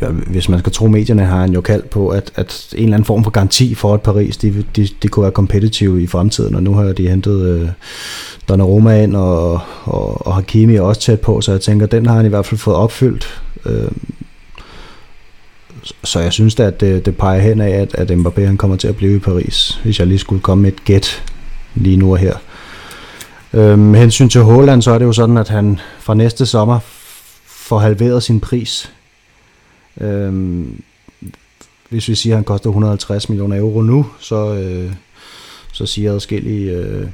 ja, 0.02 0.08
hvis 0.08 0.48
man 0.48 0.58
skal 0.58 0.72
tro 0.72 0.86
medierne, 0.86 1.24
har 1.24 1.40
han 1.40 1.52
jo 1.52 1.60
kaldt 1.60 1.90
på, 1.90 2.08
at, 2.08 2.32
at 2.34 2.68
en 2.76 2.82
eller 2.82 2.94
anden 2.94 3.06
form 3.06 3.24
for 3.24 3.30
garanti 3.30 3.74
for, 3.74 3.94
at 3.94 4.02
Paris 4.02 4.36
de, 4.36 4.64
de, 4.76 4.88
de 5.02 5.08
kunne 5.08 5.22
være 5.22 5.32
kompetitive 5.32 6.02
i 6.02 6.06
fremtiden, 6.06 6.54
og 6.54 6.62
nu 6.62 6.74
har 6.74 6.92
de 6.92 7.08
hentet 7.08 7.48
øh, 7.48 7.68
Donnarumma 8.48 9.02
ind, 9.02 9.16
og, 9.16 9.60
og, 9.84 10.26
og 10.26 10.34
Hakimi 10.34 10.76
er 10.76 10.82
også 10.82 11.00
tæt 11.00 11.20
på, 11.20 11.40
så 11.40 11.52
jeg 11.52 11.60
tænker, 11.60 11.86
den 11.86 12.06
har 12.06 12.16
han 12.16 12.26
i 12.26 12.28
hvert 12.28 12.46
fald 12.46 12.58
fået 12.58 12.76
opfyldt. 12.76 13.42
Øh, 13.66 13.90
så 16.04 16.20
jeg 16.20 16.32
synes 16.32 16.54
da, 16.54 16.62
at 16.62 16.80
det, 16.80 17.06
det 17.06 17.16
peger 17.16 17.40
hen 17.40 17.60
af, 17.60 17.70
at, 17.70 17.94
at 17.94 18.10
Mbappé 18.10 18.40
han 18.40 18.56
kommer 18.56 18.76
til 18.76 18.88
at 18.88 18.96
blive 18.96 19.16
i 19.16 19.18
Paris, 19.18 19.80
hvis 19.84 19.98
jeg 19.98 20.06
lige 20.06 20.18
skulle 20.18 20.42
komme 20.42 20.62
med 20.62 20.72
et 20.72 20.84
gæt 20.84 21.22
lige 21.74 21.96
nu 21.96 22.10
og 22.10 22.18
her. 22.18 22.34
Øh, 23.52 23.78
med 23.78 24.00
hensyn 24.00 24.28
til 24.28 24.40
Holland, 24.40 24.82
så 24.82 24.90
er 24.90 24.98
det 24.98 25.04
jo 25.04 25.12
sådan, 25.12 25.36
at 25.36 25.48
han 25.48 25.80
fra 26.00 26.14
næste 26.14 26.46
sommer 26.46 26.78
får 27.46 27.78
halveret 27.78 28.22
sin 28.22 28.40
pris 28.40 28.92
Øhm, 30.00 30.82
hvis 31.88 32.08
vi 32.08 32.14
siger, 32.14 32.34
at 32.34 32.38
han 32.38 32.44
koster 32.44 32.70
150 32.70 33.28
millioner 33.28 33.58
euro 33.58 33.82
nu, 33.82 34.06
så, 34.20 34.54
øh, 34.54 34.92
så 35.72 35.86
siger 35.86 36.12
adskillige 36.12 36.72
øh, 36.72 37.08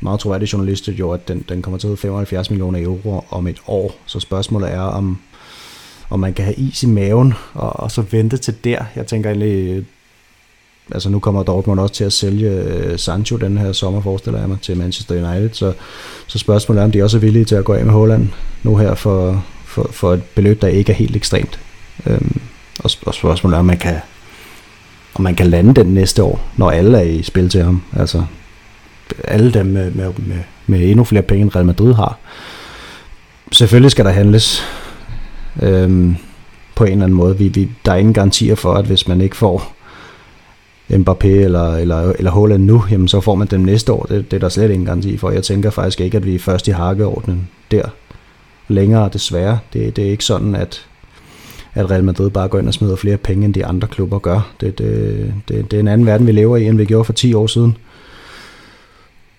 meget 0.00 0.20
troværdige 0.20 0.48
journalister 0.52 0.92
jo, 0.92 1.10
at 1.10 1.28
den, 1.28 1.44
den 1.48 1.62
kommer 1.62 1.78
til 1.78 1.88
at 1.88 1.98
75 1.98 2.50
millioner 2.50 2.82
euro 2.82 3.24
om 3.30 3.46
et 3.46 3.60
år. 3.66 3.94
Så 4.06 4.20
spørgsmålet 4.20 4.72
er, 4.72 4.80
om, 4.80 5.18
om 6.10 6.20
man 6.20 6.34
kan 6.34 6.44
have 6.44 6.54
is 6.54 6.82
i 6.82 6.86
maven, 6.86 7.34
og, 7.54 7.80
og 7.80 7.90
så 7.90 8.02
vente 8.10 8.36
til 8.36 8.54
der. 8.64 8.84
Jeg 8.96 9.06
tænker 9.06 9.30
egentlig, 9.30 9.76
øh, 9.76 9.84
altså 10.92 11.10
nu 11.10 11.18
kommer 11.18 11.42
Dortmund 11.42 11.80
også 11.80 11.94
til 11.94 12.04
at 12.04 12.12
sælge 12.12 12.50
øh, 12.50 12.98
Sancho 12.98 13.36
den 13.36 13.58
her 13.58 13.72
sommer, 13.72 14.00
forestiller 14.00 14.40
jeg 14.40 14.48
mig, 14.48 14.58
til 14.62 14.76
Manchester 14.76 15.14
United. 15.14 15.50
Så, 15.52 15.72
så 16.26 16.38
spørgsmålet 16.38 16.80
er, 16.80 16.84
om 16.84 16.92
de 16.92 17.02
også 17.02 17.16
er 17.16 17.20
villige 17.20 17.44
til 17.44 17.54
at 17.54 17.64
gå 17.64 17.72
af 17.72 17.84
med 17.84 17.92
Holland 17.92 18.28
nu 18.62 18.76
her 18.76 18.94
for, 18.94 19.44
for, 19.64 19.88
for 19.92 20.12
et 20.12 20.22
beløb, 20.34 20.62
der 20.62 20.68
ikke 20.68 20.92
er 20.92 20.96
helt 20.96 21.16
ekstremt. 21.16 21.58
Øhm, 22.06 22.40
og, 22.84 22.90
og 23.06 23.14
spørgsmålet 23.14 23.54
er, 23.54 23.58
om 23.58 23.64
man 23.64 23.78
kan, 23.78 23.96
om 25.14 25.22
man 25.22 25.34
kan 25.34 25.46
lande 25.46 25.74
den 25.74 25.94
næste 25.94 26.22
år, 26.22 26.40
når 26.56 26.70
alle 26.70 26.98
er 26.98 27.02
i 27.02 27.22
spil 27.22 27.48
til 27.48 27.62
ham. 27.62 27.82
Altså, 27.96 28.24
alle 29.24 29.52
dem 29.52 29.66
med, 29.66 29.90
med, 29.90 30.12
med, 30.16 30.38
med 30.66 30.90
endnu 30.90 31.04
flere 31.04 31.22
penge, 31.22 31.42
end 31.42 31.56
Real 31.56 31.66
Madrid 31.66 31.94
har. 31.94 32.18
Selvfølgelig 33.52 33.90
skal 33.90 34.04
der 34.04 34.10
handles 34.10 34.62
øhm, 35.62 36.16
på 36.74 36.84
en 36.84 36.92
eller 36.92 37.04
anden 37.04 37.16
måde. 37.16 37.38
Vi, 37.38 37.48
vi, 37.48 37.70
der 37.86 37.92
er 37.92 37.96
ingen 37.96 38.14
garantier 38.14 38.54
for, 38.54 38.74
at 38.74 38.84
hvis 38.84 39.08
man 39.08 39.20
ikke 39.20 39.36
får 39.36 39.74
Mbappé 40.90 41.26
eller, 41.26 41.74
eller, 41.74 42.12
eller 42.12 42.30
Haaland 42.30 42.64
nu, 42.64 42.84
jamen 42.90 43.08
så 43.08 43.20
får 43.20 43.34
man 43.34 43.46
dem 43.46 43.60
næste 43.60 43.92
år. 43.92 44.02
Det, 44.02 44.30
det 44.30 44.36
er 44.36 44.40
der 44.40 44.48
slet 44.48 44.70
ingen 44.70 44.86
garanti 44.86 45.16
for. 45.16 45.30
Jeg 45.30 45.42
tænker 45.42 45.70
faktisk 45.70 46.00
ikke, 46.00 46.16
at 46.16 46.26
vi 46.26 46.34
er 46.34 46.38
først 46.38 46.68
i 46.68 46.70
hakkeordnen 46.70 47.48
der 47.70 47.82
længere, 48.68 49.10
desværre. 49.12 49.58
Det, 49.72 49.96
det 49.96 50.06
er 50.06 50.10
ikke 50.10 50.24
sådan, 50.24 50.54
at 50.54 50.86
at 51.74 51.90
Real 51.90 52.04
Madrid 52.04 52.30
bare 52.30 52.48
går 52.48 52.58
ind 52.58 52.68
og 52.68 52.74
smider 52.74 52.96
flere 52.96 53.16
penge, 53.16 53.44
end 53.44 53.54
de 53.54 53.66
andre 53.66 53.88
klubber 53.88 54.18
gør. 54.18 54.52
Det, 54.60 54.78
det, 54.78 55.34
det, 55.48 55.70
det 55.70 55.76
er 55.76 55.80
en 55.80 55.88
anden 55.88 56.06
verden, 56.06 56.26
vi 56.26 56.32
lever 56.32 56.56
i, 56.56 56.66
end 56.66 56.76
vi 56.76 56.84
gjorde 56.84 57.04
for 57.04 57.12
10 57.12 57.34
år 57.34 57.46
siden. 57.46 57.76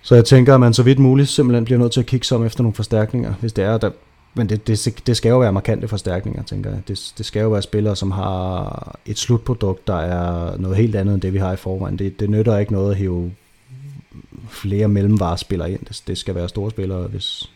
Så 0.02 0.14
jeg 0.14 0.24
tænker, 0.24 0.54
at 0.54 0.60
man 0.60 0.74
så 0.74 0.82
vidt 0.82 0.98
muligt 0.98 1.28
simpelthen 1.28 1.64
bliver 1.64 1.78
nødt 1.78 1.92
til 1.92 2.00
at 2.00 2.06
kigge 2.06 2.26
som 2.26 2.46
efter 2.46 2.62
nogle 2.62 2.74
forstærkninger, 2.74 3.34
hvis 3.40 3.52
det 3.52 3.64
er, 3.64 3.78
der, 3.78 3.90
men 4.34 4.48
det, 4.48 4.66
det, 4.66 5.02
det 5.06 5.16
skal 5.16 5.28
jo 5.28 5.38
være 5.38 5.52
markante 5.52 5.88
forstærkninger, 5.88 6.42
tænker 6.42 6.70
jeg. 6.70 6.80
Det, 6.88 7.12
det 7.18 7.26
skal 7.26 7.42
jo 7.42 7.48
være 7.48 7.62
spillere, 7.62 7.96
som 7.96 8.10
har 8.10 8.98
et 9.06 9.18
slutprodukt, 9.18 9.86
der 9.86 9.96
er 9.96 10.56
noget 10.56 10.76
helt 10.76 10.96
andet 10.96 11.14
end 11.14 11.22
det, 11.22 11.32
vi 11.32 11.38
har 11.38 11.52
i 11.52 11.56
forvejen. 11.56 11.98
Det, 11.98 12.20
det 12.20 12.30
nytter 12.30 12.58
ikke 12.58 12.72
noget 12.72 12.90
at 12.90 12.96
hive 12.96 13.32
flere 14.48 14.88
mellemvarespillere 14.88 15.72
ind. 15.72 15.80
Det, 15.88 16.02
det 16.06 16.18
skal 16.18 16.34
være 16.34 16.48
store 16.48 16.70
spillere, 16.70 17.06
hvis, 17.06 17.50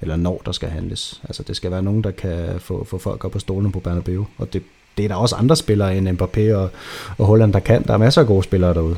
eller 0.00 0.16
når 0.16 0.42
der 0.46 0.52
skal 0.52 0.68
handles. 0.68 1.20
Altså 1.24 1.42
det 1.42 1.56
skal 1.56 1.70
være 1.70 1.82
nogen, 1.82 2.04
der 2.04 2.10
kan 2.10 2.44
få, 2.58 2.84
få 2.84 2.98
folk 2.98 3.24
op 3.24 3.30
på 3.30 3.38
stolene 3.38 3.72
på 3.72 3.80
Bernabeu. 3.80 4.26
Og 4.38 4.52
det, 4.52 4.62
det 4.96 5.04
er 5.04 5.08
der 5.08 5.14
også 5.14 5.36
andre 5.36 5.56
spillere 5.56 5.96
end 5.96 6.08
Mbappé 6.08 6.54
og, 6.54 6.70
og 7.18 7.26
Holland, 7.26 7.52
der 7.52 7.58
kan. 7.58 7.82
Der 7.82 7.92
er 7.94 7.98
masser 7.98 8.20
af 8.20 8.26
gode 8.26 8.42
spillere 8.42 8.74
derude. 8.74 8.96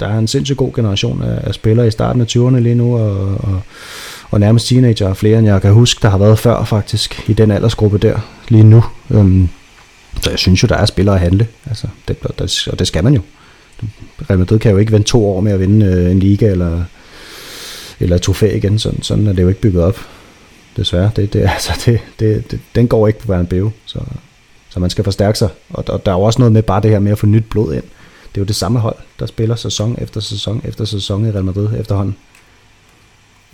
der 0.00 0.06
er 0.06 0.18
en 0.18 0.26
sindssygt 0.26 0.58
god 0.58 0.72
generation 0.72 1.22
af, 1.22 1.40
af 1.48 1.54
spillere 1.54 1.86
i 1.86 1.90
starten 1.90 2.22
af 2.22 2.26
20'erne 2.26 2.58
lige 2.58 2.74
nu, 2.74 2.98
og, 2.98 3.34
og, 3.34 3.60
og 4.30 4.40
nærmest 4.40 4.66
teenager, 4.66 5.14
flere 5.14 5.38
end 5.38 5.46
jeg 5.46 5.62
kan 5.62 5.72
huske, 5.72 6.02
der 6.02 6.08
har 6.08 6.18
været 6.18 6.38
før 6.38 6.64
faktisk, 6.64 7.28
i 7.28 7.32
den 7.32 7.50
aldersgruppe 7.50 7.98
der, 7.98 8.18
lige 8.48 8.64
nu. 8.64 8.84
Øhm, 9.10 9.48
så 10.22 10.30
jeg 10.30 10.38
synes 10.38 10.62
jo, 10.62 10.66
der 10.66 10.76
er 10.76 10.86
spillere 10.86 11.14
at 11.14 11.20
handle, 11.20 11.46
altså, 11.66 11.86
det, 12.08 12.16
og 12.72 12.78
det 12.78 12.86
skal 12.86 13.04
man 13.04 13.14
jo. 13.14 13.20
Real 14.30 14.38
Madrid 14.38 14.58
kan 14.58 14.70
jo 14.70 14.76
ikke 14.76 14.92
vente 14.92 15.08
to 15.08 15.26
år 15.26 15.40
med 15.40 15.52
at 15.52 15.60
vinde 15.60 15.86
øh, 15.86 16.10
en 16.10 16.18
liga 16.18 16.46
eller, 16.46 16.84
eller 18.00 18.18
trofæ 18.18 18.56
igen, 18.56 18.78
sådan, 18.78 19.02
sådan 19.02 19.26
er 19.26 19.32
det 19.32 19.42
jo 19.42 19.48
ikke 19.48 19.60
bygget 19.60 19.84
op. 19.84 19.98
Desværre, 20.76 21.10
det, 21.16 21.32
det, 21.32 21.40
altså, 21.54 21.82
det, 21.86 22.00
det, 22.18 22.50
det, 22.50 22.60
den 22.74 22.88
går 22.88 23.06
ikke 23.06 23.18
på 23.18 23.26
Bernabeu, 23.26 23.70
så, 23.84 24.00
så 24.68 24.80
man 24.80 24.90
skal 24.90 25.04
forstærke 25.04 25.38
sig. 25.38 25.48
Og, 25.70 25.84
og 25.88 26.06
der 26.06 26.12
er 26.12 26.16
jo 26.16 26.22
også 26.22 26.38
noget 26.38 26.52
med 26.52 26.62
bare 26.62 26.82
det 26.82 26.90
her 26.90 26.98
med 26.98 27.12
at 27.12 27.18
få 27.18 27.26
nyt 27.26 27.44
blod 27.50 27.74
ind. 27.74 27.84
Det 28.28 28.36
er 28.36 28.40
jo 28.40 28.44
det 28.44 28.56
samme 28.56 28.78
hold, 28.78 28.96
der 29.18 29.26
spiller 29.26 29.56
sæson 29.56 29.96
efter 29.98 30.20
sæson 30.20 30.60
efter 30.64 30.84
sæson 30.84 31.26
i 31.26 31.30
Real 31.30 31.44
Madrid 31.44 31.80
efterhånden. 31.80 32.16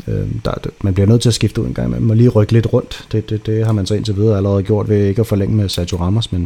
Øh, 0.08 0.28
der, 0.44 0.54
man 0.82 0.94
bliver 0.94 1.06
nødt 1.06 1.22
til 1.22 1.28
at 1.28 1.34
skifte 1.34 1.60
ud 1.60 1.66
en 1.66 1.74
gang, 1.74 1.90
man 1.90 2.02
må 2.02 2.14
lige 2.14 2.28
rykke 2.28 2.52
lidt 2.52 2.72
rundt. 2.72 3.08
Det, 3.12 3.30
det, 3.30 3.46
det 3.46 3.66
har 3.66 3.72
man 3.72 3.86
så 3.86 3.94
indtil 3.94 4.16
videre 4.16 4.36
allerede 4.36 4.62
gjort 4.62 4.88
ved 4.88 5.06
ikke 5.06 5.20
at 5.20 5.26
forlænge 5.26 5.56
med 5.56 5.68
Sergio 5.68 5.98
Ramos, 5.98 6.32
men, 6.32 6.42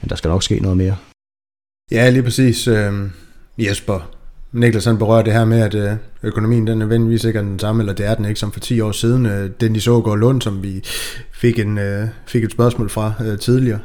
men 0.00 0.08
der 0.08 0.16
skal 0.16 0.28
nok 0.28 0.42
ske 0.42 0.60
noget 0.60 0.76
mere. 0.76 0.96
Ja, 1.90 2.10
lige 2.10 2.22
præcis. 2.22 2.68
Øh, 2.68 2.92
Jesper, 3.58 4.10
Niklas 4.52 4.84
han 4.84 4.98
berører 4.98 5.22
det 5.22 5.32
her 5.32 5.44
med, 5.44 5.60
at 5.60 5.74
øh, 5.74 5.92
økonomien 6.22 6.66
den 6.66 6.74
er 6.74 6.78
nødvendigvis 6.78 7.24
ikke 7.24 7.38
er 7.38 7.42
den 7.42 7.58
samme, 7.58 7.82
eller 7.82 7.92
det 7.92 8.06
er 8.06 8.14
den 8.14 8.24
ikke 8.24 8.40
som 8.40 8.52
for 8.52 8.60
10 8.60 8.80
år 8.80 8.92
siden. 8.92 9.52
Den 9.60 9.74
de 9.74 9.80
så 9.80 10.00
går 10.00 10.16
Lund, 10.16 10.42
som 10.42 10.62
vi 10.62 10.84
fik, 11.32 11.58
en, 11.58 11.78
øh, 11.78 12.08
fik 12.26 12.44
et 12.44 12.52
spørgsmål 12.52 12.90
fra 12.90 13.12
øh, 13.24 13.38
tidligere. 13.38 13.78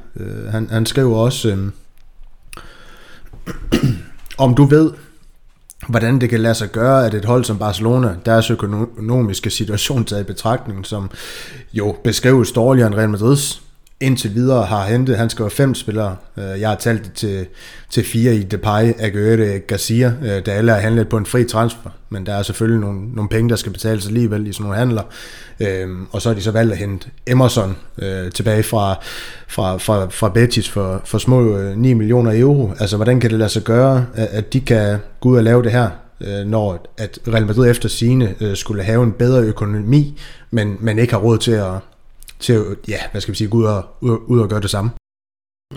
Han, 0.51 0.67
han 0.71 0.85
skrev 0.85 1.11
også, 1.11 1.49
øh, 1.49 1.71
om 4.45 4.55
du 4.55 4.63
ved, 4.63 4.91
hvordan 5.87 6.21
det 6.21 6.29
kan 6.29 6.39
lade 6.39 6.55
sig 6.55 6.71
gøre, 6.71 7.05
at 7.05 7.13
et 7.13 7.25
hold 7.25 7.43
som 7.43 7.59
Barcelona, 7.59 8.15
deres 8.25 8.51
økonomiske 8.51 9.49
situation 9.49 10.05
taget 10.05 10.21
i 10.21 10.25
betragtning, 10.25 10.85
som 10.85 11.09
jo 11.73 11.95
beskrives 12.03 12.51
dårligere 12.51 12.87
end 12.87 12.95
Real 12.95 13.09
Madrids, 13.09 13.66
indtil 14.01 14.35
videre 14.35 14.65
har 14.65 14.85
hentet, 14.85 15.17
han 15.17 15.29
skal 15.29 15.43
være 15.43 15.51
fem 15.51 15.75
spillere. 15.75 16.15
Øh, 16.37 16.61
jeg 16.61 16.69
har 16.69 16.75
talt 16.75 17.03
det 17.03 17.13
til, 17.13 17.45
til 17.89 18.03
fire 18.03 18.35
i 18.35 18.43
Depay, 18.43 18.93
Aguero, 18.99 19.59
Garcia, 19.67 20.13
øh, 20.23 20.45
der 20.45 20.53
alle 20.53 20.71
er 20.71 20.79
handlet 20.79 21.09
på 21.09 21.17
en 21.17 21.25
fri 21.25 21.43
transfer. 21.43 21.89
Men 22.09 22.25
der 22.25 22.33
er 22.33 22.43
selvfølgelig 22.43 22.81
nogle, 22.81 23.15
nogle 23.15 23.29
penge, 23.29 23.49
der 23.49 23.55
skal 23.55 23.71
betales 23.71 24.07
alligevel 24.07 24.47
i 24.47 24.53
sådan 24.53 24.63
nogle 24.63 24.77
handler. 24.77 25.03
Øhm, 25.59 26.07
og 26.11 26.21
så 26.21 26.29
har 26.29 26.33
de 26.33 26.41
så 26.41 26.51
valgt 26.51 26.71
at 26.71 26.77
hente 26.77 27.07
Emerson 27.27 27.77
øh, 27.97 28.31
tilbage 28.31 28.63
fra, 28.63 28.99
fra, 29.47 29.77
fra, 29.77 30.05
fra 30.09 30.29
Betis 30.29 30.69
for, 30.69 31.01
for 31.05 31.17
små 31.17 31.57
øh, 31.57 31.77
9 31.77 31.93
millioner 31.93 32.39
euro. 32.41 32.71
Altså, 32.79 32.95
hvordan 32.95 33.19
kan 33.19 33.29
det 33.29 33.39
lade 33.39 33.49
sig 33.49 33.63
gøre, 33.63 34.05
at 34.15 34.53
de 34.53 34.61
kan 34.61 34.97
gå 35.19 35.29
ud 35.29 35.37
og 35.37 35.43
lave 35.43 35.63
det 35.63 35.71
her? 35.71 35.89
når 36.45 36.93
at 36.97 37.19
Real 37.27 37.45
Madrid 37.45 37.69
efter 37.69 37.89
sine 37.89 38.35
skulle 38.55 38.83
have 38.83 39.03
en 39.03 39.11
bedre 39.11 39.41
økonomi, 39.41 40.19
men, 40.51 40.77
men 40.79 40.99
ikke 40.99 41.13
har 41.13 41.19
råd 41.19 41.37
til 41.37 41.51
at, 41.51 41.71
til 42.39 42.53
at, 42.53 42.61
ja, 42.87 42.99
hvad 43.11 43.21
skal 43.21 43.31
vi 43.31 43.37
sige, 43.37 43.47
gå 43.47 43.57
ud 43.57 43.63
og, 43.63 43.85
ud 44.01 44.39
og 44.39 44.49
gøre 44.49 44.61
det 44.61 44.69
samme. 44.69 44.91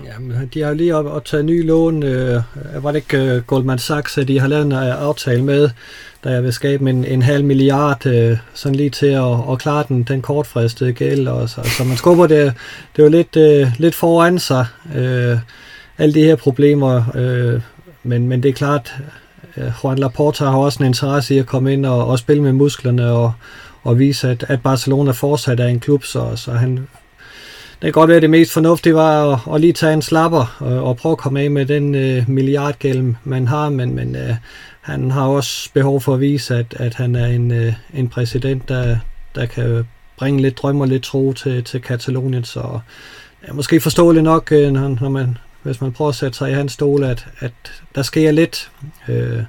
Ja, 0.05 0.45
de 0.55 0.61
har 0.61 0.73
lige 0.73 0.97
op, 0.97 1.24
taget 1.24 1.45
ny 1.45 1.66
lån. 1.66 2.03
Øh, 2.03 2.43
var 2.81 2.93
det 2.93 2.97
ikke 2.97 3.37
uh, 3.37 3.43
Goldman 3.47 3.78
Sachs, 3.78 4.19
at 4.19 4.28
de 4.28 4.41
har 4.41 4.49
lavet 4.49 4.66
en 4.66 4.73
uh, 4.73 5.03
aftale 5.03 5.45
med, 5.45 5.70
der 6.24 6.31
jeg 6.31 6.43
vil 6.43 6.53
skabe 6.53 6.91
en, 6.91 7.05
en 7.05 7.23
halv 7.23 7.45
milliard, 7.45 8.07
uh, 8.07 8.39
sådan 8.55 8.74
lige 8.74 8.91
til 8.91 9.07
at, 9.07 9.51
at 9.51 9.59
klare 9.59 9.85
den, 9.89 10.03
den 10.03 10.23
kortfristede 10.23 10.93
gæld. 10.93 11.28
Og 11.28 11.49
så, 11.49 11.62
så 11.78 11.85
man 11.85 11.97
skubber 11.97 12.27
det, 12.27 12.55
det 12.97 13.05
var 13.05 13.11
lidt, 13.11 13.37
uh, 13.37 13.73
lidt 13.78 13.95
foran 13.95 14.39
sig, 14.39 14.66
uh, 14.85 15.39
alle 15.99 16.15
de 16.15 16.24
her 16.24 16.37
problemer. 16.37 17.05
Uh, 17.15 17.61
men, 18.03 18.28
men 18.28 18.43
det 18.43 18.49
er 18.49 18.53
klart, 18.53 18.95
uh, 19.57 19.62
Juan 19.85 19.99
Laporta 19.99 20.45
har 20.45 20.59
også 20.59 20.78
en 20.82 20.87
interesse 20.87 21.35
i 21.35 21.39
at 21.39 21.47
komme 21.47 21.73
ind 21.73 21.87
og, 21.87 22.07
og 22.07 22.19
spille 22.19 22.43
med 22.43 22.53
musklerne 22.53 23.11
og, 23.11 23.32
og 23.82 23.98
vise, 23.98 24.31
at, 24.31 24.44
at 24.48 24.62
Barcelona 24.62 25.11
fortsat 25.11 25.61
er 25.61 25.66
en 25.66 25.81
klub, 25.81 26.05
så, 26.05 26.36
så 26.36 26.52
han, 26.52 26.77
det 26.77 27.82
kan 27.82 27.93
godt 27.93 28.09
være, 28.09 28.16
at 28.16 28.23
det 28.23 28.31
mest 28.31 28.52
fornuftige 28.52 28.94
var 28.94 29.32
at, 29.32 29.55
at 29.55 29.61
lige 29.61 29.73
tage 29.73 29.93
en 29.93 30.02
slapper 30.02 30.57
og, 30.59 30.85
og 30.85 30.97
prøve 30.97 31.12
at 31.12 31.19
komme 31.19 31.40
af 31.40 31.51
med 31.51 31.66
den 31.66 31.94
øh, 31.94 32.28
milliardgælm, 32.28 33.16
man 33.24 33.48
har, 33.48 33.69
men, 33.69 33.94
men 33.94 34.16
øh, 34.16 34.35
han 34.81 35.11
har 35.11 35.27
også 35.27 35.70
behov 35.73 36.01
for 36.01 36.15
at 36.15 36.20
vise, 36.20 36.57
at, 36.57 36.74
at 36.77 36.94
han 36.94 37.15
er 37.15 37.27
en, 37.27 37.51
øh, 37.51 37.73
en 37.94 38.09
præsident, 38.09 38.69
der, 38.69 38.97
der 39.35 39.47
kan 39.47 39.86
bringe 40.19 40.43
lidt 40.43 40.59
drøm 40.59 40.81
og 40.81 40.89
lidt 40.89 41.02
tro 41.02 41.32
til, 41.32 41.65
til 41.65 41.82
Katalonien, 41.82 42.44
så 42.44 42.81
ja, 43.48 43.52
måske 43.52 43.81
forståeligt 43.81 44.24
nok, 44.24 44.52
øh, 44.52 44.73
når, 44.73 44.97
når 45.01 45.09
man, 45.09 45.39
hvis 45.62 45.81
man 45.81 45.93
prøver 45.93 46.09
at 46.09 46.15
sætte 46.15 46.39
sig 46.39 46.51
i 46.51 46.55
hans 46.55 46.73
stol, 46.73 47.05
at, 47.05 47.27
at 47.39 47.52
der 47.94 48.02
sker 48.02 48.31
lidt. 48.31 48.70
Øh, 49.09 49.43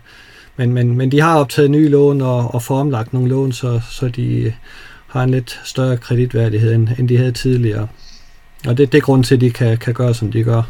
men, 0.57 0.73
men, 0.73 0.97
men 0.97 1.11
de 1.11 1.21
har 1.21 1.39
optaget 1.39 1.71
nye 1.71 1.89
lån 1.89 2.21
og, 2.21 2.53
og 2.55 2.61
formlagt 2.61 3.13
nogle 3.13 3.29
lån, 3.29 3.51
så, 3.51 3.81
så 3.91 4.07
de 4.07 4.53
har 5.07 5.23
en 5.23 5.29
lidt 5.29 5.61
større 5.63 5.97
kreditværdighed, 5.97 6.73
end, 6.73 6.89
end 6.99 7.09
de 7.09 7.17
havde 7.17 7.31
tidligere. 7.31 7.87
Og 8.67 8.77
det, 8.77 8.91
det 8.91 8.97
er 8.97 9.01
grunden 9.01 9.23
til, 9.23 9.35
at 9.35 9.41
de 9.41 9.51
kan, 9.51 9.77
kan 9.77 9.93
gøre, 9.93 10.13
som 10.13 10.31
de 10.31 10.43
gør. 10.43 10.63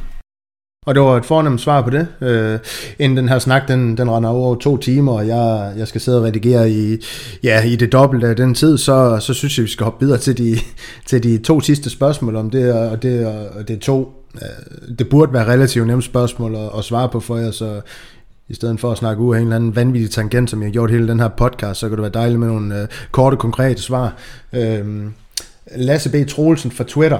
Og 0.86 0.96
det 0.96 1.04
var 1.04 1.18
et 1.18 1.26
fornemt 1.26 1.62
svar 1.62 1.82
på 1.82 1.90
det. 1.90 2.08
Øh, 2.22 2.60
inden 3.00 3.18
den 3.18 3.30
her 3.30 3.40
snak, 3.40 3.68
den, 3.68 3.98
den 3.98 4.12
render 4.12 4.30
over 4.30 4.56
to 4.56 4.78
timer, 4.78 5.12
og 5.12 5.28
jeg, 5.28 5.74
jeg 5.78 5.88
skal 5.88 6.02
sidde 6.02 6.18
og 6.18 6.24
redigere 6.24 6.72
i, 6.72 6.98
ja, 7.44 7.64
i 7.64 7.76
det 7.76 7.92
dobbelte 7.92 8.28
af 8.28 8.36
den 8.36 8.54
tid, 8.54 8.78
så, 8.78 9.18
så 9.20 9.34
synes 9.34 9.58
jeg, 9.58 9.64
vi 9.64 9.70
skal 9.70 9.84
hoppe 9.84 10.06
videre 10.06 10.20
til 10.20 10.38
de, 10.38 10.58
til 11.06 11.24
de 11.24 11.38
to 11.38 11.62
sidste 11.62 11.90
spørgsmål 11.90 12.36
om 12.36 12.50
det, 12.50 12.74
og 12.74 13.04
det, 13.04 13.26
og 13.28 13.68
det 13.68 13.80
to. 13.80 14.28
Øh, 14.36 14.96
det 15.00 15.10
burde 15.10 15.34
være 15.34 15.48
relativt 15.48 15.88
nemt 15.88 16.04
spørgsmål 16.04 16.56
at, 16.56 16.70
at 16.78 16.84
svare 16.84 17.10
på 17.10 17.20
for 17.20 17.38
jer, 17.38 17.52
så 17.52 17.82
i 18.52 18.56
stedet 18.56 18.80
for 18.80 18.92
at 18.92 18.98
snakke 18.98 19.22
ud 19.22 19.36
af 19.36 19.40
en 19.40 19.46
eller 19.46 19.56
anden 19.56 19.76
vanvittig 19.76 20.12
tangent, 20.12 20.50
som 20.50 20.62
jeg 20.62 20.68
har 20.68 20.72
gjort 20.72 20.92
hele 20.92 21.08
den 21.08 21.20
her 21.20 21.28
podcast, 21.28 21.80
så 21.80 21.90
kan 21.90 21.98
det 21.98 22.02
være 22.02 22.12
dejligt 22.12 22.40
med 22.40 22.48
nogle 22.48 22.82
øh, 22.82 22.88
korte, 23.12 23.38
konkrete 23.38 23.82
svar. 23.82 24.14
Øh, 24.54 25.06
Lasse 25.76 26.10
B. 26.10 26.28
Troelsen 26.28 26.72
fra 26.72 26.84
Twitter. 26.88 27.20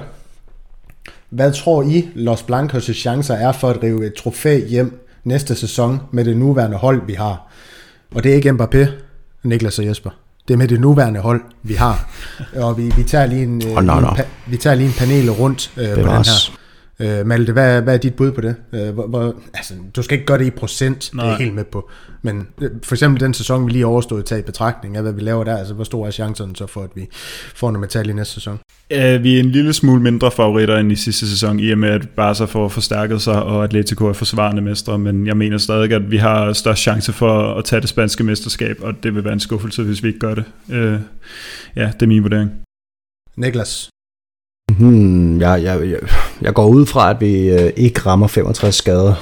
Hvad 1.30 1.52
tror 1.52 1.82
I, 1.82 2.08
Los 2.14 2.42
Blancos' 2.42 2.92
chancer 2.92 3.34
er 3.34 3.52
for 3.52 3.70
at 3.70 3.82
rive 3.82 4.06
et 4.06 4.14
trofæ 4.14 4.60
hjem 4.68 5.06
næste 5.24 5.54
sæson 5.54 6.00
med 6.10 6.24
det 6.24 6.36
nuværende 6.36 6.76
hold, 6.76 7.06
vi 7.06 7.12
har? 7.12 7.48
Og 8.14 8.24
det 8.24 8.30
er 8.30 8.36
ikke 8.36 8.50
Mbappé, 8.50 8.86
Niklas 9.42 9.78
og 9.78 9.86
Jesper. 9.86 10.10
Det 10.48 10.54
er 10.54 10.58
med 10.58 10.68
det 10.68 10.80
nuværende 10.80 11.20
hold, 11.20 11.40
vi 11.62 11.74
har. 11.74 12.10
Og 12.56 12.78
vi, 12.78 12.92
vi, 12.96 13.02
tager, 13.02 13.26
lige 13.26 13.42
en, 13.42 13.62
oh, 13.76 13.84
no, 13.84 14.00
no. 14.00 14.08
en, 14.08 14.16
vi 14.46 14.56
tager 14.56 14.76
lige 14.76 14.86
en 14.86 14.94
panel 14.98 15.30
rundt 15.30 15.72
øh, 15.76 15.88
på 15.88 16.00
den 16.00 16.06
her. 16.06 16.61
Øh, 17.00 17.26
Malte, 17.26 17.52
hvad, 17.52 17.82
hvad 17.82 17.94
er 17.94 17.98
dit 17.98 18.14
bud 18.14 18.32
på 18.32 18.40
det? 18.40 18.56
Øh, 18.72 18.94
hvor, 18.94 19.06
hvor, 19.06 19.34
altså, 19.54 19.74
du 19.96 20.02
skal 20.02 20.14
ikke 20.14 20.26
gøre 20.26 20.38
det 20.38 20.46
i 20.46 20.50
procent, 20.50 21.10
Nej. 21.14 21.24
det 21.24 21.32
er 21.32 21.36
jeg 21.36 21.44
helt 21.44 21.54
med 21.54 21.64
på. 21.64 21.90
Men 22.22 22.48
øh, 22.60 22.70
for 22.82 22.94
eksempel 22.94 23.20
den 23.20 23.34
sæson, 23.34 23.66
vi 23.66 23.70
lige 23.70 23.86
overstået, 23.86 24.24
taget 24.24 24.42
i 24.42 24.44
betragtning 24.44 24.96
af, 24.96 25.02
hvad 25.02 25.12
vi 25.12 25.20
laver 25.20 25.44
der, 25.44 25.56
altså 25.56 25.74
hvor 25.74 25.84
stor 25.84 26.06
er 26.06 26.10
chancen 26.10 26.54
så 26.54 26.66
for, 26.66 26.82
at 26.82 26.90
vi 26.94 27.08
får 27.54 27.70
noget 27.70 27.80
metal 27.80 28.08
i 28.08 28.12
næste 28.12 28.34
sæson? 28.34 28.58
Uh, 28.94 29.22
vi 29.22 29.36
er 29.36 29.40
en 29.40 29.50
lille 29.50 29.72
smule 29.72 30.02
mindre 30.02 30.30
favoritter 30.30 30.76
end 30.76 30.92
i 30.92 30.96
sidste 30.96 31.30
sæson, 31.30 31.60
i 31.60 31.70
og 31.70 31.78
med 31.78 31.88
at 31.88 32.08
Barca 32.08 32.44
får 32.44 32.68
forstærket 32.68 33.22
sig, 33.22 33.42
og 33.42 33.64
Atletico 33.64 34.06
er 34.06 34.12
forsvarende 34.12 34.62
mestre, 34.62 34.98
men 34.98 35.26
jeg 35.26 35.36
mener 35.36 35.58
stadig, 35.58 35.92
at 35.92 36.10
vi 36.10 36.16
har 36.16 36.52
størst 36.52 36.82
chance 36.82 37.12
for 37.12 37.54
at 37.54 37.64
tage 37.64 37.80
det 37.80 37.88
spanske 37.88 38.24
mesterskab, 38.24 38.76
og 38.80 38.94
det 39.02 39.14
vil 39.14 39.24
være 39.24 39.32
en 39.32 39.40
skuffelse, 39.40 39.82
hvis 39.82 40.02
vi 40.02 40.08
ikke 40.08 40.20
gør 40.20 40.34
det. 40.34 40.44
Uh, 40.68 41.00
ja, 41.76 41.86
det 41.86 42.02
er 42.02 42.06
min 42.06 42.22
vurdering. 42.22 42.50
Niklas? 43.36 43.88
Hmm, 44.78 45.40
jeg, 45.40 45.62
jeg, 45.62 45.90
jeg, 45.90 45.98
jeg 46.42 46.54
går 46.54 46.66
ud 46.66 46.86
fra, 46.86 47.10
at 47.10 47.20
vi 47.20 47.48
øh, 47.48 47.72
ikke 47.76 48.00
rammer 48.00 48.26
65 48.26 48.74
skader 48.74 49.14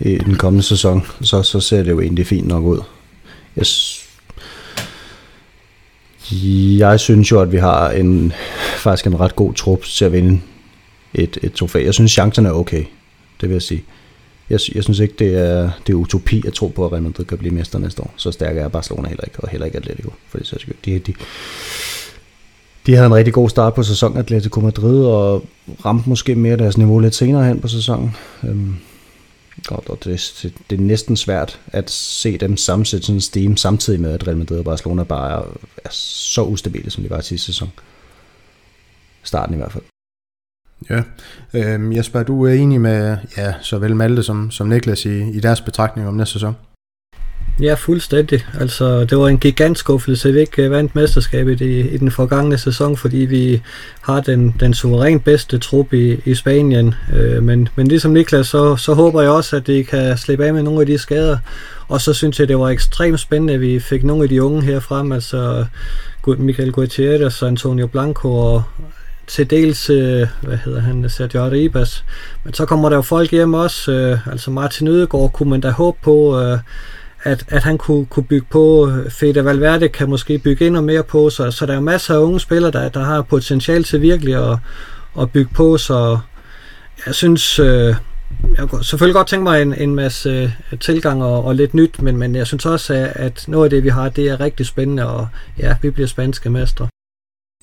i 0.00 0.18
den 0.18 0.34
kommende 0.34 0.62
sæson, 0.62 1.06
så, 1.22 1.42
så 1.42 1.60
ser 1.60 1.82
det 1.82 1.90
jo 1.90 2.00
egentlig 2.00 2.26
fint 2.26 2.46
nok 2.46 2.64
ud. 2.64 2.80
Jeg, 3.56 3.66
jeg 6.78 7.00
synes 7.00 7.30
jo, 7.30 7.40
at 7.40 7.52
vi 7.52 7.56
har 7.56 7.90
en 7.90 8.32
faktisk 8.76 9.06
en 9.06 9.20
ret 9.20 9.36
god 9.36 9.54
trup 9.54 9.84
til 9.84 10.04
at 10.04 10.12
vinde 10.12 10.40
et, 11.14 11.38
et 11.42 11.52
trofæ. 11.52 11.84
Jeg 11.84 11.94
synes, 11.94 12.12
chancerne 12.12 12.48
er 12.48 12.52
okay, 12.52 12.84
det 13.40 13.48
vil 13.48 13.54
jeg 13.54 13.62
sige. 13.62 13.84
Jeg, 14.50 14.60
jeg 14.74 14.84
synes 14.84 14.98
ikke, 14.98 15.14
det 15.18 15.34
er, 15.34 15.70
det 15.86 15.92
er 15.92 15.96
utopi 15.96 16.46
at 16.46 16.52
tro 16.52 16.68
på, 16.68 16.86
at 16.86 16.92
Real 16.92 17.02
Madrid 17.02 17.24
kan 17.24 17.38
blive 17.38 17.54
mester 17.54 17.78
næste 17.78 18.02
år. 18.02 18.14
Så 18.16 18.32
stærk 18.32 18.56
er 18.56 18.68
Barcelona 18.68 19.08
heller 19.08 19.24
ikke, 19.24 19.40
og 19.40 19.48
heller 19.48 19.66
ikke 19.66 19.78
Atletico. 19.78 20.12
For 20.28 20.38
det, 20.38 20.66
de, 20.84 20.98
de, 20.98 21.14
de 22.86 22.94
havde 22.94 23.06
en 23.06 23.14
rigtig 23.14 23.34
god 23.34 23.48
start 23.48 23.74
på 23.74 23.82
sæsonen, 23.82 24.18
Atletico 24.18 24.60
Madrid, 24.60 25.04
og 25.04 25.44
ramte 25.84 26.08
måske 26.08 26.34
mere 26.34 26.56
deres 26.56 26.78
niveau 26.78 26.98
lidt 26.98 27.14
senere 27.14 27.44
hen 27.44 27.60
på 27.60 27.68
sæsonen. 27.68 28.16
Øhm, 28.44 28.76
og 29.70 29.98
det, 30.04 30.52
det, 30.70 30.78
er 30.78 30.82
næsten 30.82 31.16
svært 31.16 31.60
at 31.66 31.90
se 31.90 32.38
dem 32.38 32.56
sammensætte 32.56 33.06
sådan 33.06 33.16
en 33.16 33.20
steam, 33.20 33.56
samtidig 33.56 34.00
med, 34.00 34.12
at 34.12 34.26
Real 34.26 34.36
Madrid 34.36 34.58
og 34.58 34.64
Barcelona 34.64 35.02
bare 35.02 35.32
er, 35.32 35.42
er 35.84 35.88
så 35.90 36.42
ustabile, 36.42 36.90
som 36.90 37.02
de 37.02 37.10
var 37.10 37.20
sidste 37.20 37.46
sæson. 37.46 37.72
Starten 39.22 39.54
i 39.54 39.56
hvert 39.58 39.72
fald. 39.72 39.84
Ja, 40.90 41.02
øhm, 41.54 41.92
Jesper, 41.92 42.22
du 42.22 42.46
er 42.46 42.52
enig 42.52 42.80
med 42.80 43.16
ja, 43.36 43.54
såvel 43.62 43.96
Malte 43.96 44.22
som, 44.22 44.50
som 44.50 44.66
Niklas 44.66 45.04
i, 45.04 45.30
i 45.30 45.40
deres 45.40 45.60
betragtning 45.60 46.08
om 46.08 46.14
næste 46.14 46.32
sæson? 46.32 46.56
Ja, 47.60 47.74
fuldstændig. 47.74 48.46
Altså, 48.60 49.04
det 49.04 49.18
var 49.18 49.28
en 49.28 49.38
gigant 49.38 49.78
skuffelse, 49.78 50.28
at 50.28 50.34
vi 50.34 50.40
ikke 50.40 50.62
øh, 50.62 50.70
vandt 50.70 50.94
mesterskabet 50.94 51.60
i, 51.60 51.80
i 51.80 51.98
den 51.98 52.10
forgangne 52.10 52.58
sæson, 52.58 52.96
fordi 52.96 53.16
vi 53.16 53.62
har 54.00 54.20
den, 54.20 54.54
den 54.60 54.74
suverænt 54.74 55.24
bedste 55.24 55.58
trup 55.58 55.92
i, 55.92 56.20
i 56.24 56.34
Spanien. 56.34 56.94
Øh, 57.14 57.42
men, 57.42 57.68
men 57.76 57.88
ligesom 57.88 58.10
Niklas, 58.10 58.46
så, 58.46 58.76
så 58.76 58.94
håber 58.94 59.22
jeg 59.22 59.30
også, 59.30 59.56
at 59.56 59.66
det 59.66 59.86
kan 59.86 60.18
slippe 60.18 60.46
af 60.46 60.54
med 60.54 60.62
nogle 60.62 60.80
af 60.80 60.86
de 60.86 60.98
skader. 60.98 61.38
Og 61.88 62.00
så 62.00 62.12
synes 62.12 62.40
jeg, 62.40 62.48
det 62.48 62.58
var 62.58 62.68
ekstremt 62.68 63.20
spændende, 63.20 63.54
at 63.54 63.60
vi 63.60 63.80
fik 63.80 64.04
nogle 64.04 64.22
af 64.22 64.28
de 64.28 64.42
unge 64.42 64.62
her 64.62 64.80
frem, 64.80 65.12
altså 65.12 65.64
Michael 66.26 66.72
Gutierrez 66.72 67.42
og 67.42 67.48
Antonio 67.48 67.86
Blanco 67.86 68.34
og 68.34 68.62
til 69.26 69.50
dels, 69.50 69.90
øh, 69.90 70.26
hvad 70.42 70.56
hedder 70.64 70.80
han, 70.80 71.10
Sergio 71.10 71.44
Arribas. 71.44 72.04
Men 72.44 72.54
så 72.54 72.66
kommer 72.66 72.88
der 72.88 72.96
jo 72.96 73.02
folk 73.02 73.30
hjem 73.30 73.54
også, 73.54 73.92
øh, 73.92 74.28
altså 74.28 74.50
Martin 74.50 74.88
Ødegaard 74.88 75.32
kunne 75.32 75.50
man 75.50 75.60
da 75.60 75.70
håbe 75.70 75.98
på, 76.02 76.40
øh, 76.40 76.58
at, 77.26 77.44
at 77.48 77.62
han 77.62 77.78
kunne, 77.78 78.06
kunne 78.06 78.24
bygge 78.24 78.46
på. 78.50 78.92
Fede 79.08 79.44
Valverde 79.44 79.88
kan 79.88 80.08
måske 80.08 80.38
bygge 80.38 80.66
endnu 80.66 80.80
mere 80.80 81.02
på, 81.02 81.30
så, 81.30 81.50
så 81.50 81.66
der 81.66 81.74
er 81.76 81.80
masser 81.80 82.14
af 82.14 82.18
unge 82.18 82.40
spillere, 82.40 82.70
der, 82.70 82.88
der 82.88 83.04
har 83.04 83.22
potentiale 83.22 83.84
til 83.84 84.00
virkelig 84.00 84.50
at, 84.50 84.58
at 85.20 85.30
bygge 85.30 85.50
på, 85.54 85.78
så 85.78 86.18
jeg 87.06 87.14
synes, 87.14 87.58
øh, 87.58 87.94
jeg 88.58 88.68
kunne 88.68 88.84
selvfølgelig 88.84 89.14
godt 89.14 89.26
tænke 89.28 89.44
mig 89.44 89.62
en, 89.62 89.74
en 89.74 89.94
masse 89.94 90.52
øh, 90.72 90.78
tilgang 90.78 91.22
og, 91.22 91.44
og 91.44 91.54
lidt 91.54 91.74
nyt, 91.74 92.02
men, 92.02 92.16
men 92.16 92.34
jeg 92.34 92.46
synes 92.46 92.66
også, 92.66 92.94
at, 92.94 93.12
at 93.14 93.44
noget 93.48 93.64
af 93.64 93.70
det, 93.70 93.84
vi 93.84 93.88
har, 93.88 94.08
det 94.08 94.28
er 94.28 94.40
rigtig 94.40 94.66
spændende, 94.66 95.06
og 95.08 95.28
ja, 95.58 95.76
vi 95.82 95.90
bliver 95.90 96.06
spanske 96.06 96.50
mestre. 96.50 96.88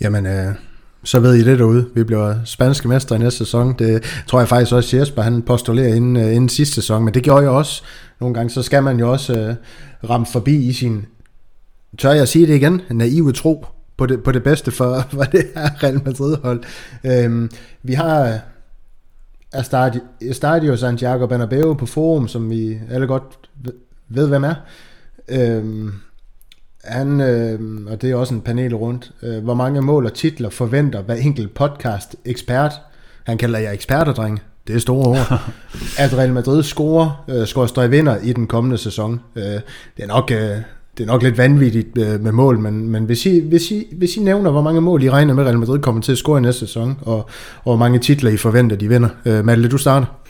Jamen, 0.01 0.25
øh, 0.25 0.55
så 1.03 1.19
ved 1.19 1.35
I 1.35 1.43
det 1.43 1.59
derude. 1.59 1.89
Vi 1.95 2.03
bliver 2.03 2.35
spanske 2.45 2.87
mestre 2.87 3.15
i 3.15 3.19
næste 3.19 3.37
sæson. 3.37 3.75
Det 3.79 4.03
tror 4.27 4.39
jeg 4.39 4.47
faktisk 4.47 4.73
også 4.73 4.97
Jesper, 4.97 5.21
han 5.21 5.41
postulerer 5.41 5.93
inden, 5.93 6.17
øh, 6.17 6.35
inden 6.35 6.49
sidste 6.49 6.75
sæson, 6.75 7.05
men 7.05 7.13
det 7.13 7.23
gjorde 7.23 7.41
jeg 7.41 7.49
også. 7.49 7.83
Nogle 8.19 8.35
gange, 8.35 8.49
så 8.49 8.61
skal 8.61 8.83
man 8.83 8.99
jo 8.99 9.11
også 9.11 9.39
øh, 9.39 9.55
ramme 10.09 10.25
forbi 10.25 10.55
i 10.55 10.73
sin, 10.73 11.05
tør 11.97 12.11
jeg 12.11 12.27
sige 12.27 12.47
det 12.47 12.55
igen, 12.55 12.81
naive 12.91 13.31
tro 13.31 13.65
på 13.97 14.05
det, 14.05 14.23
på 14.23 14.31
det 14.31 14.43
bedste 14.43 14.71
for, 14.71 15.03
for 15.13 15.23
det 15.23 15.45
her 15.55 15.83
Real 15.83 16.01
Madrid-hold. 16.05 16.63
Øhm, 17.03 17.51
vi 17.83 17.93
har 17.93 18.21
øh, 18.21 18.39
Estadio 20.21 20.75
Santiago 20.75 21.25
Bernabeu 21.25 21.73
på 21.73 21.85
forum, 21.85 22.27
som 22.27 22.49
vi 22.49 22.79
alle 22.91 23.07
godt 23.07 23.23
ved, 24.09 24.27
hvem 24.27 24.43
er. 24.43 24.55
Øhm, 25.29 25.93
han, 26.83 27.21
øh, 27.21 27.59
og 27.87 28.01
det 28.01 28.11
er 28.11 28.15
også 28.15 28.33
en 28.33 28.41
panel 28.41 28.75
rundt, 28.75 29.11
øh, 29.23 29.43
hvor 29.43 29.53
mange 29.53 29.81
mål 29.81 30.05
og 30.05 30.13
titler 30.13 30.49
forventer 30.49 31.01
hver 31.01 31.15
enkelt 31.15 31.53
podcast 31.53 32.15
ekspert, 32.25 32.71
han 33.23 33.37
kalder 33.37 33.59
jer 33.59 33.71
eksperter, 33.71 34.13
drenge, 34.13 34.41
det 34.67 34.75
er 34.75 34.79
store 34.79 35.07
ord, 35.07 35.41
at 36.03 36.17
Real 36.17 36.33
Madrid 36.33 36.63
scorer, 36.63 37.25
øh, 37.27 37.45
scorer 37.45 37.87
vinder 37.87 38.17
i 38.23 38.33
den 38.33 38.47
kommende 38.47 38.77
sæson. 38.77 39.19
Øh, 39.35 39.43
det, 39.43 39.61
er 39.99 40.07
nok, 40.07 40.31
øh, 40.31 40.37
det 40.97 41.03
er 41.03 41.05
nok 41.05 41.23
lidt 41.23 41.37
vanvittigt 41.37 41.97
øh, 41.97 42.23
med 42.23 42.31
mål, 42.31 42.59
men, 42.59 42.89
men 42.89 43.03
hvis, 43.03 43.25
I, 43.25 43.39
hvis, 43.39 43.71
I, 43.71 43.87
hvis 43.97 44.17
I 44.17 44.19
nævner, 44.19 44.51
hvor 44.51 44.61
mange 44.61 44.81
mål 44.81 45.03
I 45.03 45.09
regner 45.09 45.33
med, 45.33 45.43
Real 45.43 45.59
Madrid 45.59 45.79
kommer 45.79 46.01
til 46.01 46.11
at 46.11 46.17
score 46.17 46.37
i 46.37 46.41
næste 46.41 46.59
sæson, 46.59 46.99
og, 47.01 47.15
og 47.15 47.27
hvor 47.63 47.75
mange 47.75 47.99
titler 47.99 48.31
I 48.31 48.37
forventer, 48.37 48.75
de 48.75 48.89
vinder. 48.89 49.09
Øh, 49.25 49.45
Malte, 49.45 49.69
du 49.69 49.77
starter. 49.77 50.22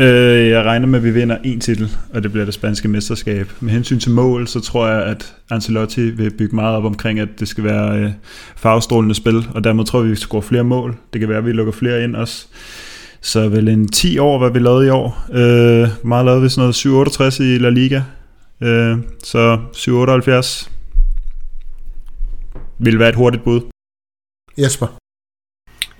Øh, 0.00 0.48
jeg 0.48 0.64
regner 0.64 0.86
med, 0.86 0.98
at 0.98 1.04
vi 1.04 1.10
vinder 1.10 1.36
en 1.44 1.60
titel, 1.60 1.96
og 2.14 2.22
det 2.22 2.32
bliver 2.32 2.44
det 2.44 2.54
spanske 2.54 2.88
mesterskab. 2.88 3.52
Med 3.60 3.72
hensyn 3.72 3.98
til 3.98 4.10
mål, 4.10 4.46
så 4.46 4.60
tror 4.60 4.88
jeg, 4.88 5.04
at 5.04 5.34
Ancelotti 5.50 6.10
vil 6.10 6.30
bygge 6.30 6.56
meget 6.56 6.76
op 6.76 6.84
omkring, 6.84 7.20
at 7.20 7.28
det 7.40 7.48
skal 7.48 7.64
være 7.64 7.98
øh, 7.98 8.10
farvestrålende 8.56 9.14
spil, 9.14 9.48
og 9.54 9.64
dermed 9.64 9.84
tror 9.84 10.00
vi, 10.00 10.06
at 10.06 10.10
vi 10.10 10.16
score 10.16 10.42
flere 10.42 10.64
mål. 10.64 10.96
Det 11.12 11.20
kan 11.20 11.28
være, 11.28 11.38
at 11.38 11.46
vi 11.46 11.52
lukker 11.52 11.72
flere 11.72 12.04
ind 12.04 12.16
også. 12.16 12.46
Så 13.20 13.48
vel 13.48 13.68
en 13.68 13.88
10 13.88 14.18
år, 14.18 14.38
hvad 14.38 14.50
vi 14.50 14.58
lavede 14.58 14.86
i 14.86 14.90
år. 14.90 15.26
Øh, 15.32 15.88
meget 16.04 16.24
lavede 16.24 16.42
vi 16.42 16.48
sådan 16.48 16.62
noget 16.62 16.86
68 16.86 17.40
i 17.40 17.58
La 17.58 17.70
Liga. 17.70 18.02
Øh, 18.60 18.98
så 19.24 19.58
78 19.88 20.70
vil 22.78 22.98
være 22.98 23.08
et 23.08 23.14
hurtigt 23.14 23.44
bud. 23.44 23.60
Jesper. 24.58 24.99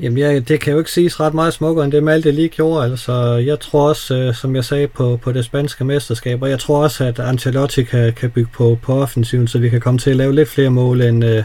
Jamen, 0.02 0.18
ja, 0.18 0.38
det 0.38 0.60
kan 0.60 0.72
jo 0.72 0.78
ikke 0.78 0.90
siges 0.90 1.20
ret 1.20 1.34
meget 1.34 1.52
smukkere, 1.52 1.84
end 1.84 1.92
det 1.92 2.02
Malte 2.02 2.30
lige 2.30 2.48
gjorde. 2.48 2.84
Altså, 2.84 3.34
jeg 3.34 3.60
tror 3.60 3.88
også, 3.88 4.14
øh, 4.14 4.34
som 4.34 4.56
jeg 4.56 4.64
sagde, 4.64 4.88
på, 4.88 5.18
på 5.22 5.32
det 5.32 5.44
spanske 5.44 5.84
mesterskab, 5.84 6.42
og 6.42 6.50
jeg 6.50 6.58
tror 6.58 6.82
også, 6.82 7.04
at 7.04 7.18
Ancelotti 7.18 7.82
kan, 7.82 8.12
kan 8.12 8.30
bygge 8.30 8.50
på, 8.54 8.78
på 8.82 8.94
offensiven, 8.94 9.48
så 9.48 9.58
vi 9.58 9.68
kan 9.68 9.80
komme 9.80 9.98
til 9.98 10.10
at 10.10 10.16
lave 10.16 10.34
lidt 10.34 10.48
flere 10.48 10.70
mål, 10.70 11.00
end, 11.00 11.24
øh, 11.24 11.42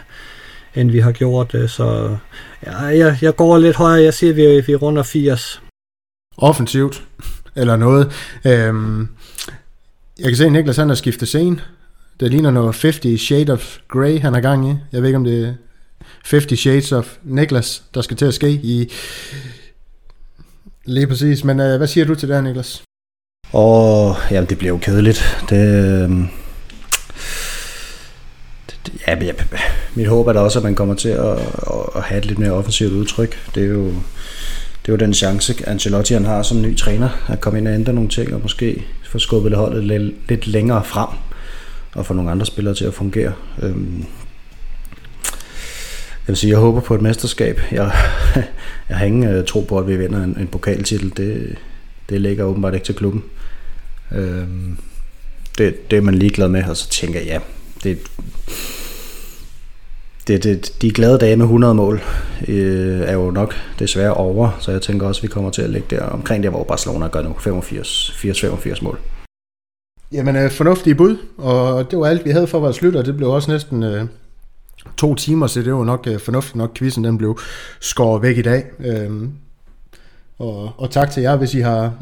end 0.76 0.92
vi 0.92 1.00
har 1.00 1.12
gjort. 1.12 1.56
Øh, 1.56 1.70
så 1.70 2.18
ja, 2.66 2.78
jeg, 2.78 3.18
jeg 3.22 3.36
går 3.36 3.58
lidt 3.58 3.76
højere. 3.76 4.04
Jeg 4.04 4.14
siger, 4.14 4.32
at 4.32 4.38
vi, 4.38 4.64
vi 4.68 4.76
runder 4.76 5.04
80. 5.04 5.62
Offensivt, 6.38 7.04
eller 7.56 7.76
noget. 7.76 8.12
Øhm, 8.46 9.08
jeg 10.20 10.28
kan 10.28 10.36
se, 10.36 10.46
at 10.46 10.52
Niklas 10.52 10.78
han 10.78 10.88
har 10.88 10.96
skiftet 10.96 11.28
scene. 11.28 11.62
Det 12.20 12.32
ligner 12.32 12.52
noget 12.52 12.76
50 12.82 13.22
Shade 13.22 13.54
of 13.54 13.78
Grey, 13.88 14.20
han 14.20 14.36
er 14.36 14.40
gang 14.40 14.72
i. 14.72 14.76
Jeg 14.92 15.02
ved 15.02 15.10
ikke, 15.10 15.18
om 15.18 15.24
det 15.24 15.58
50 16.26 16.60
Shades 16.60 16.92
of 16.92 17.18
Niklas, 17.24 17.84
der 17.94 18.02
skal 18.02 18.18
til 18.18 18.26
at 18.26 18.34
ske 18.34 18.50
i... 18.50 18.92
Lige 20.86 21.08
præcis, 21.08 21.44
men 21.44 21.60
øh, 21.60 21.78
hvad 21.78 21.88
siger 21.88 22.06
du 22.06 22.16
til 22.16 22.28
det 22.28 22.36
her, 22.36 22.42
Niklas? 22.42 22.84
Og 23.54 24.16
jamen, 24.32 24.50
det 24.50 24.58
bliver 24.58 24.72
jo 24.74 24.78
kedeligt. 24.78 25.46
Det, 25.50 25.58
øh, 25.58 26.10
det, 28.86 28.94
ja, 29.08 29.24
ja, 29.24 29.32
mit 29.96 30.08
håb 30.08 30.28
er 30.28 30.34
da 30.34 30.40
også, 30.40 30.60
at 30.60 30.64
man 30.64 30.76
kommer 30.76 30.96
til 30.96 31.10
at, 31.10 31.40
at 31.96 32.04
have 32.04 32.18
et 32.18 32.26
lidt 32.26 32.40
mere 32.40 32.52
offensivt 32.52 32.94
udtryk. 32.94 33.38
Det 33.56 33.64
er 33.64 33.68
jo, 33.68 33.86
det 33.86 34.92
er 34.92 34.94
jo 34.94 34.96
den 34.96 35.14
chance, 35.14 35.56
Ancelotti 35.68 36.14
han 36.14 36.26
har 36.26 36.44
som 36.44 36.62
ny 36.62 36.78
træner, 36.78 37.10
at 37.28 37.42
komme 37.42 37.60
ind 37.60 37.68
og 37.68 37.74
ændre 37.74 37.94
nogle 37.94 38.10
ting, 38.10 38.34
og 38.34 38.42
måske 38.42 38.86
få 39.04 39.20
skubbet 39.20 39.54
holdet 39.54 39.84
lidt, 39.84 40.30
lidt 40.30 40.48
længere 40.48 40.84
frem, 40.84 41.10
og 41.96 42.06
få 42.06 42.14
nogle 42.14 42.32
andre 42.32 42.46
spillere 42.46 42.76
til 42.76 42.86
at 42.86 42.94
fungere. 42.94 43.34
Øhm, 43.62 44.06
jeg 46.26 46.32
vil 46.32 46.38
sige, 46.38 46.52
jeg 46.52 46.60
håber 46.60 46.82
på 46.82 46.96
et 46.96 47.02
mesterskab. 47.02 47.60
Jeg, 47.72 47.92
jeg 48.90 48.98
har 48.98 49.06
ingen 49.06 49.38
uh, 49.38 49.46
tro 49.46 49.62
på, 49.62 49.80
at 49.80 49.88
vi 49.88 49.98
vinder 49.98 50.24
en, 50.24 50.38
en 50.40 50.48
pokaltitel. 50.48 51.14
Det, 51.18 51.56
det 52.10 52.22
ligger 52.22 52.44
åbenbart 52.44 52.74
ikke 52.74 52.86
til 52.86 52.96
klubben. 52.96 53.24
Øhm, 54.12 54.78
det, 55.58 55.92
det 55.92 55.98
er 55.98 56.02
man 56.02 56.16
ligeglad 56.16 56.48
med, 56.48 56.64
og 56.70 56.78
så 56.78 56.90
tænker 56.90 57.20
jeg, 57.20 57.28
ja, 57.28 57.40
det, 57.84 57.98
det, 60.28 60.44
det, 60.44 60.76
de 60.82 60.92
glade 60.92 61.18
dage 61.18 61.36
med 61.36 61.46
100 61.46 61.74
mål 61.74 62.02
øh, 62.48 63.02
er 63.02 63.14
jo 63.14 63.32
nok 63.32 63.56
desværre 63.80 64.14
over, 64.14 64.58
så 64.60 64.72
jeg 64.72 64.82
tænker 64.82 65.08
også, 65.08 65.20
at 65.20 65.24
vi 65.24 65.28
kommer 65.28 65.50
til 65.50 65.62
at 65.62 65.70
ligge 65.70 65.96
der 65.96 66.04
omkring 66.04 66.44
der, 66.44 66.50
hvor 66.50 66.64
Barcelona 66.64 67.08
gør 67.08 67.22
nu 67.22 67.30
85-85 67.30 68.84
mål. 68.84 69.00
Jamen, 70.12 70.36
øh, 70.36 70.52
fornuftige 70.52 70.96
bud, 70.96 71.18
og 71.38 71.92
det 71.92 72.00
var 72.00 72.06
alt, 72.06 72.26
vi 72.26 72.30
havde 72.30 72.48
for 72.48 72.60
vores 72.60 72.82
lytter. 72.82 73.02
Det 73.02 73.18
blev 73.18 73.30
også 73.30 73.52
næsten 73.52 73.84
øh, 73.84 74.06
to 74.98 75.16
timer, 75.16 75.48
så 75.48 75.62
det 75.62 75.74
var 75.74 75.84
nok 75.84 76.08
øh, 76.08 76.20
fornuftigt 76.20 76.56
nok, 76.56 76.78
quizzen 76.78 77.04
den 77.04 77.18
blev 77.18 77.40
skåret 77.80 78.22
væk 78.22 78.38
i 78.38 78.42
dag. 78.42 78.64
Øhm, 78.80 79.32
og, 80.40 80.72
og 80.78 80.92
tak 80.92 81.12
til 81.12 81.24
jer, 81.24 81.36
hvis 81.36 81.54
I 81.54 81.60
har 81.60 81.94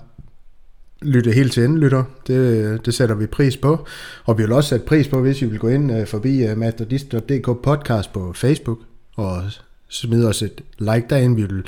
lyttet 1.01 1.33
helt 1.33 1.53
til 1.53 1.63
enden, 1.63 1.79
lytter. 1.79 2.03
Det, 2.27 2.85
det 2.85 2.93
sætter 2.93 3.15
vi 3.15 3.25
pris 3.25 3.57
på. 3.57 3.85
Og 4.25 4.37
vi 4.37 4.43
vil 4.43 4.51
også 4.51 4.69
sætte 4.69 4.85
pris 4.85 5.07
på, 5.07 5.21
hvis 5.21 5.41
I 5.41 5.45
vil 5.45 5.59
gå 5.59 5.67
ind 5.67 5.91
øh, 5.91 6.07
forbi 6.07 6.43
øh, 6.43 6.57
masterdist.dk 6.57 7.45
podcast 7.63 8.13
på 8.13 8.33
Facebook 8.33 8.77
og 9.15 9.43
smide 9.89 10.27
os 10.27 10.41
et 10.41 10.61
like 10.79 11.05
derinde. 11.09 11.35
Vi 11.35 11.41
vil 11.41 11.63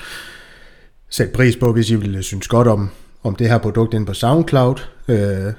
sætte 1.09 1.33
pris 1.33 1.55
på, 1.55 1.73
hvis 1.73 1.89
I 1.89 1.95
vil 1.95 2.23
synes 2.23 2.47
godt 2.47 2.67
om, 2.67 2.89
om 3.23 3.35
det 3.35 3.49
her 3.49 3.57
produkt 3.57 3.93
ind 3.93 4.05
på 4.05 4.13
SoundCloud. 4.13 4.75
Øh, 5.07 5.53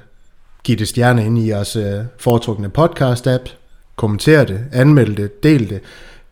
giv 0.65 0.77
det 0.77 0.89
stjerne 0.89 1.27
ind 1.27 1.39
i 1.39 1.49
jeres 1.49 1.77
øh, 1.77 2.05
foretrukne 2.19 2.71
podcast-app 2.79 3.66
kommentere 3.97 4.45
det, 4.45 4.61
anmelde 4.73 5.23
det, 5.23 5.43
del 5.43 5.71
det. 5.71 5.81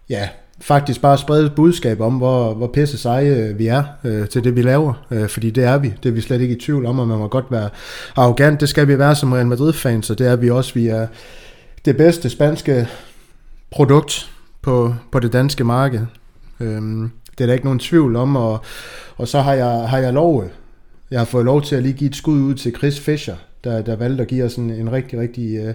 Ja, 0.08 0.28
faktisk 0.60 1.00
bare 1.00 1.18
sprede 1.18 1.46
et 1.46 1.54
budskab 1.54 2.00
om, 2.00 2.16
hvor, 2.16 2.54
hvor 2.54 2.66
pisse 2.66 2.98
seje 2.98 3.36
øh, 3.36 3.58
vi 3.58 3.66
er 3.66 3.84
øh, 4.04 4.28
til 4.28 4.44
det, 4.44 4.56
vi 4.56 4.62
laver. 4.62 5.06
Øh, 5.10 5.28
fordi 5.28 5.50
det 5.50 5.64
er 5.64 5.78
vi. 5.78 5.92
Det 6.02 6.08
er 6.08 6.12
vi 6.12 6.20
slet 6.20 6.40
ikke 6.40 6.56
i 6.56 6.60
tvivl 6.60 6.86
om, 6.86 6.98
og 6.98 7.08
man 7.08 7.18
må 7.18 7.28
godt 7.28 7.50
være 7.50 7.70
arrogant. 8.16 8.60
Det 8.60 8.68
skal 8.68 8.88
vi 8.88 8.98
være 8.98 9.14
som 9.14 9.32
Real 9.32 9.46
Madrid-fans, 9.46 10.10
og 10.10 10.18
det 10.18 10.26
er 10.26 10.36
vi 10.36 10.50
også. 10.50 10.74
Vi 10.74 10.86
er 10.86 11.06
det 11.84 11.96
bedste 11.96 12.30
spanske 12.30 12.88
produkt 13.70 14.30
på, 14.62 14.94
på 15.12 15.20
det 15.20 15.32
danske 15.32 15.64
marked. 15.64 16.00
Øh, 16.60 16.82
det 17.38 17.40
er 17.40 17.46
der 17.46 17.52
ikke 17.52 17.64
nogen 17.64 17.78
tvivl 17.78 18.16
om, 18.16 18.36
og, 18.36 18.64
og 19.16 19.28
så 19.28 19.40
har 19.40 19.54
jeg, 19.54 19.88
har 19.88 19.98
jeg 19.98 20.12
lov, 20.12 20.44
jeg 21.10 21.20
har 21.20 21.24
fået 21.24 21.44
lov 21.44 21.62
til 21.62 21.76
at 21.76 21.82
lige 21.82 21.92
give 21.92 22.10
et 22.10 22.16
skud 22.16 22.40
ud 22.40 22.54
til 22.54 22.74
Chris 22.76 23.00
Fischer, 23.00 23.36
der, 23.64 23.82
der 23.82 23.96
valgte 23.96 24.22
at 24.22 24.28
give 24.28 24.44
os 24.44 24.54
en, 24.54 24.70
en 24.70 24.92
rigtig, 24.92 25.18
rigtig, 25.18 25.56
øh, 25.56 25.74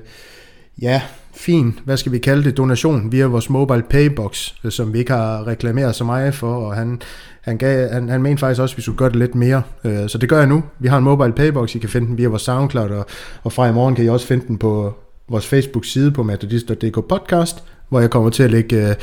ja, 0.82 1.02
fin, 1.34 1.80
hvad 1.86 1.98
skal 1.98 2.12
vi 2.12 2.18
kalde 2.18 2.44
det, 2.44 2.58
donation 2.58 3.12
via 3.12 3.26
vores 3.26 3.50
mobile 3.50 3.84
paybox, 3.90 4.54
øh, 4.64 4.72
som 4.72 4.94
vi 4.94 5.00
ikke 5.00 5.12
har 5.12 5.48
reklameret 5.48 5.96
så 5.96 6.04
meget 6.04 6.36
for, 6.36 6.56
og 6.56 6.76
han, 6.76 7.02
han, 7.42 7.58
gav, 7.58 7.90
han, 7.90 8.10
han 8.10 8.22
mente 8.22 8.40
faktisk 8.40 8.62
også, 8.62 8.74
at 8.74 8.78
vi 8.78 8.82
skulle 8.82 8.98
gøre 8.98 9.10
det 9.10 9.16
lidt 9.16 9.36
mere. 9.36 9.62
Øh, 9.84 10.10
så 10.10 10.18
det 10.18 10.30
gør 10.30 10.38
jeg 10.38 10.48
nu. 10.48 10.64
Vi 10.80 10.88
har 10.88 10.98
en 10.98 11.04
mobile 11.04 11.34
paybox, 11.34 11.76
I 11.76 11.80
kan 11.80 11.90
finde 11.90 12.08
den 12.08 12.18
via 12.18 12.28
vores 12.28 12.42
SoundCloud, 12.42 12.90
og, 12.90 13.06
og 13.44 13.54
fra 13.54 13.68
i 13.70 13.74
morgen 13.74 13.96
kan 13.96 14.06
I 14.06 14.10
også 14.10 14.28
finde 14.28 14.48
den 14.48 14.58
på 14.58 14.94
vores 15.30 15.48
Facebook-side 15.48 16.12
på 16.12 16.24
metodist.dk 16.24 17.08
podcast, 17.10 17.64
hvor 17.90 18.00
jeg 18.00 18.10
kommer 18.10 18.30
til 18.30 18.44
at 18.44 18.52
lægge 18.52 18.90
øh, 18.90 18.96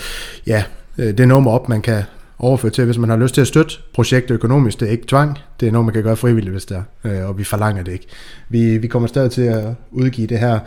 ja, 0.46 0.64
det 0.96 1.28
nummer 1.28 1.50
op, 1.50 1.68
man 1.68 1.82
kan 1.82 2.02
overføre 2.38 2.72
til, 2.72 2.84
hvis 2.84 2.98
man 2.98 3.10
har 3.10 3.16
lyst 3.16 3.34
til 3.34 3.40
at 3.40 3.46
støtte 3.46 3.74
projektet 3.94 4.34
økonomisk. 4.34 4.80
Det 4.80 4.88
er 4.88 4.92
ikke 4.92 5.06
tvang, 5.06 5.38
det 5.60 5.68
er 5.68 5.72
noget, 5.72 5.84
man 5.84 5.94
kan 5.94 6.02
gøre 6.02 6.16
frivilligt, 6.16 6.52
hvis 6.52 6.64
det 6.64 6.76
er, 6.76 6.82
øh, 7.04 7.28
og 7.28 7.38
vi 7.38 7.44
forlanger 7.44 7.82
det 7.82 7.92
ikke. 7.92 8.06
Vi, 8.48 8.78
vi 8.78 8.86
kommer 8.86 9.06
stadig 9.06 9.30
til 9.30 9.42
at 9.42 9.64
udgive 9.90 10.26
det 10.26 10.38
her 10.38 10.58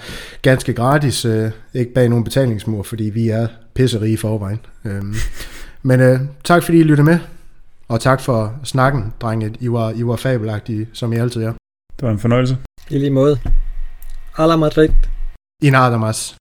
ganske 0.41 0.73
gratis, 0.73 1.25
øh, 1.25 1.51
ikke 1.73 1.93
bag 1.93 2.09
nogen 2.09 2.23
betalingsmur, 2.23 2.83
fordi 2.83 3.03
vi 3.03 3.29
er 3.29 3.47
pisserige 3.73 4.13
i 4.13 4.17
forvejen. 4.17 4.59
Øh, 4.85 5.03
men 5.83 5.99
øh, 5.99 6.19
tak 6.43 6.63
fordi 6.63 6.79
I 6.79 6.83
lyttede 6.83 7.05
med, 7.05 7.19
og 7.87 8.01
tak 8.01 8.21
for 8.21 8.55
snakken, 8.63 9.13
drenge. 9.21 9.53
I 9.59 9.71
var, 9.71 9.91
I 9.91 10.05
var 10.05 10.15
fabelagtige, 10.15 10.87
som 10.93 11.13
I 11.13 11.17
altid 11.17 11.43
er. 11.43 11.53
Det 11.99 12.05
var 12.05 12.11
en 12.11 12.19
fornøjelse. 12.19 12.57
I 12.89 12.97
lige 12.97 13.11
måde. 13.11 13.39
A 14.37 14.45
la 14.45 14.55
Madrid. 14.55 14.89
I 15.61 15.69
nada 15.69 15.97
más. 15.97 16.35